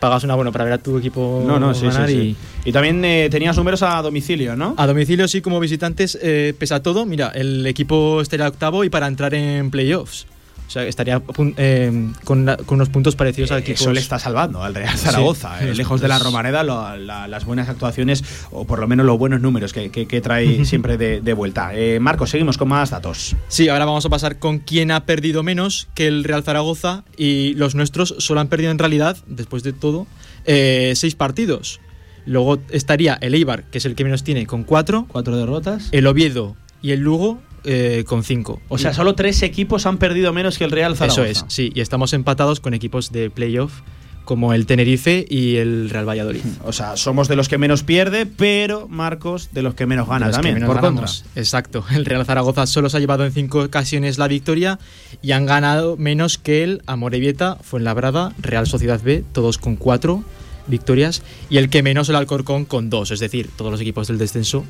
pagas 0.00 0.24
una 0.24 0.34
buena 0.34 0.50
para 0.50 0.64
ver 0.64 0.72
a 0.72 0.78
tu 0.78 0.98
equipo 0.98 1.44
No, 1.46 1.60
no, 1.60 1.74
sí, 1.74 1.86
ganar 1.86 2.08
sí, 2.08 2.14
y 2.14 2.34
sí. 2.34 2.36
Y 2.64 2.72
también 2.72 3.04
eh, 3.04 3.28
tenías 3.30 3.56
números 3.56 3.82
a 3.82 4.02
domicilio, 4.02 4.56
¿no? 4.56 4.74
a 4.76 4.86
domicilio 4.86 5.28
sí, 5.28 5.40
como 5.40 5.60
visitantes, 5.60 6.18
eh, 6.20 6.54
pese 6.58 6.74
a 6.74 6.82
todo, 6.82 7.06
mira, 7.06 7.28
el 7.34 7.66
equipo 7.66 8.20
estaría 8.20 8.48
octavo 8.48 8.84
y 8.84 8.90
para 8.90 9.06
entrar 9.06 9.34
en 9.34 9.70
playoffs. 9.70 10.26
O 10.70 10.72
sea, 10.72 10.86
estaría 10.86 11.20
eh, 11.56 12.12
con, 12.22 12.46
la- 12.46 12.56
con 12.56 12.76
unos 12.76 12.90
puntos 12.90 13.16
parecidos 13.16 13.50
al 13.50 13.58
Eh, 13.58 13.62
equipo. 13.62 13.80
Eso 13.80 13.92
le 13.92 13.98
está 13.98 14.20
salvando 14.20 14.62
al 14.62 14.72
Real 14.72 14.96
Zaragoza. 14.96 15.58
Sí, 15.58 15.64
eh, 15.66 15.74
lejos 15.74 16.00
de 16.00 16.06
la. 16.06 16.20
Romareda, 16.20 16.62
lo- 16.62 16.96
la- 16.96 17.26
las 17.26 17.44
buenas 17.44 17.68
actuaciones 17.68 18.22
o 18.52 18.64
por 18.68 18.78
lo 18.78 18.86
menos 18.86 19.04
los 19.04 19.18
buenos 19.18 19.40
números 19.40 19.72
que, 19.72 19.90
que- 19.90 20.06
que 20.06 20.20
trae 20.20 20.64
siempre 20.64 20.96
de, 20.96 21.22
de 21.22 21.32
vuelta. 21.32 21.72
Eh, 21.74 21.98
Marcos, 21.98 22.30
seguimos 22.30 22.56
con 22.56 22.68
más 22.68 22.90
datos. 22.90 23.34
Sí, 23.48 23.68
ahora 23.68 23.84
vamos 23.84 24.06
a 24.06 24.10
pasar 24.10 24.38
con 24.38 24.60
quién 24.60 24.92
ha 24.92 25.06
perdido 25.06 25.42
menos 25.42 25.88
que 25.94 26.06
el 26.06 26.22
Real 26.22 26.44
Zaragoza 26.44 27.02
y 27.16 27.54
los 27.54 27.74
nuestros 27.74 28.14
solo 28.18 28.38
han 28.38 28.46
perdido 28.46 28.70
en 28.70 28.78
realidad, 28.78 29.16
después 29.26 29.64
de 29.64 29.72
todo, 29.72 30.06
eh, 30.44 30.92
seis 30.94 31.16
partidos. 31.16 31.80
Luego 32.26 32.58
estaría 32.70 33.18
el 33.22 33.34
Eibar, 33.34 33.64
que 33.64 33.78
es 33.78 33.86
el 33.86 33.96
que 33.96 34.04
menos 34.04 34.22
tiene, 34.22 34.46
con 34.46 34.62
cuatro. 34.62 35.06
Cuatro 35.08 35.36
derrotas. 35.36 35.88
El 35.90 36.06
Oviedo 36.06 36.54
y 36.80 36.92
el 36.92 37.00
Lugo 37.00 37.40
eh, 37.64 38.04
con 38.06 38.24
cinco. 38.24 38.60
O 38.68 38.78
sea, 38.78 38.94
solo 38.94 39.14
tres 39.14 39.42
equipos 39.42 39.86
han 39.86 39.98
perdido 39.98 40.32
menos 40.32 40.58
que 40.58 40.64
el 40.64 40.70
Real 40.70 40.96
Zaragoza. 40.96 41.28
Eso 41.28 41.44
es, 41.46 41.52
sí. 41.52 41.70
Y 41.74 41.80
estamos 41.80 42.12
empatados 42.12 42.60
con 42.60 42.74
equipos 42.74 43.12
de 43.12 43.30
playoff 43.30 43.80
como 44.24 44.54
el 44.54 44.64
Tenerife 44.64 45.26
y 45.28 45.56
el 45.56 45.90
Real 45.90 46.08
Valladolid. 46.08 46.40
O 46.64 46.72
sea, 46.72 46.96
somos 46.96 47.26
de 47.26 47.34
los 47.34 47.48
que 47.48 47.58
menos 47.58 47.82
pierde, 47.82 48.26
pero 48.26 48.86
Marcos 48.86 49.48
de 49.52 49.62
los 49.62 49.74
que 49.74 49.86
menos 49.86 50.08
gana 50.08 50.30
también, 50.30 50.54
menos 50.54 50.68
por 50.68 50.76
ganamos. 50.76 51.24
Exacto. 51.34 51.84
El 51.90 52.04
Real 52.04 52.24
Zaragoza 52.24 52.66
solo 52.66 52.88
se 52.88 52.98
ha 52.98 53.00
llevado 53.00 53.24
en 53.24 53.32
cinco 53.32 53.60
ocasiones 53.60 54.18
la 54.18 54.28
victoria 54.28 54.78
y 55.20 55.32
han 55.32 55.46
ganado 55.46 55.96
menos 55.96 56.38
que 56.38 56.62
el 56.62 56.82
Amorebieta, 56.86 57.56
Fuenlabrada, 57.56 58.32
Real 58.38 58.68
Sociedad 58.68 59.00
B, 59.02 59.24
todos 59.32 59.58
con 59.58 59.74
cuatro 59.74 60.22
victorias 60.68 61.22
y 61.48 61.56
el 61.56 61.68
que 61.68 61.82
menos 61.82 62.08
el 62.08 62.14
Alcorcón 62.14 62.66
con 62.66 62.88
dos. 62.88 63.10
Es 63.10 63.18
decir, 63.18 63.50
todos 63.56 63.72
los 63.72 63.80
equipos 63.80 64.06
del 64.06 64.18
descenso 64.18 64.64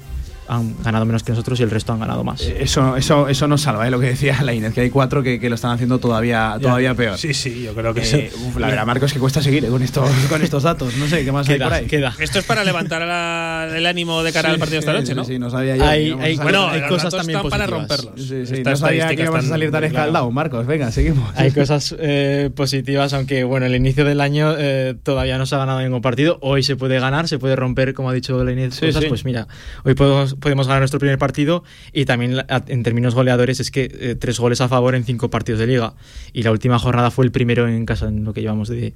han 0.53 0.75
ganado 0.83 1.05
menos 1.07 1.23
que 1.23 1.31
nosotros 1.33 1.61
y 1.61 1.63
el 1.63 1.71
resto 1.71 1.93
han 1.93 2.01
ganado 2.01 2.25
más. 2.25 2.41
Eso, 2.43 2.97
eso, 2.97 3.29
eso 3.29 3.47
nos 3.49 3.61
salva, 3.63 3.87
¿eh? 3.87 3.91
lo 3.91 4.01
que 4.01 4.07
decía 4.09 4.43
la 4.43 4.53
Inés, 4.53 4.75
que 4.75 4.81
hay 4.83 4.91
cuatro 4.91 5.23
que, 5.23 5.39
que 5.39 5.49
lo 5.49 5.55
están 5.55 5.71
haciendo 5.71 5.99
todavía, 6.01 6.57
todavía 6.61 6.95
peor. 6.95 7.17
Sí, 7.19 7.33
sí, 7.35 7.63
yo 7.63 7.75
creo 7.75 7.95
que 7.95 8.01
Eh, 8.01 8.05
sí. 8.05 8.29
uf, 8.49 8.57
la 8.59 8.67
verdad, 8.69 8.85
Marcos, 8.87 9.13
que 9.13 9.19
cuesta 9.21 9.41
seguir 9.43 9.65
eh, 9.65 9.69
con, 9.69 9.83
estos, 9.83 10.11
con 10.29 10.43
estos 10.43 10.63
datos. 10.65 10.97
No 10.97 11.07
sé 11.07 11.25
qué 11.25 11.33
más 11.33 11.49
hay 11.49 11.59
por 11.59 11.73
ahí. 11.73 11.87
Esto 12.19 12.39
es 12.41 12.45
para 12.45 12.65
levantar 12.65 13.03
la- 13.03 13.69
el 13.77 13.87
ánimo 13.87 14.23
de 14.23 14.33
cara 14.33 14.49
Sí, 14.49 14.55
al 14.55 14.59
partido 14.59 14.81
esta 14.81 14.93
sí, 14.93 14.97
noche, 14.99 15.07
sí, 15.13 15.15
¿no? 15.15 15.25
sí, 15.25 15.39
no 15.39 15.51
sabía 15.51 15.77
yo 15.77 15.85
Hay- 15.85 16.13
hay- 16.21 16.37
bueno, 16.37 16.69
hay 16.69 16.81
cosas 16.83 17.13
datos 17.13 17.19
también 17.21 17.39
están 17.39 17.51
para 17.51 17.67
positivas. 17.67 18.05
romperlos. 18.05 18.29
Sí, 18.29 18.57
sí, 18.57 18.63
no 18.65 18.77
sabía 18.77 19.09
que 19.15 19.23
íbamos 19.23 19.45
a 19.45 19.49
salir 19.49 19.71
tan 19.71 19.85
escaldado, 19.85 20.31
Marcos. 20.31 20.67
Venga, 20.67 20.91
seguimos. 20.91 21.33
Hay 21.37 21.53
cosas 21.53 21.95
eh, 21.99 22.51
positivas, 22.55 23.13
aunque 23.13 23.45
bueno, 23.45 23.67
el 23.67 23.75
inicio 23.77 24.05
del 24.05 24.21
año 24.21 24.55
eh, 24.59 24.97
todavía 25.03 25.39
no 25.39 25.47
se 25.47 25.55
ha 25.55 25.59
ganado 25.59 25.81
ningún 25.81 26.01
partido. 26.03 26.39
Hoy 26.43 26.63
se 26.63 26.77
puede 26.77 26.99
ganar, 26.99 27.29
se 27.29 27.39
puede 27.39 27.55
romper, 27.57 27.95
como 27.95 28.11
ha 28.11 28.13
dicho 28.13 28.43
la 28.43 28.53
Inés, 28.53 28.75
Sí, 28.75 28.87
cosas. 28.87 29.03
sí. 29.03 29.09
Pues 29.09 29.25
mira, 29.25 29.47
hoy 29.85 29.95
podemos, 29.95 30.35
podemos 30.41 30.67
ganar 30.67 30.81
nuestro 30.81 30.99
primer 30.99 31.19
partido 31.19 31.63
y 31.93 32.05
también 32.07 32.43
en 32.67 32.83
términos 32.83 33.15
goleadores 33.15 33.61
es 33.61 33.71
que 33.71 33.89
eh, 33.93 34.15
tres 34.19 34.39
goles 34.41 34.61
a 34.61 34.69
favor 34.69 34.95
en 34.95 35.05
cinco 35.05 35.31
partidos 35.31 35.61
de 35.61 35.67
liga. 35.67 35.95
Y 36.33 36.43
la 36.43 36.51
última 36.51 36.79
jornada 36.79 37.11
fue 37.11 37.25
el 37.25 37.31
primero 37.33 37.69
en 37.69 37.87
casa 37.87 38.09
en 38.09 38.25
lo 38.25 38.33
que 38.33 38.41
llevamos 38.41 38.69
de, 38.69 38.95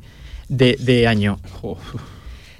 de, 0.48 0.76
de 0.80 1.06
año. 1.06 1.38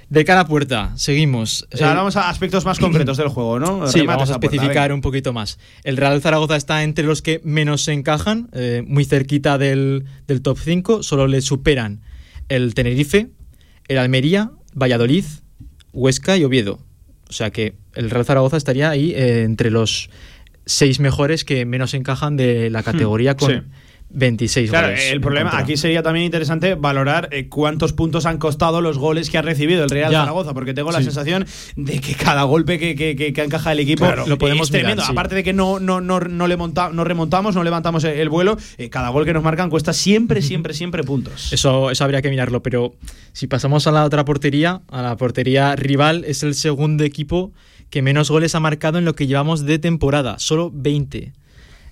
De 0.07 0.23
cara 0.23 0.41
a 0.41 0.47
puerta, 0.47 0.93
seguimos. 0.97 1.65
O 1.73 1.77
sea, 1.77 1.89
El- 1.91 1.97
vamos 1.97 2.15
a 2.15 2.29
aspectos 2.29 2.63
más 2.63 2.77
concretos 2.77 3.17
del 3.17 3.27
juego, 3.29 3.59
¿no? 3.59 3.87
Sí, 3.87 4.05
vamos 4.05 4.29
a 4.29 4.39
puerta, 4.39 4.55
especificar 4.55 4.93
un 4.93 5.01
poquito 5.01 5.33
más. 5.33 5.57
El 5.83 5.97
Real 5.97 6.21
Zaragoza 6.21 6.55
está 6.55 6.83
entre 6.83 7.05
los 7.05 7.23
que 7.23 7.41
menos 7.43 7.83
se 7.83 7.93
encajan, 7.93 8.49
eh, 8.53 8.83
muy 8.85 9.03
cerquita 9.05 9.57
del, 9.57 10.05
del 10.27 10.41
top 10.43 10.59
5. 10.63 11.01
Solo 11.01 11.25
le 11.27 11.41
superan 11.41 12.01
el 12.49 12.75
Tenerife, 12.75 13.29
el 13.87 13.97
Almería, 13.97 14.51
Valladolid, 14.75 15.25
Huesca 15.91 16.37
y 16.37 16.43
Oviedo. 16.43 16.79
O 17.29 17.33
sea 17.33 17.51
que 17.51 17.75
el 17.93 18.09
Real 18.09 18.25
Zaragoza 18.25 18.57
estaría 18.57 18.89
ahí 18.89 19.13
eh, 19.13 19.43
entre 19.43 19.71
los 19.71 20.09
seis 20.65 20.99
mejores 20.99 21.45
que 21.45 21.65
menos 21.65 21.93
encajan 21.93 22.37
de 22.37 22.69
la 22.69 22.83
categoría 22.83 23.35
con 23.35 23.51
Hmm, 23.51 23.59
sí. 23.59 23.61
26 24.15 24.69
Claro, 24.69 24.87
goles. 24.87 25.11
el 25.11 25.21
problema 25.21 25.57
aquí 25.57 25.77
sería 25.77 26.01
también 26.01 26.25
interesante 26.25 26.75
valorar 26.75 27.27
eh, 27.31 27.49
cuántos 27.49 27.93
puntos 27.93 28.25
han 28.25 28.37
costado 28.37 28.81
los 28.81 28.97
goles 28.97 29.29
que 29.29 29.37
ha 29.37 29.41
recibido 29.41 29.83
el 29.83 29.89
Real 29.89 30.11
Ya. 30.11 30.19
Zaragoza, 30.21 30.53
porque 30.53 30.73
tengo 30.73 30.91
la 30.91 30.99
Sí. 30.99 31.03
sensación 31.05 31.45
de 31.75 31.99
que 31.99 32.13
cada 32.15 32.43
golpe 32.43 32.79
que, 32.79 32.95
que, 32.95 33.15
que- 33.15 33.33
que 33.33 33.43
encaja 33.43 33.73
el 33.73 33.79
equipo 33.81 34.05
Claro, 34.05 34.25
lo 34.25 34.37
podemos 34.37 34.67
es 34.67 34.71
tremendo. 34.71 34.95
mirar, 35.01 35.05
sí. 35.07 35.11
Aparte 35.11 35.35
de 35.35 35.43
que 35.43 35.53
no, 35.53 35.79
no, 35.79 35.99
no, 36.01 36.19
no, 36.21 36.47
le 36.47 36.57
monta- 36.57 36.89
no 36.91 37.03
remontamos, 37.03 37.55
no 37.55 37.63
levantamos 37.63 38.03
el, 38.05 38.13
el 38.19 38.29
vuelo, 38.29 38.57
eh, 38.77 38.89
cada 38.89 39.09
gol 39.09 39.25
que 39.25 39.33
nos 39.33 39.43
marcan 39.43 39.69
cuesta 39.69 39.91
siempre, 39.93 40.41
siempre, 40.41 40.73
siempre 40.73 41.03
puntos. 41.03 41.51
Eso, 41.51 41.91
eso 41.91 42.03
habría 42.03 42.21
que 42.21 42.29
mirarlo, 42.29 42.63
pero 42.63 42.95
si 43.33 43.47
pasamos 43.47 43.85
a 43.87 43.91
la 43.91 44.05
otra 44.05 44.23
portería, 44.25 44.81
a 44.89 45.01
la 45.01 45.17
portería 45.17 45.75
rival, 45.75 46.23
es 46.25 46.41
el 46.43 46.55
segundo 46.55 47.03
equipo 47.03 47.51
que 47.89 48.01
menos 48.01 48.31
goles 48.31 48.55
ha 48.55 48.59
marcado 48.59 48.97
en 48.97 49.05
lo 49.05 49.13
que 49.15 49.27
llevamos 49.27 49.65
de 49.65 49.77
temporada, 49.77 50.39
solo 50.39 50.71
20. 50.73 51.33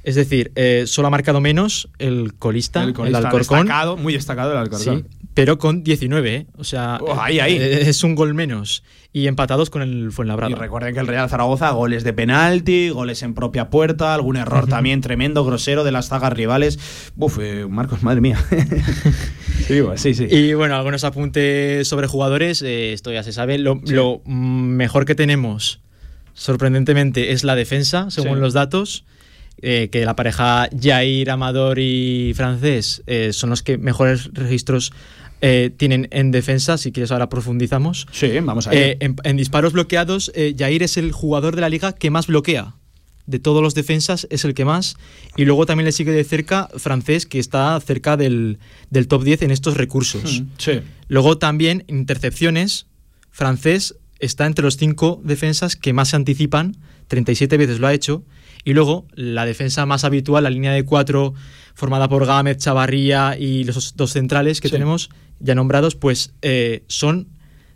Es 0.04 0.16
decir, 0.16 0.51
eh, 0.56 0.84
solo 0.86 1.08
ha 1.08 1.12
marcado 1.12 1.39
menos 1.41 1.89
el 1.97 2.34
colista, 2.36 2.84
el, 2.84 2.93
colista 2.93 3.20
Alcorcón. 3.20 3.60
destacado, 3.60 3.97
muy 3.97 4.14
destacado 4.14 4.51
el 4.51 4.58
Alcorcón. 4.58 5.06
Sí, 5.10 5.18
pero 5.34 5.58
con 5.58 5.84
19, 5.84 6.36
¿eh? 6.36 6.45
O 6.58 6.64
sea, 6.64 6.99
Oh, 7.01 7.18
ahí, 7.20 7.39
ahí. 7.39 7.56
eh, 7.58 7.89
es 7.89 8.04
un 8.04 8.14
gol 8.16 8.34
menos. 8.34 8.84
Y 9.14 9.28
empatados 9.28 9.70
con 9.70 9.82
el 9.84 10.12
Fuenlabrada. 10.12 10.51
Y 10.51 10.56
recuerden 10.56 10.93
que 10.95 10.99
el 10.99 11.08
Real 11.08 11.30
Zaragoza, 11.30 11.70
goles 11.72 12.04
de 12.04 12.14
penalti, 12.14 12.89
goles 12.89 13.22
en 13.24 13.34
propia 13.36 13.70
puerta, 13.70 14.14
algún 14.14 14.38
error 14.38 14.68
también 14.68 15.01
tremendo, 15.01 15.45
grosero 15.45 15.84
de 15.84 15.91
las 15.91 16.08
zagas 16.10 16.34
rivales. 16.34 16.80
Uf, 17.16 17.38
eh, 17.39 17.66
Marcos, 17.70 18.01
madre 18.04 18.22
mía. 18.22 18.43
sí, 19.68 19.82
bueno, 19.82 19.97
sí, 19.97 20.14
sí. 20.16 20.26
Y 20.30 20.54
bueno, 20.56 20.76
algunos 20.76 21.04
apuntes 21.04 21.88
sobre 21.88 22.08
jugadores, 22.08 22.62
eh, 22.64 22.91
esto 22.93 23.12
ya 23.12 23.24
se 23.24 23.32
sabe. 23.34 23.58
Lo, 23.60 23.80
lo, 23.86 24.22
mejor 24.26 25.06
que 25.06 25.14
tenemos, 25.16 25.80
sorprendentemente, 26.34 27.32
es 27.32 27.43
la 27.43 27.56
defensa, 27.56 28.10
según 28.10 28.36
Sí. 28.36 28.41
los 28.41 28.54
datos. 28.54 29.06
Eh, 29.66 29.89
que 29.91 30.03
la 30.05 30.16
pareja 30.16 30.70
Jair, 30.80 31.32
Amador 31.32 31.80
y 31.80 32.34
Francés 32.36 33.01
eh, 33.07 33.32
son 33.34 33.49
los 33.49 33.64
que 33.64 33.78
mejores 33.78 34.30
registros 34.34 34.91
eh, 35.41 35.72
tienen 35.76 36.07
en 36.11 36.32
defensa. 36.32 36.78
Si 36.78 36.91
quieres, 36.91 37.11
ahora 37.11 37.30
profundizamos. 37.30 38.05
Sí, 38.11 38.30
vamos 38.41 38.68
a 38.68 38.72
ver. 38.72 38.97
En, 38.99 39.16
en 39.24 39.38
disparos 39.38 39.74
bloqueados, 39.74 40.32
Jair 40.57 40.84
es 40.84 40.97
el 40.97 41.11
jugador 41.11 41.55
de 41.55 41.61
la 41.61 41.70
liga 41.70 41.93
que 41.93 42.09
más 42.11 42.28
bloquea. 42.28 42.76
De 43.26 43.39
todos 43.39 43.61
los 43.64 43.74
defensas 43.74 44.28
es 44.30 44.43
el 44.43 44.53
que 44.53 44.66
más. 44.66 44.97
Y 45.38 45.45
luego 45.45 45.66
también 45.66 45.86
le 45.86 45.93
sigue 45.93 46.11
de 46.11 46.26
cerca 46.26 46.68
Francés, 46.76 47.26
que 47.26 47.39
está 47.39 47.80
cerca 47.80 48.18
del, 48.18 48.59
del 48.89 49.07
top 49.07 49.24
10 49.24 49.43
en 49.43 49.51
estos 49.51 49.78
recursos. 49.78 50.41
Mm, 50.41 50.45
Sí. 50.57 50.72
Luego 51.07 51.38
también 51.38 51.86
intercepciones. 51.88 52.86
Francés 53.32 53.95
está 54.20 54.45
entre 54.45 54.64
los 54.66 54.76
cinco 54.76 55.22
defensas 55.24 55.78
que 55.78 55.93
más 55.93 56.09
se 56.09 56.18
anticipan. 56.18 56.76
37 57.07 57.55
veces 57.57 57.80
lo 57.80 57.88
ha 57.88 57.93
hecho. 57.93 58.24
Y 58.64 58.74
luego 58.74 59.05
la 59.14 59.45
defensa 59.45 59.86
más 59.86 60.03
habitual, 60.03 60.43
la 60.45 60.49
línea 60.49 60.72
de 60.72 60.86
cuatro 60.86 61.34
formada 61.74 62.07
por 62.07 62.26
Gámez, 62.26 62.57
Chavarría 62.57 63.38
y 63.38 63.64
los 63.66 63.95
dos 63.95 64.11
centrales 64.14 64.61
que 64.61 64.70
Sí. 64.70 64.74
tenemos 64.74 65.09
ya 65.39 65.55
nombrados, 65.55 65.95
pues 65.95 66.34
eh, 66.41 66.84
son 66.88 67.28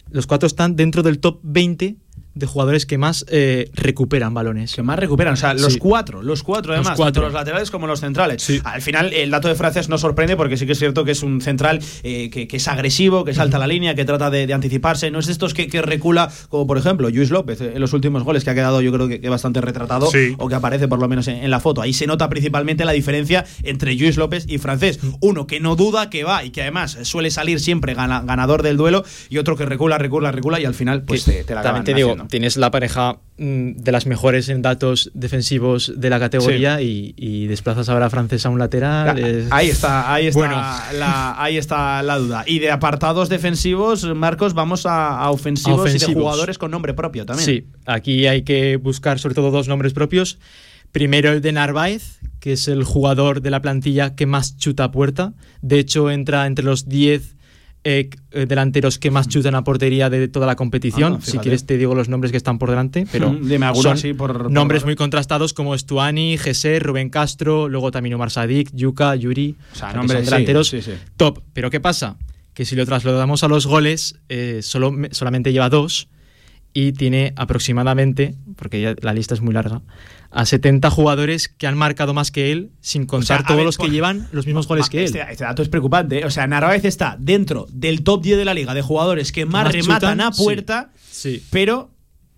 los 0.09 0.27
cuatro 0.27 0.47
están 0.47 0.75
dentro 0.75 1.03
del 1.03 1.19
top 1.19 1.39
20 1.43 1.97
de 2.37 2.45
jugadores 2.45 2.85
que 2.85 2.97
más 2.97 3.25
eh, 3.29 3.69
recuperan 3.73 4.33
balones. 4.33 4.75
Que 4.75 4.83
más 4.83 4.97
recuperan, 4.99 5.33
o 5.33 5.37
sea, 5.37 5.53
los 5.53 5.73
Sí. 5.73 5.79
cuatro, 5.79 6.21
los 6.21 6.43
cuatro 6.43 6.71
Los 6.73 6.79
además, 6.81 6.97
cuatro. 6.97 7.21
tanto 7.21 7.21
los 7.27 7.33
laterales 7.33 7.71
como 7.71 7.87
los 7.87 7.99
centrales. 7.99 8.47
Al 8.63 8.81
final, 8.81 9.13
el 9.13 9.29
dato 9.31 9.47
de 9.47 9.55
Francés 9.55 9.89
no 9.89 9.97
sorprende 9.97 10.35
porque 10.35 10.57
sí 10.57 10.65
que 10.65 10.71
es 10.73 10.79
cierto 10.79 11.03
que 11.05 11.11
es 11.11 11.23
un 11.23 11.41
central 11.41 11.79
eh, 12.03 12.29
que, 12.29 12.47
que 12.47 12.57
es 12.57 12.67
agresivo, 12.67 13.25
que 13.25 13.33
salta 13.33 13.57
la 13.57 13.67
línea, 13.67 13.95
que 13.95 14.05
trata 14.05 14.29
de, 14.29 14.47
de 14.47 14.53
anticiparse. 14.53 15.11
No 15.11 15.19
es 15.19 15.25
de 15.25 15.31
estos 15.31 15.53
que, 15.53 15.67
que 15.67 15.81
recula, 15.81 16.29
como 16.49 16.65
por 16.67 16.77
ejemplo 16.77 17.09
Luis 17.09 17.29
López 17.29 17.61
eh, 17.61 17.71
en 17.75 17.81
los 17.81 17.93
últimos 17.93 18.23
goles, 18.23 18.43
que 18.43 18.49
ha 18.51 18.55
quedado 18.55 18.81
yo 18.81 18.91
creo 18.91 19.07
que, 19.07 19.19
que 19.21 19.29
bastante 19.29 19.61
retratado, 19.61 20.07
Sí. 20.11 20.35
o 20.37 20.47
que 20.47 20.55
aparece 20.55 20.87
por 20.87 20.99
lo 20.99 21.07
menos 21.07 21.27
en, 21.27 21.37
en 21.37 21.49
la 21.51 21.59
foto. 21.59 21.81
Ahí 21.81 21.93
se 21.93 22.07
nota 22.07 22.29
principalmente 22.29 22.85
la 22.85 22.91
diferencia 22.93 23.45
entre 23.63 23.93
Luis 23.95 24.17
López 24.17 24.45
y 24.47 24.57
Francés. 24.57 24.99
Uno 25.21 25.47
que 25.47 25.59
no 25.59 25.75
duda, 25.75 26.09
que 26.09 26.23
va 26.23 26.43
y 26.43 26.51
que 26.51 26.61
además 26.61 26.97
suele 27.03 27.31
salir 27.31 27.59
siempre 27.59 27.93
gana- 27.93 28.21
ganador 28.25 28.63
del 28.63 28.77
duelo, 28.77 29.03
y 29.29 29.37
otro 29.37 29.55
que 29.55 29.65
recula, 29.65 29.97
recula, 29.97 30.31
recula 30.31 30.59
y 30.59 30.65
al 30.65 30.73
final 30.73 31.03
pues 31.03 31.23
te, 31.25 31.43
te 31.43 31.55
la 31.55 31.61
También 31.61 31.81
acaban 31.81 31.83
te 31.85 31.93
digo, 31.93 32.09
haciendo. 32.09 32.26
Tienes 32.29 32.57
la 32.57 32.71
pareja 32.71 33.19
mm, 33.37 33.71
de 33.77 33.91
las 33.91 34.05
mejores 34.05 34.49
en 34.49 34.61
datos 34.61 35.11
defensivos 35.13 35.93
de 35.95 36.09
la 36.09 36.19
categoría 36.19 36.81
y, 36.81 37.13
y 37.17 37.47
desplazas 37.47 37.89
ahora 37.89 38.07
a 38.07 38.09
Francés 38.09 38.45
a 38.45 38.49
un 38.49 38.59
lateral. 38.59 39.17
es- 39.19 39.47
Ahí 39.51 39.69
está, 39.69 40.13
ahí 40.13 40.27
está, 40.27 40.39
Bueno. 40.39 40.55
la, 40.55 41.41
ahí 41.41 41.57
está 41.57 42.01
la 42.03 42.17
duda. 42.17 42.43
Y 42.45 42.59
de 42.59 42.71
apartados 42.71 43.29
defensivos, 43.29 44.03
Marcos, 44.15 44.53
vamos 44.53 44.85
a, 44.85 45.17
a 45.19 45.31
ofensivos, 45.31 45.89
A 45.89 45.95
y 45.95 45.99
de 45.99 46.13
jugadores 46.13 46.57
con 46.57 46.71
nombre 46.71 46.93
propio 46.93 47.25
también. 47.25 47.45
Sí, 47.45 47.67
aquí 47.85 48.27
hay 48.27 48.41
que 48.43 48.77
buscar 48.77 49.19
sobre 49.19 49.35
todo 49.35 49.51
dos 49.51 49.67
nombres 49.67 49.93
propios. 49.93 50.39
Primero 50.91 51.31
el 51.31 51.41
de 51.41 51.51
Narváez, 51.51 52.19
que 52.39 52.53
es 52.53 52.67
el 52.67 52.83
jugador 52.83 53.41
de 53.41 53.51
la 53.51 53.61
plantilla 53.61 54.15
que 54.15 54.25
más 54.25 54.57
chuta 54.57 54.85
a 54.85 54.91
puerta. 54.91 55.33
De 55.61 55.79
hecho, 55.79 56.09
entra 56.09 56.45
entre 56.47 56.63
los 56.65 56.87
10 56.87 57.36
eh, 57.89 58.09
eh, 58.31 58.45
delanteros 58.45 58.99
que 58.99 59.11
más 59.11 59.29
chutan 59.29 59.55
a 59.55 59.63
portería 59.63 60.09
de 60.09 60.27
toda 60.27 60.45
la 60.45 60.57
competición. 60.57 61.19
Ah, 61.19 61.19
si 61.23 61.37
quieres 61.37 61.65
te 61.65 61.77
digo 61.77 61.95
los 61.95 62.09
nombres 62.09 62.31
que 62.31 62.37
están 62.37 62.59
por 62.59 62.69
delante, 62.69 63.07
pero 63.11 63.31
Mm, 63.31 63.47
dime 63.47 63.73
son 63.75 63.93
así 63.93 64.13
por- 64.13 64.33
por 64.33 64.51
nombres 64.51 64.83
muy 64.83 64.95
contrastados 64.97 65.53
como 65.53 65.73
Estuani, 65.73 66.37
Geser, 66.37 66.83
Rubén 66.83 67.09
Castro, 67.09 67.69
luego 67.69 67.89
también 67.91 68.15
Omar 68.15 68.29
Sadik, 68.29 68.71
Yuka, 68.73 69.15
Yuri. 69.15 69.55
O 69.71 69.75
sea, 69.75 69.93
nombres, 69.93 70.17
son 70.19 70.25
delanteros 70.25 70.67
sí, 70.67 70.81
sí. 70.81 70.91
top. 71.15 71.39
Pero 71.53 71.69
¿qué 71.69 71.79
pasa? 71.79 72.17
Que 72.53 72.65
si 72.65 72.75
lo 72.75 72.85
trasladamos 72.85 73.43
a 73.43 73.47
los 73.47 73.65
goles, 73.67 74.15
eh, 74.27 74.59
solo, 74.63 74.91
me- 74.91 75.13
solamente 75.13 75.53
lleva 75.53 75.69
dos 75.69 76.09
y 76.79 76.91
tiene 76.91 77.33
aproximadamente, 77.37 78.35
porque 78.55 78.79
ya 78.79 78.93
la 79.01 79.11
lista 79.11 79.33
es 79.33 79.41
muy 79.41 79.51
larga, 79.51 79.81
a 80.29 80.45
70 80.45 80.91
jugadores 80.91 81.47
que 81.47 81.65
han 81.65 81.75
marcado 81.75 82.13
más 82.13 82.29
que 82.29 82.51
él, 82.51 82.69
sin 82.81 83.03
O 83.03 83.07
contar 83.07 83.39
sea, 83.39 83.47
todos 83.47 83.57
ver, 83.57 83.65
los 83.65 83.79
que 83.79 83.89
llevan 83.89 84.27
los 84.31 84.45
mismos 84.45 84.67
goles 84.67 84.87
que 84.87 84.99
él. 84.99 85.05
Este, 85.05 85.21
este 85.27 85.43
dato 85.43 85.63
es 85.63 85.69
preocupante. 85.69 86.19
¿eh? 86.19 86.25
O 86.25 86.29
sea, 86.29 86.45
Narváez 86.45 86.85
está 86.85 87.17
dentro 87.19 87.65
del 87.71 88.03
top 88.03 88.21
10 88.21 88.37
de 88.37 88.45
la 88.45 88.53
liga 88.53 88.75
de 88.75 88.83
jugadores 88.83 89.31
que 89.31 89.47
más, 89.47 89.63
Más 89.63 89.73
rematan 89.73 89.95
chutan, 90.17 90.21
a 90.21 90.31
sí. 90.33 90.43
puerta, 90.43 90.91
Sí. 91.09 91.43
pero 91.49 91.89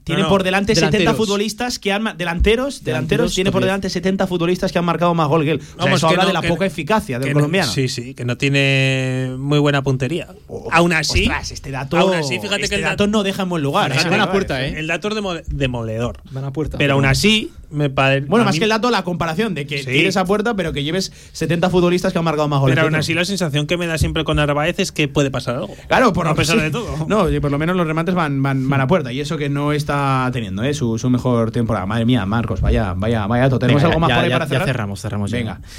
tiene 0.10 0.24
no, 0.24 0.30
por 0.30 0.44
delante 0.44 0.76
70 0.76 0.98
delanteros. 0.98 1.18
futbolistas 1.26 1.80
que 1.80 1.92
han 1.92 2.04
delanteros, 2.04 2.20
delanteros, 2.20 2.84
Delanteros, 2.84 3.36
tiene 3.36 3.52
por 3.52 3.62
delante 3.62 3.90
70 3.90 4.28
futbolistas 4.28 4.72
que 4.72 4.80
han 4.80 4.86
marcado 4.86 5.14
más 5.16 5.28
gol 5.28 5.44
que 5.44 5.52
él. 5.52 5.60
O 5.60 5.64
sea, 5.64 5.76
Vamos, 5.78 5.98
eso 6.00 6.08
que 6.08 6.14
habla 6.14 6.24
no, 6.24 6.28
de 6.28 6.34
la 6.34 6.42
poca 6.42 6.66
no- 6.66 6.66
eficacia 6.66 7.20
del 7.20 7.34
colombiano. 7.34 7.72
sí, 7.72 7.88
sí, 7.88 8.14
que 8.14 8.26
no 8.26 8.38
tiene 8.38 9.36
muy 9.38 9.60
buena 9.60 9.82
puntería. 9.82 10.28
aún 10.72 10.94
así, 10.94 11.22
Ostras, 11.24 11.52
este 11.52 11.72
dato, 11.72 11.98
aún 11.98 12.14
así, 12.14 12.40
fíjate 12.40 12.64
este 12.64 12.70
que 12.70 12.76
el 12.76 12.82
dato 12.82 13.04
dato 13.04 13.08
no 13.08 13.24
deja 13.24 13.44
en 13.44 13.50
buen 13.50 13.64
lugar. 13.64 13.92
Fíjate, 13.92 14.08
¿eh? 14.08 14.12
van 14.12 14.20
a 14.22 14.26
Narváez, 14.26 14.34
puerta, 14.48 14.66
¿eh? 14.66 14.80
El 14.80 14.88
dato 14.88 15.08
es 15.10 15.16
demo- 15.16 15.42
demoledor. 15.48 16.18
Van 16.32 16.44
a 16.44 16.52
puerta. 16.52 16.78
Pero 16.78 16.94
aún 16.96 17.06
así, 17.06 17.52
me 17.72 17.90
parece. 17.90 18.28
Bueno, 18.28 18.46
más 18.46 18.58
que 18.58 18.64
el 18.64 18.70
dato, 18.70 18.90
la 18.92 19.04
comparación 19.04 19.54
de 19.56 19.66
que 19.68 19.80
Sí. 19.80 19.86
tires 19.86 20.18
a 20.18 20.26
puerta, 20.26 20.56
pero 20.56 20.74
que 20.74 20.84
lleves 20.84 21.12
70 21.34 21.70
futbolistas 21.70 22.12
que 22.14 22.20
han 22.20 22.26
marcado 22.26 22.48
más 22.48 22.60
goles. 22.60 22.76
Pero 22.76 22.88
aún 22.88 22.96
así, 22.96 23.14
la 23.14 23.26
sensación 23.26 23.68
que 23.68 23.78
me 23.78 23.88
da 23.88 23.98
siempre 23.98 24.24
con 24.24 24.38
Narváez 24.38 24.80
es 24.80 24.92
que 24.92 25.08
puede 25.08 25.32
pasar 25.32 25.56
algo. 25.56 25.76
Claro, 25.88 26.14
por 26.14 26.28
a 26.28 26.36
pesar 26.36 26.56
sí. 26.58 26.64
de 26.64 26.72
todo. 26.72 27.06
No, 27.08 27.30
y 27.30 27.40
por 27.40 27.52
lo 27.52 27.58
menos 27.60 27.76
los 27.76 27.86
remates 27.88 28.16
van, 28.16 28.42
van, 28.42 28.68
van 28.70 28.82
a 28.82 28.88
puerta. 28.88 29.12
Y 29.12 29.20
eso 29.22 29.38
que 29.38 29.50
no 29.50 29.72
está 29.74 30.30
teniendo, 30.34 30.64
¿eh? 30.64 30.74
Su, 30.74 30.98
su 30.98 31.10
mejor 31.10 31.52
temporada. 31.52 31.86
Madre 31.86 32.06
mía, 32.06 32.26
Marcos, 32.26 32.62
vaya, 32.62 32.94
vaya, 32.96 33.28
vaya. 33.28 33.44
dato. 33.44 33.60
¿Tenemos 33.60 33.82
Venga, 33.82 33.90
algo 33.94 34.00
más 34.00 34.10
ya- 34.10 34.16
por 34.16 34.24
ahí 34.24 34.30
ya- 34.30 34.36
para 34.36 34.46
ya 34.46 34.50
cerrar? 34.50 34.68
cerramos, 34.68 35.02
cerramos 35.02 35.32
ya. 35.32 35.38
Venga. 35.38 35.62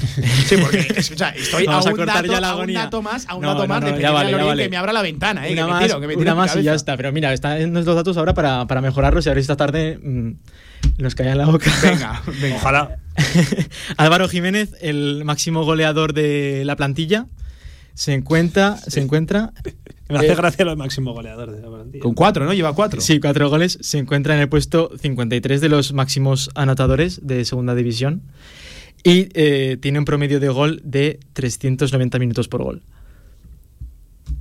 Sí, 0.47 0.57
porque 0.57 0.79
estoy 0.97 1.67
Vamos 1.67 1.87
a 1.87 1.89
a 1.89 1.93
un, 1.93 1.97
cortar 1.99 2.17
dato, 2.23 2.33
ya 2.33 2.41
la 2.41 2.49
a 2.51 2.55
un 2.55 2.59
agonía. 2.61 2.81
dato 2.85 3.03
más, 3.03 3.27
a 3.29 3.35
un 3.35 3.43
No, 3.43 3.49
dato 3.49 3.63
no, 3.63 3.69
más 3.69 3.81
no, 3.81 3.87
de 3.87 3.93
ya 3.93 3.97
pedirle 3.97 4.13
vale, 4.13 4.31
ya 4.39 4.45
vale. 4.45 4.63
que 4.65 4.69
me 4.69 4.77
abra 4.77 4.93
la 4.93 5.03
ventana, 5.03 5.49
¿eh? 5.49 5.53
una 5.53 5.63
que 5.67 5.71
más, 5.71 5.81
me 5.83 5.87
tiro, 5.89 6.01
que 6.01 6.07
me 6.07 6.13
tiro 6.15 6.23
una 6.23 6.35
más 6.35 6.57
y 6.57 6.63
ya 6.63 6.75
está. 6.75 6.97
Pero 6.97 7.13
mira, 7.13 7.33
están 7.33 7.73
los 7.73 7.85
datos 7.85 8.17
ahora 8.17 8.35
para, 8.35 8.67
para 8.67 8.81
mejorarlos 8.81 9.27
y 9.27 9.29
a 9.29 9.33
ver 9.35 9.43
si 9.43 9.45
esta 9.45 9.57
tarde 9.57 9.99
mm, 10.03 10.31
Nos 10.99 11.15
caía 11.15 11.33
en 11.33 11.39
la 11.39 11.47
boca. 11.47 11.71
Venga, 11.83 12.23
venga. 12.41 12.57
Ojalá. 12.57 12.97
Álvaro 13.97 14.29
Jiménez, 14.29 14.75
el 14.81 15.25
máximo 15.25 15.65
goleador 15.65 16.13
de 16.13 16.63
la 16.65 16.77
plantilla, 16.77 17.27
se 17.95 18.15
encuentra. 18.15 18.77
Se 18.77 19.01
encuentra 19.01 19.53
Me 20.09 20.19
hace 20.19 20.33
eh, 20.33 20.35
gracia 20.35 20.65
lo 20.65 20.71
de 20.71 20.77
máximo 20.77 21.13
goleador 21.13 21.51
de 21.51 21.61
la 21.61 21.69
plantilla. 21.69 22.03
Con 22.03 22.15
cuatro, 22.15 22.45
¿no? 22.45 22.53
Lleva 22.53 22.75
cuatro. 22.75 23.01
Sí, 23.01 23.21
cuatro 23.21 23.49
goles. 23.51 23.79
Se 23.81 23.99
encuentra 23.99 24.35
en 24.35 24.41
el 24.41 24.49
puesto 24.49 24.91
53 24.99 25.61
de 25.61 25.69
los 25.69 25.93
máximos 25.93 26.51
anotadores 26.55 27.27
de 27.27 27.45
segunda 27.45 27.75
división. 27.75 28.23
Y 29.03 29.29
eh, 29.35 29.79
tiene 29.81 29.99
un 29.99 30.05
promedio 30.05 30.41
de 30.41 30.49
gol 30.49 30.81
de 30.85 31.21
390 31.33 32.19
minutos 32.19 32.49
por 32.49 32.63
gol. 32.63 32.83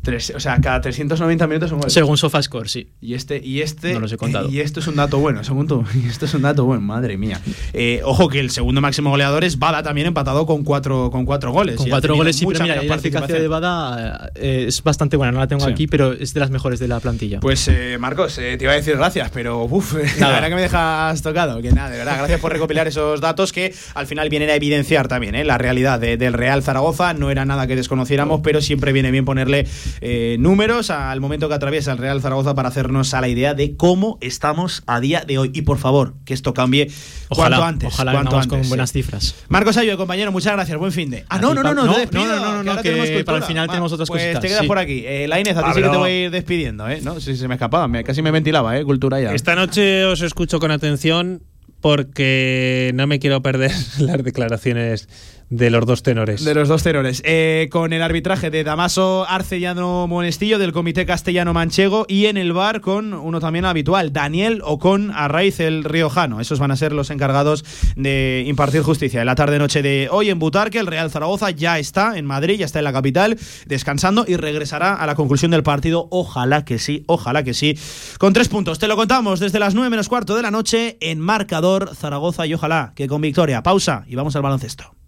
Tres- 0.10 0.34
o 0.36 0.40
sea, 0.40 0.60
cada 0.62 0.82
390 0.82 1.48
minutos 1.48 1.72
un 1.72 1.80
gol. 1.82 1.90
Según 1.90 2.18
SofaScore, 2.18 2.68
sí. 2.70 2.90
Y 3.02 3.14
este, 3.14 3.42
y 3.44 3.62
este. 3.62 3.94
No 3.94 4.00
los 4.00 4.12
he 4.12 4.18
contado. 4.18 4.50
Y 4.50 4.60
esto 4.60 4.80
es 4.80 4.88
un 4.88 4.96
dato 4.96 5.20
bueno, 5.20 5.44
según 5.44 5.68
tú. 5.68 5.84
Y 6.04 6.08
esto 6.08 6.26
es 6.26 6.34
un 6.34 6.42
dato 6.42 6.66
bueno, 6.66 6.82
madre 6.82 7.18
mía. 7.18 7.40
Eh, 7.74 8.02
ojo 8.04 8.30
que 8.30 8.40
el 8.40 8.50
segundo 8.52 8.82
máximo 8.82 9.10
goleador 9.10 9.44
es 9.44 9.60
Bada 9.60 9.84
también 9.84 10.08
empatado 10.08 10.46
con 10.46 10.64
cuatro, 10.64 11.10
con 11.12 11.26
cuatro 11.26 11.52
goles. 11.52 11.76
Con 11.76 11.90
cuatro 11.90 12.16
goles, 12.16 12.36
sí, 12.38 12.46
mucha 12.46 12.60
pero 12.60 12.64
mira, 12.66 12.76
la 12.76 12.82
eficacia 12.82 13.20
participación. 13.20 13.42
de 13.42 13.48
Bada 13.48 14.32
eh, 14.36 14.66
es 14.68 14.82
bastante 14.84 15.18
buena. 15.18 15.32
No 15.32 15.40
la 15.40 15.48
tengo 15.48 15.66
Sí. 15.66 15.72
aquí, 15.72 15.88
pero 15.88 16.14
es 16.14 16.34
de 16.34 16.40
las 16.40 16.50
mejores 16.50 16.80
de 16.80 16.88
la 16.88 17.00
plantilla. 17.00 17.40
Pues 17.40 17.68
eh, 17.68 17.98
Marcos, 18.00 18.38
eh, 18.38 18.56
te 18.58 18.64
iba 18.66 18.74
a 18.74 18.76
decir 18.76 18.96
gracias, 18.98 19.30
pero 19.32 19.64
uf, 19.66 19.94
la 20.20 20.30
verdad 20.30 20.50
que 20.50 20.56
me 20.56 20.62
dejas 20.62 21.22
tocado. 21.22 21.62
Que 21.62 21.72
nada, 21.72 21.90
de 21.90 21.98
verdad, 21.98 22.18
gracias 22.18 22.40
por 22.40 22.52
recopilar 22.52 22.88
esos 22.88 23.20
datos 23.22 23.52
que 23.54 23.74
al 23.94 24.08
final 24.08 24.30
vienen 24.30 24.50
a 24.50 24.56
evidenciar 24.56 25.08
también 25.08 25.36
eh, 25.36 25.44
la 25.44 25.58
realidad 25.58 26.00
de- 26.00 26.18
del 26.18 26.34
Real 26.34 26.64
Zaragoza. 26.64 27.14
No 27.14 27.30
era 27.32 27.46
nada 27.46 27.68
que 27.68 27.76
desconociéramos, 27.76 28.42
pero 28.42 28.62
siempre 28.62 28.94
viene 28.94 29.12
bien 29.12 29.26
ponerle 29.26 29.68
eh, 30.02 30.38
números 30.40 30.90
al 30.90 31.20
momento 31.22 31.50
que 31.50 31.56
atraviesa 31.56 31.92
el 31.92 31.98
Real 31.98 32.22
Zaragoza 32.22 32.56
para 32.56 32.70
hacernos 32.70 33.14
a 33.14 33.22
la 33.22 33.28
idea 33.28 33.54
de 33.54 33.76
cómo 33.76 34.18
estamos 34.22 34.84
a 34.88 35.00
día 35.00 35.24
de 35.26 35.38
hoy. 35.38 35.52
Y 35.54 35.64
por 35.64 35.78
favor, 35.78 36.14
que 36.26 36.34
esto 36.34 36.54
cambie 36.54 36.90
Ojalá, 37.30 37.58
cuanto 37.58 37.66
antes. 37.66 37.94
ojalá 37.94 38.12
cuanto 38.14 38.36
antes, 38.38 38.48
con 38.48 38.70
buenas 38.70 38.92
cifras. 38.92 39.36
Marcos 39.48 39.78
Ayo, 39.78 39.98
compañero, 39.98 40.32
muchas 40.32 40.54
gracias. 40.54 40.78
Buen 40.78 40.92
fin 40.92 41.10
de. 41.10 41.26
Ah, 41.30 41.40
no, 41.40 41.54
no, 41.54 41.64
no, 41.64 41.74
no, 41.74 41.86
no, 41.86 41.92
No, 41.92 41.98
despido, 41.98 42.26
no, 42.26 42.36
no, 42.36 42.40
no, 42.40 42.64
no, 42.64 42.72
ahora 42.72 42.84
que 42.84 42.90
tenemos 42.90 43.24
para 43.24 43.38
el 43.40 43.44
final 43.44 43.68
tenemos 43.68 43.92
otras 43.92 44.10
pues 44.10 44.22
cositas, 44.22 44.42
Te 44.42 44.48
quedas 44.48 44.62
sí. 44.62 44.68
por 44.68 44.80
aquí. 44.80 45.04
Eh, 45.06 45.28
la 45.28 45.40
Inés, 45.40 45.58
a 45.58 45.64
ti 45.64 45.72
sí 45.76 45.82
que 45.82 45.90
te 45.90 45.98
voy 45.98 46.10
a 46.10 46.24
ir 46.26 46.32
despidiendo, 46.32 46.90
¿eh? 46.90 47.00
No, 47.02 47.20
sí, 47.20 47.36
se 47.36 47.48
me 47.48 47.56
escapaba, 47.56 47.88
me, 47.88 48.04
casi 48.04 48.22
me 48.22 48.32
ventilaba, 48.32 48.78
¿eh? 48.78 48.84
Cultura 48.84 49.20
ya. 49.20 49.34
Esta 49.34 49.56
noche 49.56 50.06
os 50.06 50.22
escucho 50.22 50.60
con 50.60 50.72
atención 50.72 51.44
porque 51.82 52.92
no 52.96 53.08
me 53.08 53.20
quiero 53.20 53.42
perder 53.42 53.72
las 54.00 54.24
declaraciones 54.24 55.08
de 55.50 55.70
los 55.70 55.86
dos 55.86 56.04
tenores. 56.04 56.44
De 56.44 56.54
los 56.54 56.68
dos 56.68 56.84
tenores. 56.84 57.22
Eh, 57.26 57.70
con 57.72 57.92
el 57.94 58.02
arbitraje 58.02 58.52
de 58.52 58.64
Damaso 58.64 59.26
Arcellano 59.28 60.08
Monestillo 60.08 60.60
del 60.60 60.72
Comité 60.72 61.06
Castellano 61.06 61.54
Manchego 61.54 62.06
y 62.08 62.28
en 62.28 62.38
el 62.38 62.54
bar 62.54 62.82
con 62.82 63.14
uno 63.14 63.40
también 63.40 63.66
habitual, 63.66 64.14
Daniel 64.14 64.62
Ocon 64.64 65.12
Arraiz 65.12 65.60
el 65.60 65.84
Riojano. 65.84 66.40
Esos 66.40 66.60
van 66.60 66.72
a 66.72 66.76
ser 66.76 66.94
los 66.94 67.10
encargados 67.10 67.66
de 67.96 68.44
impartir 68.48 68.82
justicia. 68.82 69.22
En 69.22 69.26
la 69.26 69.36
tarde-noche 69.36 69.82
de 69.82 70.08
hoy 70.12 70.30
en 70.30 70.40
Butarque, 70.40 70.80
el 70.80 70.88
Real 70.88 71.10
Zaragoza 71.10 71.50
ya 71.50 71.80
está 71.80 72.18
en 72.18 72.26
Madrid, 72.26 72.60
ya 72.60 72.66
está 72.66 72.80
en 72.80 72.86
la 72.86 72.94
capital, 72.94 73.38
descansando 73.66 74.26
y 74.28 74.36
regresará 74.36 74.94
a 74.94 75.06
la 75.08 75.16
conclusión 75.16 75.52
del 75.52 75.64
partido. 75.64 76.08
Ojalá 76.12 76.64
que 76.64 76.78
sí, 76.78 77.04
ojalá 77.08 77.44
que 77.44 77.56
sí. 77.56 77.78
Con 78.20 78.34
tres 78.34 78.50
puntos. 78.50 78.78
Te 78.78 78.88
lo 78.88 78.96
contamos 78.96 79.40
desde 79.40 79.60
las 79.60 79.74
9 79.74 79.90
menos 79.90 80.10
cuarto 80.10 80.36
de 80.36 80.44
la 80.44 80.52
noche 80.52 80.98
en 81.02 81.20
marcador 81.20 81.96
Zaragoza 81.96 82.46
y 82.46 82.54
ojalá 82.54 82.94
que 82.96 83.08
con 83.08 83.22
victoria. 83.22 83.64
Pausa 83.64 84.04
y 84.08 84.16
vamos 84.16 84.36
al 84.36 84.44
baloncesto. 84.44 84.99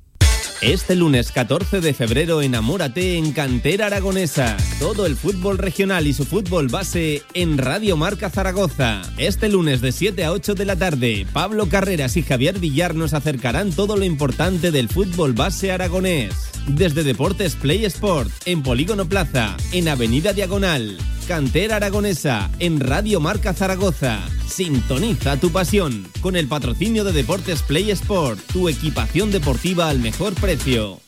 Este 0.62 0.95
lunes 0.95 1.32
14 1.32 1.82
de 1.82 1.91
febrero 1.95 2.43
enamórate 2.43 3.18
en 3.18 3.32
Cantera 3.32 3.88
Aragonesa. 3.88 4.57
Todo 4.78 5.07
el 5.07 5.16
fútbol 5.16 5.57
regional 5.57 6.05
y 6.05 6.14
su 6.14 6.24
fútbol 6.24 6.68
base 6.68 7.24
en 7.34 7.57
Radio 7.57 7.97
Marca 7.97 8.30
Zaragoza. 8.30 9.01
Este 9.18 9.49
lunes 9.49 9.82
de 9.82 9.91
7 9.91 10.24
a 10.24 10.32
8 10.32 10.53
de 10.53 10.66
la 10.66 10.76
tarde, 10.76 11.26
Pablo 11.34 11.68
Carreras 11.68 12.16
y 12.16 12.22
Javier 12.22 12.59
Villar 12.59 12.93
nos 12.93 13.16
acercarán 13.16 13.72
todo 13.72 13.97
lo 13.97 14.05
importante 14.05 14.70
del 14.70 14.88
fútbol 14.88 15.34
base 15.34 15.72
aragonés. 15.72 16.36
Desde 16.68 17.03
Deportes 17.03 17.55
Play 17.55 17.84
Sport, 17.86 18.30
en 18.45 18.62
Polígono 18.62 19.09
Plaza, 19.09 19.57
en 19.72 19.88
Avenida 19.88 20.32
Diagonal. 20.32 20.95
Cantera 21.32 21.77
Aragonesa, 21.77 22.49
en 22.59 22.82
Radio 22.82 23.21
Marca 23.21 23.53
Zaragoza. 23.53 24.19
Sintoniza 24.45 25.38
tu 25.38 25.49
pasión 25.49 26.05
con 26.19 26.36
el 26.36 26.49
patrocinio 26.49 27.05
de 27.05 27.13
Deportes 27.13 27.61
Play 27.61 27.89
Sport, 27.91 28.38
tu 28.51 28.67
equipación 28.67 29.32
deportiva 29.32 29.88
al 29.88 29.99
mejor 29.99 30.34
precio. 30.34 30.99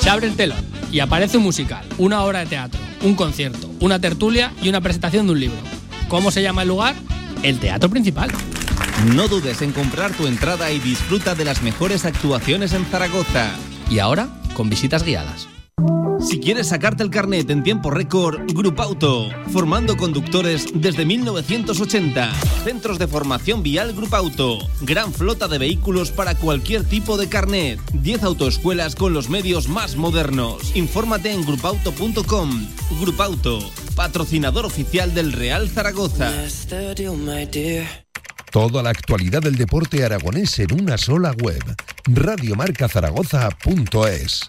Se 0.00 0.10
abre 0.10 0.26
el 0.26 0.34
telón 0.34 0.64
y 0.90 0.98
aparece 0.98 1.36
un 1.36 1.44
musical, 1.44 1.86
una 1.96 2.24
obra 2.24 2.40
de 2.40 2.46
teatro, 2.46 2.80
un 3.04 3.14
concierto, 3.14 3.70
una 3.78 4.00
tertulia 4.00 4.52
y 4.60 4.68
una 4.68 4.80
presentación 4.80 5.26
de 5.26 5.32
un 5.34 5.40
libro. 5.40 5.58
¿Cómo 6.08 6.32
se 6.32 6.42
llama 6.42 6.62
el 6.62 6.68
lugar? 6.68 6.96
El 7.44 7.60
Teatro 7.60 7.88
Principal. 7.88 8.32
No 9.14 9.28
dudes 9.28 9.62
en 9.62 9.70
comprar 9.70 10.10
tu 10.10 10.26
entrada 10.26 10.72
y 10.72 10.80
disfruta 10.80 11.36
de 11.36 11.44
las 11.44 11.62
mejores 11.62 12.04
actuaciones 12.04 12.72
en 12.72 12.84
Zaragoza. 12.86 13.48
Y 13.88 14.00
ahora, 14.00 14.28
con 14.54 14.68
visitas 14.68 15.04
guiadas. 15.04 15.46
Si 16.26 16.40
quieres 16.40 16.68
sacarte 16.68 17.02
el 17.04 17.10
carnet 17.10 17.48
en 17.50 17.62
tiempo 17.62 17.88
récord, 17.88 18.40
Grupauto, 18.52 19.30
formando 19.52 19.96
conductores 19.96 20.66
desde 20.74 21.04
1980. 21.04 22.32
Centros 22.64 22.98
de 22.98 23.06
formación 23.06 23.62
vial 23.62 23.94
Grupauto, 23.94 24.58
gran 24.80 25.12
flota 25.12 25.46
de 25.46 25.58
vehículos 25.58 26.10
para 26.10 26.34
cualquier 26.34 26.82
tipo 26.82 27.16
de 27.16 27.28
carnet. 27.28 27.78
10 27.92 28.24
autoescuelas 28.24 28.96
con 28.96 29.12
los 29.12 29.30
medios 29.30 29.68
más 29.68 29.94
modernos. 29.94 30.74
Infórmate 30.74 31.30
en 31.30 31.46
grupauto.com. 31.46 32.66
Grupauto, 33.00 33.60
patrocinador 33.94 34.66
oficial 34.66 35.14
del 35.14 35.32
Real 35.32 35.68
Zaragoza. 35.68 36.32
Toda 38.50 38.82
la 38.82 38.90
actualidad 38.90 39.42
del 39.42 39.54
deporte 39.54 40.04
aragonés 40.04 40.58
en 40.58 40.82
una 40.82 40.98
sola 40.98 41.30
web. 41.40 41.62
Radiomarcazaragoza.es. 42.06 44.48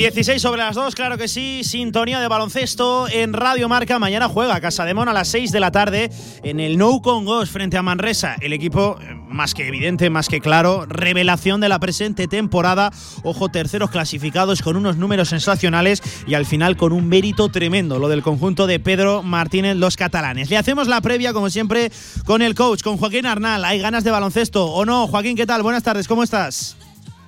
16 0.00 0.40
sobre 0.40 0.62
las 0.62 0.76
2, 0.76 0.94
claro 0.94 1.18
que 1.18 1.28
sí. 1.28 1.60
Sintonía 1.62 2.20
de 2.20 2.26
baloncesto 2.26 3.06
en 3.06 3.34
Radio 3.34 3.68
Marca. 3.68 3.98
Mañana 3.98 4.30
juega 4.30 4.58
Casa 4.58 4.86
de 4.86 4.94
Mon 4.94 5.10
a 5.10 5.12
las 5.12 5.28
6 5.28 5.52
de 5.52 5.60
la 5.60 5.72
tarde 5.72 6.10
en 6.42 6.58
el 6.58 6.78
No 6.78 7.02
Congos 7.02 7.50
frente 7.50 7.76
a 7.76 7.82
Manresa. 7.82 8.34
El 8.40 8.54
equipo, 8.54 8.96
eh, 9.02 9.14
más 9.28 9.52
que 9.52 9.68
evidente, 9.68 10.08
más 10.08 10.28
que 10.28 10.40
claro, 10.40 10.86
revelación 10.86 11.60
de 11.60 11.68
la 11.68 11.78
presente 11.80 12.28
temporada. 12.28 12.90
Ojo, 13.24 13.50
terceros 13.50 13.90
clasificados 13.90 14.62
con 14.62 14.76
unos 14.76 14.96
números 14.96 15.28
sensacionales 15.28 16.02
y 16.26 16.32
al 16.32 16.46
final 16.46 16.78
con 16.78 16.94
un 16.94 17.06
mérito 17.06 17.50
tremendo. 17.50 17.98
Lo 17.98 18.08
del 18.08 18.22
conjunto 18.22 18.66
de 18.66 18.80
Pedro 18.80 19.22
Martínez, 19.22 19.76
los 19.76 19.98
catalanes. 19.98 20.48
Le 20.48 20.56
hacemos 20.56 20.88
la 20.88 21.02
previa, 21.02 21.34
como 21.34 21.50
siempre, 21.50 21.92
con 22.24 22.40
el 22.40 22.54
coach, 22.54 22.80
con 22.80 22.96
Joaquín 22.96 23.26
Arnal. 23.26 23.66
¿Hay 23.66 23.80
ganas 23.80 24.02
de 24.02 24.10
baloncesto 24.10 24.64
o 24.64 24.86
no? 24.86 25.06
Joaquín, 25.08 25.36
¿qué 25.36 25.44
tal? 25.44 25.62
Buenas 25.62 25.82
tardes, 25.82 26.08
¿cómo 26.08 26.22
estás? 26.22 26.74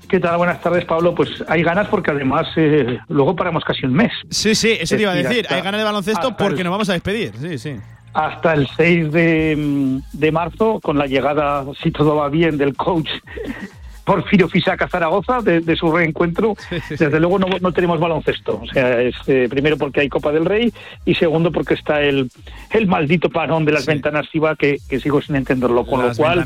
¿Qué 0.08 0.20
tal? 0.20 0.36
Buenas 0.36 0.60
tardes, 0.60 0.84
Pablo. 0.84 1.14
Pues 1.14 1.30
hay 1.48 1.62
ganas 1.62 1.88
porque 1.88 2.10
además 2.10 2.46
eh, 2.56 2.98
luego 3.08 3.34
paramos 3.34 3.64
casi 3.64 3.86
un 3.86 3.94
mes. 3.94 4.12
Sí, 4.30 4.54
sí, 4.54 4.76
eso 4.78 4.96
te 4.96 5.02
iba 5.02 5.12
a 5.12 5.14
decir, 5.14 5.44
hasta- 5.44 5.54
Hay 5.56 5.62
ganas 5.62 5.80
de 5.80 5.84
baloncesto 5.84 6.36
porque 6.36 6.58
el- 6.60 6.64
nos 6.64 6.70
vamos 6.72 6.88
a 6.90 6.92
despedir. 6.92 7.32
Sí, 7.40 7.58
sí. 7.58 7.76
Hasta 8.14 8.52
el 8.52 8.68
6 8.76 9.10
de, 9.10 9.56
mm, 9.58 9.98
de 10.18 10.32
marzo, 10.32 10.80
con 10.80 10.98
la 10.98 11.06
llegada, 11.06 11.64
si 11.82 11.90
todo 11.90 12.16
va 12.16 12.28
bien, 12.28 12.58
del 12.58 12.76
coach 12.76 13.08
Porfirio 14.04 14.48
Fisaca 14.48 14.88
Zaragoza, 14.88 15.40
de, 15.40 15.60
de 15.60 15.76
su 15.76 15.90
reencuentro, 15.92 16.54
desde 16.90 17.20
luego 17.20 17.38
no, 17.38 17.46
no 17.60 17.72
tenemos 17.72 18.00
baloncesto. 18.00 18.60
O 18.62 18.66
sea, 18.66 19.00
es, 19.00 19.14
eh, 19.26 19.46
primero 19.48 19.76
porque 19.76 20.00
hay 20.00 20.08
Copa 20.08 20.32
del 20.32 20.44
Rey 20.44 20.72
y 21.04 21.14
segundo 21.14 21.52
porque 21.52 21.74
está 21.74 22.02
el, 22.02 22.30
el 22.70 22.86
maldito 22.86 23.30
parón 23.30 23.64
de 23.64 23.72
las 23.72 23.86
ventanas 23.86 24.28
FIBA 24.28 24.56
que, 24.56 24.78
que 24.88 25.00
sigo 25.00 25.22
sin 25.22 25.36
entenderlo. 25.36 25.86
Con 25.86 26.06
Las 26.06 26.18
lo 26.18 26.24
cual, 26.24 26.44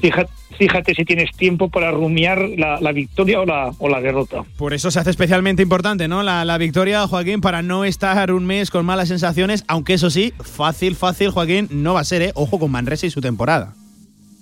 fíjate, 0.00 0.30
fíjate 0.58 0.94
si 0.94 1.04
tienes 1.04 1.30
tiempo 1.36 1.68
para 1.68 1.90
rumiar 1.90 2.38
la, 2.56 2.80
la 2.80 2.92
victoria 2.92 3.40
o 3.40 3.46
la, 3.46 3.72
o 3.78 3.88
la 3.88 4.00
derrota. 4.00 4.44
Por 4.56 4.74
eso 4.74 4.90
se 4.90 4.98
hace 4.98 5.10
especialmente 5.10 5.62
importante, 5.62 6.08
¿no? 6.08 6.22
La, 6.22 6.44
la 6.44 6.58
victoria, 6.58 7.06
Joaquín, 7.06 7.40
para 7.40 7.62
no 7.62 7.84
estar 7.84 8.30
un 8.32 8.44
mes 8.44 8.70
con 8.70 8.84
malas 8.84 9.08
sensaciones, 9.08 9.64
aunque 9.68 9.94
eso 9.94 10.10
sí, 10.10 10.34
fácil, 10.40 10.96
fácil, 10.96 11.30
Joaquín, 11.30 11.68
no 11.70 11.94
va 11.94 12.00
a 12.00 12.04
ser, 12.04 12.22
¿eh? 12.22 12.32
Ojo 12.34 12.58
con 12.58 12.70
Manresa 12.70 13.06
y 13.06 13.10
su 13.10 13.20
temporada. 13.20 13.74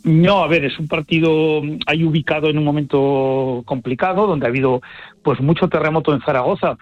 No, 0.09 0.43
a 0.43 0.49
ver, 0.49 0.65
es 0.65 0.79
un 0.79 0.89
partido 0.89 1.63
mm, 1.63 1.81
ahí 1.87 2.03
ubicado 2.03 2.49
en 2.49 2.57
un 2.57 2.65
momento 2.65 3.63
complicado, 3.67 4.27
donde 4.27 4.47
ha 4.47 4.49
habido 4.49 4.81
pues 5.23 5.39
mucho 5.41 5.69
terremoto 5.69 6.15
en 6.15 6.23
Zaragoza, 6.23 6.79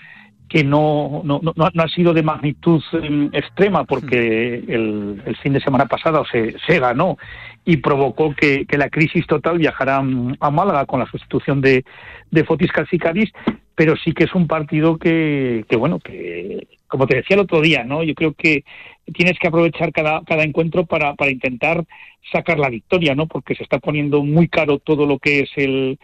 que 0.49 0.63
no, 0.63 1.23
no, 1.25 1.41
no, 1.43 1.53
no 1.57 1.83
ha 1.83 1.89
sido 1.89 2.15
de 2.15 2.23
magnitud 2.23 2.81
em, 2.93 3.29
extrema, 3.33 3.83
porque 3.83 4.63
el, 4.69 5.21
el 5.27 5.37
fin 5.39 5.55
de 5.55 5.61
semana 5.61 5.87
pasado 5.87 6.25
se, 6.31 6.55
se 6.69 6.79
ganó 6.79 7.19
y 7.65 7.79
provocó 7.79 8.33
que, 8.33 8.65
que 8.65 8.79
la 8.79 8.91
crisis 8.91 9.27
total 9.27 9.59
viajara 9.59 10.01
mm, 10.01 10.37
a 10.39 10.51
Málaga 10.53 10.87
con 10.87 11.01
la 11.01 11.07
sustitución 11.07 11.61
de, 11.61 11.85
de 12.31 12.45
Fotis 12.45 12.71
Calcicaris, 12.71 13.33
pero 13.75 13.97
sí 13.97 14.13
que 14.13 14.23
es 14.23 14.35
un 14.37 14.47
partido 14.47 14.99
que, 14.99 15.65
que, 15.69 15.75
bueno, 15.75 15.99
que 15.99 16.69
como 16.89 17.07
te 17.07 17.17
decía 17.17 17.35
el 17.35 17.41
otro 17.41 17.61
día, 17.61 17.85
¿no? 17.85 18.03
Yo 18.03 18.15
creo 18.15 18.35
que 18.35 18.65
tienes 19.13 19.39
que 19.39 19.49
aprovechar 19.49 19.93
cada, 19.93 20.23
cada 20.25 20.43
encuentro 20.45 20.87
para, 20.87 21.15
para 21.15 21.31
intentar 21.31 21.85
sacar 22.33 22.59
la 22.59 22.69
victoria, 22.71 23.15
¿no? 23.15 23.27
Porque 23.27 23.55
se 23.55 23.63
está 23.63 23.79
poniendo 23.79 24.23
muy 24.23 24.49
caro 24.49 24.79
todo 24.79 25.07
lo 25.07 25.19
que 25.19 25.41
es 25.41 25.51
el, 25.57 25.99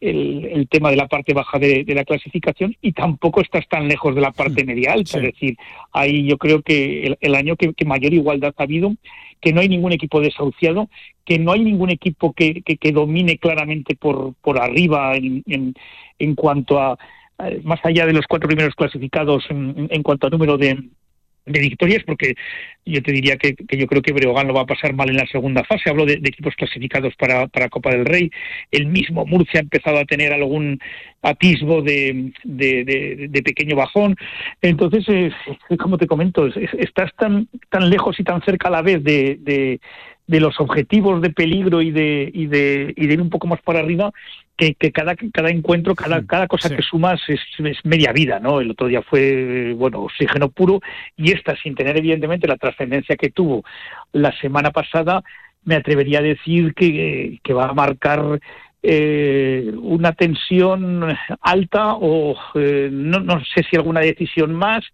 el, 0.00 0.44
el 0.44 0.68
tema 0.68 0.90
de 0.90 0.96
la 0.96 1.08
parte 1.08 1.34
baja 1.34 1.58
de, 1.58 1.84
de 1.84 1.94
la 1.94 2.04
clasificación 2.04 2.76
y 2.82 2.92
tampoco 2.92 3.40
estás 3.40 3.66
tan 3.68 3.88
lejos 3.88 4.14
de 4.14 4.20
la 4.20 4.32
parte 4.32 4.64
media 4.64 4.92
alta. 4.92 5.18
Es 5.18 5.24
decir, 5.24 5.56
ahí 5.92 6.26
yo 6.26 6.36
creo 6.38 6.62
que 6.62 7.06
el, 7.06 7.18
el 7.20 7.34
año 7.34 7.56
que, 7.56 7.74
que 7.74 7.84
mayor 7.84 8.12
igualdad 8.12 8.54
ha 8.56 8.62
habido, 8.62 8.94
que 9.40 9.52
no 9.52 9.60
hay 9.60 9.68
ningún 9.68 9.92
equipo 9.92 10.20
desahuciado, 10.20 10.88
que 11.24 11.38
no 11.38 11.52
hay 11.52 11.60
ningún 11.60 11.90
equipo 11.90 12.32
que, 12.32 12.62
que, 12.62 12.76
que 12.76 12.92
domine 12.92 13.38
claramente 13.38 13.94
por, 13.94 14.34
por 14.40 14.60
arriba 14.60 15.16
en, 15.16 15.42
en, 15.46 15.74
en 16.18 16.34
cuanto 16.34 16.80
a, 16.80 16.98
más 17.62 17.80
allá 17.84 18.06
de 18.06 18.12
los 18.12 18.26
cuatro 18.26 18.48
primeros 18.48 18.74
clasificados 18.74 19.44
en, 19.50 19.88
en 19.90 20.02
cuanto 20.02 20.26
a 20.26 20.30
número 20.30 20.56
de, 20.58 20.76
de 21.48 21.60
victorias, 21.60 22.02
porque 22.04 22.34
yo 22.84 23.02
te 23.02 23.12
diría 23.12 23.36
que, 23.36 23.54
yo 23.76 23.86
creo 23.86 24.02
que 24.02 24.12
Breogán 24.12 24.48
lo 24.48 24.54
va 24.54 24.62
a 24.62 24.66
pasar 24.66 24.94
mal 24.94 25.08
en 25.10 25.16
la 25.16 25.26
segunda 25.26 25.64
fase. 25.64 25.90
Hablo 25.90 26.06
de, 26.06 26.14
equipos 26.14 26.54
clasificados 26.54 27.14
para, 27.16 27.46
para, 27.48 27.68
Copa 27.68 27.90
del 27.90 28.04
Rey. 28.04 28.30
El 28.70 28.86
mismo 28.86 29.26
Murcia 29.26 29.60
ha 29.60 29.62
empezado 29.62 29.98
a 29.98 30.04
tener 30.04 30.32
algún 30.32 30.78
atisbo 31.22 31.82
de, 31.82 32.32
de, 32.44 32.84
de, 32.84 33.28
de 33.28 33.42
pequeño 33.42 33.76
bajón. 33.76 34.16
Entonces, 34.62 35.04
eh, 35.08 35.30
como 35.78 35.98
te 35.98 36.06
comento, 36.06 36.46
estás 36.46 37.14
tan, 37.16 37.48
tan 37.70 37.90
lejos 37.90 38.18
y 38.20 38.24
tan 38.24 38.42
cerca 38.42 38.68
a 38.68 38.72
la 38.72 38.82
vez 38.82 39.02
de, 39.02 39.80
de 40.26 40.40
los 40.40 40.60
objetivos 40.60 41.20
de 41.22 41.30
peligro 41.30 41.82
y 41.82 41.90
de, 41.90 42.30
y 42.32 42.46
de, 42.46 42.92
y 42.96 43.06
de 43.06 43.14
ir 43.14 43.20
un 43.20 43.30
poco 43.30 43.46
más 43.46 43.60
para 43.62 43.80
arriba 43.80 44.12
que, 44.58 44.74
que 44.74 44.92
cada, 44.92 45.14
cada 45.32 45.48
encuentro, 45.50 45.94
cada, 45.94 46.26
cada 46.26 46.48
cosa 46.48 46.68
sí. 46.68 46.76
que 46.76 46.82
sumas 46.82 47.20
es, 47.28 47.40
es, 47.64 47.78
media 47.84 48.12
vida, 48.12 48.40
¿no? 48.40 48.60
El 48.60 48.72
otro 48.72 48.88
día 48.88 49.00
fue, 49.00 49.72
bueno, 49.74 50.00
oxígeno 50.02 50.50
puro 50.50 50.80
y 51.16 51.32
esta, 51.32 51.56
sin 51.56 51.74
tener 51.74 51.96
evidentemente 51.96 52.48
la 52.48 52.56
trascendencia 52.56 53.16
que 53.16 53.30
tuvo 53.30 53.64
la 54.12 54.32
semana 54.40 54.72
pasada, 54.72 55.22
me 55.64 55.76
atrevería 55.76 56.18
a 56.18 56.22
decir 56.22 56.74
que, 56.74 57.38
que 57.42 57.54
va 57.54 57.68
a 57.68 57.74
marcar 57.74 58.40
eh, 58.82 59.72
una 59.80 60.12
tensión 60.12 61.16
alta 61.40 61.94
o 61.94 62.36
eh, 62.54 62.88
no, 62.90 63.20
no 63.20 63.40
sé 63.54 63.64
si 63.68 63.76
alguna 63.76 64.00
decisión 64.00 64.54
más 64.54 64.84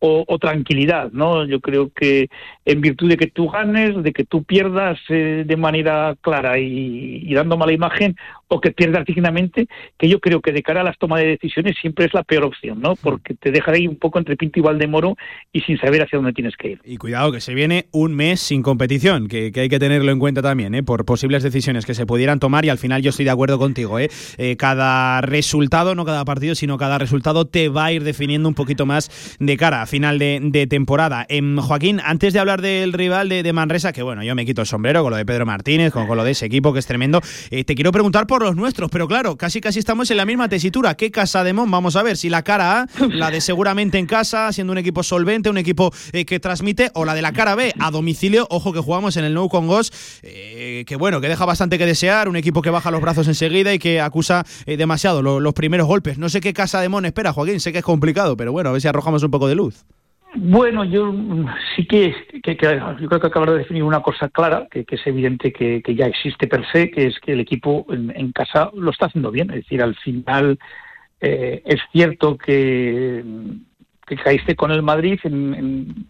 o, 0.00 0.24
o, 0.26 0.38
tranquilidad, 0.38 1.12
¿no? 1.12 1.44
Yo 1.44 1.60
creo 1.60 1.90
que 1.94 2.28
en 2.64 2.80
virtud 2.80 3.08
de 3.08 3.16
que 3.16 3.26
tú 3.26 3.48
ganes, 3.48 4.02
de 4.02 4.12
que 4.12 4.24
tú 4.24 4.44
pierdas 4.44 4.98
eh, 5.08 5.44
de 5.46 5.56
manera 5.56 6.16
clara 6.20 6.58
y, 6.58 7.32
dando 7.34 7.56
mala 7.56 7.72
imagen, 7.72 8.16
o 8.48 8.60
que 8.60 8.70
pierdas 8.70 9.06
dignamente, 9.06 9.66
que 9.98 10.08
yo 10.08 10.20
creo 10.20 10.40
que 10.40 10.52
de 10.52 10.62
cara 10.62 10.82
a 10.82 10.84
las 10.84 10.98
tomas 10.98 11.20
de 11.20 11.28
decisiones 11.28 11.76
siempre 11.80 12.04
es 12.04 12.12
la 12.12 12.22
peor 12.22 12.44
opción, 12.44 12.80
¿no? 12.80 12.96
Porque 12.96 13.34
te 13.34 13.50
deja 13.50 13.72
ahí 13.72 13.88
un 13.88 13.96
poco 13.96 14.18
entre 14.18 14.36
Pinto 14.36 14.60
y 14.60 14.62
Valdemoro 14.62 15.16
y 15.52 15.60
sin 15.60 15.78
saber 15.78 16.02
hacia 16.02 16.18
dónde 16.18 16.34
tienes 16.34 16.54
que 16.56 16.72
ir. 16.72 16.80
Y 16.84 16.98
cuidado, 16.98 17.32
que 17.32 17.40
se 17.40 17.54
viene 17.54 17.86
un 17.92 18.14
mes 18.14 18.40
sin 18.40 18.62
competición, 18.62 19.28
que, 19.28 19.50
hay 19.54 19.68
que 19.68 19.78
tenerlo 19.78 20.12
en 20.12 20.18
cuenta 20.18 20.42
también, 20.42 20.74
¿eh? 20.74 20.82
Por 20.82 21.06
posibles 21.06 21.42
decisiones 21.42 21.86
que 21.86 21.94
se 21.94 22.04
pudieran 22.04 22.40
tomar 22.40 22.66
y 22.66 22.68
al 22.68 22.78
final 22.78 23.00
yo 23.00 23.10
estoy 23.10 23.24
de 23.24 23.30
acuerdo 23.30 23.58
contigo, 23.58 23.98
¿eh? 23.98 24.10
eh 24.36 24.56
cada 24.56 25.22
resultado, 25.22 25.94
no 25.94 26.04
cada 26.04 26.24
partido, 26.26 26.54
sino 26.54 26.76
cada 26.76 26.98
resultado 26.98 27.46
te 27.46 27.70
va 27.70 27.86
a 27.86 27.92
ir 27.92 28.04
definiendo 28.04 28.48
un 28.48 28.54
poquito 28.54 28.84
más 28.84 29.36
de 29.40 29.56
cara 29.56 29.86
final 29.86 30.18
de, 30.18 30.66
temporada. 30.68 31.26
Eh, 31.28 31.40
Joaquín, 31.56 32.00
antes 32.04 32.32
de 32.32 32.38
hablar 32.38 32.51
del 32.60 32.92
rival 32.92 33.28
de, 33.28 33.42
de, 33.42 33.52
Manresa, 33.52 33.92
que 33.92 34.02
bueno, 34.02 34.22
yo 34.22 34.34
me 34.34 34.44
quito 34.44 34.60
el 34.60 34.66
sombrero 34.66 35.02
con 35.02 35.10
lo 35.10 35.16
de 35.16 35.24
Pedro 35.24 35.46
Martínez, 35.46 35.92
con, 35.92 36.06
lo 36.06 36.24
de 36.24 36.32
ese 36.32 36.46
equipo 36.46 36.72
que 36.72 36.78
es 36.78 36.86
tremendo, 36.86 37.20
eh, 37.50 37.64
te 37.64 37.74
quiero 37.74 37.92
preguntar 37.92 38.26
por 38.26 38.42
los 38.42 38.56
nuestros, 38.56 38.90
pero 38.90 39.08
claro, 39.08 39.36
casi 39.36 39.60
casi 39.60 39.78
estamos 39.78 40.10
en 40.10 40.16
la 40.16 40.26
misma 40.26 40.48
tesitura. 40.48 40.94
¿Qué 40.94 41.10
casa 41.10 41.44
de 41.44 41.52
Mon? 41.52 41.70
Vamos 41.70 41.96
a 41.96 42.02
ver 42.02 42.16
si 42.16 42.28
la 42.28 42.42
cara 42.42 42.82
A, 42.82 42.86
la 43.08 43.30
de 43.30 43.40
seguramente 43.40 43.98
en 43.98 44.06
casa, 44.06 44.52
siendo 44.52 44.72
un 44.72 44.78
equipo 44.78 45.02
solvente, 45.02 45.48
un 45.48 45.58
equipo 45.58 45.92
eh, 46.12 46.24
que 46.24 46.40
transmite, 46.40 46.90
o 46.94 47.04
la 47.04 47.14
de 47.14 47.22
la 47.22 47.32
cara 47.32 47.54
B, 47.54 47.72
a 47.78 47.90
domicilio, 47.90 48.46
ojo 48.50 48.72
que 48.72 48.80
jugamos 48.80 49.16
en 49.16 49.24
el 49.24 49.34
Nou 49.34 49.48
Congos, 49.48 49.92
eh, 50.22 50.84
que 50.86 50.96
bueno, 50.96 51.20
que 51.20 51.28
deja 51.28 51.44
bastante 51.44 51.78
que 51.78 51.86
desear, 51.86 52.28
un 52.28 52.36
equipo 52.36 52.62
que 52.62 52.70
baja 52.70 52.90
los 52.90 53.00
brazos 53.00 53.28
enseguida 53.28 53.72
y 53.72 53.78
que 53.78 54.00
acusa 54.00 54.44
eh, 54.66 54.76
demasiado 54.76 55.22
lo, 55.22 55.40
los 55.40 55.54
primeros 55.54 55.86
golpes. 55.86 56.18
No 56.18 56.28
sé 56.28 56.40
qué 56.40 56.52
casa 56.52 56.80
de 56.80 56.88
Mon 56.88 57.04
espera, 57.04 57.32
Joaquín, 57.32 57.60
sé 57.60 57.72
que 57.72 57.78
es 57.78 57.84
complicado, 57.84 58.36
pero 58.36 58.52
bueno, 58.52 58.70
a 58.70 58.72
ver 58.72 58.82
si 58.82 58.88
arrojamos 58.88 59.22
un 59.22 59.30
poco 59.30 59.48
de 59.48 59.54
luz. 59.54 59.84
Bueno, 60.34 60.84
yo 60.84 61.14
sí 61.76 61.86
que, 61.86 62.14
que, 62.42 62.56
que, 62.56 62.82
yo 63.00 63.08
creo 63.08 63.20
que 63.20 63.26
acabo 63.26 63.46
de 63.46 63.58
definir 63.58 63.82
una 63.82 64.00
cosa 64.00 64.28
clara, 64.30 64.66
que, 64.70 64.84
que 64.84 64.94
es 64.94 65.06
evidente 65.06 65.52
que, 65.52 65.82
ya 65.94 66.06
existe 66.06 66.46
per 66.46 66.64
se, 66.72 66.90
que 66.90 67.06
es 67.06 67.20
que 67.20 67.32
el 67.32 67.40
equipo 67.40 67.86
en, 67.90 68.12
en 68.16 68.32
casa 68.32 68.70
lo 68.74 68.90
está 68.90 69.06
haciendo 69.06 69.30
bien. 69.30 69.50
Es 69.50 69.56
decir, 69.56 69.82
al 69.82 69.94
final 69.96 70.58
eh, 71.20 71.62
es 71.66 71.80
cierto 71.92 72.38
que, 72.38 73.22
que 74.06 74.16
caíste 74.16 74.56
con 74.56 74.70
el 74.70 74.82
Madrid 74.82 75.20
en, 75.24 75.54
en 75.54 76.06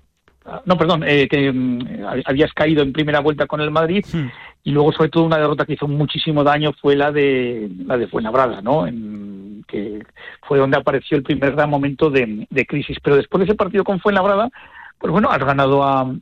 no, 0.65 0.77
perdón, 0.77 1.05
eh, 1.07 1.29
que 1.29 1.51
um, 1.51 1.79
habías 2.27 2.53
caído 2.53 2.83
en 2.83 2.93
primera 2.93 3.21
vuelta 3.21 3.47
con 3.47 3.61
el 3.61 3.71
Madrid 3.71 4.05
sí. 4.05 4.25
y 4.65 4.73
luego 4.73 4.93
sobre 4.93 5.09
todo 5.11 5.25
una 5.25 5.39
derrota 5.39 5.65
que 5.65 5.75
hizo 5.75 5.87
muchísimo 5.87 6.43
daño 6.43 6.73
fue 6.73 6.97
la 6.97 7.13
de 7.13 7.71
la 7.87 7.97
de 7.97 8.09
Fuenlabrada, 8.09 8.61
¿no? 8.61 8.87
En, 8.87 9.32
que 9.67 10.03
fue 10.43 10.59
donde 10.59 10.79
apareció 10.79 11.17
el 11.17 11.23
primer 11.23 11.53
gran 11.53 11.71
momento 11.71 12.11
de, 12.11 12.47
de, 12.49 12.67
crisis. 12.67 12.99
Pero 13.03 13.17
después 13.17 13.41
de 13.41 13.45
ese 13.47 13.55
partido 13.55 13.85
con 13.85 14.01
Fuenlabrada, 14.01 14.51
pues 14.99 15.13
bueno, 15.13 15.31
has 15.31 15.45
ganado 15.45 15.83
a, 15.83 16.15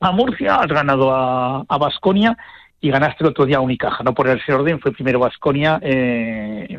a 0.00 0.12
Murcia, 0.12 0.56
has 0.56 0.68
ganado 0.68 1.14
a, 1.14 1.64
a 1.68 1.78
Basconia 1.78 2.36
y 2.80 2.90
ganaste 2.90 3.24
el 3.24 3.30
otro 3.30 3.44
día 3.44 3.56
a 3.56 3.60
Unicaja, 3.60 4.04
no 4.04 4.14
por 4.14 4.28
ese 4.28 4.52
orden, 4.52 4.80
fue 4.80 4.92
primero 4.92 5.18
Basconia 5.18 5.80
eh, 5.82 6.78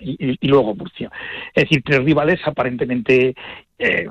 y, 0.00 0.48
luego 0.48 0.74
Murcia. 0.74 1.10
Es 1.54 1.64
decir, 1.64 1.82
tres 1.84 2.02
rivales 2.04 2.40
aparentemente 2.46 3.34
eh, 3.78 4.06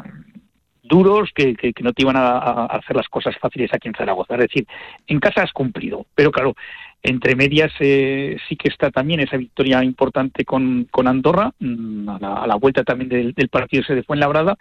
duros 0.83 1.31
que, 1.33 1.55
no 1.81 1.93
te 1.93 2.03
iban 2.03 2.17
a, 2.17 2.37
a, 2.37 2.65
hacer 2.65 2.95
las 2.95 3.07
cosas 3.09 3.35
fáciles 3.39 3.73
aquí 3.73 3.87
en 3.87 3.95
Zaragoza. 3.95 4.35
Es 4.35 4.41
decir, 4.41 4.67
en 5.07 5.19
casa 5.19 5.41
has 5.41 5.51
cumplido, 5.51 6.05
pero 6.13 6.31
claro, 6.31 6.55
entre 7.03 7.35
medias 7.35 7.71
eh, 7.79 8.37
sí 8.47 8.55
que 8.55 8.69
está 8.69 8.91
también 8.91 9.19
esa 9.19 9.37
victoria 9.37 9.83
importante 9.83 10.43
con, 10.45 10.87
con 10.91 11.07
Andorra, 11.07 11.51
mm, 11.59 12.09
a 12.09 12.19
la, 12.19 12.33
a 12.35 12.47
la, 12.47 12.55
vuelta 12.55 12.83
también 12.83 13.09
del, 13.09 13.49
partido 13.49 13.83
ese 13.83 13.95
de 13.95 14.03
Fuenlabrada, 14.03 14.57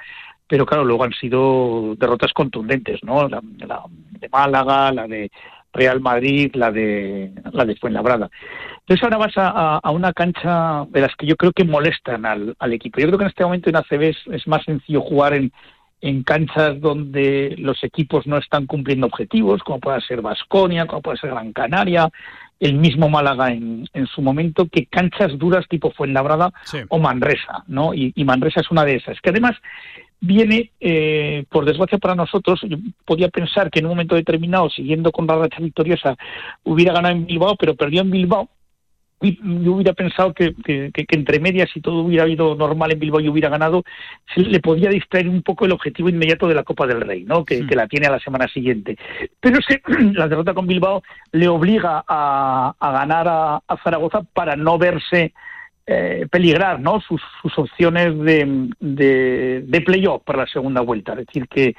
pero 0.47 0.67
claro, 0.67 0.85
luego 0.85 1.05
han 1.05 1.13
sido 1.13 1.95
derrotas 1.97 2.33
contundentes, 2.33 3.03
¿no? 3.03 3.29
La, 3.29 3.41
de 3.41 4.29
Málaga, 4.29 4.93
la 4.93 5.07
de 5.09 5.31
Real 5.73 6.01
Madrid, 6.01 6.53
la 6.55 6.71
de 6.71 7.33
la 7.53 7.65
de 7.65 7.77
Fuenlabrada. 7.77 8.31
Entonces 8.81 9.03
ahora 9.03 9.17
vas 9.17 9.33
a, 9.37 9.91
una 9.91 10.13
cancha 10.13 10.87
de 10.91 11.01
las 11.01 11.17
que 11.17 11.27
yo 11.27 11.37
creo 11.37 11.53
que 11.53 11.65
molestan 11.65 12.25
al, 12.25 12.55
al 12.61 12.73
equipo. 12.73 13.01
Yo 13.01 13.09
creo 13.09 13.19
que 13.19 13.25
en 13.25 13.31
este 13.31 13.45
momento 13.45 13.71
en 13.71 13.77
ACB 13.77 14.15
es 14.33 14.47
más 14.47 14.63
sencillo 14.63 15.01
jugar 15.01 15.35
en, 15.35 15.51
en 16.01 16.23
canchas 16.23 16.81
donde 16.81 17.55
los 17.59 17.83
equipos 17.83 18.27
no 18.27 18.37
están 18.39 18.67
cumpliendo 18.67 19.07
objetivos, 19.07 19.63
como 19.63 19.81
pueda 19.81 20.01
ser 20.01 20.21
Vasconia, 20.21 20.87
como 20.87 21.03
puede 21.03 21.19
ser 21.19 21.31
Gran 21.31 21.53
Canaria, 21.53 22.11
el 22.61 22.75
mismo 22.75 23.09
Málaga 23.09 23.53
en, 23.53 23.89
en, 23.93 24.07
su 24.07 24.23
momento, 24.23 24.67
que 24.67 24.87
canchas 24.87 25.37
duras 25.39 25.67
tipo 25.69 25.91
Fuenlabrada 25.91 26.53
sí. 26.65 26.79
o 26.89 26.99
Manresa, 26.99 27.65
¿no? 27.67 27.93
Y, 27.93 28.13
y, 28.15 28.25
Manresa 28.25 28.61
es 28.61 28.71
una 28.71 28.85
de 28.85 28.97
esas, 28.97 29.21
que 29.21 29.31
además 29.31 29.57
viene, 30.21 30.71
eh, 30.81 31.45
por 31.51 31.65
desgracia 31.65 31.99
para 31.99 32.15
nosotros, 32.15 32.61
yo 32.63 32.79
podía 33.05 33.29
pensar 33.29 33.71
que 33.71 33.81
en 33.81 33.87
un 33.87 33.93
momento 33.93 34.15
determinado, 34.15 34.71
siguiendo 34.71 35.13
con 35.13 35.27
la 35.27 35.37
racha 35.37 35.61
victoriosa, 35.61 36.17
hubiera 36.65 36.93
ganado 36.93 37.15
en 37.15 37.27
Bilbao, 37.27 37.57
pero 37.57 37.75
perdió 37.75 38.01
en 38.03 38.11
Bilbao, 38.11 38.49
yo 39.21 39.73
hubiera 39.73 39.95
pensado 39.95 40.35
que, 40.35 40.55
que, 40.65 40.91
que, 40.93 41.07
entre 41.11 41.41
medias, 41.41 41.71
si 41.73 41.81
todo 41.81 42.01
hubiera 42.03 42.29
ido 42.29 42.55
normal 42.55 42.93
en 42.93 42.99
Bilbao 42.99 43.21
y 43.21 43.29
hubiera 43.29 43.49
ganado, 43.49 43.83
se 44.35 44.43
le 44.43 44.61
podía 44.61 44.91
distraer 44.91 45.29
un 45.29 45.43
poco 45.43 45.65
el 45.65 45.73
objetivo 45.73 46.09
inmediato 46.09 46.47
de 46.47 46.55
la 46.55 46.65
Copa 46.65 46.87
del 46.87 47.01
Rey, 47.01 47.25
¿no? 47.25 47.45
que, 47.45 47.67
que 47.67 47.77
la 47.77 47.89
tiene 47.89 48.07
a 48.07 48.11
la 48.11 48.21
semana 48.21 48.47
siguiente. 48.49 48.99
Pero 49.41 49.59
es 49.59 49.67
que 49.67 49.81
la 50.13 50.29
derrota 50.29 50.53
con 50.53 50.67
Bilbao 50.67 51.03
le 51.33 51.49
obliga 51.49 52.05
a, 52.07 52.75
a 52.79 52.93
ganar 52.93 53.27
a, 53.29 53.57
a, 53.67 53.77
Zaragoza 53.83 54.23
para 54.23 54.55
no 54.55 54.77
verse 54.77 55.33
eh, 55.87 56.27
peligrar 56.31 56.81
¿no? 56.81 57.01
sus, 57.01 57.23
sus 57.41 57.59
opciones 57.59 58.19
de, 58.19 58.69
de, 58.81 59.63
de 59.67 59.81
playoff 59.81 60.23
para 60.25 60.41
la 60.41 60.47
segunda 60.47 60.83
vuelta. 60.83 61.13
Es 61.13 61.27
decir, 61.27 61.49
que 61.49 61.75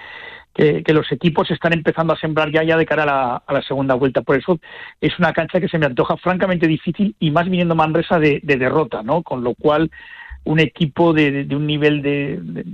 que, 0.58 0.84
que, 0.84 0.94
los 0.94 1.12
equipos 1.12 1.52
están 1.52 1.74
empezando 1.74 2.14
a 2.14 2.18
sembrar 2.18 2.52
ya, 2.52 2.64
ya 2.64 2.76
de 2.76 2.86
cara 2.86 3.04
a 3.04 3.06
la, 3.06 3.44
a 3.46 3.54
la, 3.54 3.62
segunda 3.62 3.94
vuelta. 3.94 4.24
Por 4.24 4.38
eso 4.38 4.60
es 5.00 5.18
una 5.20 5.32
cancha 5.32 5.60
que 5.60 5.70
se 5.70 5.78
me 5.78 5.86
antoja 5.86 6.18
francamente 6.18 6.68
difícil 6.68 7.16
y 7.20 7.30
más 7.30 7.46
viniendo 7.46 7.76
Manresa 7.76 8.20
de, 8.20 8.40
de 8.42 8.58
derrota, 8.58 9.04
¿no? 9.04 9.22
Con 9.22 9.44
lo 9.44 9.54
cual, 9.54 9.92
un 10.46 10.60
equipo 10.60 11.14
de, 11.14 11.46
de 11.46 11.56
un 11.56 11.68
nivel 11.68 12.02
de, 12.02 12.66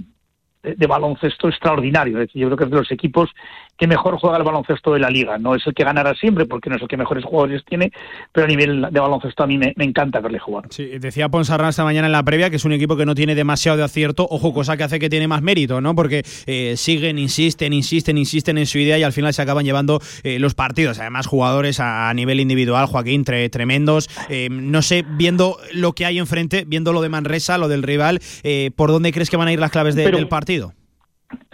de, 0.64 0.88
baloncesto 0.88 1.50
extraordinario. 1.50 2.20
Es 2.20 2.28
decir, 2.28 2.42
yo 2.42 2.48
creo 2.48 2.58
que 2.58 2.64
es 2.64 2.70
de 2.70 2.78
los 2.78 2.92
equipos 2.92 3.30
que 3.78 3.88
mejor 3.88 4.18
juega 4.20 4.38
el 4.38 4.44
baloncesto 4.44 4.94
de 4.94 5.00
la 5.00 5.10
liga. 5.10 5.38
No 5.38 5.56
es 5.56 5.66
el 5.66 5.74
que 5.74 5.84
ganará 5.84 6.14
siempre, 6.16 6.46
porque 6.46 6.70
no 6.70 6.76
es 6.76 6.82
el 6.82 6.88
que 6.88 6.96
mejores 6.98 7.24
jugadores 7.26 7.64
tiene, 7.66 7.92
pero 8.32 8.46
a 8.46 8.48
nivel 8.48 8.88
de 8.92 9.00
baloncesto 9.00 9.44
a 9.44 9.48
mí 9.48 9.58
me, 9.58 9.74
me 9.76 9.84
encanta 9.84 10.20
verle 10.20 10.40
jugar. 10.40 10.66
Sí, 10.70 10.86
decía 11.00 11.30
Ponsarnau 11.30 11.70
esta 11.70 11.84
mañana 11.84 12.08
en 12.08 12.12
la 12.14 12.24
previa 12.24 12.50
que 12.50 12.58
es 12.58 12.66
un 12.66 12.72
equipo 12.74 12.96
que 12.96 13.06
no 13.06 13.16
tiene 13.16 13.36
demasiado 13.36 13.78
de 13.78 13.84
acierto, 13.84 14.28
ojo, 14.30 14.54
cosa 14.54 14.78
que 14.78 14.84
hace 14.84 15.00
que 15.00 15.10
tiene 15.10 15.28
más 15.28 15.42
mérito, 15.42 15.82
¿no? 15.82 15.96
Porque 15.96 16.24
eh, 16.46 16.76
siguen, 16.78 17.18
insisten, 17.20 17.74
insisten, 17.74 18.18
insisten 18.18 18.58
en 18.58 18.66
su 18.68 18.78
idea 18.78 18.98
y 18.98 19.04
al 19.04 19.12
final 19.14 19.34
se 19.34 19.42
acaban 19.42 19.66
llevando 19.66 20.00
eh, 20.24 20.40
los 20.40 20.54
partidos. 20.54 21.00
Además, 21.00 21.26
jugadores 21.28 21.80
a, 21.80 22.10
a 22.10 22.14
nivel 22.14 22.40
individual, 22.40 22.86
Joaquín, 22.86 23.26
tre- 23.26 23.50
tremendos. 23.50 24.08
Eh, 24.30 24.50
no 24.52 24.82
sé, 24.82 25.04
viendo 25.18 25.58
lo 25.74 25.94
que 25.94 26.06
hay 26.06 26.20
enfrente, 26.20 26.64
viendo 26.68 26.94
lo 26.94 27.02
de 27.02 27.10
Manresa, 27.10 27.58
lo 27.58 27.68
del 27.68 27.84
rival, 27.84 28.20
eh, 28.44 28.72
¿por 28.76 28.92
dónde 28.92 29.12
crees 29.12 29.30
que 29.30 29.38
van 29.38 29.48
a 29.48 29.54
ir 29.54 29.60
las 29.60 29.72
claves 29.72 29.96
de- 29.96 30.04
Pero- 30.04 30.18
del 30.18 30.28
partido? 30.28 30.74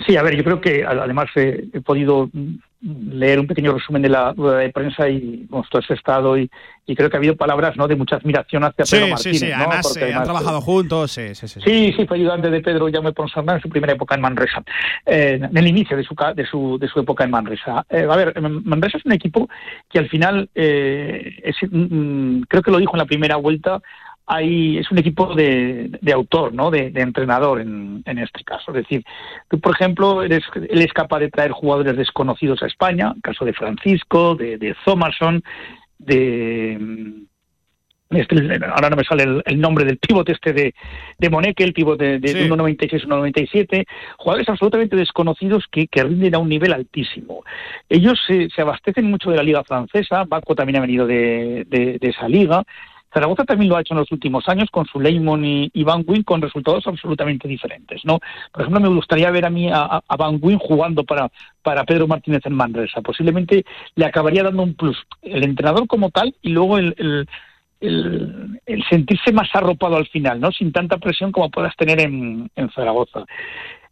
Sí, 0.05 0.15
a 0.17 0.23
ver, 0.23 0.35
yo 0.35 0.43
creo 0.43 0.61
que 0.61 0.85
además 0.85 1.27
eh, 1.35 1.65
he 1.73 1.81
podido 1.81 2.29
mm, 2.31 2.55
leer 2.81 3.39
un 3.39 3.47
pequeño 3.47 3.73
resumen 3.73 4.01
de 4.01 4.09
la 4.09 4.31
rueda 4.33 4.59
de 4.59 4.69
prensa 4.69 5.09
y 5.09 5.45
bueno, 5.49 5.65
todo 5.69 5.81
ese 5.81 5.93
estado 5.95 6.37
y, 6.37 6.49
y 6.85 6.95
creo 6.95 7.09
que 7.09 7.17
ha 7.17 7.19
habido 7.19 7.35
palabras 7.35 7.75
no 7.75 7.87
de 7.87 7.95
mucha 7.97 8.15
admiración 8.15 8.63
hacia 8.63 8.85
Sí, 8.85 8.95
Pedro 8.95 9.05
sí, 9.05 9.11
Martínez. 9.11 9.39
sí. 9.39 9.47
¿no? 9.49 9.55
Además, 9.55 9.87
Porque 9.87 10.09
eh, 10.09 10.13
han 10.13 10.23
trabajado 10.23 10.61
juntos. 10.61 11.11
Sí, 11.11 11.35
sí, 11.35 11.47
sí. 11.47 11.59
Sí, 11.63 11.93
sí, 11.97 12.05
fue 12.07 12.17
ayudante 12.17 12.49
de 12.49 12.61
Pedro 12.61 12.87
Jaume 12.91 13.11
Ponsarnau 13.11 13.55
en 13.57 13.61
su 13.61 13.69
primera 13.69 13.93
época 13.93 14.15
en 14.15 14.21
Manresa, 14.21 14.63
eh, 15.05 15.39
en 15.41 15.57
el 15.57 15.67
inicio 15.67 15.97
de 15.97 16.03
su, 16.03 16.15
de 16.35 16.45
su, 16.45 16.77
de 16.79 16.87
su 16.87 16.99
época 17.01 17.25
en 17.25 17.31
Manresa. 17.31 17.85
Eh, 17.89 18.07
a 18.09 18.15
ver, 18.15 18.39
Manresa 18.41 18.97
es 18.97 19.05
un 19.05 19.11
equipo 19.11 19.49
que 19.89 19.99
al 19.99 20.07
final, 20.07 20.49
eh, 20.55 21.35
es, 21.43 21.55
mm, 21.69 22.41
creo 22.47 22.61
que 22.63 22.71
lo 22.71 22.77
dijo 22.79 22.93
en 22.93 22.99
la 22.99 23.05
primera 23.05 23.35
vuelta, 23.35 23.81
hay, 24.31 24.77
es 24.77 24.91
un 24.91 24.99
equipo 24.99 25.33
de, 25.33 25.89
de 25.99 26.13
autor, 26.13 26.53
¿no? 26.53 26.69
de, 26.69 26.91
de 26.91 27.01
entrenador 27.01 27.59
en, 27.61 28.03
en 28.05 28.19
este 28.19 28.43
caso. 28.43 28.65
Es 28.71 28.75
decir, 28.83 29.03
tú, 29.49 29.59
por 29.59 29.73
ejemplo, 29.73 30.21
eres, 30.21 30.43
él 30.55 30.81
es 30.83 30.93
capaz 30.93 31.19
de 31.19 31.31
traer 31.31 31.51
jugadores 31.51 31.97
desconocidos 31.97 32.61
a 32.61 32.67
España, 32.67 33.11
el 33.15 33.21
caso 33.23 33.43
de 33.43 33.53
Francisco, 33.53 34.35
de, 34.35 34.57
de 34.59 34.75
Thomason, 34.85 35.41
de... 35.97 36.77
este, 38.11 38.35
ahora 38.73 38.89
no 38.89 38.95
me 38.97 39.03
sale 39.03 39.23
el, 39.23 39.41
el 39.45 39.59
nombre 39.59 39.83
del 39.85 39.97
pivote 39.97 40.31
este 40.33 40.53
de, 40.53 40.73
de 41.17 41.29
Moneque, 41.29 41.63
el 41.63 41.73
pivote 41.73 42.05
de, 42.05 42.19
de, 42.19 42.27
Sí. 42.29 42.49
1.96, 42.49 43.05
1.97, 43.07 43.85
jugadores 44.17 44.47
absolutamente 44.49 44.95
desconocidos 44.95 45.65
que, 45.71 45.87
que 45.87 46.03
rinden 46.03 46.35
a 46.35 46.39
un 46.39 46.49
nivel 46.49 46.73
altísimo. 46.73 47.43
Ellos 47.89 48.19
se, 48.27 48.49
se 48.49 48.61
abastecen 48.61 49.05
mucho 49.09 49.29
de 49.31 49.37
la 49.37 49.43
liga 49.43 49.63
francesa, 49.63 50.23
Baco 50.25 50.55
también 50.55 50.77
ha 50.77 50.81
venido 50.81 51.05
de, 51.07 51.65
de- 51.67 51.97
de 51.99 52.09
esa 52.09 52.27
liga, 52.27 52.63
Zaragoza 53.13 53.43
también 53.43 53.69
lo 53.69 53.77
ha 53.77 53.81
hecho 53.81 53.93
en 53.93 53.99
los 53.99 54.11
últimos 54.11 54.47
años 54.47 54.69
con 54.71 54.85
su 54.85 54.99
Leymon 54.99 55.43
y, 55.43 55.83
Van 55.83 56.03
Wyn 56.05 56.23
con 56.23 56.41
resultados 56.41 56.85
absolutamente 56.87 57.47
diferentes. 57.47 58.05
¿no? 58.05 58.19
Por 58.51 58.61
ejemplo, 58.61 58.81
me 58.81 58.95
gustaría 58.95 59.31
ver 59.31 59.45
a 59.45 59.49
mí 59.49 59.69
a, 59.71 60.01
Van 60.17 60.39
Wyn 60.41 60.59
jugando 60.59 61.03
para, 61.03 61.29
para 61.63 61.83
Pedro 61.83 62.07
Martínez 62.07 62.41
en 62.45 62.53
Manresa. 62.53 63.01
Posiblemente 63.01 63.65
le 63.95 64.05
acabaría 64.05 64.43
dando 64.43 64.63
un 64.63 64.75
plus 64.75 64.97
el 65.21 65.43
entrenador 65.43 65.87
como 65.87 66.11
tal 66.11 66.35
y 66.41 66.49
luego 66.49 66.77
el- 66.77 67.27
el 67.81 68.83
sentirse 68.89 69.31
más 69.31 69.49
arropado 69.53 69.95
al 69.95 70.07
final, 70.07 70.39
¿no? 70.39 70.51
sin 70.51 70.71
tanta 70.71 70.97
presión 70.97 71.31
como 71.31 71.49
puedas 71.49 71.75
tener 71.75 72.01
en, 72.01 72.49
en 72.55 72.69
Zaragoza. 72.71 73.23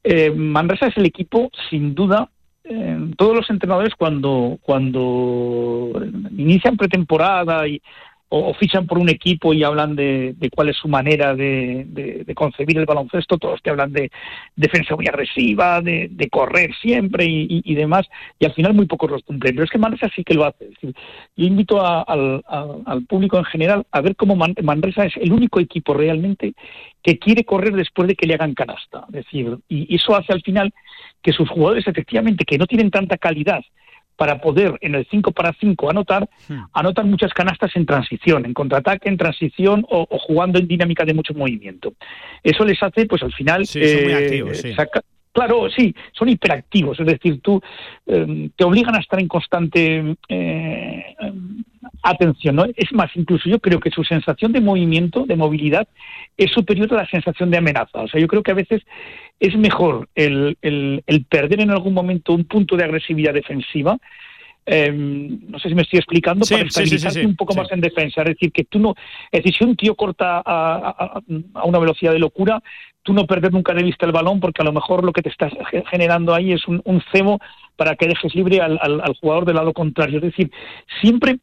Eh, 0.03 0.31
Manresa 0.31 0.87
es 0.87 0.97
el 0.97 1.05
equipo, 1.05 1.49
sin 1.69 1.95
duda, 1.95 2.29
eh, 2.63 2.97
todos 3.17 3.35
los 3.35 3.49
entrenadores 3.49 3.95
cuando, 3.95 4.57
cuando 4.61 5.91
inician 6.37 6.77
pretemporada 6.77 7.67
y, 7.67 7.81
o, 8.29 8.53
fichan 8.53 8.85
por 8.87 8.97
un 8.97 9.09
equipo 9.09 9.53
y 9.53 9.63
hablan 9.63 9.95
de, 9.95 10.33
de 10.37 10.49
cuál 10.49 10.69
es 10.69 10.77
su 10.77 10.87
manera 10.87 11.33
de, 11.35 11.85
de- 11.87 12.35
concebir 12.35 12.77
el 12.77 12.85
baloncesto, 12.85 13.37
todos 13.37 13.61
te 13.61 13.69
hablan 13.69 13.91
de 13.93 14.11
defensa 14.55 14.95
muy 14.95 15.07
agresiva, 15.07 15.81
de, 15.81 16.09
correr 16.29 16.71
siempre 16.81 17.25
y, 17.27 17.73
demás, 17.75 18.05
y 18.37 18.45
al 18.45 18.53
final 18.53 18.73
muy 18.73 18.85
pocos 18.85 19.09
los 19.09 19.23
cumplen. 19.23 19.55
Pero 19.55 19.63
es 19.63 19.71
que 19.71 19.77
Manresa 19.77 20.09
sí 20.15 20.23
que 20.23 20.33
lo 20.33 20.45
hace. 20.45 20.65
Es 20.65 20.71
decir, 20.71 20.93
yo 21.35 21.45
invito 21.47 21.81
a- 21.81 22.01
al 22.01 23.05
público 23.07 23.37
en 23.37 23.45
general 23.45 23.85
a 23.91 24.01
ver 24.01 24.15
cómo 24.15 24.35
Man- 24.35 24.55
Manresa 24.61 25.05
es 25.05 25.15
el 25.17 25.31
único 25.31 25.59
equipo 25.59 25.93
realmente 25.93 26.53
que 27.01 27.17
quiere 27.17 27.43
correr 27.45 27.73
después 27.73 28.07
de 28.07 28.15
que 28.15 28.27
le 28.27 28.33
hagan 28.33 28.53
canasta. 28.53 29.05
Es 29.07 29.25
decir, 29.25 29.57
y 29.69 29.95
eso 29.95 30.15
hace 30.15 30.33
al 30.33 30.41
final 30.41 30.73
que 31.21 31.31
sus 31.31 31.49
jugadores 31.49 31.87
efectivamente 31.87 32.43
que 32.45 32.57
no 32.57 32.67
tienen 32.67 32.91
tanta 32.91 33.17
calidad 33.17 33.61
para 34.17 34.41
poder 34.41 34.77
en 34.81 34.95
el 34.95 35.07
5 35.09 35.31
para 35.31 35.53
5 35.53 35.89
anotar, 35.89 36.27
anotan 36.73 37.09
muchas 37.09 37.33
canastas 37.33 37.73
en 37.75 37.85
transición, 37.85 38.45
en 38.45 38.53
contraataque, 38.53 39.07
en 39.07 39.15
transición 39.17 39.85
o, 39.89 40.05
o 40.09 40.17
jugando 40.19 40.59
en 40.59 40.67
dinámica 40.67 41.05
de 41.05 41.13
mucho 41.13 41.33
movimiento. 41.33 41.93
Eso 42.43 42.65
les 42.65 42.81
hace, 42.83 43.05
pues 43.05 43.21
al 43.23 43.31
final... 43.31 43.65
Sí, 43.65 43.79
son 43.87 44.03
muy 44.03 44.13
eh, 44.13 44.15
activos, 44.15 44.57
sí. 44.57 44.73
saca- 44.73 45.03
Claro, 45.31 45.69
sí, 45.69 45.93
son 46.13 46.29
hiperactivos, 46.29 46.99
es 46.99 47.05
decir, 47.05 47.39
tú 47.41 47.61
eh, 48.07 48.49
te 48.55 48.63
obligan 48.63 48.95
a 48.95 48.99
estar 48.99 49.19
en 49.19 49.27
constante 49.27 50.15
eh, 50.27 51.15
atención, 52.03 52.55
¿no? 52.55 52.65
Es 52.75 52.91
más, 52.93 53.09
incluso 53.15 53.49
yo 53.49 53.59
creo 53.59 53.79
que 53.79 53.91
su 53.91 54.03
sensación 54.03 54.51
de 54.51 54.61
movimiento, 54.61 55.25
de 55.25 55.35
movilidad, 55.35 55.87
es 56.37 56.51
superior 56.51 56.91
a 56.93 56.97
la 56.97 57.09
sensación 57.09 57.49
de 57.51 57.57
amenaza. 57.57 58.01
O 58.01 58.07
sea, 58.07 58.19
yo 58.21 58.27
creo 58.27 58.43
que 58.43 58.51
a 58.51 58.55
veces 58.55 58.81
es 59.39 59.55
mejor 59.57 60.07
el, 60.15 60.57
el- 60.61 61.03
el 61.07 61.25
perder 61.25 61.61
en 61.61 61.71
algún 61.71 61.93
momento 61.93 62.33
un 62.33 62.45
punto 62.45 62.75
de 62.77 62.83
agresividad 62.83 63.33
defensiva. 63.33 63.97
eh, 64.69 64.91
no 64.91 65.59
sé 65.59 65.69
si 65.69 65.75
me 65.75 65.83
estoy 65.83 65.99
explicando, 65.99 66.43
Sí, 66.45 66.53
para 66.53 66.65
sí, 66.65 66.69
sí, 66.69 66.73
sí, 66.73 66.83
estabilizarte 66.95 67.25
un 67.25 67.35
poco 67.37 67.55
más 67.55 67.71
en 67.71 67.79
defensa. 67.79 68.21
Es 68.23 68.27
decir, 68.31 68.51
que 68.51 68.65
tú 68.65 68.79
no. 68.79 68.95
Es 69.31 69.41
decir, 69.41 69.55
si 69.57 69.63
un 69.63 69.77
tío 69.77 69.95
corta 69.95 70.39
a, 70.39 70.41
a- 70.45 71.21
a 71.53 71.63
una 71.65 71.79
velocidad 71.79 72.11
de 72.11 72.19
locura, 72.19 72.61
tú 73.01 73.13
no 73.13 73.25
perder 73.25 73.53
nunca 73.53 73.73
de 73.73 73.81
vista 73.83 74.05
el 74.05 74.11
balón, 74.11 74.41
porque 74.41 74.61
a 74.61 74.65
lo 74.65 74.73
mejor 74.73 75.05
lo 75.05 75.13
que 75.13 75.21
te 75.21 75.29
estás 75.29 75.53
ge- 75.71 75.85
generando 75.89 76.33
ahí 76.33 76.51
es 76.51 76.67
un, 76.67 76.81
un 76.83 77.01
cebo 77.13 77.39
para 77.77 77.95
que 77.95 78.07
dejes 78.07 78.35
libre 78.35 78.59
al, 78.59 78.77
al- 78.81 78.99
al 78.99 79.15
jugador 79.15 79.45
del 79.45 79.55
lado 79.55 79.71
contrario. 79.71 80.17
Es 80.17 80.23
decir, 80.25 80.51
siempre 80.99 81.37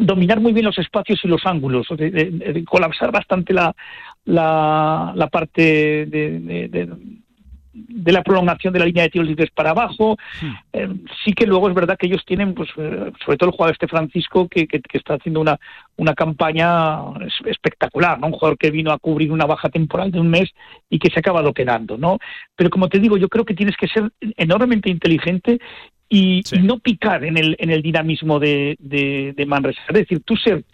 dominar 0.00 0.40
muy 0.40 0.52
bien 0.52 0.66
los 0.66 0.78
espacios 0.78 1.20
y 1.24 1.28
los 1.28 1.44
ángulos, 1.46 1.86
de, 1.96 2.10
de- 2.10 2.30
de 2.30 2.64
colapsar 2.64 3.10
bastante 3.12 3.52
la, 3.52 3.74
la, 4.24 5.12
la 5.14 5.26
parte 5.28 6.06
de, 6.06 6.40
de- 6.40 6.88
la 8.12 8.22
prolongación 8.24 8.72
de 8.72 8.80
la 8.80 8.86
línea 8.86 9.04
de 9.04 9.10
tiros 9.10 9.28
libres 9.28 9.50
para 9.54 9.70
abajo. 9.70 10.16
Eh, 10.72 10.88
sí 11.24 11.32
que 11.32 11.46
luego 11.46 11.68
es 11.68 11.74
verdad 11.74 11.96
que 11.96 12.06
ellos 12.06 12.24
tienen, 12.26 12.52
pues, 12.54 12.68
eh, 12.76 13.12
sobre 13.24 13.36
todo 13.38 13.50
el 13.50 13.54
jugador 13.56 13.72
este 13.74 13.86
Francisco, 13.86 14.48
que, 14.48 14.66
que- 14.66 14.80
que 14.80 14.98
está 14.98 15.14
haciendo 15.14 15.40
una, 15.40 15.58
una 15.96 16.14
campaña 16.14 16.98
es- 17.24 17.46
espectacular, 17.46 18.18
¿no? 18.18 18.26
Un 18.28 18.32
jugador 18.32 18.58
que 18.58 18.70
vino 18.72 18.90
a 18.90 18.98
cubrir 18.98 19.30
una 19.30 19.46
baja 19.46 19.68
temporal 19.68 20.10
de 20.10 20.18
un 20.20 20.28
mes 20.28 20.50
y 20.90 20.98
que 20.98 21.08
se 21.10 21.16
ha 21.16 21.20
acabado 21.20 21.52
quedando, 21.52 21.96
¿no? 21.96 22.18
Pero 22.56 22.68
como 22.70 22.88
te 22.88 22.98
digo, 22.98 23.16
yo 23.16 23.28
creo 23.28 23.44
que 23.44 23.54
tienes 23.54 23.76
que 23.76 23.86
ser 23.88 24.10
enormemente 24.36 24.90
inteligente 24.90 25.60
y, 26.08 26.42
y 26.50 26.58
no 26.60 26.78
picar 26.78 27.24
en 27.24 27.36
el, 27.36 27.56
en 27.58 27.70
el 27.70 27.82
dinamismo 27.82 28.38
de, 28.38 28.76
de, 28.80 29.34
de 29.36 29.46
Manresa. 29.46 29.80
Es 29.88 29.94
decir, 29.94 30.20
tú 30.24 30.36
ser 30.36 30.64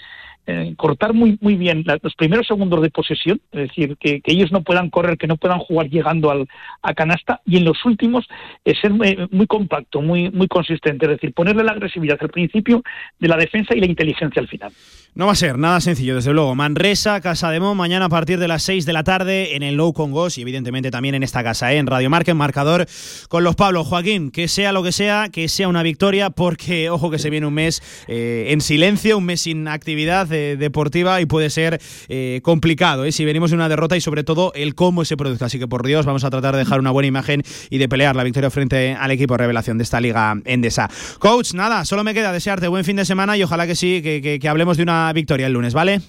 eh, 0.47 0.75
cortar 0.77 1.15
muy 1.15 1.39
muy 1.41 1.57
bien 1.57 1.85
los 2.03 2.15
primeros 2.17 2.47
segundos 2.47 2.83
de 2.83 2.91
posesión, 2.91 3.41
es 3.53 3.69
decir, 3.69 3.97
que, 3.99 4.21
ellos 4.27 4.53
no 4.53 4.63
puedan 4.63 4.91
correr, 4.91 5.17
que 5.17 5.27
no 5.27 5.39
puedan 5.39 5.59
jugar 5.59 5.89
llegando 5.89 6.31
al, 6.31 6.47
a 6.83 6.93
canasta, 6.93 7.41
y 7.47 7.57
en 7.57 7.65
los 7.65 7.83
últimos 7.87 8.27
eh, 8.65 8.75
ser 8.79 8.93
muy, 8.93 9.47
compacto, 9.47 10.03
muy 10.03 10.31
muy 10.31 10.47
consistente, 10.47 11.07
es 11.07 11.13
decir, 11.13 11.33
ponerle 11.33 11.65
la 11.65 11.73
agresividad 11.73 12.19
al 12.21 12.29
principio 12.29 12.83
de 13.19 13.29
la 13.29 13.39
defensa 13.39 13.75
y 13.75 13.81
la 13.81 13.87
inteligencia 13.87 14.41
al 14.41 14.49
final. 14.49 14.71
No 15.15 15.27
va 15.27 15.33
a 15.33 15.37
ser 15.37 15.59
nada 15.59 15.81
sencillo, 15.81 16.17
desde 16.17 16.33
luego. 16.33 16.55
Manresa, 16.57 17.21
Casa 17.21 17.51
de 17.51 17.61
Mon, 17.61 17.77
mañana 17.77 18.07
a 18.07 18.09
partir 18.09 18.39
de 18.39 18.49
las 18.49 18.65
6 18.65 18.85
de 18.85 18.93
la 18.93 19.05
tarde 19.05 19.55
en 19.55 19.63
el 19.63 19.77
Low 19.77 19.93
Congos 19.93 20.37
y 20.39 20.43
evidentemente 20.43 20.91
también 20.91 21.15
en 21.15 21.23
esta 21.23 21.45
casa, 21.45 21.73
¿eh? 21.73 21.79
en 21.79 21.87
Radio 21.87 22.11
Marca, 22.11 22.33
en 22.33 22.37
marcador 22.37 22.87
con 23.29 23.45
los 23.45 23.55
Pablos. 23.55 23.87
Joaquín, 23.87 24.31
que 24.31 24.49
sea 24.49 24.73
lo 24.73 24.83
que 24.83 24.93
sea, 24.93 25.29
que 25.33 25.49
sea 25.49 25.69
una 25.69 25.83
victoria, 25.83 26.31
porque 26.31 26.91
ojo 26.91 27.11
que 27.11 27.19
se 27.19 27.31
viene 27.31 27.47
un 27.47 27.55
mes 27.55 27.81
en 28.09 28.61
silencio, 28.61 29.17
un 29.17 29.25
mes 29.25 29.43
sin 29.43 29.69
actividad 29.69 30.34
eh, 30.35 30.57
deportiva 30.59 31.21
y 31.21 31.27
puede 31.27 31.49
ser 31.49 31.81
eh, 32.09 32.41
complicado 32.43 33.05
¿eh? 33.05 33.13
si 33.13 33.25
venimos 33.25 33.51
de 33.51 33.57
una 33.57 33.69
derrota 33.69 33.97
y 33.97 34.01
sobre 34.01 34.25
todo 34.25 34.53
el 34.55 34.75
cómo 34.75 35.05
se 35.05 35.17
produzca. 35.17 35.47
Así 35.47 35.59
que 35.59 35.69
por 35.69 35.87
Dios, 35.87 36.05
vamos 36.05 36.25
a 36.25 36.31
tratar 36.31 36.53
de 36.55 36.59
dejar 36.59 36.81
una 36.81 36.91
buena 36.91 37.07
imagen 37.07 37.43
y 37.71 37.79
de 37.79 37.89
pelear 37.89 38.17
la 38.17 38.25
victoria 38.25 38.51
frente 38.51 38.95
al 38.95 39.11
equipo 39.11 39.37
revelación 39.37 39.79
de 39.79 39.85
esta 39.85 40.01
liga 40.01 40.35
endesa. 40.45 40.91
Coach, 41.19 41.55
nada, 41.55 41.85
solo 41.85 42.05
me 42.05 42.13
queda 42.15 42.33
desearte 42.33 42.69
buen 42.69 42.85
fin 42.85 42.97
de 42.97 43.05
semana 43.05 43.37
y 43.37 43.43
ojalá 43.43 43.67
que 43.67 43.75
sí, 43.75 44.03
que, 44.03 44.21
que- 44.21 44.39
que 44.39 44.49
hablemos 44.49 44.77
de 44.77 44.83
una 44.83 45.13
victoria 45.13 45.47
el 45.47 45.53
lunes, 45.53 45.73
¿vale? 45.75 46.01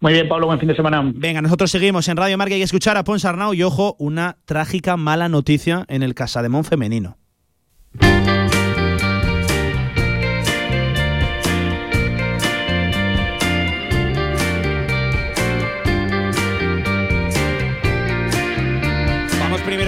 Muy 0.00 0.14
bien, 0.14 0.28
Pablo, 0.28 0.46
buen 0.46 0.58
fin 0.58 0.68
de 0.68 0.74
semana. 0.74 1.02
Venga, 1.14 1.40
nosotros 1.42 1.70
seguimos 1.70 2.08
en 2.08 2.16
Radio 2.16 2.36
Marca 2.36 2.56
y 2.56 2.62
escuchar 2.62 2.96
a 2.96 3.04
Pons 3.04 3.24
Arnau 3.24 3.54
y 3.54 3.62
ojo, 3.62 3.94
una 4.00 4.36
trágica 4.46 4.96
mala 4.96 5.28
noticia 5.28 5.84
en 5.88 6.02
el 6.02 6.14
Casademón 6.14 6.64
femenino. 6.64 7.18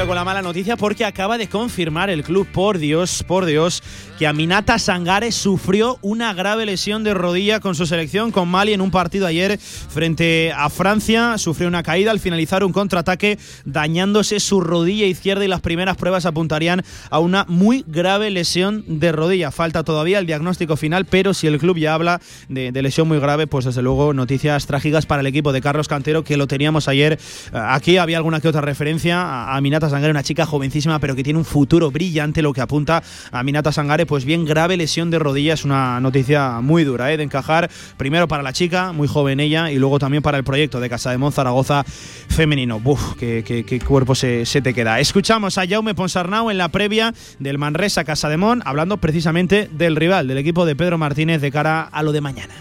Con 0.06 0.16
la 0.16 0.24
mala 0.24 0.42
noticia 0.42 0.76
porque 0.76 1.04
acaba 1.04 1.38
de 1.38 1.48
confirmar 1.48 2.10
el 2.10 2.24
club, 2.24 2.46
por 2.52 2.78
Dios, 2.78 3.24
por 3.26 3.46
Dios, 3.46 3.82
que 4.18 4.26
Aminata 4.26 4.78
Sangare 4.78 5.32
sufrió 5.32 5.98
una 6.02 6.34
grave 6.34 6.66
lesión 6.66 7.04
de 7.04 7.14
rodilla 7.14 7.60
con 7.60 7.74
su 7.74 7.86
selección 7.86 8.30
con 8.30 8.48
Mali 8.48 8.72
en 8.72 8.80
un 8.80 8.90
partido 8.90 9.26
ayer 9.26 9.58
frente 9.58 10.52
a 10.52 10.68
Francia. 10.68 11.38
Sufrió 11.38 11.68
una 11.68 11.82
caída 11.82 12.10
al 12.10 12.20
finalizar 12.20 12.64
un 12.64 12.72
contraataque 12.72 13.38
dañándose 13.64 14.40
su 14.40 14.60
rodilla 14.60 15.06
izquierda 15.06 15.44
y 15.44 15.48
las 15.48 15.60
primeras 15.60 15.96
pruebas 15.96 16.26
apuntarían 16.26 16.82
a 17.10 17.18
una 17.18 17.46
muy 17.48 17.84
grave 17.86 18.30
lesión 18.30 18.84
de 18.86 19.12
rodilla. 19.12 19.50
Falta 19.50 19.84
todavía 19.84 20.18
el 20.18 20.26
diagnóstico 20.26 20.76
final, 20.76 21.06
pero 21.06 21.34
si 21.34 21.46
el 21.46 21.58
club 21.58 21.78
ya 21.78 21.94
habla 21.94 22.20
de, 22.48 22.72
de 22.72 22.82
lesión 22.82 23.08
muy 23.08 23.18
grave, 23.20 23.46
pues 23.46 23.64
desde 23.64 23.82
luego 23.82 24.12
noticias 24.12 24.66
trágicas 24.66 25.06
para 25.06 25.20
el 25.20 25.26
equipo 25.26 25.52
de 25.52 25.60
Carlos 25.60 25.88
Cantero 25.88 26.24
que 26.24 26.36
lo 26.36 26.46
teníamos 26.46 26.88
ayer. 26.88 27.18
Eh, 27.52 27.58
Aquí 27.66 27.96
había 27.96 28.18
alguna 28.18 28.40
que 28.40 28.48
otra 28.48 28.60
referencia 28.60 29.20
a 29.20 29.56
Aminata 29.56 29.88
Sangare, 29.94 30.10
una 30.10 30.24
chica 30.24 30.44
jovencísima 30.44 30.98
pero 30.98 31.14
que 31.14 31.22
tiene 31.22 31.38
un 31.38 31.44
futuro 31.44 31.92
brillante, 31.92 32.42
lo 32.42 32.52
que 32.52 32.60
apunta 32.60 33.00
a 33.30 33.38
Aminata 33.38 33.70
Sangare, 33.70 34.06
pues 34.06 34.24
bien 34.24 34.44
grave 34.44 34.76
lesión 34.76 35.08
de 35.08 35.20
rodilla, 35.20 35.54
es 35.54 35.64
una 35.64 36.00
noticia 36.00 36.60
muy 36.60 36.82
dura 36.82 37.12
¿eh? 37.12 37.16
de 37.16 37.22
encajar, 37.22 37.70
primero 37.96 38.26
para 38.26 38.42
la 38.42 38.52
chica, 38.52 38.90
muy 38.90 39.06
joven 39.06 39.38
ella, 39.38 39.70
y 39.70 39.76
luego 39.76 40.00
también 40.00 40.20
para 40.20 40.36
el 40.36 40.42
proyecto 40.42 40.80
de 40.80 40.90
Casa 40.90 41.12
de 41.12 41.18
Mon 41.18 41.30
Zaragoza 41.30 41.84
femenino. 42.28 42.80
Buf, 42.80 43.14
qué, 43.16 43.82
cuerpo 43.86 44.16
se, 44.16 44.44
te 44.44 44.74
queda. 44.74 44.98
Escuchamos 44.98 45.58
a 45.58 45.66
Jaume 45.66 45.94
Ponsarnau 45.94 46.50
en 46.50 46.58
la 46.58 46.70
previa 46.70 47.14
del 47.38 47.58
Manresa 47.58 48.02
Casa 48.02 48.28
de 48.28 48.36
Mon, 48.36 48.62
hablando 48.64 48.96
precisamente 48.96 49.70
del 49.72 49.94
rival, 49.94 50.26
del 50.26 50.38
equipo 50.38 50.66
de 50.66 50.74
Pedro 50.74 50.98
Martínez 50.98 51.40
de 51.40 51.52
cara 51.52 51.82
a 51.82 52.02
lo 52.02 52.10
de 52.10 52.20
mañana. 52.20 52.54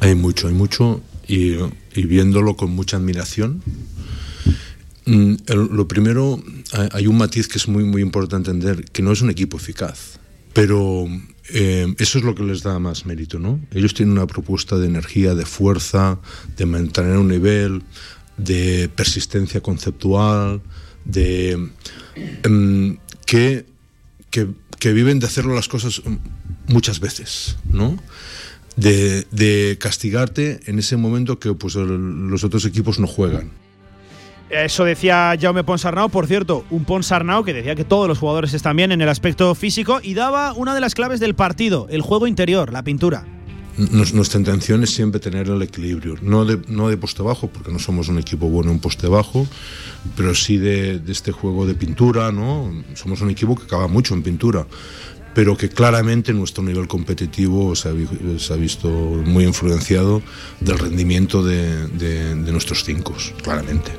Hay 0.00 0.14
mucho, 0.14 0.48
hay 0.48 0.54
mucho, 0.54 1.02
y 1.26 1.56
viéndolo 1.94 2.56
con 2.56 2.70
mucha 2.70 2.96
admiración. 2.96 3.62
Mm, 5.08 5.36
lo 5.72 5.88
primero, 5.88 6.42
hay- 6.92 7.06
un 7.06 7.16
matiz 7.16 7.48
que 7.48 7.56
es 7.56 7.66
muy, 7.66 7.84
muy 7.84 8.02
importante 8.02 8.50
entender, 8.50 8.84
que 8.92 9.00
no 9.00 9.10
es 9.10 9.22
un 9.22 9.30
equipo 9.30 9.56
eficaz, 9.56 10.20
pero 10.52 11.08
eh, 11.48 11.86
eso 11.96 12.18
es 12.18 12.24
lo 12.24 12.34
que 12.34 12.42
les 12.42 12.62
da 12.62 12.78
más 12.78 13.06
mérito, 13.06 13.38
¿no? 13.38 13.58
Ellos 13.72 13.94
tienen 13.94 14.12
una 14.12 14.26
propuesta 14.26 14.76
de 14.76 14.86
energía, 14.86 15.34
de 15.34 15.46
fuerza, 15.46 16.20
de 16.58 16.66
mantener 16.66 17.16
un 17.16 17.28
nivel, 17.28 17.82
de 18.36 18.90
persistencia 18.94 19.62
conceptual, 19.62 20.60
de 21.06 21.70
em, 22.42 22.98
que, 23.24 23.64
que, 24.30 24.92
viven 24.92 25.20
de 25.20 25.26
hacerlo 25.26 25.54
las 25.54 25.68
cosas 25.68 26.02
mm, 26.04 26.72
muchas 26.72 27.00
veces, 27.00 27.56
¿no? 27.72 27.98
de, 28.76 29.78
castigarte 29.80 30.60
en 30.66 30.78
ese 30.78 30.98
momento 30.98 31.38
que 31.38 31.54
pues, 31.54 31.76
los 31.76 32.44
otros 32.44 32.66
equipos 32.66 32.98
no 32.98 33.06
juegan. 33.06 33.50
Eso 34.50 34.84
decía 34.84 35.34
Jaume 35.38 35.62
Ponsarnau, 35.62 36.08
por 36.08 36.26
cierto, 36.26 36.64
un 36.70 36.84
Ponsarnau 36.84 37.44
que 37.44 37.52
decía 37.52 37.74
que 37.74 37.84
todos 37.84 38.08
los 38.08 38.18
jugadores 38.18 38.54
están 38.54 38.76
bien 38.76 38.92
en 38.92 39.02
el 39.02 39.08
aspecto 39.08 39.54
físico 39.54 40.00
y 40.02 40.14
daba 40.14 40.54
una 40.54 40.74
de 40.74 40.80
las 40.80 40.94
claves 40.94 41.20
del 41.20 41.34
partido, 41.34 41.86
el 41.90 42.00
juego 42.00 42.26
interior, 42.26 42.72
la 42.72 42.82
pintura. 42.82 43.26
Nuestra 43.76 44.40
intención 44.40 44.82
es 44.82 44.90
siempre 44.90 45.20
tener 45.20 45.48
el 45.48 45.62
equilibrio, 45.62 46.16
no 46.20 46.44
de, 46.44 46.58
no 46.66 46.88
de 46.88 46.96
poste 46.96 47.22
bajo, 47.22 47.46
porque 47.46 47.70
no 47.70 47.78
somos 47.78 48.08
un 48.08 48.18
equipo 48.18 48.48
bueno 48.48 48.72
en 48.72 48.80
poste 48.80 49.06
bajo, 49.06 49.46
pero 50.16 50.34
sí 50.34 50.56
de, 50.56 50.98
de 50.98 51.12
este 51.12 51.30
juego 51.30 51.64
de 51.64 51.74
pintura, 51.74 52.32
¿no? 52.32 52.72
Somos 52.94 53.20
un 53.20 53.30
equipo 53.30 53.54
que 53.54 53.64
acaba 53.64 53.86
mucho 53.86 54.14
en 54.14 54.24
pintura, 54.24 54.66
pero 55.38 55.56
que 55.56 55.68
claramente 55.68 56.32
nuestro 56.32 56.64
nivel 56.64 56.88
competitivo 56.88 57.76
se 57.76 57.88
ha, 57.88 58.56
visto 58.56 58.88
muy 58.88 59.44
influenciado 59.44 60.20
del 60.58 60.80
rendimiento 60.80 61.44
de, 61.44 61.86
de- 61.86 62.34
de 62.34 62.50
nuestros 62.50 62.82
cinco, 62.82 63.14
claramente. 63.40 63.92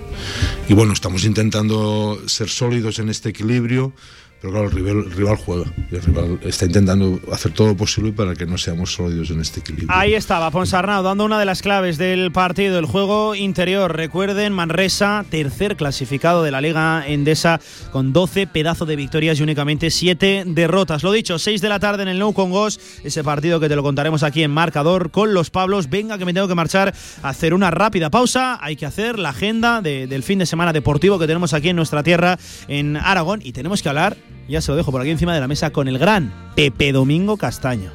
Y 0.68 0.74
bueno, 0.74 0.92
estamos 0.92 1.24
intentando 1.24 2.22
ser 2.26 2.50
sólidos 2.50 3.00
en 3.00 3.08
este 3.08 3.30
equilibrio, 3.30 3.94
pero 4.42 4.54
claro, 4.54 4.70
el 4.70 5.12
rival, 5.12 5.36
juega, 5.38 5.66
el 5.92 6.02
rival 6.02 6.40
está 6.44 6.66
intentando 6.66 7.20
hacer 7.32 7.52
todo 7.52 7.68
lo 7.70 7.76
posible 7.78 8.14
para 8.14 8.36
que 8.36 8.46
no 8.46 8.58
seamos 8.58 8.94
sólidos 8.94 9.30
en 9.32 9.42
este 9.42 9.60
equilibrio. 9.60 9.90
Ahí 9.92 10.14
estaba 10.14 10.50
Ponsarnau 10.50 11.04
dando 11.04 11.26
una 11.26 11.38
de 11.40 11.46
las 11.46 11.62
claves 11.62 11.98
del 11.98 12.32
partido, 12.32 12.80
el 12.80 12.86
juego 12.86 13.36
interior. 13.36 13.94
Recuerden, 13.96 14.54
Manresa, 14.54 15.26
tercer 15.30 15.76
clasificado 15.76 16.42
de 16.44 16.52
la 16.52 16.62
Liga 16.62 17.04
Endesa, 17.06 17.60
con 17.92 18.14
12 18.14 18.48
pedazos 18.48 18.88
de 18.88 18.96
victorias 18.96 19.40
y 19.40 19.44
únicamente 19.44 19.90
7 19.92 20.44
derrotas. 20.48 21.04
Lo 21.04 21.12
dicho, 21.12 21.38
6 21.38 21.60
de 21.60 21.70
la 21.70 21.80
tarde 21.80 22.04
en 22.04 22.10
el 22.10 22.20
Nou 22.20 22.34
Congos, 22.34 22.80
ese 23.04 23.24
partido 23.24 23.60
que 23.60 23.68
te 23.68 23.76
lo 23.76 23.84
contaremos 23.84 24.24
aquí 24.24 24.44
en 24.44 24.52
marcador 24.52 25.12
con 25.12 25.34
los 25.34 25.50
Pablos. 25.50 25.90
Venga, 25.90 26.18
que 26.18 26.24
me 26.26 26.34
tengo 26.34 26.48
que 26.48 26.56
marchar 26.56 26.94
a 27.24 27.30
hacer 27.30 27.54
una 27.54 27.72
rápida 27.72 28.10
pausa. 28.10 28.58
Hay 28.62 28.78
que 28.78 28.86
hacer 28.86 29.20
la 29.20 29.30
agenda 29.30 29.82
de- 29.82 30.08
del 30.08 30.24
fin 30.24 30.40
de 30.40 30.46
semana 30.46 30.72
deportivo 30.72 31.20
que 31.20 31.28
tenemos 31.28 31.54
aquí 31.54 31.70
en 31.70 31.76
nuestra 31.76 32.04
tierra, 32.04 32.40
en 32.70 32.96
Aragón, 32.96 33.42
y 33.44 33.52
tenemos 33.52 33.82
que 33.84 33.90
hablar, 33.90 34.16
ya 34.50 34.62
se 34.62 34.72
lo 34.72 34.78
dejo 34.78 34.92
por 34.92 35.02
aquí 35.02 35.12
encima 35.12 35.34
de 35.34 35.40
la 35.40 35.48
mesa, 35.48 35.72
con 35.72 35.88
el 35.88 36.00
gran 36.00 36.34
Pepe 36.56 36.92
Domingo 36.92 37.38
Castaño. 37.38 37.92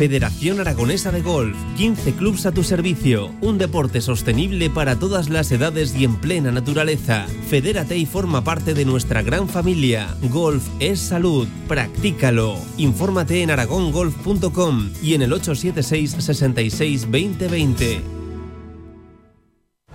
Federación 0.00 0.58
Aragonesa 0.60 1.12
de 1.12 1.20
Golf, 1.20 1.54
15 1.76 2.14
clubs 2.14 2.46
a 2.46 2.52
tu 2.52 2.64
servicio, 2.64 3.34
un 3.42 3.58
deporte 3.58 4.00
sostenible 4.00 4.70
para 4.70 4.98
todas 4.98 5.28
las 5.28 5.52
edades 5.52 5.94
y 5.94 6.04
en 6.04 6.16
plena 6.16 6.50
naturaleza. 6.50 7.26
Fedérate 7.50 7.98
y 7.98 8.06
forma 8.06 8.42
parte 8.42 8.72
de 8.72 8.86
nuestra 8.86 9.20
gran 9.20 9.46
familia. 9.46 10.08
Golf 10.30 10.66
es 10.78 11.00
salud, 11.00 11.46
practícalo. 11.68 12.56
Infórmate 12.78 13.42
en 13.42 13.50
aragongolf.com 13.50 14.90
y 15.02 15.12
en 15.12 15.20
el 15.20 15.34
876 15.34 16.16
66 16.18 17.02
2020. 17.02 18.00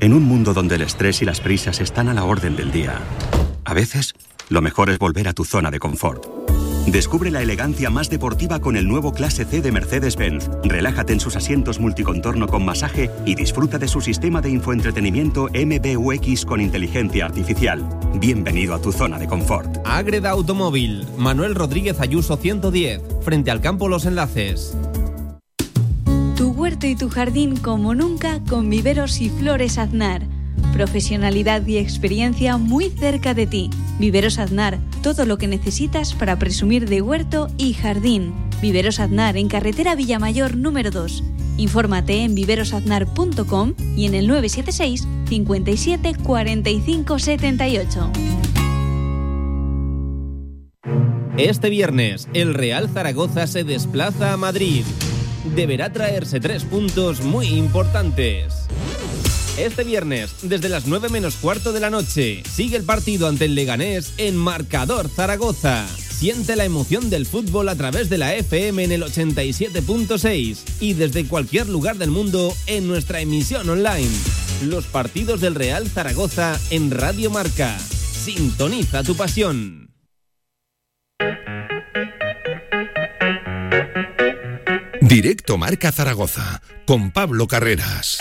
En 0.02 0.14
un 0.14 0.22
mundo 0.22 0.54
donde 0.54 0.76
el 0.76 0.84
estrés 0.84 1.24
y 1.24 1.26
las 1.26 1.42
prisas 1.42 1.82
están 1.82 2.10
a 2.10 2.14
la 2.14 2.26
orden 2.26 2.56
del 2.56 2.72
día, 2.72 3.00
a 3.64 3.74
veces 3.74 4.14
lo 4.50 4.62
mejor 4.62 4.90
es 4.90 5.00
volver 5.00 5.28
a 5.28 5.34
tu 5.34 5.46
zona 5.46 5.72
de 5.72 5.80
confort. 5.80 6.26
Descubre 6.88 7.32
la 7.32 7.42
elegancia 7.42 7.90
más 7.90 8.10
deportiva 8.10 8.60
con 8.60 8.78
el 8.78 8.88
nuevo 8.88 9.12
Clase 9.12 9.44
C 9.46 9.62
de 9.62 9.72
Mercedes-Benz. 9.72 10.50
Relájate 10.64 11.14
en 11.14 11.20
sus 11.20 11.36
asientos 11.36 11.80
multicontorno 11.80 12.48
con 12.48 12.64
masaje 12.64 13.10
y 13.26 13.34
disfruta 13.34 13.80
de 13.80 13.88
su 13.88 14.02
sistema 14.02 14.40
de 14.40 14.52
infoentretenimiento 14.52 15.50
MBUX 15.52 16.46
con 16.46 16.62
inteligencia 16.62 17.26
artificial. 17.26 17.84
Bienvenido 18.20 18.76
a 18.76 18.82
tu 18.82 18.92
zona 18.92 19.18
de 19.18 19.28
confort. 19.28 19.78
Agreda 19.84 20.30
Automóvil, 20.30 21.08
Manuel 21.18 21.56
Rodríguez 21.56 22.00
Ayuso 22.00 22.38
110, 22.38 23.02
frente 23.22 23.50
al 23.50 23.62
campo 23.62 23.88
Los 23.88 24.06
Enlaces. 24.06 24.78
Tu 26.38 26.52
huerto 26.52 26.86
y 26.86 26.96
tu 26.96 27.10
jardín 27.10 27.58
como 27.58 27.96
nunca 27.96 28.42
con 28.48 28.70
viveros 28.70 29.22
y 29.22 29.30
flores 29.30 29.80
Aznar. 29.80 30.35
Profesionalidad 30.74 31.66
y 31.66 31.78
experiencia 31.78 32.58
muy 32.58 32.90
cerca 32.90 33.34
de 33.34 33.48
ti. 33.48 33.70
Viveros 34.00 34.40
Aznar, 34.40 34.80
todo 35.02 35.26
lo 35.26 35.38
que 35.38 35.48
necesitas 35.48 36.14
para 36.14 36.38
presumir 36.38 36.90
de 36.90 37.02
huerto 37.02 37.48
y 37.58 37.74
jardín. 37.74 38.34
Viveros 38.62 39.00
Aznar 39.00 39.38
en 39.38 39.48
carretera 39.48 39.96
Villamayor 39.96 40.58
número 40.58 40.92
2. 40.92 41.24
Infórmate 41.58 42.24
en 42.24 42.36
viverosaznar.com 42.36 43.74
y 43.96 44.06
en 44.06 44.16
el 44.16 44.28
976 44.28 45.08
57 45.30 46.16
45 46.24 47.20
78. 47.20 48.12
Este 51.38 51.70
viernes, 51.70 52.30
el 52.34 52.54
Real 52.54 52.90
Zaragoza 52.90 53.46
se 53.48 53.66
desplaza 53.66 54.32
a 54.32 54.38
Madrid. 54.38 54.86
Deberá 55.54 55.92
traerse 55.92 56.40
tres 56.40 56.64
puntos 56.64 57.22
muy 57.22 57.48
importantes. 57.48 58.65
Este 59.58 59.86
viernes, 59.86 60.36
desde 60.42 60.68
las 60.68 60.86
9 60.86 61.08
menos 61.08 61.36
cuarto 61.36 61.72
de 61.72 61.80
la 61.80 61.90
noche, 61.90 62.44
sigue 62.44 62.76
el 62.76 62.84
partido 62.84 63.30
ante 63.30 63.46
el 63.46 63.56
Leganés 63.56 64.14
en 64.18 64.36
Marcador 64.36 65.08
Zaragoza. 65.08 65.88
Siente 65.88 66.58
la 66.58 66.66
emoción 66.66 67.10
del 67.10 67.26
fútbol 67.26 67.70
a 67.70 67.76
través 67.76 68.10
de 68.10 68.18
la 68.18 68.36
FM 68.36 68.84
en 68.84 68.92
el 68.92 69.04
87.6 69.04 70.58
y 70.82 70.94
desde 70.94 71.26
cualquier 71.26 71.70
lugar 71.70 71.98
del 71.98 72.12
mundo 72.12 72.54
en 72.68 72.86
nuestra 72.86 73.22
emisión 73.22 73.70
online. 73.70 74.12
Los 74.66 74.86
partidos 74.88 75.40
del 75.40 75.56
Real 75.56 75.88
Zaragoza 75.88 76.60
en 76.70 76.92
Radio 76.92 77.32
Marca. 77.32 77.78
Sintoniza 77.80 79.04
tu 79.04 79.16
pasión. 79.16 79.90
Directo 85.00 85.58
Marca 85.58 85.94
Zaragoza 85.94 86.62
con 86.86 87.12
Pablo 87.12 87.48
Carreras. 87.48 88.18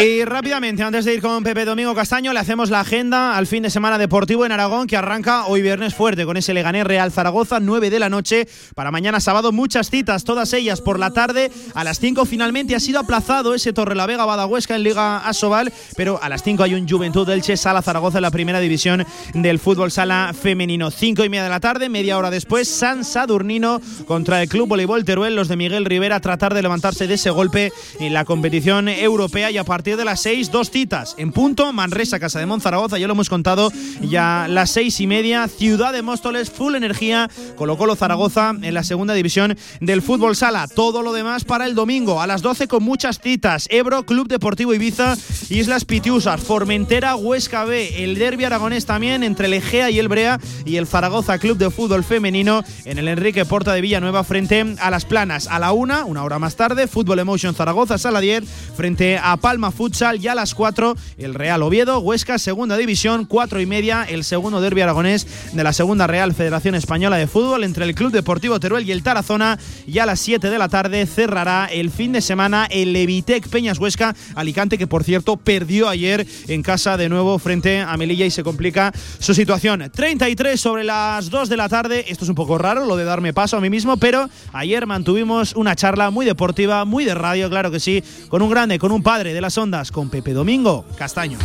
Y 0.00 0.24
rápidamente, 0.24 0.84
antes 0.84 1.04
de 1.04 1.14
ir 1.14 1.20
con 1.20 1.42
Pepe 1.42 1.64
Domingo 1.64 1.92
Castaño, 1.92 2.32
le 2.32 2.38
hacemos 2.38 2.70
la 2.70 2.78
agenda 2.78 3.36
al 3.36 3.48
fin 3.48 3.64
de 3.64 3.70
semana 3.70 3.98
deportivo 3.98 4.46
en 4.46 4.52
Aragón, 4.52 4.86
que 4.86 4.96
arranca 4.96 5.46
hoy 5.46 5.60
viernes 5.60 5.92
fuerte 5.92 6.24
con 6.24 6.36
ese 6.36 6.54
Leganés 6.54 6.84
Real 6.84 7.10
Zaragoza, 7.10 7.58
9 7.58 7.90
de 7.90 7.98
la 7.98 8.08
noche. 8.08 8.46
Para 8.76 8.92
mañana 8.92 9.18
sábado, 9.18 9.50
muchas 9.50 9.90
citas, 9.90 10.22
todas 10.22 10.52
ellas 10.52 10.80
por 10.80 11.00
la 11.00 11.10
tarde. 11.10 11.50
A 11.74 11.82
las 11.82 11.98
5 11.98 12.26
finalmente 12.26 12.76
ha 12.76 12.80
sido 12.80 13.00
aplazado 13.00 13.54
ese 13.54 13.72
Torrelavega 13.72 14.24
Badahuesca 14.24 14.76
en 14.76 14.84
Liga 14.84 15.18
Asobal, 15.18 15.72
pero 15.96 16.22
a 16.22 16.28
las 16.28 16.44
5 16.44 16.62
hay 16.62 16.74
un 16.74 16.88
Juventud 16.88 17.28
Elche 17.28 17.56
Sala 17.56 17.82
Zaragoza 17.82 18.18
en 18.18 18.22
la 18.22 18.30
primera 18.30 18.60
división 18.60 19.04
del 19.34 19.58
fútbol 19.58 19.90
sala 19.90 20.32
femenino. 20.32 20.92
5 20.92 21.24
y 21.24 21.28
media 21.28 21.42
de 21.42 21.50
la 21.50 21.58
tarde, 21.58 21.88
media 21.88 22.18
hora 22.18 22.30
después, 22.30 22.68
San 22.68 23.04
Sadurnino 23.04 23.80
contra 24.06 24.40
el 24.42 24.48
Club 24.48 24.68
Voleibol 24.68 25.04
Teruel, 25.04 25.34
los 25.34 25.48
de 25.48 25.56
Miguel 25.56 25.84
Rivera, 25.84 26.20
tratar 26.20 26.54
de 26.54 26.62
levantarse 26.62 27.08
de 27.08 27.14
ese 27.14 27.30
golpe 27.30 27.72
en 27.98 28.14
la 28.14 28.24
competición 28.24 28.88
europea 28.88 29.50
y 29.50 29.58
a 29.58 29.64
partir 29.64 29.87
partir 29.88 29.96
de 29.96 30.04
las 30.04 30.20
6, 30.20 30.50
dos 30.50 30.70
citas 30.70 31.14
en 31.16 31.32
punto, 31.32 31.72
Manresa, 31.72 32.20
Casa 32.20 32.38
de 32.38 32.44
Monzaragoza, 32.44 32.98
ya 32.98 33.06
lo 33.06 33.14
hemos 33.14 33.30
contado, 33.30 33.72
ya 34.02 34.46
las 34.48 34.70
seis 34.70 35.00
y 35.00 35.06
media, 35.06 35.48
Ciudad 35.48 35.94
de 35.94 36.02
Móstoles, 36.02 36.50
full 36.50 36.74
energía, 36.74 37.30
Colo 37.56 37.78
Colo 37.78 37.96
Zaragoza 37.96 38.54
en 38.60 38.74
la 38.74 38.82
segunda 38.82 39.14
división 39.14 39.56
del 39.80 40.02
fútbol 40.02 40.36
sala. 40.36 40.68
Todo 40.68 41.00
lo 41.00 41.12
demás 41.14 41.44
para 41.44 41.64
el 41.64 41.74
domingo, 41.74 42.20
a 42.20 42.26
las 42.26 42.42
12 42.42 42.68
con 42.68 42.82
muchas 42.82 43.20
citas, 43.20 43.66
Ebro, 43.70 44.04
Club 44.04 44.28
Deportivo 44.28 44.74
Ibiza, 44.74 45.16
Islas 45.48 45.86
Pitiusas, 45.86 46.40
Formentera, 46.42 47.16
Huesca 47.16 47.64
B, 47.64 48.04
el 48.04 48.16
derbi 48.16 48.44
aragonés 48.44 48.84
también 48.84 49.22
entre 49.22 49.46
el 49.46 49.54
Egea 49.54 49.90
y 49.90 49.98
el 49.98 50.08
Brea 50.08 50.38
y 50.66 50.76
el 50.76 50.86
Zaragoza 50.86 51.38
Club 51.38 51.56
de 51.56 51.70
Fútbol 51.70 52.04
Femenino 52.04 52.62
en 52.84 52.98
el 52.98 53.08
Enrique 53.08 53.46
Porta 53.46 53.72
de 53.72 53.80
Villanueva 53.80 54.22
frente 54.24 54.76
a 54.80 54.90
Las 54.90 55.06
Planas. 55.06 55.46
A 55.46 55.58
la 55.58 55.72
una, 55.72 56.04
una 56.04 56.24
hora 56.24 56.38
más 56.38 56.56
tarde, 56.56 56.88
Fútbol 56.88 57.20
Emotion 57.20 57.54
Zaragoza, 57.54 57.96
sala 57.96 58.20
10, 58.20 58.44
frente 58.76 59.18
a 59.22 59.36
Palma 59.38 59.70
Futsal. 59.78 60.20
Y 60.20 60.26
a 60.26 60.34
las 60.34 60.56
4, 60.56 60.96
el 61.18 61.34
Real 61.34 61.62
Oviedo, 61.62 62.00
Huesca, 62.00 62.36
segunda 62.40 62.76
división, 62.76 63.26
4 63.26 63.60
y 63.60 63.66
media, 63.66 64.02
el 64.02 64.24
segundo 64.24 64.60
derbi 64.60 64.80
aragonés 64.80 65.24
de 65.52 65.62
la 65.62 65.72
segunda 65.72 66.08
Real 66.08 66.34
Federación 66.34 66.74
Española 66.74 67.16
de 67.16 67.28
Fútbol 67.28 67.62
entre 67.62 67.84
el 67.84 67.94
Club 67.94 68.10
Deportivo 68.10 68.58
Teruel 68.58 68.88
y 68.88 68.90
el 68.90 69.04
Tarazona. 69.04 69.56
Y 69.86 70.00
a 70.00 70.06
las 70.06 70.18
7 70.18 70.50
de 70.50 70.58
la 70.58 70.68
tarde 70.68 71.06
cerrará 71.06 71.66
el 71.66 71.92
fin 71.92 72.10
de 72.10 72.20
semana 72.20 72.66
el 72.68 72.92
Levitec 72.92 73.48
Peñas 73.48 73.78
Huesca, 73.78 74.16
Alicante, 74.34 74.78
que 74.78 74.88
por 74.88 75.04
cierto 75.04 75.36
perdió 75.36 75.88
ayer 75.88 76.26
en 76.48 76.64
casa 76.64 76.96
de 76.96 77.08
nuevo 77.08 77.38
frente 77.38 77.78
a 77.80 77.96
Melilla 77.96 78.26
y 78.26 78.32
se 78.32 78.42
complica 78.42 78.92
su 79.20 79.32
situación. 79.32 79.92
33 79.94 80.60
sobre 80.60 80.82
las 80.82 81.30
2 81.30 81.48
de 81.48 81.56
la 81.56 81.68
tarde. 81.68 82.04
Esto 82.08 82.24
es 82.24 82.30
un 82.30 82.34
poco 82.34 82.58
raro 82.58 82.84
lo 82.84 82.96
de 82.96 83.04
darme 83.04 83.32
paso 83.32 83.56
a 83.56 83.60
mí 83.60 83.70
mismo, 83.70 83.96
pero 83.96 84.28
ayer 84.52 84.86
mantuvimos 84.86 85.54
una 85.54 85.76
charla 85.76 86.10
muy 86.10 86.26
deportiva, 86.26 86.84
muy 86.84 87.04
de 87.04 87.14
radio, 87.14 87.48
claro 87.48 87.70
que 87.70 87.78
sí, 87.78 88.02
con 88.28 88.42
un 88.42 88.50
grande, 88.50 88.80
con 88.80 88.90
un 88.90 89.04
padre 89.04 89.32
de 89.32 89.40
las 89.40 89.56
con 89.92 90.08
Pepe 90.08 90.32
Domingo 90.32 90.84
Castaño. 90.96 91.38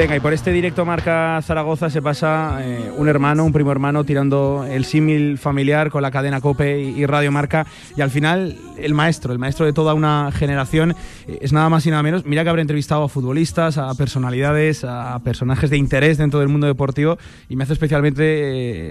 Venga, 0.00 0.16
y 0.16 0.20
por 0.20 0.32
este 0.32 0.50
directo 0.50 0.86
marca 0.86 1.38
Zaragoza 1.42 1.90
se 1.90 2.00
pasa 2.00 2.60
eh, 2.62 2.90
un 2.96 3.06
hermano, 3.06 3.44
un 3.44 3.52
primo 3.52 3.70
hermano, 3.70 4.02
tirando 4.02 4.64
el 4.64 4.86
símil 4.86 5.36
familiar 5.36 5.90
con 5.90 6.00
la 6.00 6.10
cadena 6.10 6.40
Cope 6.40 6.80
y, 6.80 7.04
Radio 7.04 7.30
Marca. 7.30 7.66
Y 7.98 8.00
al 8.00 8.10
final, 8.10 8.56
el 8.78 8.94
maestro, 8.94 9.30
el 9.34 9.38
maestro 9.38 9.66
de 9.66 9.74
toda 9.74 9.92
una 9.92 10.32
generación, 10.32 10.92
eh, 11.28 11.40
es 11.42 11.52
nada 11.52 11.68
más 11.68 11.84
y 11.84 11.90
nada 11.90 12.02
menos. 12.02 12.24
Mira 12.24 12.44
que 12.44 12.48
habré 12.48 12.62
entrevistado 12.62 13.02
a 13.02 13.08
futbolistas, 13.10 13.76
a 13.76 13.94
personalidades, 13.94 14.84
a 14.84 15.18
personajes 15.22 15.68
de 15.68 15.76
interés 15.76 16.16
dentro 16.16 16.40
del 16.40 16.48
mundo 16.48 16.66
deportivo. 16.66 17.18
Y 17.50 17.56
me 17.56 17.64
hace 17.64 17.74
especialmente 17.74 18.22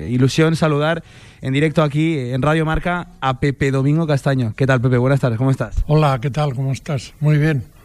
eh, 0.06 0.10
ilusión 0.12 0.56
saludar 0.56 1.04
en 1.42 1.54
directo 1.54 1.82
aquí 1.82 2.20
en 2.20 2.44
Radio 2.44 2.68
Marca 2.68 3.08
a 3.20 3.40
Pepe 3.40 3.72
Domingo 3.72 4.06
Castaño. 4.06 4.54
¿Qué 4.56 4.68
tal, 4.68 4.80
Pepe? 4.80 5.00
Buenas 5.00 5.22
tardes, 5.22 5.40
¿cómo 5.40 5.50
estás? 5.50 5.84
Hola, 5.88 6.20
¿qué 6.22 6.30
tal? 6.30 6.54
¿Cómo 6.54 6.72
estás? 6.72 7.16
Muy 7.20 7.40
bien. 7.40 7.79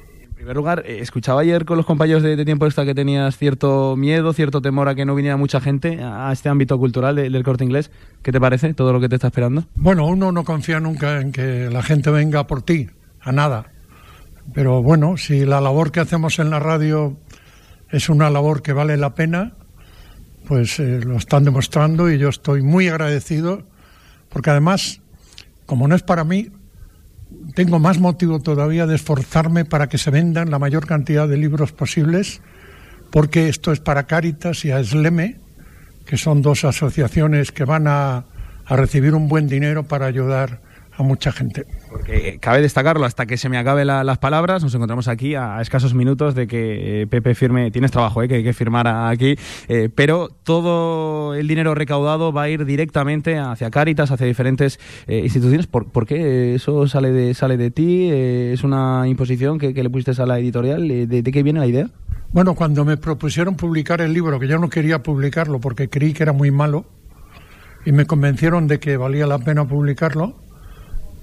Primer 0.45 0.57
lugar, 0.59 0.83
eh, 0.85 0.99
escuchaba 1.01 1.41
ayer 1.41 1.65
con 1.65 1.79
los 1.79 1.87
compañeros 1.87 2.23
de, 2.23 2.37
de 2.37 2.45
Tiempo 2.45 2.67
Extra 2.67 2.85
que 2.85 2.95
tenías 2.95 3.39
cierto 3.39 3.97
miedo, 3.97 4.35
cierto 4.35 4.61
temor 4.61 4.91
a 4.91 4.95
que 4.95 5.07
no 5.07 5.15
viniera 5.15 5.39
mucha 5.39 5.59
gente 5.59 6.01
a 6.03 6.31
este 6.35 6.51
ámbito 6.51 6.79
cultural 6.79 7.17
de- 7.17 7.31
del 7.31 7.43
corte 7.43 7.65
inglés. 7.65 7.91
¿Qué 8.23 8.31
te 8.31 8.39
parece 8.39 8.75
todo 8.75 8.93
lo 8.93 9.01
que 9.01 9.09
te 9.09 9.15
está 9.15 9.29
esperando? 9.29 9.65
Bueno, 9.75 10.07
uno 10.07 10.33
no 10.33 10.45
confía 10.45 10.81
nunca 10.81 11.19
en 11.23 11.33
que 11.33 11.71
la 11.73 11.83
gente 11.83 12.11
venga 12.11 12.47
por 12.47 12.61
ti, 12.61 12.91
a 13.23 13.33
nada. 13.33 13.73
Pero 14.53 14.83
bueno, 14.83 15.17
si 15.17 15.47
la 15.47 15.63
labor 15.63 15.91
que 15.93 16.01
hacemos 16.01 16.39
en 16.39 16.51
la 16.51 16.59
radio 16.61 17.17
es 17.91 18.11
una 18.11 18.29
labor 18.29 18.61
que 18.61 18.75
vale 18.75 18.99
la 18.99 19.15
pena, 19.15 19.55
pues 20.47 20.79
eh, 20.79 21.01
lo 21.07 21.17
están 21.17 21.45
demostrando 21.45 22.11
y 22.11 22.19
yo 22.19 22.29
estoy 22.29 22.61
muy 22.61 22.89
agradecido, 22.89 23.63
porque 24.29 24.51
además, 24.51 25.01
como 25.65 25.89
no 25.89 25.95
es 25.97 26.03
para 26.03 26.23
mí, 26.23 26.51
tengo 27.55 27.79
más 27.79 27.99
motivo 27.99 28.41
todavía 28.41 28.87
de 28.87 28.95
esforzarme 28.95 29.65
para 29.65 29.89
que 29.89 29.99
se 29.99 30.11
vendan 30.11 30.51
la 30.51 30.59
mayor 30.59 30.87
cantidad 30.87 31.29
de 31.29 31.37
libros 31.37 31.73
posibles, 31.73 32.41
porque 33.11 33.49
esto 33.49 33.73
es 33.73 33.81
para 33.81 34.07
Cáritas 34.07 34.65
y 34.65 34.71
a 34.71 34.81
Esleme, 34.81 35.37
que 36.07 36.17
son 36.17 36.43
dos 36.43 36.65
asociaciones 36.65 37.53
que 37.53 37.65
van 37.65 37.87
a, 37.87 38.25
a 38.67 38.77
recibir 38.77 39.15
un 39.15 39.29
buen 39.29 39.47
dinero 39.49 39.85
para 39.85 40.07
ayudar 40.07 40.61
a 40.97 41.03
mucha 41.03 41.33
gente. 41.33 41.67
Porque 41.91 42.29
eh, 42.29 42.39
cabe 42.41 42.61
destacarlo, 42.61 43.05
hasta 43.05 43.27
que 43.27 43.37
se 43.37 43.49
me 43.49 43.59
acaben 43.59 43.87
la- 43.87 44.05
las 44.05 44.19
palabras, 44.19 44.63
nos 44.63 44.75
encontramos 44.75 45.09
aquí 45.09 45.35
a, 45.35 45.59
a 45.59 45.63
escasos 45.63 45.93
minutos 45.95 46.35
de 46.35 46.47
que 46.47 47.03
eh, 47.03 47.07
Pepe 47.07 47.35
firme, 47.35 47.71
tienes 47.71 47.91
trabajo, 47.91 48.23
eh, 48.23 48.29
que 48.29 48.37
hay 48.37 48.45
que 48.45 48.53
firmar 48.53 48.87
aquí, 48.87 49.37
eh, 49.69 49.89
pero 49.95 50.29
todo 50.29 51.35
el 51.35 51.49
dinero 51.49 51.75
recaudado 51.75 52.33
va 52.33 52.43
a 52.43 52.49
ir 52.49 52.65
directamente 52.65 53.39
hacia 53.39 53.71
Cáritas, 53.71 54.11
hacia 54.11 54.27
diferentes 54.27 54.79
eh, 55.07 55.21
instituciones. 55.25 55.67
¿Por, 55.67 55.87
por 55.87 56.07
qué 56.07 56.55
eso 56.55 56.87
sale 56.87 57.11
de, 57.11 57.35
sale 57.35 57.57
de 57.57 57.71
ti? 57.71 58.09
Eh, 58.11 58.53
¿Es 58.55 58.63
una 58.63 59.05
imposición 59.07 59.59
que, 59.59 59.75
que 59.75 59.83
le 59.83 59.91
pusiste 59.91 60.21
a 60.23 60.27
la 60.27 60.39
editorial? 60.39 60.87
¿De, 60.87 61.07
de 61.23 61.33
qué 61.33 61.43
viene 61.43 61.59
la 61.61 61.67
idea? 61.67 61.91
Bueno, 62.33 62.55
cuando 62.55 62.85
me 62.85 62.97
propusieron 62.97 63.57
publicar 63.57 64.01
el 64.01 64.13
libro, 64.13 64.39
que 64.41 64.49
yo 64.49 64.59
no 64.59 64.69
quería 64.69 65.03
publicarlo 65.03 65.61
porque 65.61 65.89
creí 65.89 66.13
que 66.13 66.23
era 66.25 66.33
muy 66.33 66.51
malo, 66.51 66.85
y 67.87 67.93
me 67.93 68.07
convencieron 68.07 68.67
de 68.67 68.81
que 68.81 68.97
valía 68.97 69.27
la 69.27 69.39
pena 69.39 69.67
publicarlo, 69.69 70.37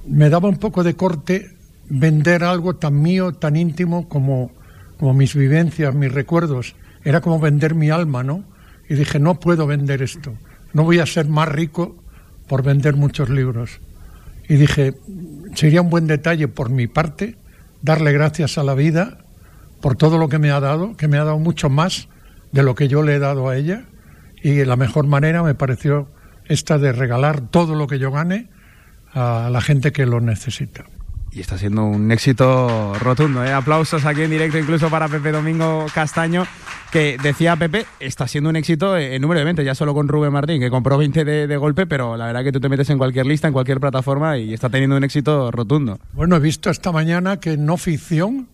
me 0.05 0.29
daba 0.29 0.49
un 0.49 0.57
poco 0.57 0.83
de 0.83 0.95
corte 0.95 1.51
vender 1.89 2.43
algo 2.43 2.75
tan 2.75 3.01
mío, 3.01 3.33
tan 3.33 3.55
íntimo 3.55 4.07
como, 4.07 4.51
como 4.97 5.13
mis 5.13 5.35
vivencias, 5.35 5.93
mis 5.93 6.11
recuerdos. 6.11 6.75
Era 7.03 7.21
como 7.21 7.39
vender 7.39 7.75
mi 7.75 7.89
alma, 7.89 8.23
¿no? 8.23 8.43
Y 8.89 8.95
dije, 8.95 9.19
no 9.19 9.39
puedo 9.39 9.67
vender 9.67 10.01
esto. 10.01 10.33
No 10.73 10.83
voy 10.83 10.99
a 10.99 11.05
ser 11.05 11.27
más 11.27 11.49
rico 11.49 11.95
por 12.47 12.63
vender 12.63 12.95
muchos 12.95 13.29
libros. 13.29 13.79
Y 14.47 14.55
dije, 14.55 14.95
sería 15.55 15.81
un 15.81 15.89
buen 15.89 16.07
detalle 16.07 16.47
por 16.47 16.69
mi 16.69 16.87
parte 16.87 17.37
darle 17.81 18.11
gracias 18.11 18.57
a 18.57 18.63
la 18.63 18.73
vida 18.73 19.19
por 19.81 19.95
todo 19.95 20.17
lo 20.17 20.29
que 20.29 20.39
me 20.39 20.51
ha 20.51 20.59
dado, 20.59 20.95
que 20.95 21.07
me 21.07 21.17
ha 21.17 21.23
dado 21.23 21.39
mucho 21.39 21.69
más 21.69 22.07
de 22.51 22.63
lo 22.63 22.75
que 22.75 22.87
yo 22.87 23.01
le 23.01 23.15
he 23.15 23.19
dado 23.19 23.49
a 23.49 23.57
ella. 23.57 23.85
Y 24.43 24.63
la 24.65 24.75
mejor 24.75 25.07
manera 25.07 25.43
me 25.43 25.55
pareció 25.55 26.07
esta 26.45 26.77
de 26.77 26.91
regalar 26.91 27.41
todo 27.41 27.75
lo 27.75 27.87
que 27.87 27.99
yo 27.99 28.11
gane 28.11 28.49
a 29.13 29.49
la 29.51 29.61
gente 29.61 29.91
que 29.91 30.05
lo 30.05 30.21
necesita. 30.21 30.85
Y 31.33 31.39
está 31.39 31.57
siendo 31.57 31.85
un 31.85 32.11
éxito 32.11 32.93
rotundo. 32.99 33.45
¿eh? 33.45 33.53
Aplausos 33.53 34.05
aquí 34.05 34.23
en 34.23 34.31
directo 34.31 34.57
incluso 34.57 34.89
para 34.89 35.07
Pepe 35.07 35.31
Domingo 35.31 35.85
Castaño, 35.93 36.45
que 36.91 37.17
decía 37.23 37.55
Pepe, 37.55 37.85
está 38.01 38.27
siendo 38.27 38.49
un 38.49 38.57
éxito 38.57 38.97
en 38.97 39.21
número 39.21 39.39
de 39.39 39.45
ventas, 39.45 39.63
ya 39.63 39.73
solo 39.73 39.93
con 39.93 40.09
Rubén 40.09 40.33
Martín, 40.33 40.59
que 40.59 40.69
compró 40.69 40.97
20 40.97 41.23
de, 41.23 41.47
de 41.47 41.57
golpe, 41.57 41.87
pero 41.87 42.17
la 42.17 42.25
verdad 42.25 42.43
que 42.43 42.51
tú 42.51 42.59
te 42.59 42.67
metes 42.67 42.89
en 42.89 42.97
cualquier 42.97 43.25
lista, 43.25 43.47
en 43.47 43.53
cualquier 43.53 43.79
plataforma 43.79 44.37
y 44.37 44.53
está 44.53 44.69
teniendo 44.69 44.97
un 44.97 45.05
éxito 45.05 45.51
rotundo. 45.51 45.99
Bueno, 46.11 46.35
he 46.35 46.39
visto 46.39 46.69
esta 46.69 46.91
mañana 46.91 47.39
que 47.39 47.55
no 47.55 47.77
ficción 47.77 48.49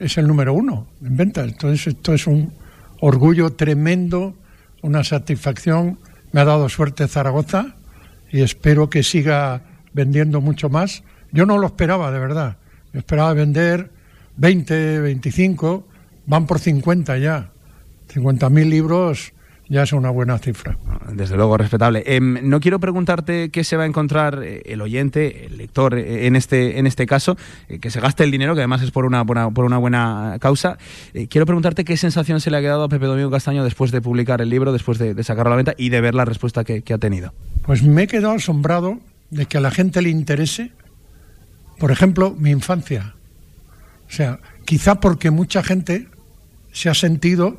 es 0.00 0.18
el 0.18 0.26
número 0.26 0.52
uno 0.52 0.88
en 1.04 1.16
ventas. 1.16 1.46
Entonces 1.46 1.86
esto 1.86 2.12
es 2.12 2.26
un 2.26 2.52
orgullo 3.00 3.50
tremendo, 3.50 4.34
una 4.82 5.04
satisfacción. 5.04 5.98
Me 6.32 6.40
ha 6.40 6.44
dado 6.44 6.68
suerte 6.68 7.06
Zaragoza 7.06 7.76
y 8.32 8.40
espero 8.40 8.90
que 8.90 9.04
siga 9.04 9.62
vendiendo 9.92 10.40
mucho 10.40 10.68
más. 10.68 11.02
Yo 11.32 11.46
no 11.46 11.58
lo 11.58 11.66
esperaba, 11.66 12.10
de 12.10 12.18
verdad. 12.18 12.56
Yo 12.92 12.98
esperaba 13.00 13.32
vender 13.34 13.90
20, 14.36 15.00
25, 15.00 15.86
van 16.26 16.46
por 16.46 16.58
50 16.58 17.18
ya. 17.18 17.50
50.000 18.12 18.68
libros 18.68 19.32
ya 19.68 19.84
es 19.84 19.92
una 19.92 20.10
buena 20.10 20.36
cifra. 20.38 20.76
Desde 21.12 21.36
luego, 21.36 21.56
respetable. 21.56 22.02
Em, 22.04 22.38
no 22.48 22.58
quiero 22.58 22.80
preguntarte 22.80 23.50
qué 23.50 23.62
se 23.62 23.76
va 23.76 23.84
a 23.84 23.86
encontrar 23.86 24.40
eh, 24.42 24.62
el 24.66 24.80
oyente, 24.80 25.46
el 25.46 25.58
lector, 25.58 25.96
eh, 25.96 26.26
en 26.26 26.34
este, 26.34 26.80
en 26.80 26.88
este 26.88 27.06
caso, 27.06 27.36
eh, 27.68 27.78
que 27.78 27.88
se 27.90 28.00
gaste 28.00 28.24
el 28.24 28.32
dinero, 28.32 28.54
que 28.56 28.62
además 28.62 28.82
es 28.82 28.90
por 28.90 29.04
una, 29.04 29.22
buena- 29.22 29.50
por 29.52 29.64
una 29.64 29.78
buena 29.78 30.38
causa. 30.40 30.76
Eh, 31.14 31.28
quiero 31.28 31.46
preguntarte 31.46 31.84
qué 31.84 31.96
sensación 31.96 32.40
se 32.40 32.50
le 32.50 32.56
ha 32.56 32.60
quedado 32.60 32.82
a 32.82 32.88
Pepe 32.88 33.06
Domingo 33.06 33.30
Castaño 33.30 33.62
después 33.62 33.92
de 33.92 34.00
publicar 34.00 34.40
el 34.40 34.50
libro, 34.50 34.72
después 34.72 34.98
de, 34.98 35.14
de 35.14 35.22
sacarlo 35.22 35.50
a 35.50 35.52
la 35.52 35.56
venta 35.62 35.74
y 35.78 35.90
de 35.90 36.00
ver 36.00 36.16
la 36.16 36.24
respuesta 36.24 36.64
que, 36.64 36.82
que 36.82 36.92
ha 36.92 36.98
tenido. 36.98 37.32
Pues 37.62 37.84
me 37.84 38.02
he 38.02 38.06
quedado 38.08 38.32
asombrado 38.34 38.98
de 39.30 39.46
que 39.46 39.58
a 39.58 39.60
la 39.60 39.70
gente 39.70 40.02
le 40.02 40.10
interese, 40.10 40.72
por 41.78 41.90
ejemplo, 41.90 42.34
mi 42.38 42.50
infancia. 42.50 43.14
O 44.08 44.12
sea, 44.12 44.40
quizá 44.64 45.00
porque 45.00 45.30
mucha 45.30 45.62
gente 45.62 46.08
se 46.72 46.88
ha 46.88 46.94
sentido 46.94 47.58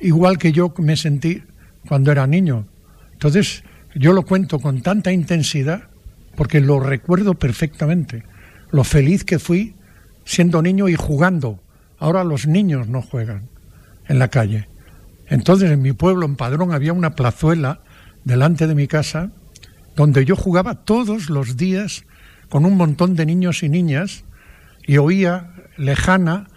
igual 0.00 0.38
que 0.38 0.52
yo 0.52 0.72
me 0.78 0.96
sentí 0.96 1.42
cuando 1.86 2.12
era 2.12 2.26
niño. 2.26 2.66
Entonces, 3.12 3.64
yo 3.94 4.12
lo 4.12 4.24
cuento 4.24 4.58
con 4.58 4.82
tanta 4.82 5.12
intensidad 5.12 5.88
porque 6.36 6.60
lo 6.60 6.80
recuerdo 6.80 7.34
perfectamente. 7.34 8.24
Lo 8.70 8.84
feliz 8.84 9.24
que 9.24 9.38
fui 9.38 9.74
siendo 10.24 10.62
niño 10.62 10.88
y 10.88 10.94
jugando. 10.94 11.60
Ahora 11.98 12.24
los 12.24 12.46
niños 12.46 12.88
no 12.88 13.02
juegan 13.02 13.48
en 14.08 14.18
la 14.18 14.28
calle. 14.28 14.68
Entonces, 15.28 15.70
en 15.70 15.82
mi 15.82 15.92
pueblo, 15.92 16.26
en 16.26 16.36
Padrón, 16.36 16.72
había 16.72 16.92
una 16.92 17.14
plazuela 17.14 17.80
delante 18.24 18.66
de 18.66 18.74
mi 18.74 18.86
casa 18.86 19.30
donde 19.96 20.24
yo 20.24 20.36
jugaba 20.36 20.74
todos 20.74 21.30
los 21.30 21.56
días 21.56 22.04
con 22.48 22.64
un 22.64 22.76
montón 22.76 23.16
de 23.16 23.26
niños 23.26 23.62
y 23.62 23.68
niñas 23.68 24.24
y 24.86 24.98
oía 24.98 25.50
lejana, 25.76 26.48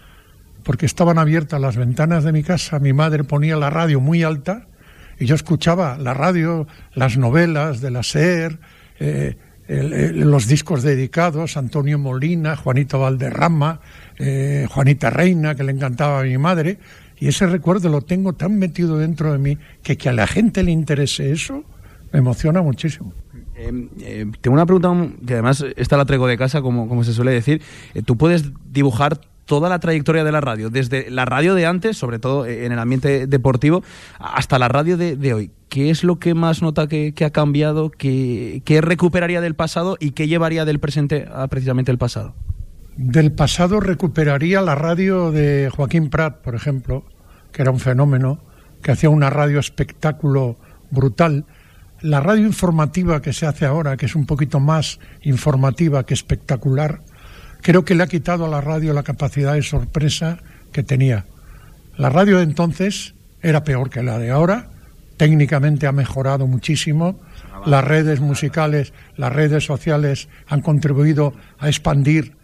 porque 0.62 0.86
estaban 0.86 1.18
abiertas 1.18 1.60
las 1.60 1.76
ventanas 1.76 2.24
de 2.24 2.32
mi 2.32 2.42
casa, 2.42 2.78
mi 2.78 2.92
madre 2.92 3.24
ponía 3.24 3.56
la 3.56 3.70
radio 3.70 4.00
muy 4.00 4.22
alta 4.22 4.66
y 5.18 5.26
yo 5.26 5.34
escuchaba 5.34 5.96
la 5.98 6.14
radio, 6.14 6.66
las 6.94 7.16
novelas 7.16 7.80
de 7.80 7.90
la 7.90 8.02
SER, 8.02 8.58
eh, 9.00 9.36
los 9.68 10.46
discos 10.46 10.82
dedicados, 10.82 11.56
Antonio 11.56 11.98
Molina, 11.98 12.56
Juanito 12.56 13.00
Valderrama, 13.00 13.80
eh, 14.18 14.66
Juanita 14.70 15.10
Reina, 15.10 15.54
que 15.54 15.64
le 15.64 15.72
encantaba 15.72 16.20
a 16.20 16.22
mi 16.22 16.38
madre, 16.38 16.78
y 17.18 17.28
ese 17.28 17.46
recuerdo 17.46 17.88
lo 17.88 18.02
tengo 18.02 18.32
tan 18.32 18.58
metido 18.58 18.96
dentro 18.96 19.32
de 19.32 19.38
mí 19.38 19.58
que 19.82 19.98
que 19.98 20.08
a 20.08 20.12
la 20.12 20.26
gente 20.26 20.62
le 20.62 20.70
interese 20.70 21.32
eso 21.32 21.64
me 22.12 22.20
emociona 22.20 22.62
muchísimo. 22.62 23.12
Eh, 23.58 23.88
eh, 24.00 24.26
tengo 24.40 24.54
una 24.54 24.66
pregunta 24.66 24.94
que 25.26 25.32
además 25.32 25.64
esta 25.76 25.96
la 25.96 26.04
traigo 26.04 26.28
de 26.28 26.38
casa, 26.38 26.62
como, 26.62 26.88
como 26.88 27.02
se 27.02 27.12
suele 27.12 27.32
decir. 27.32 27.60
Eh, 27.94 28.02
¿Tú 28.02 28.16
puedes 28.16 28.52
dibujar 28.72 29.20
toda 29.46 29.68
la 29.68 29.80
trayectoria 29.80 30.22
de 30.22 30.30
la 30.30 30.40
radio, 30.40 30.70
desde 30.70 31.10
la 31.10 31.24
radio 31.24 31.54
de 31.54 31.66
antes, 31.66 31.96
sobre 31.96 32.20
todo 32.20 32.46
eh, 32.46 32.66
en 32.66 32.72
el 32.72 32.78
ambiente 32.78 33.26
deportivo, 33.26 33.82
hasta 34.20 34.58
la 34.60 34.68
radio 34.68 34.96
de, 34.96 35.34
hoy? 35.34 35.50
¿Qué 35.68 35.90
es 35.90 36.04
lo 36.04 36.18
que 36.20 36.34
más 36.34 36.62
nota 36.62 36.86
que, 36.86 37.12
que 37.14 37.24
ha 37.24 37.30
cambiado? 37.30 37.90
¿Qué, 37.90 38.62
¿Qué 38.64 38.80
recuperaría 38.80 39.40
del 39.40 39.54
pasado 39.54 39.96
y 39.98 40.12
qué 40.12 40.28
llevaría 40.28 40.64
del 40.64 40.78
presente 40.78 41.26
a 41.32 41.48
precisamente 41.48 41.90
el 41.90 41.98
pasado? 41.98 42.34
Del 42.96 43.32
pasado 43.32 43.80
recuperaría 43.80 44.60
la 44.60 44.74
radio 44.74 45.32
de 45.32 45.70
Joaquín 45.74 46.10
Prat, 46.10 46.42
por 46.42 46.54
ejemplo, 46.54 47.04
que 47.50 47.62
era 47.62 47.70
un 47.70 47.80
fenómeno, 47.80 48.38
que 48.82 48.92
hacía 48.92 49.10
una 49.10 49.30
radio 49.30 49.58
espectáculo 49.58 50.56
brutal. 50.90 51.44
La 52.00 52.20
radio 52.20 52.46
informativa 52.46 53.20
que 53.20 53.32
se 53.32 53.44
hace 53.44 53.66
ahora, 53.66 53.96
que 53.96 54.06
es 54.06 54.14
un 54.14 54.24
poquito 54.24 54.60
más 54.60 55.00
informativa 55.22 56.06
que 56.06 56.14
espectacular, 56.14 57.02
creo 57.60 57.84
que 57.84 57.96
le 57.96 58.04
ha 58.04 58.06
quitado 58.06 58.44
a 58.44 58.48
la 58.48 58.60
radio 58.60 58.92
la 58.92 59.02
capacidad 59.02 59.54
de 59.54 59.62
sorpresa 59.62 60.38
que 60.70 60.84
tenía. 60.84 61.26
La 61.96 62.08
radio 62.08 62.36
de 62.36 62.44
entonces 62.44 63.14
era 63.42 63.64
peor 63.64 63.90
que 63.90 64.04
la 64.04 64.18
de 64.18 64.30
ahora, 64.30 64.70
técnicamente 65.16 65.88
ha 65.88 65.92
mejorado 65.92 66.46
muchísimo, 66.46 67.18
las 67.66 67.82
redes 67.82 68.20
musicales, 68.20 68.92
las 69.16 69.32
redes 69.32 69.64
sociales 69.64 70.28
han 70.46 70.62
contribuido 70.62 71.34
a 71.58 71.66
expandir 71.66 72.37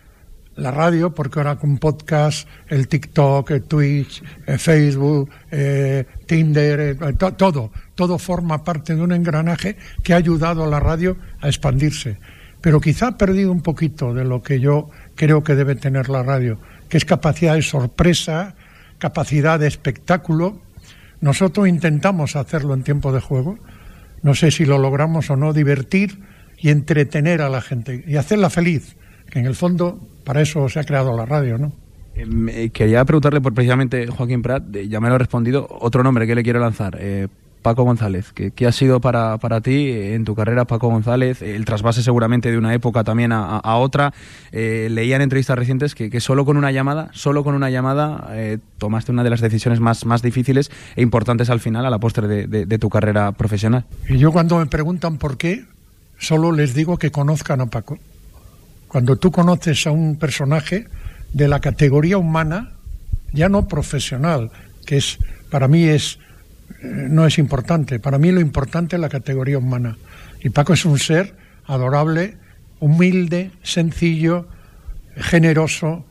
la 0.57 0.71
radio, 0.71 1.15
porque 1.15 1.41
ahora 1.41 1.57
con 1.57 1.79
podcast, 1.79 2.49
el 2.69 2.87
TikTok, 2.89 3.51
el 3.51 3.63
Twitch, 3.65 4.23
el 4.47 4.59
Facebook, 4.59 5.31
eh, 5.51 6.05
Tinder, 6.27 6.81
eh, 6.81 6.95
to- 7.19 7.33
todo, 7.35 7.71
todo 7.95 8.19
forma 8.19 8.63
parte 8.65 8.95
de 8.95 9.03
un 9.03 9.13
engranaje 9.13 9.77
que 10.03 10.13
ha 10.15 10.17
ayudado 10.17 10.65
a 10.65 10.67
la 10.69 10.81
radio 10.81 11.17
a 11.41 11.49
expandirse. 11.49 12.19
Pero 12.61 12.81
quizá 12.81 13.09
ha 13.09 13.19
perdido 13.19 13.53
un 13.53 13.61
poquito 13.63 14.15
de 14.15 14.25
lo 14.25 14.43
que 14.43 14.61
yo 14.61 14.91
creo 15.17 15.43
que 15.45 15.55
debe 15.55 15.75
tener 15.75 16.09
la 16.09 16.23
radio, 16.23 16.59
que 16.89 16.97
es 16.97 17.05
capacidad 17.05 17.55
de 17.55 17.63
sorpresa, 17.63 18.55
capacidad 18.99 19.59
de 19.61 19.67
espectáculo. 19.67 20.61
Nosotros 21.21 21.69
intentamos 21.69 22.37
hacerlo 22.37 22.75
en 22.75 22.83
tiempo 22.83 23.13
de 23.13 23.21
juego. 23.21 23.59
No 24.23 24.35
sé 24.35 24.51
si 24.51 24.65
lo 24.65 24.79
logramos 24.79 25.29
o 25.31 25.37
no, 25.37 25.53
divertir 25.53 26.21
y 26.59 26.71
entretener 26.71 27.43
a 27.43 27.51
la 27.51 27.61
gente 27.61 28.03
y 28.07 28.17
hacerla 28.17 28.49
feliz, 28.49 28.97
que 29.35 29.41
en 29.41 29.47
el 29.47 29.55
fondo 29.55 29.99
para 30.25 30.41
eso 30.41 30.67
se 30.71 30.81
ha 30.81 30.85
creado 30.85 31.15
la 31.15 31.27
radio, 31.27 31.59
¿no? 31.59 31.73
Em, 32.15 32.49
eh, 32.49 32.71
quería 32.71 33.05
preguntarle 33.05 33.41
por 33.41 33.53
precisamente 33.53 34.07
Joaquín 34.07 34.41
Prat, 34.41 34.65
ya 34.89 35.01
me 35.01 35.09
lo 35.09 35.17
ha 35.17 35.19
respondido, 35.19 35.67
otro 35.81 36.03
nombre 36.03 36.27
que 36.27 36.35
le 36.35 36.43
quiero 36.45 36.61
lanzar, 36.61 36.97
eh, 37.01 37.27
Paco 37.63 37.83
González. 37.83 38.31
¿Qué, 38.35 38.51
qué 38.53 38.67
ha 38.67 38.73
sido 38.73 39.01
para, 39.01 39.39
para 39.39 39.61
ti 39.63 39.91
en 39.91 40.25
tu 40.25 40.35
carrera, 40.35 40.67
Paco 40.67 40.89
González? 40.89 41.41
El 41.43 41.65
trasvase 41.65 42.03
seguramente 42.03 42.51
de 42.51 42.59
una 42.59 42.75
época 42.75 43.03
también 43.05 43.33
a, 43.33 43.61
otra. 43.77 44.13
Eh, 44.53 44.89
leía 44.91 45.17
en 45.17 45.23
entrevistas 45.23 45.59
recientes 45.59 45.95
que, 45.95 46.11
que 46.11 46.21
solo 46.21 46.45
con 46.45 46.57
una 46.59 46.71
llamada, 46.73 47.09
solo 47.15 47.43
con 47.43 47.55
una 47.55 47.71
llamada, 47.71 48.29
eh, 48.33 48.59
tomaste 48.79 49.13
una 49.13 49.25
de 49.25 49.31
las 49.31 49.41
decisiones 49.41 49.81
más, 49.81 50.05
más 50.05 50.21
difíciles 50.23 50.71
e 50.95 51.01
importantes 51.03 51.49
al 51.51 51.59
final, 51.59 51.87
a 51.87 51.91
la 51.91 51.99
postre 51.99 52.29
de, 52.29 52.47
de- 52.47 52.67
de 52.67 52.79
tu 52.79 52.91
carrera 52.91 53.33
profesional. 53.33 53.87
Y 54.11 54.19
yo 54.19 54.31
cuando 54.31 54.59
me 54.59 54.67
preguntan 54.67 55.17
por 55.17 55.39
qué, 55.39 55.65
solo 56.19 56.53
les 56.53 56.75
digo 56.75 56.99
que 56.99 57.11
conozcan 57.11 57.61
a 57.63 57.67
Paco. 57.67 57.99
Cuando 58.95 59.17
tú 59.17 59.33
conoces 59.33 59.89
a 59.89 59.91
un 59.91 60.15
personaje 60.15 60.87
de 61.33 61.49
la 61.49 61.59
categoría 61.59 62.17
humana, 62.17 62.75
ya 63.33 63.49
no 63.49 63.67
profesional, 63.67 64.53
que 64.87 64.99
es 64.99 65.19
para 65.51 65.67
mí 65.67 65.83
es 65.83 66.21
eh, 66.81 67.09
no 67.11 67.27
es 67.27 67.39
importante, 67.39 67.99
para 67.99 68.19
mí 68.19 68.31
lo 68.31 68.39
importante 68.41 68.95
es 68.95 69.01
la 69.03 69.09
categoría 69.09 69.59
humana. 69.59 69.99
Y 70.45 70.51
Paco 70.51 70.75
es 70.75 70.85
un 70.85 71.01
ser 71.01 71.35
adorable, 71.67 72.37
humilde, 72.79 73.51
sencillo, 73.65 74.47
generoso, 75.17 76.07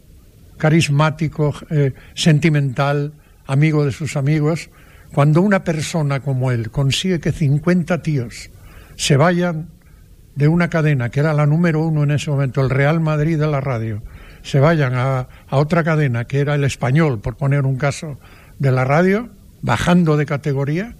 carismático, 0.57 1.55
eh, 1.69 1.93
sentimental, 2.15 3.13
amigo 3.47 3.85
de 3.85 3.93
sus 3.93 4.17
amigos. 4.17 4.69
Cuando 5.13 5.41
una 5.41 5.63
persona 5.63 6.19
como 6.19 6.51
él 6.51 6.69
consigue 6.69 7.21
que 7.21 7.31
50 7.31 8.01
tíos 8.01 8.49
se 8.97 9.15
vayan 9.15 9.69
de 10.35 10.47
una 10.47 10.69
cadena 10.69 11.09
que 11.09 11.19
era 11.19 11.33
la 11.33 11.45
número 11.45 11.81
uno 11.81 12.03
en 12.03 12.11
ese 12.11 12.31
momento, 12.31 12.61
el 12.61 12.69
Real 12.69 12.99
Madrid 12.99 13.39
de 13.39 13.47
la 13.47 13.61
radio, 13.61 14.01
se 14.41 14.59
vayan 14.59 14.93
a, 14.95 15.27
a 15.47 15.57
otra 15.57 15.83
cadena 15.83 16.25
que 16.25 16.39
era 16.39 16.55
el 16.55 16.63
español, 16.63 17.19
por 17.19 17.35
poner 17.35 17.65
un 17.65 17.77
caso, 17.77 18.19
de 18.59 18.71
la 18.71 18.85
radio, 18.85 19.29
bajando 19.61 20.17
de 20.17 20.25
categoría, 20.25 20.95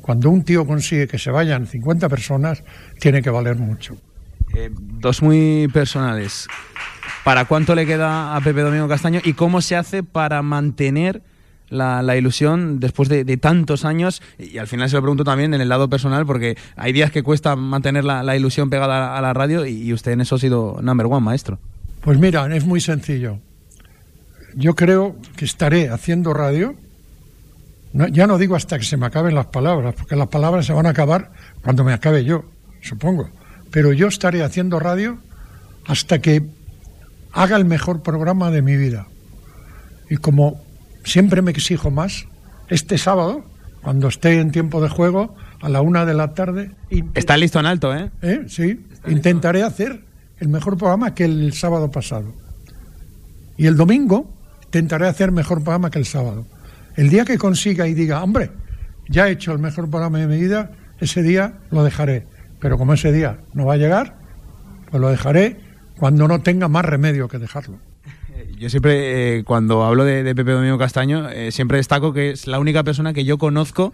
cuando 0.00 0.30
un 0.30 0.44
tío 0.44 0.66
consigue 0.66 1.08
que 1.08 1.18
se 1.18 1.30
vayan 1.30 1.66
50 1.66 2.08
personas, 2.08 2.62
tiene 3.00 3.22
que 3.22 3.30
valer 3.30 3.56
mucho. 3.56 3.96
Eh, 4.54 4.70
dos 4.72 5.22
muy 5.22 5.68
personales. 5.72 6.46
¿Para 7.24 7.44
cuánto 7.44 7.74
le 7.74 7.86
queda 7.86 8.36
a 8.36 8.40
Pepe 8.40 8.60
Domingo 8.60 8.88
Castaño 8.88 9.20
y 9.24 9.32
cómo 9.32 9.60
se 9.60 9.76
hace 9.76 10.02
para 10.02 10.42
mantener 10.42 11.22
la, 11.68 12.02
la 12.02 12.16
ilusión 12.16 12.80
después 12.80 13.08
de, 13.08 13.24
tantos 13.36 13.84
años? 13.84 14.22
Y 14.38 14.58
al 14.58 14.66
final 14.66 14.88
se 14.88 14.96
lo 14.96 15.02
pregunto 15.02 15.24
también 15.24 15.54
en 15.54 15.60
el 15.60 15.68
lado 15.68 15.88
personal, 15.88 16.26
porque 16.26 16.56
hay 16.76 16.92
días 16.92 17.10
que 17.10 17.22
cuesta 17.22 17.56
mantener 17.56 18.04
la, 18.04 18.36
ilusión 18.36 18.70
pegada 18.70 19.16
a 19.16 19.20
la 19.20 19.32
radio 19.32 19.66
y, 19.66 19.92
usted 19.92 20.12
en 20.12 20.20
eso 20.20 20.36
ha 20.36 20.38
sido 20.38 20.78
number 20.82 21.06
one, 21.06 21.20
maestro. 21.20 21.58
Pues 22.02 22.18
mira, 22.18 22.54
es 22.54 22.64
muy 22.64 22.80
sencillo. 22.80 23.38
Yo 24.54 24.74
creo 24.74 25.16
que 25.36 25.44
estaré 25.44 25.90
haciendo 25.90 26.32
radio, 26.32 26.74
ya 27.92 28.26
no 28.26 28.38
digo 28.38 28.56
hasta 28.56 28.78
que 28.78 28.84
se 28.84 28.96
me 28.96 29.06
acaben 29.06 29.34
las 29.34 29.46
palabras, 29.46 29.94
porque 29.96 30.16
las 30.16 30.28
palabras 30.28 30.66
se 30.66 30.72
van 30.72 30.86
a 30.86 30.90
acabar 30.90 31.32
cuando 31.62 31.84
me 31.84 31.92
acabe 31.92 32.24
yo, 32.24 32.44
supongo. 32.80 33.30
Pero 33.70 33.92
yo 33.92 34.08
estaré 34.08 34.42
haciendo 34.42 34.78
radio 34.80 35.18
hasta 35.86 36.20
que 36.20 36.42
haga 37.32 37.56
el 37.56 37.64
mejor 37.64 38.02
programa 38.02 38.50
de 38.50 38.62
mi 38.62 38.76
vida. 38.76 39.06
Y 40.08 40.16
como 40.16 40.65
siempre 41.06 41.40
me 41.40 41.52
exijo 41.52 41.90
más, 41.90 42.26
este 42.68 42.98
sábado, 42.98 43.44
cuando 43.82 44.08
esté 44.08 44.40
en 44.40 44.50
tiempo 44.50 44.82
de 44.82 44.88
juego, 44.88 45.34
a 45.62 45.68
la 45.68 45.80
una 45.80 46.04
de 46.04 46.14
la 46.14 46.34
tarde, 46.34 46.72
Está 47.14 47.36
listo 47.36 47.58
en 47.60 47.66
alto, 47.66 47.94
¿eh? 47.94 48.10
¿Eh? 48.22 48.44
Sí, 48.48 48.84
intentaré 49.06 49.62
hacer 49.62 50.04
el 50.38 50.48
mejor 50.48 50.76
programa 50.76 51.14
que 51.14 51.24
el 51.24 51.52
sábado 51.52 51.90
pasado. 51.90 52.34
Y 53.56 53.66
el 53.66 53.76
domingo 53.76 54.34
intentaré 54.66 55.06
hacer 55.06 55.32
mejor 55.32 55.62
programa 55.62 55.90
que 55.90 55.98
el 55.98 56.04
sábado. 56.04 56.46
El 56.96 57.08
día 57.08 57.24
que 57.24 57.38
consiga 57.38 57.86
y 57.86 57.94
diga, 57.94 58.22
hombre, 58.22 58.50
ya 59.08 59.28
he 59.28 59.32
hecho 59.32 59.52
el 59.52 59.58
mejor 59.58 59.88
programa 59.88 60.18
de 60.18 60.26
mi 60.26 60.38
vida, 60.38 60.72
ese 61.00 61.22
día 61.22 61.54
lo 61.70 61.84
dejaré. 61.84 62.26
Pero 62.60 62.76
como 62.76 62.94
ese 62.94 63.12
día 63.12 63.38
no 63.54 63.64
va 63.66 63.74
a 63.74 63.78
llegar, 63.78 64.16
pues 64.90 65.00
lo 65.00 65.08
dejaré 65.08 65.60
cuando 65.98 66.26
no 66.28 66.40
tenga 66.40 66.68
más 66.68 66.84
remedio 66.84 67.28
que 67.28 67.38
dejarlo. 67.38 67.78
Yo 68.58 68.70
siempre, 68.70 69.38
eh, 69.38 69.44
cuando 69.44 69.84
hablo 69.84 70.04
de, 70.04 70.34
Pepe 70.34 70.52
Domingo 70.52 70.78
Castaño, 70.78 71.28
eh, 71.28 71.52
siempre 71.52 71.76
destaco 71.76 72.12
que 72.12 72.30
es 72.30 72.46
la 72.46 72.58
única 72.58 72.82
persona 72.84 73.12
que 73.12 73.24
yo 73.24 73.38
conozco 73.38 73.92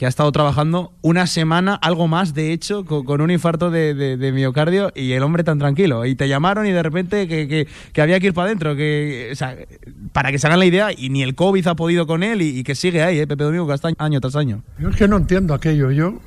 que 0.00 0.06
ha 0.06 0.08
estado 0.08 0.32
trabajando 0.32 0.94
una 1.02 1.26
semana, 1.26 1.74
algo 1.74 2.08
más, 2.08 2.32
de 2.32 2.54
hecho, 2.54 2.86
con, 2.86 3.20
un 3.20 3.30
infarto 3.30 3.70
de, 3.70 4.32
miocardio 4.32 4.90
y 4.94 5.12
el 5.12 5.22
hombre 5.22 5.44
tan 5.44 5.58
tranquilo. 5.58 6.06
Y 6.06 6.14
te 6.14 6.26
llamaron 6.26 6.66
y 6.66 6.72
de 6.72 6.82
repente 6.82 7.28
que, 7.28 7.46
que- 7.92 8.00
había 8.00 8.18
que 8.18 8.28
ir 8.28 8.32
para 8.32 8.46
adentro. 8.46 8.74
Que, 8.74 9.34
para 10.14 10.32
que 10.32 10.38
se 10.38 10.46
hagan 10.46 10.58
la 10.58 10.64
idea, 10.64 10.88
y 10.96 11.10
ni 11.10 11.22
el 11.22 11.34
COVID 11.34 11.66
ha 11.66 11.74
podido 11.74 12.06
con 12.06 12.22
él 12.22 12.40
y, 12.40 12.60
y 12.60 12.62
que 12.62 12.74
sigue 12.74 13.02
ahí, 13.02 13.18
eh, 13.18 13.26
Pepe 13.26 13.44
Domingo 13.44 13.68
Castaño, 13.68 13.96
año 13.98 14.22
tras 14.22 14.36
año. 14.36 14.62
Yo 14.78 14.88
es 14.88 14.96
que 14.96 15.06
no 15.06 15.18
entiendo 15.18 15.52
aquello. 15.52 15.90
Yo 15.90 16.18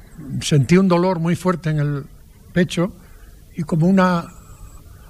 sentí 0.41 0.77
un 0.77 0.87
dolor 0.87 1.17
muy 1.17 1.35
fuerte 1.35 1.71
en 1.71 1.79
el 1.79 2.03
pecho 2.53 2.93
y 3.57 3.63
como 3.63 3.87
una 3.87 4.27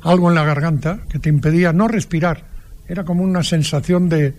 algo 0.03 0.29
en 0.29 0.35
la 0.35 0.45
garganta 0.45 1.01
que 1.09 1.19
te 1.19 1.27
impedía 1.27 1.73
no 1.73 1.89
respirar. 1.89 2.52
Era 2.87 3.03
como 3.03 3.23
una 3.23 3.43
sensación 3.43 4.09
de, 4.09 4.33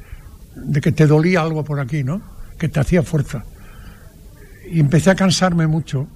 de 0.55 0.81
que 0.81 0.93
te 0.93 1.07
dolía 1.07 1.43
algo 1.43 1.65
por 1.65 1.81
aquí, 1.81 2.05
¿no? 2.05 2.21
Que 2.59 2.69
te 2.69 2.81
hacía 2.81 3.03
fuerza. 3.03 3.45
Y 4.71 4.81
empecé 4.81 5.11
a 5.11 5.15
cansarme 5.15 5.66
mucho. 5.66 6.07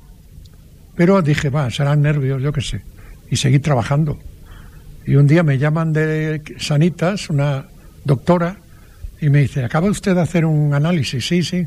Pero 0.95 1.23
dije, 1.23 1.51
va, 1.51 1.71
serán 1.71 2.03
nervios, 2.03 2.43
yo 2.43 2.53
qué 2.53 2.61
sé. 2.61 2.83
Y 3.31 3.37
seguí 3.37 3.59
trabajando. 3.59 4.19
Y 5.07 5.17
un 5.17 5.27
día 5.27 5.43
me 5.43 5.59
llaman 5.59 5.93
de 5.93 6.43
Sanitas, 6.59 7.31
una 7.31 7.67
doctora, 8.05 8.59
y 9.21 9.31
me 9.31 9.41
dice, 9.41 9.65
¿acaba 9.65 9.89
usted 9.89 10.15
de 10.15 10.21
hacer 10.21 10.45
un 10.45 10.75
análisis? 10.75 11.27
Sí, 11.27 11.43
sí. 11.43 11.67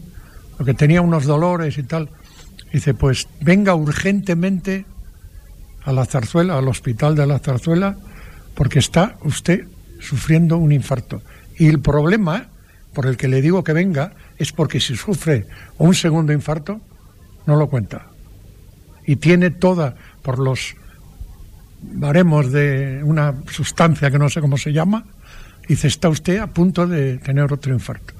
Porque 0.57 0.73
tenía 0.73 1.01
unos 1.01 1.25
dolores 1.25 1.77
y 1.77 1.83
tal. 1.83 2.09
Dice, 2.71 2.93
pues 2.93 3.27
venga 3.41 3.75
urgentemente 3.75 4.85
a 5.83 5.91
la 5.91 6.05
zarzuela, 6.05 6.57
al 6.57 6.67
hospital 6.67 7.15
de 7.15 7.27
la 7.27 7.39
zarzuela, 7.39 7.97
porque 8.53 8.79
está 8.79 9.17
usted 9.23 9.65
sufriendo 10.01 10.57
un 10.57 10.73
infarto. 10.73 11.21
Y 11.57 11.67
el 11.67 11.79
problema 11.79 12.49
por 12.93 13.05
el 13.05 13.15
que 13.15 13.27
le 13.27 13.41
digo 13.41 13.63
que 13.63 13.73
venga 13.73 14.13
es 14.37 14.51
porque 14.51 14.79
si 14.79 14.95
sufre 14.95 15.45
un 15.77 15.95
segundo 15.95 16.33
infarto, 16.33 16.81
no 17.45 17.55
lo 17.55 17.67
cuenta. 17.67 18.07
Y 19.05 19.15
tiene 19.15 19.49
toda, 19.49 19.95
por 20.21 20.39
los 20.39 20.75
baremos 21.81 22.51
de 22.51 23.01
una 23.03 23.35
sustancia 23.49 24.11
que 24.11 24.19
no 24.19 24.29
sé 24.29 24.41
cómo 24.41 24.57
se 24.57 24.73
llama, 24.73 25.05
dice, 25.67 25.87
está 25.87 26.09
usted 26.09 26.39
a 26.39 26.47
punto 26.47 26.87
de 26.87 27.17
tener 27.17 27.51
otro 27.51 27.73
infarto. 27.73 28.13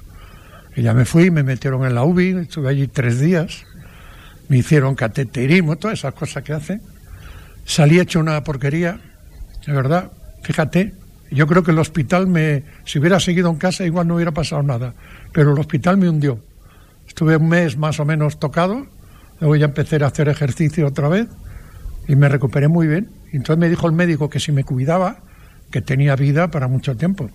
Y 0.74 0.82
ya 0.82 0.94
me 0.94 1.04
fui, 1.04 1.30
me 1.30 1.42
metieron 1.42 1.84
en 1.84 1.94
la 1.94 2.02
UBI, 2.02 2.30
estuve 2.38 2.70
allí 2.70 2.88
tres 2.88 3.20
días, 3.20 3.64
me 4.48 4.58
hicieron 4.58 4.94
cateterismo, 4.94 5.76
todas 5.76 5.98
esas 5.98 6.14
cosas 6.14 6.42
que 6.42 6.54
hacen. 6.54 6.82
Salí 7.64 8.00
hecho 8.00 8.20
una 8.20 8.42
porquería, 8.42 8.98
de 9.66 9.72
verdad, 9.72 10.10
fíjate, 10.42 10.94
yo 11.34 11.46
creo 11.46 11.62
que 11.62 11.70
el 11.70 11.78
hospital 11.78 12.26
me, 12.26 12.64
si 12.84 12.98
hubiera 12.98 13.20
seguido 13.20 13.50
en 13.50 13.56
casa 13.56 13.84
igual 13.84 14.08
no 14.08 14.16
hubiera 14.16 14.32
pasado 14.32 14.62
nada, 14.62 14.94
pero 15.32 15.52
el 15.52 15.58
hospital 15.58 15.96
me 15.96 16.08
hundió. 16.08 16.40
Estuve 17.06 17.36
un 17.36 17.48
mes 17.48 17.76
más 17.76 18.00
o 18.00 18.04
menos 18.04 18.38
tocado, 18.38 18.86
luego 19.40 19.56
ya 19.56 19.66
empecé 19.66 19.96
a 20.02 20.06
hacer 20.06 20.28
ejercicio 20.28 20.86
otra 20.86 21.08
vez 21.08 21.28
y 22.08 22.16
me 22.16 22.28
recuperé 22.28 22.68
muy 22.68 22.86
bien. 22.86 23.10
Y 23.32 23.36
entonces 23.36 23.58
me 23.58 23.68
dijo 23.68 23.86
el 23.86 23.92
médico 23.92 24.28
que 24.28 24.40
si 24.40 24.52
me 24.52 24.64
cuidaba, 24.64 25.18
que 25.70 25.80
tenía 25.80 26.16
vida 26.16 26.50
para 26.50 26.68
mucho 26.68 26.96
tiempo. 26.96 27.30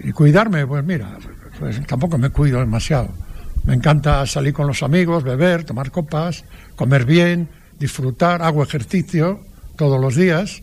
Y 0.00 0.12
cuidarme, 0.12 0.66
pues 0.66 0.84
mira, 0.84 1.16
pues 1.58 1.84
tampoco 1.86 2.18
me 2.18 2.30
cuido 2.30 2.60
demasiado. 2.60 3.08
Me 3.64 3.74
encanta 3.74 4.24
salir 4.26 4.52
con 4.52 4.66
los 4.66 4.82
amigos, 4.82 5.24
beber, 5.24 5.64
tomar 5.64 5.90
copas, 5.90 6.44
comer 6.76 7.04
bien, 7.04 7.48
disfrutar, 7.78 8.42
hago 8.42 8.62
ejercicio 8.62 9.40
todos 9.76 10.00
los 10.00 10.14
días, 10.14 10.62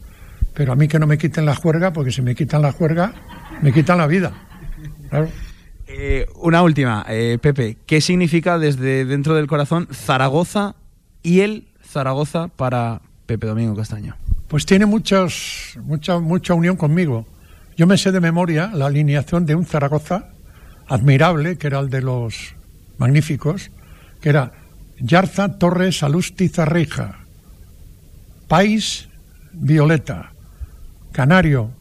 pero 0.53 0.73
a 0.73 0.75
mí 0.75 0.87
que 0.87 0.99
no 0.99 1.07
me 1.07 1.17
quiten 1.17 1.45
la 1.45 1.55
juerga, 1.55 1.93
porque 1.93 2.11
si 2.11 2.21
me 2.21 2.35
quitan 2.35 2.61
la 2.61 2.71
juerga, 2.71 3.13
me 3.61 3.73
quitan 3.73 3.97
la 3.97 4.07
vida. 4.07 4.31
Claro. 5.09 5.29
Eh, 5.87 6.27
una 6.35 6.63
última, 6.63 7.05
eh, 7.09 7.37
Pepe, 7.41 7.77
¿qué 7.85 8.01
significa 8.01 8.57
desde 8.57 9.05
dentro 9.05 9.35
del 9.35 9.47
corazón 9.47 9.87
Zaragoza 9.91 10.75
y 11.21 11.41
el 11.41 11.67
Zaragoza 11.83 12.47
para 12.47 13.01
Pepe 13.25 13.47
Domingo 13.47 13.75
Castaño? 13.75 14.15
Pues 14.47 14.65
tiene 14.65 14.85
muchos, 14.85 15.77
mucha, 15.83 16.19
mucha 16.19 16.53
unión 16.53 16.77
conmigo. 16.77 17.25
Yo 17.75 17.87
me 17.87 17.97
sé 17.97 18.11
de 18.11 18.21
memoria 18.21 18.71
la 18.73 18.87
alineación 18.87 19.45
de 19.45 19.55
un 19.55 19.65
Zaragoza 19.65 20.29
admirable, 20.87 21.57
que 21.57 21.67
era 21.67 21.79
el 21.79 21.89
de 21.89 22.01
los 22.01 22.55
magníficos, 22.97 23.71
que 24.21 24.29
era 24.29 24.51
Yarza, 24.99 25.57
Torres, 25.57 26.03
Alusti, 26.03 26.49
Zarreja, 26.49 27.19
País, 28.47 29.09
Violeta, 29.53 30.32
Canario, 31.13 31.71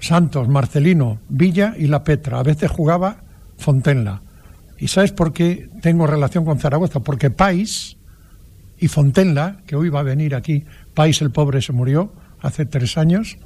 Santos, 0.00 0.48
Marcelino, 0.48 1.20
Villa 1.28 1.74
y 1.78 1.86
La 1.86 2.04
Petra. 2.04 2.40
A 2.40 2.42
veces 2.42 2.70
jugaba 2.70 3.22
Fontenla. 3.56 4.20
¿Y 4.76 4.88
sabes 4.88 5.12
por 5.12 5.32
qué 5.32 5.70
tengo 5.80 6.06
relación 6.06 6.44
con 6.44 6.58
Zaragoza? 6.58 7.00
Porque 7.00 7.30
País 7.30 7.96
y 8.76 8.88
Fontenla, 8.88 9.62
que 9.66 9.76
hoy 9.76 9.88
va 9.88 10.00
a 10.00 10.02
venir 10.02 10.34
aquí, 10.34 10.64
País 10.92 11.22
el 11.22 11.30
pobre 11.30 11.62
se 11.62 11.72
murió 11.72 12.12
hace 12.40 12.66
tres 12.66 12.98
años, 12.98 13.38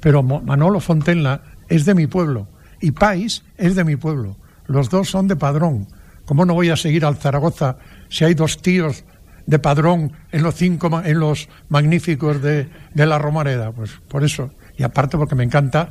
pero 0.00 0.22
Manolo 0.22 0.80
Fontenla 0.80 1.42
es 1.68 1.86
de 1.86 1.94
mi 1.94 2.06
pueblo 2.06 2.46
y 2.80 2.92
País 2.92 3.42
es 3.56 3.74
de 3.74 3.84
mi 3.84 3.96
pueblo. 3.96 4.36
Los 4.66 4.90
dos 4.90 5.08
son 5.08 5.28
de 5.28 5.36
Padrón. 5.36 5.88
¿Cómo 6.26 6.44
no 6.44 6.54
voy 6.54 6.68
a 6.68 6.76
seguir 6.76 7.06
al 7.06 7.16
Zaragoza 7.16 7.78
si 8.10 8.24
hay 8.24 8.34
dos 8.34 8.60
tíos 8.60 9.04
de 9.46 9.58
Padrón 9.58 10.12
en 10.32 10.42
los 10.42 10.54
cinco 10.54 11.02
en 11.04 11.20
los 11.20 11.48
magníficos 11.68 12.42
de, 12.42 12.68
de 12.94 13.06
la 13.06 13.18
Romareda? 13.18 13.72
Pues 13.72 13.92
por 14.08 14.24
eso. 14.24 14.50
Y 14.76 14.82
aparte 14.82 15.16
porque 15.16 15.34
me 15.34 15.44
encanta 15.44 15.90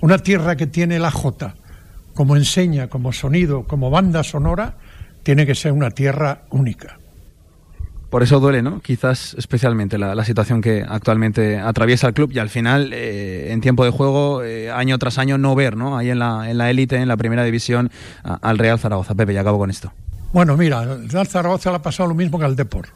una 0.00 0.18
tierra 0.18 0.56
que 0.56 0.66
tiene 0.66 0.98
la 0.98 1.10
Jota 1.10 1.54
como 2.14 2.34
enseña, 2.34 2.88
como 2.88 3.12
sonido, 3.12 3.64
como 3.64 3.90
banda 3.90 4.24
sonora, 4.24 4.74
tiene 5.22 5.46
que 5.46 5.54
ser 5.54 5.72
una 5.72 5.90
tierra 5.90 6.42
única. 6.50 6.98
Por 8.10 8.22
eso 8.22 8.40
duele, 8.40 8.62
¿no? 8.62 8.80
Quizás 8.80 9.34
especialmente 9.36 9.98
la, 9.98 10.24
situación 10.24 10.62
que 10.62 10.84
actualmente 10.88 11.58
atraviesa 11.58 12.06
el 12.06 12.14
club 12.14 12.30
y 12.32 12.38
al 12.38 12.48
final, 12.48 12.92
eh, 12.92 13.52
en 13.52 13.60
tiempo 13.60 13.84
de 13.84 13.90
juego, 13.90 14.42
eh, 14.42 14.70
año 14.70 14.96
tras 14.98 15.18
año, 15.18 15.36
no 15.38 15.54
ver, 15.54 15.76
¿no? 15.76 15.98
Ahí 15.98 16.10
en 16.10 16.20
la 16.20 16.48
en 16.48 16.56
la 16.56 16.70
élite, 16.70 16.96
en 16.96 17.08
la 17.08 17.16
primera 17.16 17.44
división, 17.44 17.90
al 18.22 18.58
Real 18.58 18.78
Zaragoza. 18.78 19.14
Pepe, 19.14 19.34
ya 19.34 19.40
acabo 19.40 19.58
con 19.58 19.70
esto. 19.70 19.92
Bueno, 20.32 20.56
mira, 20.56 20.82
el 20.82 21.26
Zaragoza 21.26 21.70
le 21.70 21.76
ha 21.76 21.82
pasado 21.82 22.08
lo 22.08 22.14
mismo 22.14 22.38
que 22.38 22.44
al 22.44 22.56
Depor. 22.56 22.88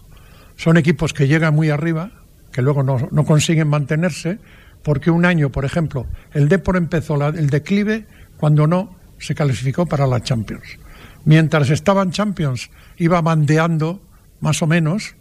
Son 0.57 0.77
equipos 0.77 1.13
que 1.13 1.27
llegan 1.27 1.55
muy 1.55 1.71
arriba, 1.71 2.11
que 2.53 2.63
luego 2.63 2.83
no, 2.83 3.09
no 3.11 3.25
consiguen 3.25 3.69
mantenerse, 3.69 4.39
porque 4.83 5.11
un 5.11 5.25
año, 5.25 5.51
por 5.51 5.65
ejemplo, 5.65 6.07
el 6.33 6.49
Depor 6.49 6.77
empezó 6.77 7.17
el 7.29 7.51
declive 7.51 8.07
cuando 8.37 8.67
no 8.67 8.97
se 9.19 9.35
clasificó 9.35 9.87
para 9.87 10.07
la 10.07 10.21
Champions. 10.21 10.79
Mientras 11.25 11.71
estaban 11.71 12.11
Champions, 12.11 12.71
iba 12.97 13.21
bandeando 13.21 14.03
más 14.41 14.63
o 14.63 14.67
menos, 14.67 15.15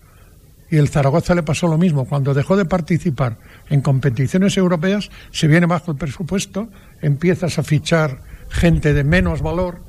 y 0.71 0.77
el 0.77 0.89
Zaragoza 0.89 1.35
le 1.35 1.43
pasó 1.43 1.67
lo 1.67 1.77
mismo. 1.77 2.05
Cuando 2.05 2.33
dejó 2.33 2.55
de 2.55 2.65
participar 2.65 3.37
en 3.69 3.81
competiciones 3.81 4.55
europeas, 4.55 5.09
se 5.31 5.47
viene 5.47 5.65
bajo 5.65 5.91
el 5.91 5.97
presupuesto, 5.97 6.69
empiezas 7.01 7.57
a 7.57 7.63
fichar 7.63 8.21
gente 8.49 8.93
de 8.93 9.03
menos 9.03 9.41
valor, 9.41 9.81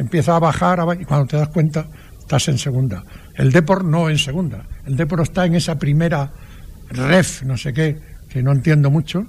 empieza 0.00 0.34
a 0.34 0.38
bajar, 0.38 0.80
y 0.98 1.04
cuando 1.04 1.26
te 1.26 1.36
das 1.36 1.48
cuenta, 1.48 1.86
estás 2.18 2.48
en 2.48 2.58
segunda. 2.58 3.04
El 3.34 3.52
Depor 3.52 3.84
no 3.84 4.08
en 4.08 4.18
segunda. 4.18 4.66
El 4.86 4.96
Depor 4.96 5.20
está 5.20 5.44
en 5.44 5.54
esa 5.54 5.78
primera 5.78 6.32
ref, 6.90 7.42
no 7.42 7.56
sé 7.56 7.72
qué, 7.72 7.98
que 8.28 8.42
no 8.42 8.52
entiendo 8.52 8.90
mucho, 8.90 9.26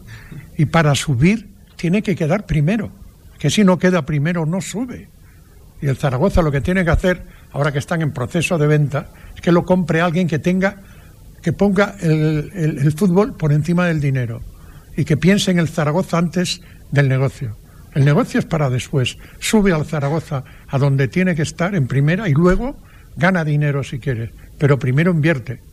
y 0.58 0.66
para 0.66 0.96
subir 0.96 1.50
tiene 1.76 2.02
que 2.02 2.16
quedar 2.16 2.46
primero, 2.46 2.92
que 3.38 3.50
si 3.50 3.64
no 3.64 3.78
queda 3.78 4.06
primero 4.06 4.46
no 4.46 4.62
sube. 4.62 5.10
Y 5.82 5.88
el 5.88 5.98
Zaragoza 5.98 6.42
lo 6.42 6.52
que 6.52 6.62
tiene 6.62 6.86
que 6.86 6.92
hacer, 6.92 7.26
ahora 7.52 7.72
que 7.72 7.80
están 7.80 8.02
en 8.02 8.12
proceso 8.14 8.58
de 8.58 8.68
venta, 8.68 9.10
es 9.36 9.42
que 9.42 9.52
lo 9.52 9.66
compre 9.66 10.00
alguien 10.00 10.28
que 10.28 10.40
tenga, 10.40 10.82
que 11.42 11.52
ponga 11.54 11.96
el- 12.02 12.52
el 12.54 12.92
fútbol 12.94 13.36
por 13.36 13.52
encima 13.52 13.88
del 13.88 14.00
dinero 14.00 14.42
y 14.96 15.06
que 15.06 15.18
piense 15.18 15.50
en 15.52 15.58
el 15.60 15.68
Zaragoza 15.68 16.18
antes 16.20 16.62
del 16.92 17.10
negocio. 17.10 17.58
El 17.94 18.06
negocio 18.06 18.40
es 18.40 18.46
para 18.46 18.70
después. 18.70 19.18
Sube 19.40 19.74
al 19.74 19.86
Zaragoza 19.86 20.44
a 20.68 20.78
donde 20.78 21.08
tiene 21.08 21.36
que 21.36 21.42
estar 21.42 21.76
en 21.76 21.88
primera 21.88 22.30
y 22.30 22.34
luego 22.34 22.78
gana 23.18 23.44
dinero 23.44 23.84
si 23.84 24.00
quiere, 24.00 24.32
pero 24.58 24.80
primero 24.80 25.12
invierte. 25.12 25.71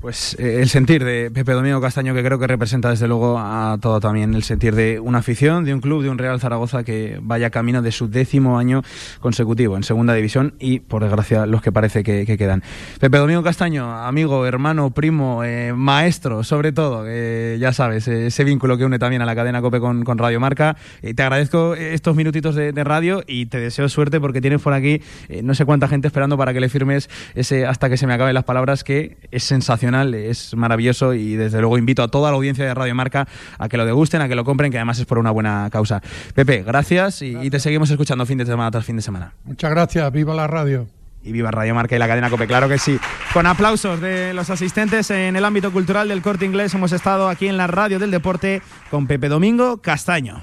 Pues 0.00 0.36
eh, 0.38 0.60
el 0.62 0.68
sentir 0.68 1.04
de 1.04 1.28
Pepe 1.32 1.50
Domingo 1.52 1.80
Castaño, 1.80 2.14
que 2.14 2.22
creo 2.22 2.38
que 2.38 2.46
representa 2.46 2.90
desde 2.90 3.08
luego 3.08 3.36
a 3.36 3.78
todo 3.80 3.98
también 3.98 4.32
el 4.32 4.44
sentir 4.44 4.76
de 4.76 5.00
una 5.00 5.18
afición, 5.18 5.64
de 5.64 5.74
un 5.74 5.80
club, 5.80 6.04
de 6.04 6.08
un 6.08 6.18
Real 6.18 6.38
Zaragoza 6.38 6.84
que 6.84 7.18
vaya 7.20 7.50
camino 7.50 7.82
de 7.82 7.90
su 7.90 8.08
décimo 8.08 8.60
año 8.60 8.82
consecutivo 9.18 9.76
en 9.76 9.82
segunda 9.82 10.14
división 10.14 10.54
y, 10.60 10.78
por 10.78 11.02
desgracia, 11.02 11.46
los 11.46 11.62
que 11.62 11.72
parece 11.72 12.04
que, 12.04 12.26
que 12.26 12.38
quedan. 12.38 12.62
Pepe 13.00 13.18
Domingo 13.18 13.42
Castaño, 13.42 13.92
amigo, 13.92 14.46
hermano, 14.46 14.90
primo, 14.90 15.42
eh, 15.42 15.72
maestro, 15.74 16.44
sobre 16.44 16.70
todo, 16.70 17.02
eh, 17.04 17.56
ya 17.58 17.72
sabes, 17.72 18.06
ese 18.06 18.44
vínculo 18.44 18.78
que 18.78 18.84
une 18.84 19.00
también 19.00 19.22
a 19.22 19.26
la 19.26 19.34
cadena 19.34 19.60
COPE 19.60 19.80
con, 19.80 20.04
con 20.04 20.16
Radio 20.16 20.38
Marca. 20.38 20.76
Te 21.02 21.22
agradezco 21.24 21.74
estos 21.74 22.14
minutitos 22.14 22.54
de, 22.54 22.70
de 22.70 22.84
radio 22.84 23.24
y 23.26 23.46
te 23.46 23.58
deseo 23.58 23.88
suerte 23.88 24.20
porque 24.20 24.40
tienes 24.40 24.62
por 24.62 24.74
aquí 24.74 25.02
no 25.42 25.54
sé 25.54 25.64
cuánta 25.64 25.88
gente 25.88 26.06
esperando 26.06 26.38
para 26.38 26.52
que 26.52 26.60
le 26.60 26.68
firmes 26.68 27.10
ese 27.34 27.66
hasta 27.66 27.88
que 27.88 27.96
se 27.96 28.06
me 28.06 28.14
acaben 28.14 28.34
las 28.34 28.44
palabras 28.44 28.84
que 28.84 29.16
es 29.32 29.42
sensacional, 29.42 29.87
es 29.94 30.54
maravilloso 30.56 31.14
y 31.14 31.36
desde 31.36 31.60
luego 31.60 31.78
invito 31.78 32.02
a 32.02 32.08
toda 32.08 32.30
la 32.30 32.36
audiencia 32.36 32.64
de 32.64 32.74
Radio 32.74 32.94
Marca 32.94 33.26
a 33.58 33.68
que 33.68 33.76
lo 33.76 33.84
degusten, 33.84 34.20
a 34.20 34.28
que 34.28 34.34
lo 34.34 34.44
compren, 34.44 34.70
que 34.70 34.78
además 34.78 34.98
es 34.98 35.06
por 35.06 35.18
una 35.18 35.30
buena 35.30 35.68
causa. 35.70 36.02
Pepe, 36.34 36.62
gracias 36.62 37.22
y, 37.22 37.36
y 37.36 37.50
te 37.50 37.60
seguimos 37.60 37.90
escuchando 37.90 38.24
fin 38.26 38.38
de 38.38 38.46
semana 38.46 38.70
tras 38.70 38.84
fin 38.84 38.96
de 38.96 39.02
semana. 39.02 39.32
Muchas 39.44 39.70
gracias, 39.70 40.12
viva 40.12 40.34
la 40.34 40.46
radio. 40.46 40.86
Y 41.22 41.32
viva 41.32 41.50
Radio 41.50 41.74
Marca 41.74 41.96
y 41.96 41.98
la 41.98 42.06
cadena 42.06 42.30
Cope, 42.30 42.46
claro 42.46 42.68
que 42.68 42.78
sí. 42.78 42.98
Con 43.32 43.46
aplausos 43.46 44.00
de 44.00 44.32
los 44.34 44.50
asistentes 44.50 45.10
en 45.10 45.36
el 45.36 45.44
ámbito 45.44 45.72
cultural 45.72 46.08
del 46.08 46.22
corte 46.22 46.46
inglés, 46.46 46.72
hemos 46.74 46.92
estado 46.92 47.28
aquí 47.28 47.48
en 47.48 47.56
la 47.56 47.66
radio 47.66 47.98
del 47.98 48.10
deporte 48.10 48.62
con 48.90 49.06
Pepe 49.06 49.28
Domingo 49.28 49.78
Castaño. 49.78 50.42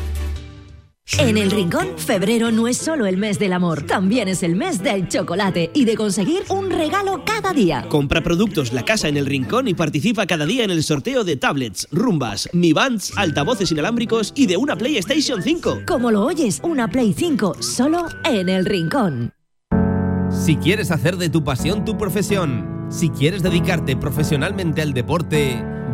En 1.17 1.37
el 1.37 1.51
Rincón, 1.51 1.87
febrero 1.97 2.51
no 2.51 2.67
es 2.67 2.77
solo 2.77 3.05
el 3.05 3.17
mes 3.17 3.37
del 3.37 3.53
amor, 3.53 3.83
también 3.83 4.27
es 4.27 4.43
el 4.43 4.55
mes 4.55 4.81
del 4.81 5.07
chocolate 5.07 5.69
y 5.73 5.85
de 5.85 5.95
conseguir 5.95 6.43
un 6.49 6.69
regalo 6.69 7.23
cada 7.25 7.53
día. 7.53 7.85
Compra 7.89 8.21
productos 8.21 8.71
La 8.71 8.83
Casa 8.85 9.07
en 9.07 9.17
el 9.17 9.25
Rincón 9.25 9.67
y 9.67 9.73
participa 9.73 10.25
cada 10.25 10.45
día 10.45 10.63
en 10.63 10.71
el 10.71 10.83
sorteo 10.83 11.23
de 11.23 11.35
tablets, 11.35 11.87
rumbas, 11.91 12.49
Mi 12.53 12.73
Bands, 12.73 13.13
altavoces 13.17 13.71
inalámbricos 13.71 14.31
y 14.35 14.45
de 14.47 14.57
una 14.57 14.75
PlayStation 14.75 15.43
5. 15.43 15.81
Como 15.85 16.11
lo 16.11 16.25
oyes, 16.25 16.59
una 16.63 16.87
Play 16.87 17.13
5 17.13 17.57
solo 17.61 18.07
en 18.23 18.49
el 18.49 18.65
Rincón. 18.65 19.33
Si 20.29 20.55
quieres 20.55 20.91
hacer 20.91 21.17
de 21.17 21.29
tu 21.29 21.43
pasión 21.43 21.83
tu 21.83 21.97
profesión, 21.97 22.87
si 22.89 23.09
quieres 23.09 23.43
dedicarte 23.43 23.97
profesionalmente 23.97 24.81
al 24.81 24.93
deporte, 24.93 25.61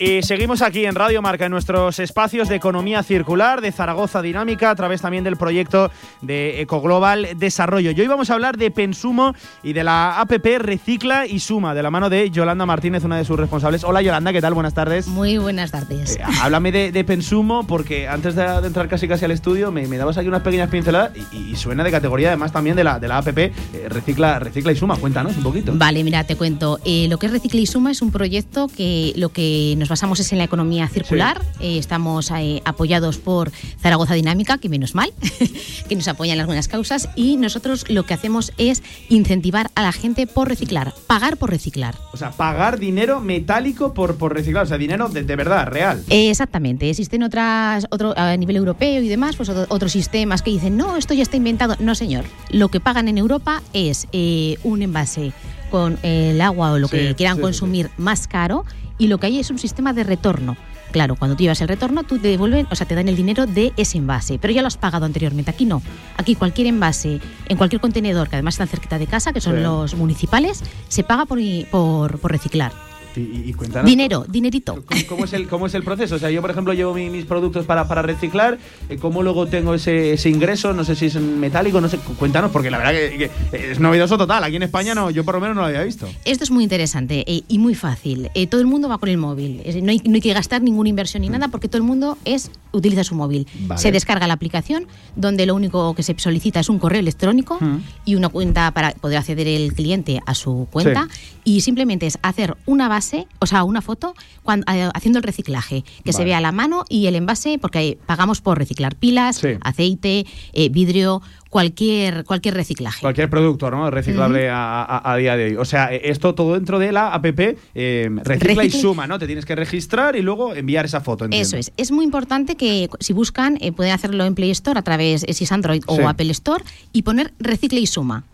Y 0.00 0.22
seguimos 0.22 0.62
aquí 0.62 0.84
en 0.84 0.94
Radio 0.94 1.20
Marca, 1.22 1.46
en 1.46 1.50
nuestros 1.50 1.98
espacios 1.98 2.48
de 2.48 2.54
economía 2.54 3.02
circular, 3.02 3.60
de 3.60 3.72
Zaragoza 3.72 4.22
Dinámica, 4.22 4.70
a 4.70 4.76
través 4.76 5.02
también 5.02 5.24
del 5.24 5.36
proyecto 5.36 5.90
de 6.22 6.60
Ecoglobal 6.60 7.26
Desarrollo. 7.36 7.90
Y 7.90 8.00
hoy 8.00 8.06
vamos 8.06 8.30
a 8.30 8.34
hablar 8.34 8.56
de 8.56 8.70
Pensumo 8.70 9.34
y 9.64 9.72
de 9.72 9.82
la 9.82 10.20
APP 10.20 10.46
Recicla 10.60 11.26
y 11.26 11.40
Suma, 11.40 11.74
de 11.74 11.82
la 11.82 11.90
mano 11.90 12.08
de 12.10 12.30
Yolanda 12.30 12.64
Martínez, 12.64 13.02
una 13.02 13.16
de 13.16 13.24
sus 13.24 13.36
responsables. 13.36 13.82
Hola 13.82 14.00
Yolanda, 14.00 14.32
¿qué 14.32 14.40
tal? 14.40 14.54
Buenas 14.54 14.72
tardes. 14.72 15.08
Muy 15.08 15.36
buenas 15.36 15.72
tardes. 15.72 16.14
Eh, 16.14 16.22
háblame 16.42 16.70
de, 16.70 16.92
de 16.92 17.02
Pensumo, 17.02 17.66
porque 17.66 18.06
antes 18.06 18.36
de, 18.36 18.44
de 18.44 18.68
entrar 18.68 18.86
casi 18.86 19.08
casi 19.08 19.24
al 19.24 19.32
estudio, 19.32 19.72
me, 19.72 19.88
me 19.88 19.96
dabas 19.96 20.16
aquí 20.16 20.28
unas 20.28 20.42
pequeñas 20.42 20.70
pinceladas 20.70 21.10
y, 21.32 21.36
y 21.50 21.56
suena 21.56 21.82
de 21.82 21.90
categoría 21.90 22.28
además 22.28 22.52
también 22.52 22.76
de 22.76 22.84
la, 22.84 23.00
de 23.00 23.08
la 23.08 23.18
APP 23.18 23.38
eh, 23.38 23.52
Recicla, 23.88 24.38
Recicla 24.38 24.70
y 24.70 24.76
Suma. 24.76 24.94
Cuéntanos 24.94 25.36
un 25.36 25.42
poquito. 25.42 25.72
Vale, 25.74 26.04
mira, 26.04 26.22
te 26.22 26.36
cuento. 26.36 26.78
Eh, 26.84 27.08
lo 27.10 27.18
que 27.18 27.26
es 27.26 27.32
Recicla 27.32 27.60
y 27.60 27.66
Suma 27.66 27.90
es 27.90 28.00
un 28.00 28.12
proyecto 28.12 28.68
que 28.68 29.12
lo 29.16 29.30
que 29.30 29.74
nos 29.76 29.87
basamos 29.88 30.20
es 30.20 30.30
en 30.32 30.38
la 30.38 30.44
economía 30.44 30.88
circular. 30.88 31.42
Eh, 31.60 31.78
estamos 31.78 32.30
eh, 32.30 32.62
apoyados 32.64 33.18
por 33.18 33.50
Zaragoza 33.80 34.14
Dinámica, 34.14 34.58
que 34.58 34.68
menos 34.68 34.94
mal, 34.94 35.12
que 35.88 35.96
nos 35.96 36.08
apoyan 36.08 36.32
en 36.32 36.38
las 36.38 36.46
buenas 36.46 36.68
causas. 36.68 37.08
Y 37.16 37.36
nosotros 37.36 37.84
lo 37.88 38.04
que 38.04 38.14
hacemos 38.14 38.52
es 38.58 38.82
incentivar 39.08 39.70
a 39.74 39.82
la 39.82 39.92
gente 39.92 40.26
por 40.26 40.48
reciclar, 40.48 40.92
pagar 41.06 41.36
por 41.36 41.50
reciclar. 41.50 41.94
O 42.12 42.16
sea, 42.16 42.30
pagar 42.30 42.78
dinero 42.78 43.20
metálico 43.20 43.94
por, 43.94 44.16
por 44.16 44.34
reciclar, 44.34 44.64
o 44.64 44.66
sea, 44.68 44.78
dinero 44.78 45.08
de, 45.08 45.22
de 45.22 45.36
verdad, 45.36 45.66
real. 45.66 46.02
Eh, 46.10 46.30
exactamente. 46.30 46.88
Existen 46.90 47.22
otras, 47.22 47.86
otro, 47.90 48.14
a 48.16 48.36
nivel 48.36 48.56
europeo 48.56 49.00
y 49.02 49.08
demás, 49.08 49.36
pues 49.36 49.48
otro- 49.48 49.66
otros 49.68 49.92
sistemas 49.92 50.42
que 50.42 50.50
dicen, 50.50 50.76
no, 50.76 50.96
esto 50.96 51.14
ya 51.14 51.22
está 51.22 51.36
inventado. 51.36 51.76
No, 51.78 51.94
señor. 51.94 52.24
Lo 52.50 52.68
que 52.68 52.80
pagan 52.80 53.08
en 53.08 53.18
Europa 53.18 53.62
es 53.72 54.06
eh, 54.12 54.58
un 54.64 54.82
envase 54.82 55.32
con 55.70 55.98
el 56.02 56.40
agua 56.40 56.72
o 56.72 56.78
lo 56.78 56.88
Sí, 56.88 56.96
que 56.96 57.14
quieran 57.14 57.36
sí, 57.36 57.40
sí, 57.40 57.42
consumir 57.42 57.90
más 57.98 58.26
caro 58.26 58.64
y 58.98 59.06
lo 59.06 59.18
que 59.18 59.26
hay 59.28 59.38
es 59.38 59.50
un 59.50 59.58
sistema 59.58 59.92
de 59.92 60.04
retorno. 60.04 60.56
Claro, 60.90 61.16
cuando 61.16 61.36
tú 61.36 61.42
llevas 61.42 61.60
el 61.60 61.68
retorno, 61.68 62.02
tú 62.02 62.18
te 62.18 62.28
devuelven, 62.28 62.66
o 62.70 62.74
sea, 62.74 62.86
te 62.86 62.94
dan 62.94 63.08
el 63.08 63.16
dinero 63.16 63.44
de 63.46 63.72
ese 63.76 63.98
envase, 63.98 64.38
pero 64.38 64.54
ya 64.54 64.62
lo 64.62 64.68
has 64.68 64.78
pagado 64.78 65.04
anteriormente. 65.04 65.50
Aquí 65.50 65.66
no. 65.66 65.82
Aquí 66.16 66.34
cualquier 66.34 66.66
envase, 66.66 67.20
en 67.46 67.56
cualquier 67.58 67.80
contenedor, 67.80 68.28
que 68.30 68.36
además 68.36 68.54
están 68.54 68.68
cerquita 68.68 68.98
de 68.98 69.06
casa, 69.06 69.32
que 69.34 69.40
son 69.42 69.56
Sí. 69.56 69.62
los 69.62 69.94
municipales, 69.94 70.64
se 70.88 71.04
paga 71.04 71.26
por, 71.26 71.38
por, 71.70 72.18
por 72.18 72.32
reciclar. 72.32 72.72
Y, 73.18 73.52
cuéntanos. 73.54 73.88
Dinero, 73.90 74.24
dinerito. 74.28 74.82
¿Cómo, 74.86 75.00
cómo 75.08 75.24
es 75.24 75.32
el, 75.32 75.48
¿Cómo 75.48 75.66
es 75.66 75.74
el 75.74 75.82
proceso? 75.82 76.14
O 76.14 76.18
sea, 76.18 76.30
yo, 76.30 76.40
por 76.40 76.50
ejemplo, 76.50 76.72
llevo 76.72 76.94
mi- 76.94 77.10
mis 77.10 77.24
productos 77.24 77.66
para, 77.66 77.88
para 77.88 78.02
reciclar. 78.02 78.58
eh, 78.88 78.96
¿Cómo 78.96 79.22
luego 79.22 79.46
tengo 79.46 79.74
ese, 79.74 80.12
ese 80.14 80.28
ingreso? 80.30 80.72
No 80.72 80.84
sé 80.84 80.94
si 80.94 81.06
es 81.06 81.14
metálico, 81.16 81.80
no 81.80 81.88
sé. 81.88 81.98
cu- 81.98 82.14
Cuéntanos, 82.14 82.50
porque 82.50 82.70
la 82.70 82.78
verdad 82.78 82.92
que, 82.92 83.30
que 83.50 83.70
es 83.72 83.80
novedoso 83.80 84.16
total. 84.18 84.44
Aquí 84.44 84.56
en 84.56 84.62
España 84.62 84.94
no, 84.94 85.10
yo 85.10 85.24
por 85.24 85.34
lo 85.34 85.40
menos 85.40 85.56
no 85.56 85.62
lo 85.62 85.68
había 85.68 85.82
visto. 85.82 86.08
Esto 86.24 86.44
es 86.44 86.50
muy 86.50 86.62
interesante 86.64 87.24
eh, 87.26 87.42
y 87.48 87.58
muy 87.58 87.74
fácil. 87.74 88.30
Eh, 88.34 88.46
todo 88.46 88.60
el 88.60 88.66
mundo 88.66 88.88
va 88.88 88.98
con 88.98 89.08
el 89.08 89.18
móvil. 89.18 89.62
No, 89.82 89.90
hay, 89.90 90.00
no 90.04 90.14
hay 90.14 90.20
que 90.20 90.32
gastar 90.32 90.62
ninguna 90.62 90.88
inversión 90.88 91.22
ni 91.22 91.28
nada 91.28 91.48
porque 91.48 91.68
todo 91.68 91.78
el 91.78 91.84
mundo 91.84 92.18
es 92.24 92.50
utiliza 92.72 93.02
su 93.04 93.14
móvil. 93.14 93.46
Vale. 93.60 93.80
Se 93.80 93.90
descarga 93.92 94.26
la 94.26 94.34
aplicación 94.34 94.86
donde 95.16 95.46
lo 95.46 95.54
único 95.54 95.94
que 95.94 96.02
se 96.02 96.14
solicita 96.18 96.60
es 96.60 96.68
un 96.68 96.78
correo 96.78 97.00
electrónico 97.00 97.58
Mm. 97.60 97.78
y 98.04 98.14
una 98.14 98.28
cuenta 98.28 98.70
para 98.72 98.92
poder 98.92 99.18
acceder 99.18 99.46
el 99.48 99.72
cliente 99.72 100.20
a 100.26 100.34
su 100.34 100.68
cuenta 100.70 101.08
y 101.44 101.62
simplemente 101.62 102.06
es 102.06 102.18
hacer 102.22 102.56
una 102.66 102.88
base, 102.88 103.07
o 103.38 103.46
sea, 103.46 103.64
una 103.64 103.80
foto 103.82 104.14
cuando, 104.42 104.64
eh, 104.72 104.88
haciendo 104.94 105.18
el 105.18 105.22
reciclaje, 105.22 105.84
que 106.04 106.12
se 106.12 106.24
vea 106.24 106.40
la 106.40 106.52
mano 106.52 106.84
y 106.88 107.06
el 107.06 107.14
envase 107.16 107.58
porque 107.58 107.98
pagamos 108.06 108.40
por 108.40 108.58
reciclar 108.58 108.94
pilas, 108.96 109.36
Sí. 109.36 109.48
aceite, 109.62 110.26
eh, 110.52 110.68
vidrio, 110.68 111.22
cualquier 111.50 112.24
cualquier 112.24 112.54
reciclaje. 112.54 113.00
Cualquier 113.00 113.30
producto, 113.30 113.70
¿no? 113.70 113.90
Reciclable 113.90 114.50
a, 114.50 114.82
a- 114.82 115.12
a 115.12 115.16
día 115.16 115.36
de 115.36 115.44
hoy. 115.46 115.56
O 115.56 115.64
sea, 115.64 115.92
eh, 115.94 116.02
esto 116.04 116.34
todo 116.34 116.54
dentro 116.54 116.78
de 116.78 116.92
la 116.92 117.14
APP 117.14 117.56
eh, 117.74 118.10
Recicla 118.22 118.64
y 118.64 118.68
Recicla- 118.68 118.80
Suma, 118.80 119.06
¿no? 119.06 119.18
Te 119.18 119.26
tienes 119.26 119.46
que 119.46 119.54
registrar 119.56 120.14
y 120.16 120.22
luego 120.22 120.54
enviar 120.54 120.84
esa 120.84 121.00
foto. 121.00 121.24
entiendo. 121.24 121.46
Eso 121.46 121.56
es. 121.56 121.72
Es 121.76 121.90
muy 121.90 122.04
importante 122.04 122.56
que 122.56 122.88
si 123.00 123.12
buscan, 123.12 123.56
eh, 123.60 123.72
pueden 123.72 123.92
hacerlo 123.92 124.24
en 124.26 124.34
Play 124.34 124.50
Store 124.50 124.78
a 124.78 124.82
través, 124.82 125.24
eh, 125.26 125.32
si 125.32 125.44
es 125.44 125.52
Android 125.52 125.82
o 125.86 125.96
Sí. 125.96 126.02
Apple 126.02 126.30
Store, 126.32 126.62
y 126.92 127.02
poner 127.02 127.32
recicle 127.38 127.80
y 127.80 127.86
suma. 127.86 128.24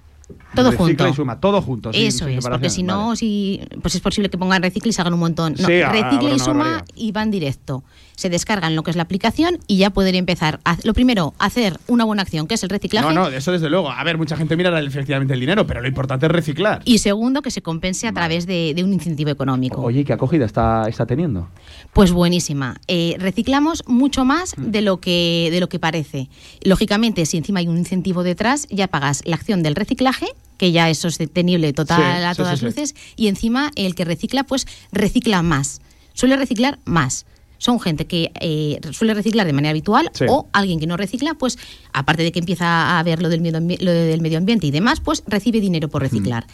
Todo 0.55 0.71
Recicla 0.71 0.87
junto. 0.87 1.09
y 1.09 1.13
Suma, 1.15 1.41
todo 1.41 1.61
junto. 1.63 1.91
Eso 1.93 2.27
sin 2.27 2.39
es, 2.39 2.45
porque 2.47 2.71
si 2.71 2.83
no, 2.83 3.15
si, 3.17 3.61
pues 3.83 3.95
es 3.95 4.01
posible 4.01 4.31
que 4.31 4.39
pongan 4.39 4.63
recicle 4.63 4.91
y 4.91 4.93
salgan 4.93 5.13
un 5.15 5.21
montón. 5.21 5.55
No, 5.59 5.67
Sí, 5.67 5.83
recicle 5.83 6.35
y 6.35 6.39
suma 6.39 6.55
barbaridad. 6.65 6.85
y 6.95 7.13
van 7.13 7.31
directo. 7.31 7.85
Se 8.17 8.31
descargan 8.31 8.75
lo 8.77 8.83
que 8.83 8.91
es 8.91 8.97
la 8.97 9.03
aplicación 9.03 9.59
y 9.67 9.79
ya 9.79 9.91
pueden 9.91 10.15
empezar. 10.15 10.61
A, 10.65 10.77
lo 10.85 10.95
primero, 10.95 11.35
hacer 11.39 11.79
una 11.89 12.05
buena 12.05 12.23
acción, 12.23 12.47
que 12.47 12.55
es 12.55 12.63
el 12.63 12.71
reciclaje. 12.71 13.07
No, 13.07 13.13
no, 13.13 13.29
eso 13.29 13.53
desde 13.53 13.69
luego. 13.71 13.91
A 13.91 14.03
ver, 14.05 14.19
mucha 14.19 14.37
gente 14.37 14.57
mira 14.57 14.79
efectivamente 14.81 15.35
el 15.35 15.41
dinero, 15.41 15.67
pero 15.67 15.81
lo 15.81 15.89
importante 15.89 16.27
es 16.27 16.33
reciclar. 16.33 16.83
Y 16.85 16.99
segundo, 16.99 17.43
que 17.43 17.51
se 17.51 17.63
compense 17.63 18.07
a 18.07 18.13
través 18.13 18.47
de, 18.47 18.73
de 18.75 18.85
un 18.85 18.93
incentivo 18.93 19.31
económico. 19.31 19.81
Oye, 19.83 20.05
¿qué 20.05 20.13
acogida 20.13 20.45
está, 20.45 20.89
está 20.89 21.07
teniendo? 21.07 21.49
Pues 21.93 22.13
buenísima. 22.13 22.77
Eh, 22.89 23.17
reciclamos 23.19 23.83
mucho 23.87 24.25
más 24.25 24.55
Mm. 24.57 24.71
de 24.71 24.83
lo 24.83 25.01
que 25.01 25.49
de 25.51 25.61
lo 25.61 25.69
que 25.69 25.79
parece. 25.79 26.29
Lógicamente, 26.63 27.27
si 27.27 27.37
encima 27.37 27.61
hay 27.61 27.69
un 27.69 27.79
incentivo 27.79 28.23
detrás, 28.23 28.67
ya 28.71 28.89
pagas 28.89 29.23
la 29.27 29.37
acción 29.37 29.63
del 29.63 29.75
reciclaje, 29.75 30.27
que 30.59 30.71
ya 30.73 30.89
es 30.91 30.99
sostenible 30.99 31.73
total 31.73 31.99
Sí, 32.01 32.25
a 32.25 32.35
sí, 32.35 32.37
todas 32.37 32.59
sí, 32.59 32.61
sí. 32.61 32.67
luces, 32.67 32.95
y 33.17 33.29
encima 33.29 33.71
el 33.75 33.95
que 33.95 34.05
recicla, 34.05 34.45
pues 34.45 34.67
recicla 34.93 35.43
más. 35.43 35.81
Suele 36.13 36.37
reciclar 36.37 36.79
más. 36.85 37.27
Son 37.65 37.81
gente 37.81 38.07
que 38.07 38.31
eh, 38.41 38.79
suele 38.93 39.15
reciclar 39.15 39.47
de 39.47 39.55
manera 39.55 39.71
habitual 39.71 40.11
Sí. 40.13 40.27
o 40.29 40.49
alguien 40.53 40.79
que 40.81 40.87
no 40.87 40.99
recicla, 40.99 41.33
pues 41.33 41.57
aparte 41.95 42.23
de 42.23 42.31
que 42.31 42.39
empieza 42.41 42.99
a 42.99 43.03
ver 43.03 43.23
lo 43.23 43.31
del 43.31 43.41
medio, 43.41 43.59
ambi- 43.59 43.81
lo 43.81 43.91
del 43.91 44.21
medio 44.21 44.37
ambiente 44.37 44.67
y 44.67 44.71
demás, 44.71 45.01
pues 45.01 45.23
recibe 45.27 45.61
dinero 45.63 45.89
por 45.89 46.03
reciclar. 46.03 46.47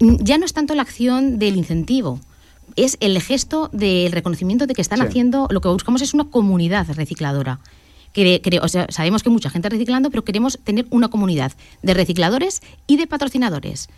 Mm, 0.00 0.16
Ya 0.20 0.38
no 0.38 0.46
es 0.46 0.54
tanto 0.54 0.74
la 0.74 0.80
acción 0.82 1.38
del 1.38 1.56
incentivo, 1.56 2.18
es 2.76 2.96
el 3.00 3.20
gesto 3.20 3.68
del 3.74 4.10
reconocimiento 4.12 4.66
de 4.66 4.72
que 4.72 4.80
están 4.80 5.00
Sí. 5.00 5.04
haciendo, 5.08 5.48
lo 5.50 5.60
que 5.60 5.68
buscamos 5.68 6.00
es 6.00 6.14
una 6.14 6.24
comunidad 6.24 6.86
recicladora. 6.94 7.60
O 8.62 8.68
sea, 8.68 8.86
sabemos 8.88 9.22
que 9.22 9.28
mucha 9.30 9.50
gente 9.50 9.68
reciclando, 9.68 10.08
pero 10.10 10.24
queremos 10.24 10.58
tener 10.64 10.86
una 10.90 11.08
comunidad 11.08 11.52
de 11.82 11.92
recicladores 11.92 12.62
y 12.86 12.96
de 12.96 13.06
patrocinadores. 13.06 13.88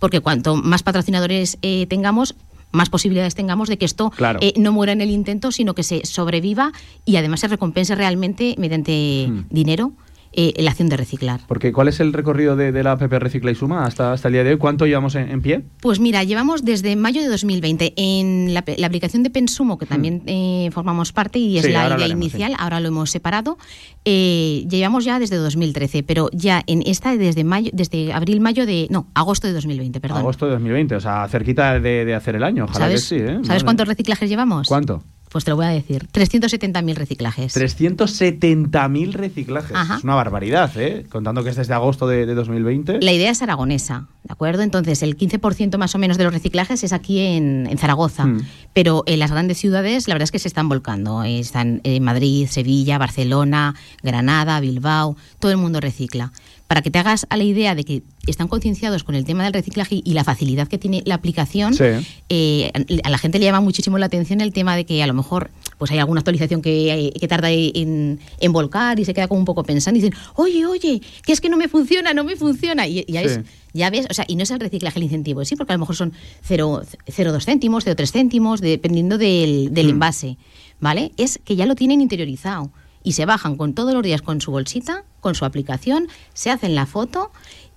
Porque 0.00 0.18
cuanto 0.20 0.56
más 0.56 0.82
patrocinadores 0.82 1.58
eh, 1.62 1.86
tengamos, 1.86 2.34
más 2.72 2.88
posibilidades 2.90 3.34
tengamos 3.34 3.68
de 3.68 3.78
que 3.78 3.84
esto 3.84 4.10
Claro. 4.10 4.38
eh, 4.42 4.54
no 4.56 4.72
muera 4.72 4.92
en 4.92 5.00
el 5.00 5.10
intento, 5.10 5.52
sino 5.52 5.74
que 5.74 5.82
se 5.82 6.04
sobreviva 6.04 6.72
y 7.04 7.16
además 7.16 7.40
se 7.40 7.48
recompense 7.48 7.94
realmente 7.94 8.54
mediante 8.58 9.26
Hmm. 9.28 9.44
dinero 9.50 9.92
eh, 10.32 10.52
la 10.58 10.70
acción 10.70 10.88
de 10.88 10.96
reciclar. 10.96 11.40
Porque 11.46 11.72
¿cuál 11.72 11.88
es 11.88 12.00
el 12.00 12.12
recorrido 12.12 12.56
de, 12.56 12.72
de 12.72 12.82
la 12.82 12.92
APP 12.92 13.12
Recicla 13.14 13.50
y 13.50 13.54
Suma 13.54 13.84
hasta, 13.84 14.12
hasta 14.12 14.28
el 14.28 14.34
día 14.34 14.44
de 14.44 14.50
hoy? 14.50 14.58
¿Cuánto 14.58 14.86
llevamos 14.86 15.14
en, 15.14 15.30
en 15.30 15.42
pie? 15.42 15.62
Pues 15.80 16.00
mira, 16.00 16.24
llevamos 16.24 16.64
desde 16.64 16.96
mayo 16.96 17.20
de 17.22 17.28
2020 17.28 17.94
en 17.96 18.54
la, 18.54 18.64
la 18.76 18.86
aplicación 18.86 19.22
de 19.22 19.30
Pensumo, 19.30 19.78
que 19.78 19.86
también 19.86 20.22
eh, 20.26 20.70
formamos 20.72 21.12
parte 21.12 21.38
y 21.38 21.58
es. 21.58 21.64
Sí, 21.66 21.72
la 21.72 21.96
idea 21.96 22.08
inicial, 22.08 22.54
ahora 22.58 22.80
lo 22.80 22.88
hemos 22.88 23.10
separado. 23.10 23.58
eh, 24.04 24.66
llevamos 24.68 25.04
ya 25.04 25.18
desde 25.18 25.36
2013, 25.36 26.02
pero 26.02 26.28
ya 26.32 26.62
en 26.66 26.82
esta 26.86 27.16
desde 27.16 27.44
mayo, 27.44 27.70
desde 27.72 28.12
abril-mayo 28.12 28.66
de. 28.66 28.88
No, 28.90 29.06
agosto 29.14 29.46
de 29.46 29.52
2020, 29.54 30.00
perdón. 30.00 30.18
Agosto 30.18 30.46
de 30.46 30.52
2020, 30.52 30.96
o 30.96 31.00
sea, 31.00 31.28
cerquita 31.28 31.78
de, 31.78 32.04
de 32.04 32.14
hacer 32.14 32.36
el 32.36 32.42
año. 32.42 32.64
Ojalá 32.64 32.86
¿Sabes, 32.86 33.08
que 33.08 33.18
sí, 33.18 33.22
¿eh? 33.24 33.38
¿sabes 33.44 33.64
cuántos 33.64 33.86
reciclajes 33.88 34.28
llevamos? 34.28 34.68
¿Cuánto? 34.68 35.02
Pues 35.32 35.44
te 35.44 35.50
lo 35.50 35.56
voy 35.56 35.64
a 35.66 35.70
decir. 35.70 36.06
370.000 36.12 36.94
reciclajes. 36.94 37.56
370.000 37.56 39.12
reciclajes. 39.12 39.74
Ajá. 39.74 39.96
Es 39.96 40.04
una 40.04 40.14
barbaridad, 40.14 40.70
¿eh? 40.76 41.06
Contando 41.10 41.42
que 41.42 41.50
es 41.50 41.56
desde 41.56 41.74
agosto 41.74 42.06
de, 42.06 42.26
de 42.26 42.34
2020. 42.34 43.00
La 43.00 43.12
idea 43.12 43.30
es 43.30 43.42
aragonesa, 43.42 44.08
¿de 44.24 44.32
acuerdo? 44.32 44.62
Entonces, 44.62 45.02
el 45.02 45.16
15% 45.16 45.78
más 45.78 45.94
o 45.94 45.98
menos 45.98 46.18
de 46.18 46.24
los 46.24 46.32
reciclajes 46.32 46.84
es 46.84 46.92
aquí 46.92 47.20
en, 47.20 47.66
en 47.70 47.78
Zaragoza, 47.78 48.26
Mm. 48.26 48.40
pero 48.72 49.02
en 49.06 49.18
las 49.18 49.30
grandes 49.30 49.58
ciudades 49.58 50.06
la 50.06 50.14
verdad 50.14 50.24
es 50.24 50.30
que 50.32 50.38
se 50.38 50.48
están 50.48 50.68
volcando. 50.68 51.24
Eh, 51.24 51.38
Están 51.40 51.80
en 51.84 52.02
Madrid, 52.04 52.46
Sevilla, 52.48 52.98
Barcelona, 52.98 53.74
Granada, 54.02 54.60
Bilbao, 54.60 55.16
todo 55.38 55.50
el 55.50 55.56
mundo 55.58 55.80
recicla. 55.80 56.32
Para 56.72 56.80
que 56.80 56.90
te 56.90 56.98
hagas 56.98 57.26
a 57.28 57.36
la 57.36 57.44
idea 57.44 57.74
de 57.74 57.84
que 57.84 58.02
están 58.26 58.48
concienciados 58.48 59.04
con 59.04 59.14
el 59.14 59.26
tema 59.26 59.44
del 59.44 59.52
reciclaje 59.52 60.00
y 60.02 60.14
la 60.14 60.24
facilidad 60.24 60.68
que 60.68 60.78
tiene 60.78 61.02
la 61.04 61.16
aplicación, 61.16 61.74
Sí. 61.74 61.84
eh, 62.30 62.72
a 63.04 63.10
la 63.10 63.18
gente 63.18 63.38
le 63.38 63.44
llama 63.44 63.60
muchísimo 63.60 63.98
la 63.98 64.06
atención 64.06 64.40
el 64.40 64.54
tema 64.54 64.74
de 64.74 64.86
que 64.86 65.02
a 65.02 65.06
lo 65.06 65.12
mejor 65.12 65.50
pues 65.76 65.90
hay 65.90 65.98
alguna 65.98 66.20
actualización 66.20 66.62
que, 66.62 67.12
que 67.20 67.28
tarda 67.28 67.50
en, 67.50 68.20
en 68.40 68.52
volcar 68.52 68.98
y 68.98 69.04
se 69.04 69.12
queda 69.12 69.28
como 69.28 69.40
un 69.40 69.44
poco 69.44 69.64
pensando 69.64 69.98
y 69.98 70.02
dicen, 70.02 70.18
oye, 70.34 70.64
oye, 70.64 71.02
que 71.26 71.32
es 71.34 71.42
que 71.42 71.50
no 71.50 71.58
me 71.58 71.68
funciona, 71.68 72.14
no 72.14 72.24
me 72.24 72.36
funciona. 72.36 72.86
Y 72.86 73.04
ya, 73.06 73.20
Sí. 73.20 73.26
ves, 73.26 73.40
ya 73.74 73.90
ves, 73.90 74.06
o 74.08 74.14
sea, 74.14 74.24
y 74.26 74.36
no 74.36 74.44
es 74.44 74.50
el 74.50 74.58
reciclaje 74.60 74.98
el 74.98 75.02
incentivo, 75.02 75.44
sí, 75.44 75.56
porque 75.56 75.74
a 75.74 75.76
lo 75.76 75.80
mejor 75.80 75.94
son 75.96 76.14
0,2 76.48 77.44
céntimos, 77.44 77.84
0,3 77.84 78.10
céntimos, 78.12 78.62
dependiendo 78.62 79.18
del, 79.18 79.74
del 79.74 79.88
Mm. 79.88 79.90
envase, 79.90 80.38
¿vale? 80.80 81.12
Es 81.18 81.38
que 81.44 81.54
ya 81.54 81.66
lo 81.66 81.74
tienen 81.74 82.00
interiorizado. 82.00 82.70
Y 83.02 83.12
se 83.12 83.24
bajan 83.26 83.56
con 83.56 83.74
todos 83.74 83.92
los 83.94 84.02
días 84.02 84.22
con 84.22 84.40
su 84.40 84.50
bolsita, 84.50 85.04
con 85.20 85.34
su 85.34 85.44
aplicación, 85.44 86.08
se 86.34 86.50
hacen 86.50 86.74
la 86.74 86.86
foto 86.86 87.30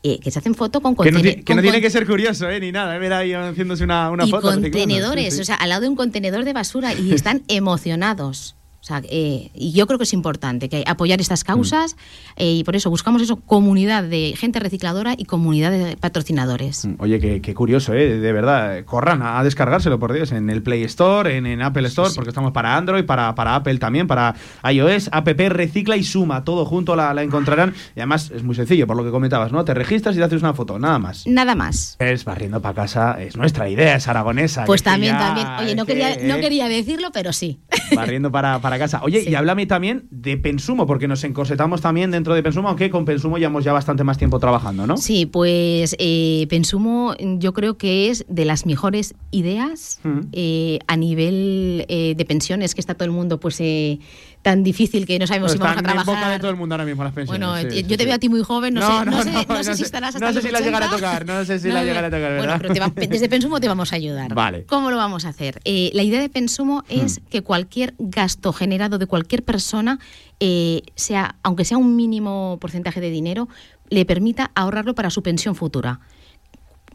eh, 0.04 0.20
que 0.20 0.30
se 0.30 0.38
hacen 0.38 0.54
foto 0.54 0.82
con 0.82 0.96
Que 0.96 1.12
no, 1.12 1.18
contene- 1.20 1.36
ti- 1.38 1.44
que 1.44 1.56
no 1.56 1.62
tiene 1.64 1.82
que 1.82 1.90
ser 1.90 2.06
curioso, 2.06 2.48
¿eh? 2.50 2.60
Ni 2.60 2.72
nada, 2.72 2.96
¿eh? 2.96 3.00
Ver 3.00 3.12
ahí 3.14 3.34
haciéndose 3.34 3.84
una, 3.84 4.12
una 4.12 4.26
y 4.26 4.30
foto. 4.30 4.50
contenedores, 4.52 5.34
Sí, 5.34 5.38
sí. 5.38 5.42
o 5.42 5.46
sea, 5.46 5.56
al 5.56 5.70
lado 5.70 5.82
de 5.82 5.90
un 5.90 5.96
contenedor 5.96 6.44
de 6.46 6.54
basura 6.54 6.94
y 6.94 7.12
están 7.16 7.42
emocionados. 7.48 8.56
O 8.86 8.88
sea, 8.88 9.02
eh, 9.10 9.50
y 9.56 9.72
yo 9.72 9.88
creo 9.88 9.98
que 9.98 10.04
es 10.04 10.14
importante 10.14 10.70
que 10.70 10.84
apoyar 10.86 11.20
estas 11.20 11.44
causas 11.44 11.96
eh, 12.36 12.52
y 12.52 12.64
por 12.64 12.76
eso 12.76 12.92
buscamos 12.92 13.20
eso, 13.24 13.38
comunidad 13.38 14.04
de 14.04 14.36
gente 14.38 14.60
recicladora 14.60 15.16
y 15.18 15.26
comunidad 15.26 15.72
de 15.72 15.98
patrocinadores. 15.98 16.88
Oye, 17.00 17.20
qué, 17.20 17.42
qué 17.42 17.56
curioso, 17.56 17.96
¿eh? 17.96 18.20
De 18.20 18.32
verdad. 18.32 18.86
Corran 18.86 19.24
a, 19.24 19.40
a 19.40 19.44
descargárselo, 19.44 19.98
por 19.98 20.14
Dios, 20.14 20.32
en 20.34 20.52
el 20.52 20.62
Play 20.62 20.84
Store, 20.84 21.36
en, 21.36 21.48
en 21.48 21.64
Apple 21.64 21.88
Store, 21.88 22.12
porque 22.14 22.30
estamos 22.30 22.52
para 22.52 22.78
Android, 22.78 23.06
para, 23.06 23.34
para 23.34 23.56
Apple 23.56 23.80
también, 23.80 24.06
para 24.06 24.36
iOS, 24.72 25.10
app 25.12 25.28
Recicla 25.28 25.98
y 25.98 26.04
Suma, 26.04 26.44
todo 26.44 26.64
junto 26.66 26.96
la, 26.96 27.12
la 27.16 27.24
encontrarán. 27.24 27.74
Y 27.96 28.02
además 28.02 28.32
es 28.36 28.44
muy 28.44 28.54
sencillo, 28.54 28.86
por 28.86 28.98
lo 28.98 29.04
que 29.04 29.10
comentabas, 29.10 29.52
¿no? 29.52 29.66
Te 29.66 29.74
registras 29.74 30.16
y 30.16 30.20
te 30.20 30.26
haces 30.26 30.44
una 30.44 30.54
foto, 30.54 30.78
nada 30.78 31.00
más. 31.00 31.26
Nada 31.26 31.56
más. 31.56 31.96
Es 31.98 32.24
barriendo 32.24 32.62
para 32.62 32.76
casa, 32.76 33.20
es 33.20 33.36
nuestra 33.36 33.68
idea, 33.68 33.96
es 33.96 34.08
aragonesa. 34.08 34.66
Pues 34.66 34.84
también, 34.84 35.14
ya- 35.16 35.20
también. 35.20 35.48
Oye, 35.60 35.76
no 35.76 35.88
que, 35.88 35.94
quería, 35.94 36.18
no 36.36 36.40
quería 36.40 36.68
decirlo, 36.70 37.10
pero 37.12 37.34
sí. 37.34 37.60
Barriendo 37.96 38.32
para, 38.32 38.60
para 38.60 38.75
casa. 38.80 39.02
Oye, 39.04 39.24
y 39.28 39.36
háblame 39.36 39.66
también 39.66 40.08
de 40.12 40.38
Pensumo, 40.38 40.86
porque 40.86 41.08
nos 41.08 41.24
encorsetamos 41.24 41.82
también 41.82 42.12
dentro 42.12 42.34
de 42.34 42.44
Pensumo, 42.44 42.70
aunque 42.70 42.90
con 42.90 43.06
Pensumo 43.06 43.38
llevamos 43.38 43.64
ya 43.64 43.74
bastante 43.74 44.04
más 44.04 44.18
tiempo 44.18 44.40
trabajando, 44.40 44.88
¿no? 44.88 44.98
Sí, 44.98 45.26
pues 45.26 45.96
eh, 46.00 46.46
Pensumo 46.50 47.16
yo 47.20 47.54
creo 47.54 47.78
que 47.78 48.10
es 48.10 48.26
de 48.28 48.46
las 48.46 48.66
mejores 48.66 49.16
ideas 49.32 50.00
eh, 50.32 50.80
a 50.88 50.98
nivel 50.98 51.86
eh, 51.88 52.14
de 52.16 52.26
pensiones, 52.26 52.76
que 52.76 52.82
está 52.82 52.94
todo 52.94 53.06
el 53.06 53.12
mundo 53.12 53.40
pues 53.40 53.60
eh, 53.60 54.00
tan 54.46 54.62
difícil 54.64 55.08
que 55.08 55.18
no 55.18 55.26
sabemos 55.26 55.52
si 55.54 55.58
vamos 55.58 55.78
a 55.78 55.80
Están 55.80 55.98
en 55.98 56.06
boca 56.06 56.12
de 56.12 56.16
trabajar. 56.20 56.40
todo 56.42 56.52
el 56.52 56.58
mundo 56.58 56.76
ahora 56.76 56.86
mismo 56.86 57.04
las 57.04 57.14
pensiones. 57.14 57.48
Bueno, 57.48 57.60
sí, 57.60 57.80
eh, 57.80 57.82
sí, 57.82 57.88
yo 57.90 57.98
te 57.98 58.06
veo 58.06 58.14
a 58.14 58.20
ti 58.20 58.30
muy 58.30 58.44
joven, 58.44 58.76
no, 58.76 58.82
sé, 58.82 59.06
no, 59.10 59.24
sé, 59.24 59.32
no 59.50 59.64
sé 59.64 59.76
si 59.76 59.82
estarás 59.82 60.14
hasta 60.14 60.24
No 60.24 60.28
sé 60.32 60.36
los 60.36 60.44
si 60.46 60.52
la 60.52 60.60
llegará 60.60 60.86
a 60.86 60.90
80. 60.90 61.08
tocar, 61.10 61.26
no 61.26 61.46
sé 61.46 61.58
si 61.60 61.70
la 61.70 61.84
llegará 61.84 62.08
a 62.08 62.12
tocar, 62.12 62.22
¿verdad? 62.32 62.38
Bueno, 62.46 62.58
pero 62.62 62.74
te 62.76 62.80
va- 62.80 63.08
desde 63.10 63.28
Pensumo 63.28 63.60
te 63.60 63.68
vamos 63.68 63.92
a 63.92 63.96
ayudar. 63.96 64.36
Vale. 64.36 64.66
¿Cómo 64.66 64.92
lo 64.92 64.98
vamos 64.98 65.26
a 65.26 65.30
hacer? 65.30 65.60
Eh, 65.66 65.90
la 65.96 66.04
idea 66.04 66.22
de 66.22 66.30
Pensumo 66.30 66.84
es 66.90 67.22
que 67.32 67.42
cualquier 67.42 67.96
gasto 67.98 68.54
generado 68.54 69.00
de 69.00 69.08
cualquier 69.08 69.44
persona, 69.44 69.98
eh, 70.40 70.84
sea, 70.94 71.38
aunque 71.42 71.66
sea 71.66 71.80
un 71.80 71.96
mínimo 71.96 72.60
porcentaje 72.62 73.02
de 73.02 73.10
dinero, 73.10 73.50
le 73.90 74.06
permita 74.06 74.52
ahorrarlo 74.54 74.94
para 74.94 75.10
su 75.10 75.24
pensión 75.24 75.56
futura. 75.56 76.02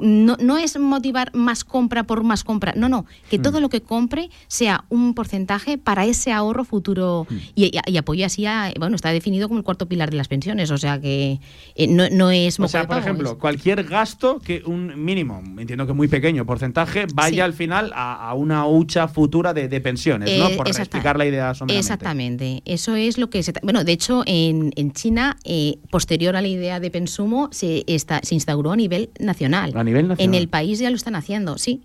No, 0.01 0.37
no 0.41 0.59
es 0.59 0.79
motivar 0.79 1.35
más 1.35 1.65
compra 1.65 2.05
por 2.05 2.23
más 2.25 2.45
compra, 2.45 2.73
no, 2.77 2.89
no, 2.89 3.07
que 3.29 3.39
Hmm. 3.39 3.43
todo 3.43 3.61
lo 3.61 3.69
que 3.69 3.81
compre 3.83 4.31
sea 4.49 4.85
un 4.89 5.15
porcentaje 5.15 5.79
para 5.79 6.05
ese 6.07 6.33
ahorro 6.33 6.65
futuro 6.65 7.27
Hmm. 7.29 7.37
y, 7.55 7.65
y, 7.67 7.81
y 7.87 7.97
apoya 7.97 8.27
así 8.27 8.47
a, 8.47 8.73
bueno, 8.79 8.97
está 8.97 9.11
definido 9.11 9.49
como 9.49 9.59
el 9.59 9.65
cuarto 9.65 9.87
pilar 9.89 10.11
de 10.11 10.17
las 10.17 10.29
pensiones, 10.29 10.71
o 10.71 10.79
sea 10.79 11.01
que 11.01 11.41
eh, 11.75 11.87
no, 11.87 12.09
no 12.11 12.31
es 12.31 12.59
O 12.61 12.69
sea, 12.69 12.87
por 12.87 12.99
ejemplo, 12.99 13.31
es- 13.33 13.37
cualquier 13.37 13.85
gasto 13.85 14.39
que 14.39 14.63
un 14.65 15.05
mínimo, 15.05 15.43
entiendo 15.59 15.87
que 15.87 15.93
muy 15.93 16.09
pequeño 16.09 16.47
porcentaje, 16.47 17.07
vaya 17.15 17.31
Sí. 17.35 17.41
al 17.41 17.53
final 17.53 17.93
a, 17.95 18.29
a 18.31 18.35
una 18.35 18.67
hucha 18.67 19.09
futura 19.09 19.53
de, 19.53 19.69
de 19.69 19.81
pensiones, 19.81 20.39
¿no? 20.39 20.49
Eh, 20.49 20.57
Por 20.57 20.69
explicar 20.69 21.19
la 21.19 21.27
idea. 21.27 21.53
Exactamente, 21.69 22.63
eso 22.65 22.95
es 22.95 23.19
lo 23.19 23.29
que 23.31 23.43
se... 23.43 23.53
Bueno, 23.63 23.83
de 23.85 23.93
hecho, 23.93 24.23
en, 24.27 24.73
en 24.77 24.93
China, 24.93 25.37
eh, 25.45 25.79
posterior 25.91 26.37
a 26.37 26.41
la 26.41 26.47
idea 26.49 26.79
de 26.79 26.91
Pensumo, 26.91 27.49
se, 27.51 27.83
está, 27.89 28.21
se 28.23 28.35
instauró 28.37 28.71
a 28.71 28.77
nivel 28.77 29.11
nacional. 29.19 29.73
A 29.75 29.83
nivel 29.83 29.90
nacional. 29.93 30.17
En 30.19 30.35
el 30.35 30.49
país 30.49 30.79
ya 30.79 30.91
lo 30.91 30.97
están 30.97 31.17
haciendo, 31.17 31.59
sí. 31.59 31.83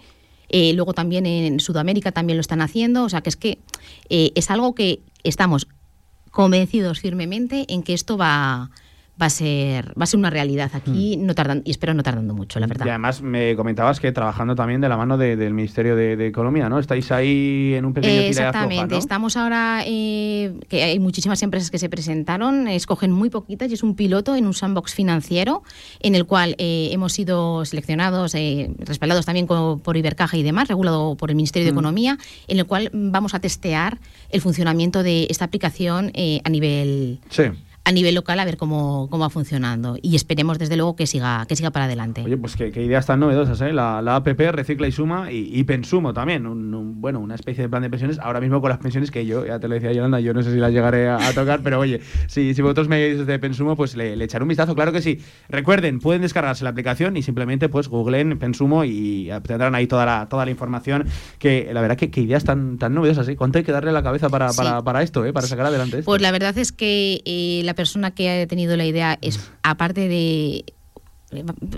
Eh, 0.49 0.73
luego 0.73 0.93
también 0.93 1.25
en 1.25 1.59
Sudamérica 1.59 2.11
también 2.11 2.37
lo 2.37 2.41
están 2.41 2.61
haciendo, 2.61 3.03
o 3.03 3.09
sea 3.09 3.21
que 3.21 3.29
es 3.29 3.35
que 3.35 3.57
eh, 4.09 4.31
es 4.35 4.51
algo 4.51 4.75
que 4.75 5.01
estamos 5.23 5.67
convencidos 6.31 6.99
firmemente 6.99 7.65
en 7.67 7.81
que 7.81 7.93
esto 7.93 8.17
va, 8.17 8.69
va, 9.21 9.27
a, 9.27 9.29
ser, 9.29 9.89
va 9.99 10.03
a 10.03 10.05
ser 10.05 10.17
una 10.19 10.29
realidad 10.29 10.71
aquí, 10.73 11.17
no 11.17 11.33
tardan, 11.35 11.61
y 11.65 11.71
espero 11.71 11.93
no 11.93 12.03
tardando 12.03 12.33
mucho, 12.33 12.59
la 12.59 12.67
verdad. 12.67 12.85
Y 12.85 12.89
además 12.89 13.21
me 13.21 13.55
comentabas 13.55 13.99
que 13.99 14.11
trabajando 14.11 14.55
también 14.55 14.81
de 14.81 14.89
la 14.89 14.97
mano 14.97 15.17
de- 15.17 15.35
del 15.35 15.53
Ministerio 15.53 15.95
de, 15.95 16.15
de 16.17 16.27
Economía, 16.27 16.67
¿no? 16.69 16.79
Estáis 16.79 17.11
ahí 17.11 17.73
en 17.75 17.85
un 17.85 17.93
pequeño 17.93 18.13
Eh, 18.13 18.27
Exactamente, 18.29 18.93
¿no? 18.95 18.99
estamos 18.99 19.37
ahora, 19.37 19.83
eh, 19.85 20.53
que 20.67 20.83
hay 20.83 20.99
muchísimas 20.99 21.41
empresas 21.43 21.71
que 21.71 21.79
se 21.79 21.89
presentaron, 21.89 22.67
escogen 22.67 23.11
muy 23.11 23.29
poquitas 23.29 23.69
y 23.71 23.73
es 23.75 23.83
un 23.83 23.95
piloto 23.95 24.35
en 24.35 24.45
un 24.47 24.53
sandbox 24.53 24.93
financiero 24.93 25.63
en 26.01 26.15
el 26.15 26.25
cual 26.25 26.55
eh, 26.57 26.89
hemos 26.91 27.13
sido 27.13 27.63
seleccionados, 27.65 28.35
eh, 28.35 28.69
respaldados 28.79 29.25
también 29.25 29.47
por 29.47 29.97
Ibercaja 29.97 30.37
y 30.37 30.43
demás, 30.43 30.67
regulado 30.67 31.15
por 31.15 31.29
el 31.29 31.35
Ministerio 31.35 31.65
de 31.65 31.71
Mm. 31.71 31.75
Economía, 31.75 32.17
en 32.47 32.59
el 32.59 32.65
cual 32.65 32.89
vamos 32.93 33.33
a 33.33 33.39
testear 33.39 33.99
el 34.29 34.41
funcionamiento 34.41 35.03
de 35.03 35.27
esta 35.29 35.45
aplicación 35.45 36.11
eh, 36.13 36.41
a 36.43 36.49
nivel 36.49 37.19
Sí. 37.29 37.43
A 37.87 37.91
nivel 37.91 38.15
local 38.15 38.39
a 38.39 38.45
ver 38.45 38.57
cómo, 38.57 39.07
cómo 39.11 39.21
va 39.23 39.29
funcionando 39.29 39.97
y 40.01 40.15
esperemos 40.15 40.57
desde 40.59 40.75
luego 40.75 40.95
que 40.95 41.05
siga 41.07 41.45
que 41.47 41.55
siga 41.55 41.69
para 41.71 41.85
adelante. 41.85 42.23
Oye, 42.25 42.35
pues 42.35 42.55
qué, 42.55 42.71
qué 42.71 42.83
ideas 42.83 43.05
tan 43.05 43.19
novedosas, 43.19 43.61
¿eh? 43.61 43.71
La, 43.71 44.01
la 44.01 44.15
APP 44.17 44.39
Recicla 44.51 44.87
y 44.87 44.91
Suma 44.91 45.31
y, 45.31 45.49
y 45.53 45.63
Pensumo 45.65 46.13
también. 46.13 46.47
Un, 46.47 46.73
un- 46.73 46.99
bueno, 46.99 47.19
una 47.19 47.35
especie 47.35 47.63
de 47.63 47.69
plan 47.69 47.83
de 47.83 47.89
pensiones. 47.91 48.17
Ahora 48.19 48.41
mismo 48.41 48.59
con 48.59 48.69
las 48.71 48.79
pensiones 48.79 49.11
que 49.11 49.25
yo, 49.25 49.45
ya 49.45 49.59
te 49.59 49.67
lo 49.67 49.75
decía 49.75 49.93
Yolanda, 49.93 50.19
yo 50.19 50.33
no 50.33 50.41
sé 50.41 50.51
si 50.51 50.57
las 50.57 50.71
llegaré 50.73 51.07
a, 51.07 51.17
a 51.27 51.33
tocar, 51.33 51.61
pero 51.61 51.79
oye, 51.79 52.01
si, 52.27 52.53
si 52.55 52.61
vosotros 52.63 52.87
me 52.87 53.05
dices 53.07 53.27
de 53.27 53.37
Pensumo, 53.37 53.75
pues 53.75 53.95
le, 53.95 54.15
le 54.15 54.25
echaré 54.25 54.43
un 54.43 54.49
vistazo, 54.49 54.73
claro 54.73 54.91
que 54.91 55.03
sí. 55.03 55.19
Recuerden, 55.47 55.99
pueden 55.99 56.23
descargarse 56.23 56.63
la 56.63 56.71
aplicación 56.71 57.15
y 57.17 57.21
simplemente 57.21 57.69
pues 57.69 57.87
googleen 57.87 58.39
Pensumo 58.39 58.83
y 58.83 59.29
tendrán 59.47 59.75
ahí 59.75 59.85
toda 59.85 60.07
la, 60.07 60.27
toda 60.27 60.43
la 60.45 60.49
información. 60.49 61.05
Que 61.37 61.69
la 61.71 61.81
verdad 61.81 61.97
que 61.97 62.09
qué 62.09 62.21
ideas 62.21 62.43
tan, 62.43 62.79
tan 62.79 62.95
novedosas, 62.95 63.27
¿eh? 63.27 63.35
¿Cuánto 63.35 63.59
hay 63.59 63.63
que 63.63 63.71
darle 63.71 63.91
a 63.91 63.93
la 63.93 64.01
cabeza 64.01 64.29
para, 64.29 64.49
Sí. 64.49 64.57
para, 64.57 64.81
para 64.83 65.03
esto, 65.03 65.23
¿eh? 65.25 65.33
Para 65.33 65.45
sacar 65.45 65.67
adelante 65.67 65.99
esto. 65.99 66.09
Pues 66.09 66.21
la 66.23 66.31
verdad 66.31 66.57
es 66.57 66.71
que 66.71 67.21
eh, 67.25 67.61
la 67.63 67.74
persona 67.75 68.11
que 68.11 68.29
ha 68.29 68.47
tenido 68.47 68.75
la 68.77 68.85
idea 68.85 69.17
es, 69.21 69.39
aparte 69.63 70.07
de... 70.07 70.65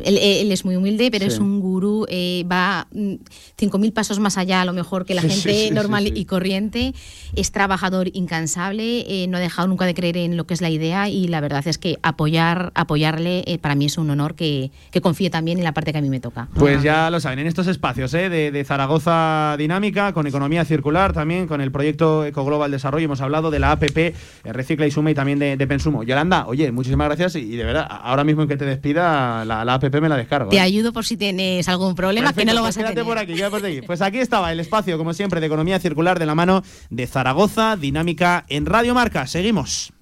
Él, 0.03 0.17
él 0.17 0.51
es 0.51 0.65
muy 0.65 0.75
humilde, 0.75 1.09
pero 1.11 1.25
Sí. 1.25 1.33
es 1.33 1.39
un 1.39 1.59
gurú, 1.59 2.05
eh, 2.09 2.45
va 2.51 2.87
mm, 2.91 3.13
5.000 3.59 3.91
pasos 3.93 4.19
más 4.19 4.37
allá 4.37 4.61
a 4.61 4.65
lo 4.65 4.73
mejor 4.73 5.05
que 5.05 5.13
la 5.15 5.21
Sí, 5.27 5.29
gente 5.29 5.53
sí, 5.53 5.67
sí, 5.69 5.73
normal 5.73 6.03
sí, 6.05 6.11
sí. 6.13 6.19
y 6.21 6.25
corriente. 6.25 6.93
Es 7.35 7.51
trabajador 7.51 8.09
incansable, 8.13 9.05
eh, 9.07 9.27
no 9.27 9.37
ha 9.37 9.39
dejado 9.39 9.67
nunca 9.67 9.85
de 9.85 9.93
creer 9.93 10.17
en 10.17 10.37
lo 10.37 10.45
que 10.45 10.53
es 10.53 10.61
la 10.61 10.69
idea 10.69 11.09
y 11.09 11.27
la 11.27 11.41
verdad 11.41 11.67
es 11.67 11.77
que 11.77 11.97
apoyar, 12.03 12.71
apoyarle 12.75 13.43
eh, 13.47 13.57
para 13.57 13.75
mí 13.75 13.85
es 13.85 13.97
un 13.97 14.09
honor 14.09 14.35
que, 14.35 14.71
que 14.91 15.01
confíe 15.01 15.29
también 15.29 15.57
en 15.57 15.63
la 15.63 15.73
parte 15.73 15.91
que 15.91 15.97
a 15.97 16.01
mí 16.01 16.09
me 16.09 16.19
toca. 16.19 16.47
Pues 16.55 16.83
ya 16.83 17.09
lo 17.09 17.19
saben, 17.19 17.39
en 17.39 17.47
estos 17.47 17.67
espacios 17.67 18.13
¿eh? 18.13 18.29
de, 18.29 18.51
de 18.51 18.63
Zaragoza 18.63 19.55
Dinámica, 19.57 20.13
con 20.13 20.27
economía 20.27 20.65
circular, 20.65 21.13
también 21.13 21.47
con 21.47 21.61
el 21.61 21.71
proyecto 21.71 22.25
Ecoglobal 22.25 22.71
Desarrollo, 22.71 23.05
hemos 23.05 23.21
hablado 23.21 23.51
de 23.51 23.59
la 23.59 23.71
APP 23.71 23.97
eh, 23.97 24.13
Recicla 24.45 24.87
y 24.87 24.91
Suma 24.91 25.11
y 25.11 25.13
también 25.13 25.39
de, 25.39 25.57
de 25.57 25.67
Pensumo. 25.67 26.03
Yolanda, 26.03 26.45
oye, 26.47 26.71
muchísimas 26.71 27.07
gracias 27.07 27.35
y, 27.35 27.39
y 27.39 27.55
de 27.57 27.63
verdad, 27.63 27.87
ahora 27.89 28.23
mismo 28.23 28.41
en 28.43 28.47
que 28.47 28.57
te 28.57 28.65
despida, 28.65 29.43
la, 29.47 29.65
la 29.65 29.75
APP 29.75 29.95
me 30.01 30.09
la 30.09 30.17
descargo. 30.17 30.49
Te 30.49 30.57
¿eh? 30.57 30.61
ayudo 30.61 30.93
por 30.93 31.05
si 31.05 31.17
tienes 31.17 31.67
algún 31.67 31.95
problema, 31.95 32.33
que 32.33 32.45
no 32.45 32.51
Perfecto, 32.51 32.55
lo 32.55 32.61
pues 32.61 32.75
vas 32.75 32.77
a 32.77 32.79
quédate 32.79 32.93
tener. 32.95 33.05
por 33.07 33.17
aquí, 33.17 33.33
quédate 33.33 33.51
por 33.51 33.65
aquí. 33.65 33.81
Pues 33.81 34.01
aquí 34.01 34.17
estaba 34.19 34.51
el 34.51 34.59
espacio, 34.59 34.97
como 34.97 35.13
siempre, 35.13 35.39
de 35.39 35.47
economía 35.47 35.79
circular 35.79 36.19
de 36.19 36.25
la 36.25 36.35
mano 36.35 36.63
de 36.89 37.07
Zaragoza 37.07 37.75
Dinámica 37.77 38.45
en 38.49 38.65
Radio 38.65 38.93
Marca. 38.93 39.25
Seguimos. 39.27 39.93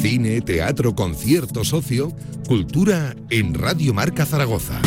Cine, 0.00 0.40
teatro, 0.40 0.94
concierto, 0.94 1.64
socio, 1.64 2.12
cultura 2.48 3.14
en 3.30 3.54
Radio 3.54 3.94
Marca 3.94 4.26
Zaragoza. 4.26 4.80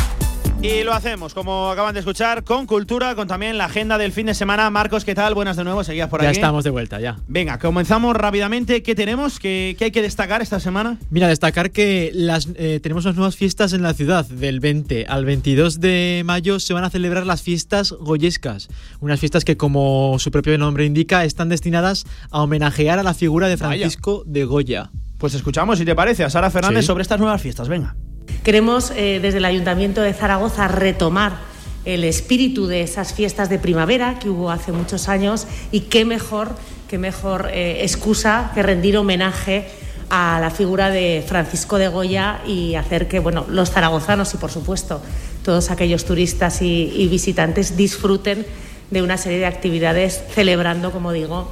Y 0.65 0.83
lo 0.83 0.93
hacemos, 0.93 1.35
como 1.35 1.69
acaban 1.69 1.93
de 1.93 1.99
escuchar, 1.99 2.43
con 2.43 2.65
cultura, 2.65 3.13
con 3.13 3.27
también 3.27 3.55
la 3.57 3.65
agenda 3.65 3.99
del 3.99 4.11
fin 4.11 4.25
de 4.25 4.33
semana. 4.33 4.67
Marcos, 4.71 5.05
¿qué 5.05 5.13
tal? 5.13 5.35
Buenas 5.35 5.57
de 5.57 5.63
nuevo, 5.63 5.83
seguías 5.83 6.09
por 6.09 6.23
ya 6.23 6.29
aquí. 6.29 6.37
estamos 6.39 6.63
de 6.63 6.71
vuelta, 6.71 6.99
ya. 6.99 7.17
Venga, 7.27 7.59
comenzamos 7.59 8.15
rápidamente. 8.15 8.81
¿Qué 8.81 8.95
tenemos? 8.95 9.37
¿Qué, 9.37 9.75
qué 9.77 9.85
hay 9.85 9.91
que 9.91 10.01
destacar 10.01 10.41
esta 10.41 10.59
semana? 10.59 10.97
Mira, 11.11 11.27
destacar 11.27 11.69
que 11.69 12.09
las, 12.15 12.47
eh, 12.55 12.79
tenemos 12.81 13.05
unas 13.05 13.15
nuevas 13.15 13.35
fiestas 13.35 13.73
en 13.73 13.83
la 13.83 13.93
ciudad. 13.93 14.25
Del 14.25 14.59
20 14.59 15.05
al 15.07 15.23
22 15.23 15.79
de 15.81 16.23
mayo 16.25 16.59
se 16.59 16.73
van 16.73 16.83
a 16.83 16.89
celebrar 16.89 17.27
las 17.27 17.43
fiestas 17.43 17.91
goyescas. 17.91 18.67
Unas 19.01 19.19
fiestas 19.19 19.45
que, 19.45 19.57
como 19.57 20.17
su 20.17 20.31
propio 20.31 20.57
nombre 20.57 20.85
indica, 20.85 21.25
están 21.25 21.47
destinadas 21.49 22.05
a 22.31 22.41
homenajear 22.41 22.97
a 22.97 23.03
la 23.03 23.13
figura 23.13 23.47
de 23.49 23.57
Francisco 23.57 24.23
de 24.25 24.45
Goya. 24.45 24.89
Pues 25.19 25.35
escuchamos, 25.35 25.77
si 25.77 25.85
te 25.85 25.93
parece, 25.93 26.23
a 26.23 26.29
Sara 26.31 26.49
Fernández 26.49 26.81
Sí. 26.85 26.87
sobre 26.87 27.03
estas 27.03 27.19
nuevas 27.19 27.39
fiestas. 27.41 27.67
Venga. 27.69 27.95
Queremos 28.43 28.91
eh, 28.91 29.19
desde 29.21 29.39
el 29.39 29.45
Ayuntamiento 29.45 30.01
de 30.01 30.13
Zaragoza 30.13 30.67
retomar 30.67 31.39
el 31.85 32.03
espíritu 32.03 32.67
de 32.67 32.81
esas 32.81 33.13
fiestas 33.13 33.49
de 33.49 33.59
primavera 33.59 34.19
que 34.19 34.29
hubo 34.29 34.51
hace 34.51 34.71
muchos 34.71 35.07
años 35.07 35.47
y 35.71 35.81
qué 35.81 36.05
mejor, 36.05 36.49
qué 36.87 36.97
mejor 36.97 37.49
eh, 37.51 37.83
excusa 37.83 38.51
que 38.53 38.63
rendir 38.63 38.97
homenaje 38.97 39.67
a 40.09 40.39
la 40.39 40.51
figura 40.51 40.89
de 40.89 41.23
Francisco 41.27 41.77
de 41.77 41.87
Goya 41.87 42.41
y 42.45 42.75
hacer 42.75 43.07
que 43.07 43.19
bueno, 43.19 43.45
los 43.49 43.71
zaragozanos 43.71 44.33
y 44.33 44.37
por 44.37 44.51
supuesto 44.51 45.01
todos 45.43 45.71
aquellos 45.71 46.05
turistas 46.05 46.61
y, 46.61 46.91
y 46.95 47.07
visitantes 47.07 47.77
disfruten 47.77 48.45
de 48.91 49.01
una 49.01 49.17
serie 49.17 49.39
de 49.39 49.45
actividades 49.47 50.21
celebrando, 50.33 50.91
como 50.91 51.11
digo, 51.11 51.49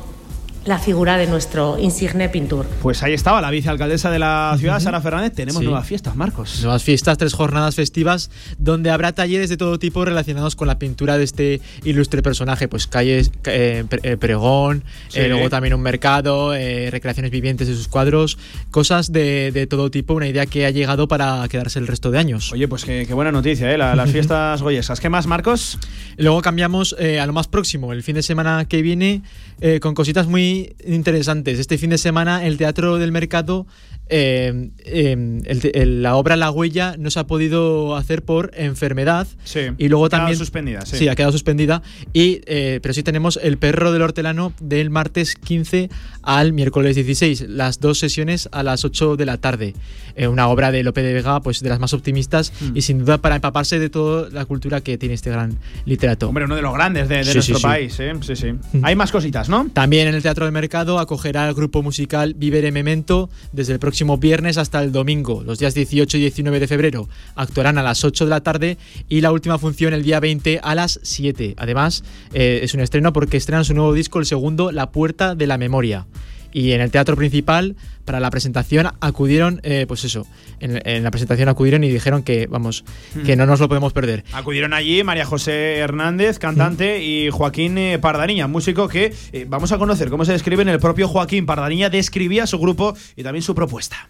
la 0.66 0.80
figura 0.80 1.18
de 1.18 1.28
nuestro 1.28 1.78
insigne 1.78 2.30
pintor. 2.30 2.66
Pues 2.82 3.04
ahí 3.04 3.14
estaba 3.14 3.42
la 3.42 3.52
vicealcaldesa 3.52 4.10
de 4.10 4.20
la 4.20 4.56
ciudad, 4.58 4.80
Sara 4.80 5.02
Fernández. 5.02 5.34
Tenemos 5.34 5.60
Sí. 5.60 5.66
nuevas 5.66 5.86
fiestas, 5.86 6.16
Marcos. 6.16 6.62
Nuevas 6.62 6.84
fiestas, 6.84 7.18
tres 7.18 7.34
jornadas 7.34 7.76
festivas 7.76 8.32
donde 8.58 8.90
habrá 8.90 9.12
talleres 9.12 9.50
de 9.50 9.58
todo 9.58 9.78
tipo 9.78 10.06
relacionados 10.06 10.56
con 10.56 10.68
la 10.70 10.80
pintura 10.80 11.18
de 11.18 11.26
este 11.26 11.60
ilustre 11.84 12.22
personaje, 12.22 12.70
pues 12.70 12.88
calles, 12.88 13.30
eh, 13.46 13.84
eh, 14.04 14.16
pregón, 14.18 14.84
Sí. 15.10 15.20
eh, 15.20 15.28
luego 15.28 15.50
también 15.50 15.74
un 15.74 15.82
mercado, 15.82 16.56
eh, 16.56 16.90
recreaciones 16.92 17.32
vivientes 17.32 17.68
de 17.68 17.76
sus 17.76 17.90
cuadros, 17.90 18.38
cosas 18.72 19.12
de, 19.12 19.52
de 19.52 19.68
todo 19.68 19.92
tipo, 19.92 20.14
una 20.14 20.28
idea 20.30 20.46
que 20.46 20.66
ha 20.66 20.70
llegado 20.70 21.10
para 21.10 21.46
quedarse 21.50 21.80
el 21.80 21.88
resto 21.88 22.10
de 22.10 22.20
años. 22.20 22.54
Oye, 22.54 22.70
pues 22.70 22.86
qué, 22.86 23.04
qué 23.06 23.14
buena 23.14 23.34
noticia, 23.34 23.70
¿eh? 23.70 23.78
La- 23.78 23.96
las 23.96 24.12
fiestas 24.12 24.62
goyesas. 24.62 25.02
¿Qué 25.02 25.10
más, 25.10 25.28
Marcos? 25.28 25.78
Luego 26.16 26.42
cambiamos 26.42 26.96
eh, 27.00 27.20
a 27.20 27.26
lo 27.26 27.34
más 27.34 27.48
próximo, 27.50 27.92
el 27.92 28.02
fin 28.02 28.16
de 28.16 28.24
semana 28.24 28.66
que 28.66 28.82
viene, 28.82 29.24
eh, 29.60 29.80
con 29.82 29.94
cositas 29.94 30.28
muy 30.28 30.53
interesantes. 30.86 31.60
Este 31.60 31.78
fin 31.78 31.90
de 31.90 31.98
semana 31.98 32.46
el 32.46 32.58
Teatro 32.58 32.98
del 32.98 33.12
Mercado, 33.12 33.66
eh, 34.10 34.70
eh, 34.86 35.12
el 35.46 35.72
el- 35.74 36.04
la 36.04 36.16
obra 36.18 36.36
La 36.36 36.52
Huella 36.52 36.96
no 37.00 37.10
se 37.10 37.20
ha 37.20 37.26
podido 37.28 37.96
hacer 37.96 38.24
por 38.24 38.52
enfermedad. 38.56 39.28
Sí, 39.44 39.60
y 39.78 39.88
luego 39.88 40.06
ha 40.06 40.10
quedado 40.10 40.22
también 40.24 40.38
suspendida, 40.38 40.86
sí. 40.86 41.08
ha 41.08 41.16
quedado 41.16 41.32
suspendida. 41.32 41.82
Y, 42.12 42.42
eh, 42.46 42.80
pero 42.82 42.94
sí 42.94 43.02
tenemos 43.04 43.40
el 43.42 43.58
Perro 43.58 43.92
del 43.92 44.02
Hortelano 44.02 44.54
del 44.60 44.90
martes 44.90 45.36
15 45.36 45.90
al 46.22 46.54
miércoles 46.54 46.96
16, 46.96 47.46
las 47.48 47.80
dos 47.80 47.98
sesiones 48.00 48.50
a 48.52 48.62
las 48.64 48.84
8 48.86 49.16
de 49.16 49.26
la 49.26 49.38
tarde. 49.38 49.74
Eh, 50.16 50.28
una 50.28 50.48
obra 50.50 50.72
de 50.72 50.84
Lope 50.84 51.02
de 51.02 51.14
Vega, 51.14 51.42
pues 51.42 51.62
de 51.62 51.70
las 51.70 51.80
más 51.80 51.94
optimistas 51.94 52.52
Mm. 52.62 52.78
y 52.78 52.82
sin 52.82 53.00
duda 53.00 53.18
para 53.18 53.36
empaparse 53.36 53.80
de 53.80 53.90
toda 53.90 54.30
la 54.30 54.46
cultura 54.46 54.82
que 54.82 54.98
tiene 54.98 55.16
este 55.16 55.30
gran 55.32 55.58
literato. 55.86 56.28
Hombre, 56.28 56.46
uno 56.46 56.56
de 56.56 56.62
los 56.62 56.74
grandes 56.74 57.08
de, 57.10 57.18
de 57.18 57.24
Sí, 57.24 57.34
nuestro 57.36 57.58
sí. 57.58 57.64
país. 57.64 57.94
Sí, 58.22 58.36
sí. 58.36 58.48
Hay 58.84 58.96
más 58.96 59.12
cositas, 59.12 59.50
¿no? 59.50 59.70
También 59.74 60.08
en 60.08 60.16
el 60.16 60.22
Teatro 60.22 60.43
del 60.44 60.54
Mercado 60.54 61.00
acogerá 61.00 61.48
el 61.48 61.54
grupo 61.54 61.82
musical 61.82 62.34
Vivere 62.34 62.72
Memento 62.72 63.30
desde 63.52 63.74
el 63.74 63.80
próximo 63.80 64.18
viernes 64.18 64.58
hasta 64.58 64.82
el 64.84 64.92
domingo. 64.92 65.44
Los 65.44 65.60
días 65.60 65.74
18 65.74 66.18
y 66.18 66.22
19 66.22 66.60
de 66.60 66.68
febrero 66.68 67.10
actuarán 67.36 67.78
a 67.78 67.84
las 67.84 68.04
8 68.04 68.26
de 68.26 68.30
la 68.30 68.42
tarde 68.42 68.78
y 69.10 69.22
la 69.22 69.32
última 69.32 69.58
función 69.58 69.94
el 69.94 70.04
día 70.04 70.20
20 70.20 70.60
a 70.64 70.76
las 70.76 71.00
7. 71.04 71.56
Además, 71.58 72.04
eh, 72.34 72.62
es 72.64 72.74
un 72.74 72.82
estreno 72.82 73.14
porque 73.14 73.38
estrenan 73.38 73.66
su 73.66 73.74
nuevo 73.74 73.94
disco, 73.94 74.20
el 74.20 74.26
segundo, 74.26 74.72
La 74.72 74.92
Puerta 74.92 75.36
de 75.36 75.48
la 75.48 75.58
Memoria. 75.58 76.06
Y 76.54 76.72
en 76.74 76.82
el 76.82 76.92
teatro 76.92 77.16
principal, 77.16 77.76
para 78.06 78.20
la 78.20 78.30
presentación, 78.30 78.90
acudieron, 79.02 79.60
eh, 79.64 79.86
pues 79.88 80.04
eso, 80.06 80.28
en, 80.60 80.80
en 80.88 81.04
la 81.04 81.10
presentación 81.10 81.50
acudieron 81.50 81.84
y 81.84 81.90
dijeron 81.90 82.22
que, 82.22 82.46
vamos, 82.48 82.84
que 83.26 83.36
Mm. 83.36 83.40
no 83.40 83.46
nos 83.48 83.60
lo 83.60 83.68
podemos 83.68 83.92
perder. 83.92 84.24
Acudieron 84.34 84.74
allí 84.74 85.04
María 85.04 85.26
José 85.26 85.78
Hernández, 85.78 86.38
cantante, 86.38 87.04
y 87.04 87.30
Joaquín 87.32 87.78
eh, 87.80 87.98
Pardaniña, 88.00 88.48
músico 88.48 88.88
que 88.88 89.14
eh, 89.32 89.46
vamos 89.50 89.72
a 89.72 89.78
conocer 89.80 90.10
cómo 90.12 90.26
se 90.26 90.32
describe 90.34 90.62
en 90.62 90.70
el 90.70 90.80
propio 90.80 91.08
Joaquín 91.08 91.46
Pardaniña, 91.48 91.90
describía 91.90 92.46
su 92.46 92.60
grupo 92.60 92.96
y 93.16 93.24
también 93.24 93.42
su 93.42 93.56
propuesta. 93.56 94.10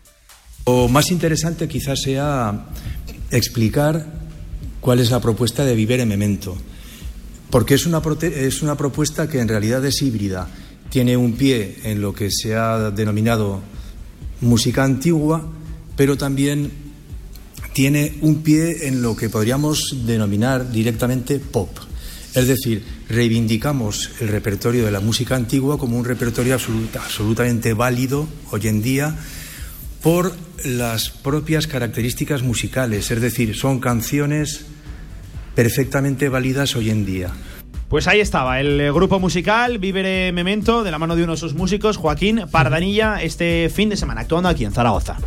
Lo 0.65 0.87
más 0.89 1.11
interesante 1.11 1.67
quizás 1.67 2.01
sea 2.01 2.65
explicar 3.31 4.05
cuál 4.81 4.99
es 4.99 5.11
la 5.11 5.19
propuesta 5.21 5.63
de 5.65 5.75
Vivere 5.75 6.05
Memento, 6.05 6.57
porque 7.49 7.73
es 7.75 7.85
una, 7.85 8.01
prote- 8.01 8.31
es 8.33 8.61
una 8.61 8.75
propuesta 8.75 9.29
que 9.29 9.39
en 9.39 9.47
realidad 9.47 9.83
es 9.85 10.01
híbrida. 10.01 10.47
Tiene 10.93 11.17
un 11.17 11.33
pie 11.33 11.77
en 11.85 12.01
lo 12.01 12.13
que 12.13 12.29
se 12.29 12.53
ha 12.53 12.91
denominado 12.91 13.63
música 14.41 14.83
antigua, 14.83 15.43
pero 15.97 16.17
también 16.17 16.69
tiene 17.73 18.13
un 18.21 18.43
pie 18.43 18.87
en 18.87 19.01
lo 19.01 19.15
que 19.15 19.27
podríamos 19.27 20.05
denominar 20.05 20.71
directamente 20.71 21.39
pop. 21.39 21.75
Es 22.35 22.47
decir, 22.47 22.83
reivindicamos 23.09 24.11
el 24.19 24.27
repertorio 24.27 24.85
de 24.85 24.91
la 24.91 24.99
música 24.99 25.35
antigua 25.35 25.79
como 25.79 25.97
un 25.97 26.05
repertorio 26.05 26.53
absoluta- 26.53 27.01
absolutamente 27.03 27.73
válido 27.73 28.27
hoy 28.51 28.67
en 28.67 28.83
día 28.83 29.17
por 30.03 30.31
las 30.63 31.09
propias 31.09 31.65
características 31.65 32.43
musicales, 32.43 33.09
es 33.09 33.19
decir, 33.19 33.55
son 33.55 33.79
canciones 33.79 34.65
perfectamente 35.55 36.29
válidas 36.29 36.75
hoy 36.75 36.91
en 36.91 37.03
día. 37.03 37.31
Pues 37.89 38.07
ahí 38.07 38.19
estaba, 38.19 38.59
el 38.59 38.81
eh, 38.81 38.91
grupo 38.91 39.19
musical 39.19 39.77
Vivere 39.77 40.31
Memento, 40.31 40.83
de 40.83 40.89
la 40.89 40.97
mano 40.97 41.15
de 41.15 41.23
uno 41.23 41.33
de 41.33 41.37
sus 41.37 41.53
músicos, 41.53 41.97
Joaquín 41.97 42.41
Pardanilla, 42.51 43.21
este 43.21 43.69
fin 43.73 43.89
de 43.89 43.97
semana, 43.97 44.21
actuando 44.21 44.49
aquí 44.49 44.65
en 44.65 44.71
Zaragoza. 44.71 45.17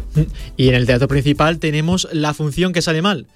Y 0.56 0.68
en 0.68 0.74
el 0.74 0.84
teatro 0.86 1.06
principal 1.06 1.60
tenemos 1.60 2.08
la 2.12 2.34
función 2.34 2.72
que 2.72 2.82
sale 2.82 3.02
mal. 3.02 3.26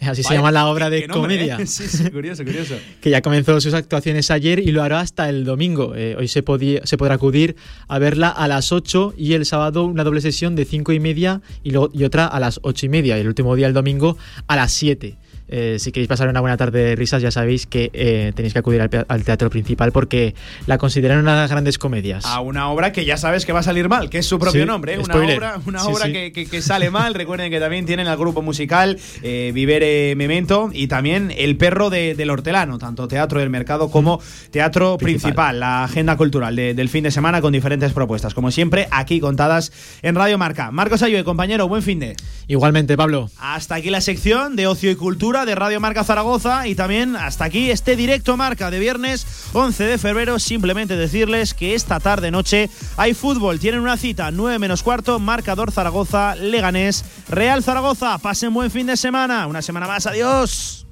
Así 0.00 0.22
se 0.22 0.34
llama 0.34 0.50
la 0.50 0.66
obra 0.66 0.90
de 0.90 1.06
nombre, 1.06 1.36
comedia. 1.38 1.56
¿eh? 1.56 1.66
Sí, 1.66 1.84
sí, 1.86 2.10
curioso, 2.10 2.44
curioso. 2.44 2.74
que 3.00 3.08
ya 3.10 3.22
comenzó 3.22 3.58
sus 3.60 3.72
actuaciones 3.72 4.30
ayer 4.30 4.58
y 4.58 4.70
lo 4.72 4.82
hará 4.82 5.00
hasta 5.00 5.30
el 5.30 5.44
domingo. 5.44 5.94
Eh, 5.94 6.16
hoy 6.18 6.28
se, 6.28 6.42
podía, 6.42 6.84
se 6.84 6.98
podrá 6.98 7.14
acudir 7.14 7.56
a 7.88 7.98
verla 7.98 8.28
a 8.28 8.48
las 8.48 8.70
8 8.72 9.14
y 9.16 9.32
el 9.32 9.46
sábado 9.46 9.84
una 9.84 10.04
doble 10.04 10.20
sesión 10.20 10.56
de 10.56 10.66
5 10.66 10.92
y 10.92 11.00
media 11.00 11.40
y, 11.62 11.70
luego- 11.70 11.90
y 11.94 12.04
otra 12.04 12.26
a 12.26 12.38
las 12.40 12.58
8 12.64 12.84
y 12.86 12.88
media. 12.90 13.16
Y 13.16 13.20
el 13.22 13.28
último 13.28 13.54
día, 13.56 13.66
el 13.68 13.72
domingo, 13.72 14.18
a 14.46 14.56
las 14.56 14.72
7. 14.72 15.16
Eh, 15.48 15.76
si 15.78 15.92
queréis 15.92 16.08
pasar 16.08 16.28
una 16.28 16.40
buena 16.40 16.56
tarde 16.56 16.82
de 16.82 16.96
risas, 16.96 17.20
ya 17.22 17.30
sabéis 17.30 17.66
que 17.66 17.90
eh, 17.92 18.32
tenéis 18.34 18.52
que 18.54 18.58
acudir 18.60 18.80
al, 18.80 19.24
teatro 19.24 19.50
principal 19.50 19.92
porque 19.92 20.34
la 20.66 20.78
consideran 20.78 21.18
una 21.18 21.34
de 21.34 21.40
las 21.42 21.50
grandes 21.50 21.78
comedias. 21.78 22.24
A 22.24 22.40
una 22.40 22.70
obra 22.70 22.92
que 22.92 23.04
ya 23.04 23.16
sabes 23.16 23.44
que 23.44 23.52
va 23.52 23.60
a 23.60 23.62
salir 23.62 23.88
mal, 23.88 24.08
que 24.10 24.18
es 24.18 24.26
su 24.26 24.38
propio 24.38 24.62
Sí, 24.62 24.66
nombre, 24.66 24.94
¿eh? 24.94 24.98
una 24.98 25.14
obra, 25.16 25.60
una 25.66 25.80
Sí, 25.80 25.88
obra 25.92 26.06
sí. 26.06 26.12
Que, 26.12 26.32
que- 26.32 26.46
que 26.46 26.62
sale 26.62 26.90
mal. 26.90 27.14
Recuerden 27.24 27.50
que 27.50 27.60
también 27.60 27.84
tienen 27.86 28.06
al 28.06 28.16
grupo 28.16 28.42
musical 28.42 28.98
eh, 29.22 29.50
Vivere 29.54 30.14
Memento 30.16 30.70
y 30.72 30.86
también 30.88 31.32
El 31.36 31.56
Perro 31.56 31.90
de- 31.90 32.14
del 32.14 32.30
Hortelano, 32.30 32.78
tanto 32.78 33.06
Teatro 33.08 33.40
del 33.40 33.50
Mercado 33.50 33.90
como 33.90 34.20
Teatro 34.50 34.96
Principal, 34.98 35.60
la 35.60 35.84
agenda 35.84 36.16
cultural 36.16 36.56
de- 36.56 36.74
del 36.74 36.88
fin 36.88 37.04
de 37.04 37.10
semana 37.10 37.40
con 37.40 37.52
diferentes 37.52 37.92
propuestas, 37.92 38.32
como 38.34 38.50
siempre, 38.50 38.88
aquí 38.90 39.20
contadas 39.20 39.72
en 40.02 40.14
Radio 40.14 40.38
Marca. 40.38 40.70
Marcos 40.70 41.02
Ayue, 41.02 41.22
compañero, 41.24 41.68
buen 41.68 41.82
fin 41.82 41.98
de. 42.00 42.16
Igualmente, 42.48 42.96
Pablo. 42.96 43.30
Hasta 43.38 43.76
aquí 43.76 43.90
la 43.90 44.00
sección 44.00 44.56
de 44.56 44.66
ocio 44.66 44.90
y 44.90 44.96
de 45.34 45.56
Radio 45.56 45.80
Marca 45.80 46.04
Zaragoza 46.04 46.68
y 46.68 46.76
también 46.76 47.16
hasta 47.16 47.44
aquí 47.44 47.72
este 47.72 47.96
directo 47.96 48.36
marca 48.36 48.70
de 48.70 48.78
viernes 48.78 49.26
11 49.52 49.82
de 49.82 49.98
febrero. 49.98 50.38
Simplemente 50.38 50.96
decirles 50.96 51.54
que 51.54 51.74
esta 51.74 51.98
tarde 51.98 52.30
noche 52.30 52.70
hay 52.96 53.14
fútbol. 53.14 53.58
Tienen 53.58 53.80
una 53.80 53.96
cita 53.96 54.30
9 54.30 54.60
menos 54.60 54.84
cuarto, 54.84 55.18
marcador 55.18 55.72
Zaragoza, 55.72 56.36
Leganés, 56.36 57.04
Real 57.28 57.64
Zaragoza. 57.64 58.16
Pasen 58.18 58.54
buen 58.54 58.70
fin 58.70 58.86
de 58.86 58.96
semana. 58.96 59.48
Una 59.48 59.60
semana 59.60 59.88
más. 59.88 60.06
Adiós. 60.06 60.83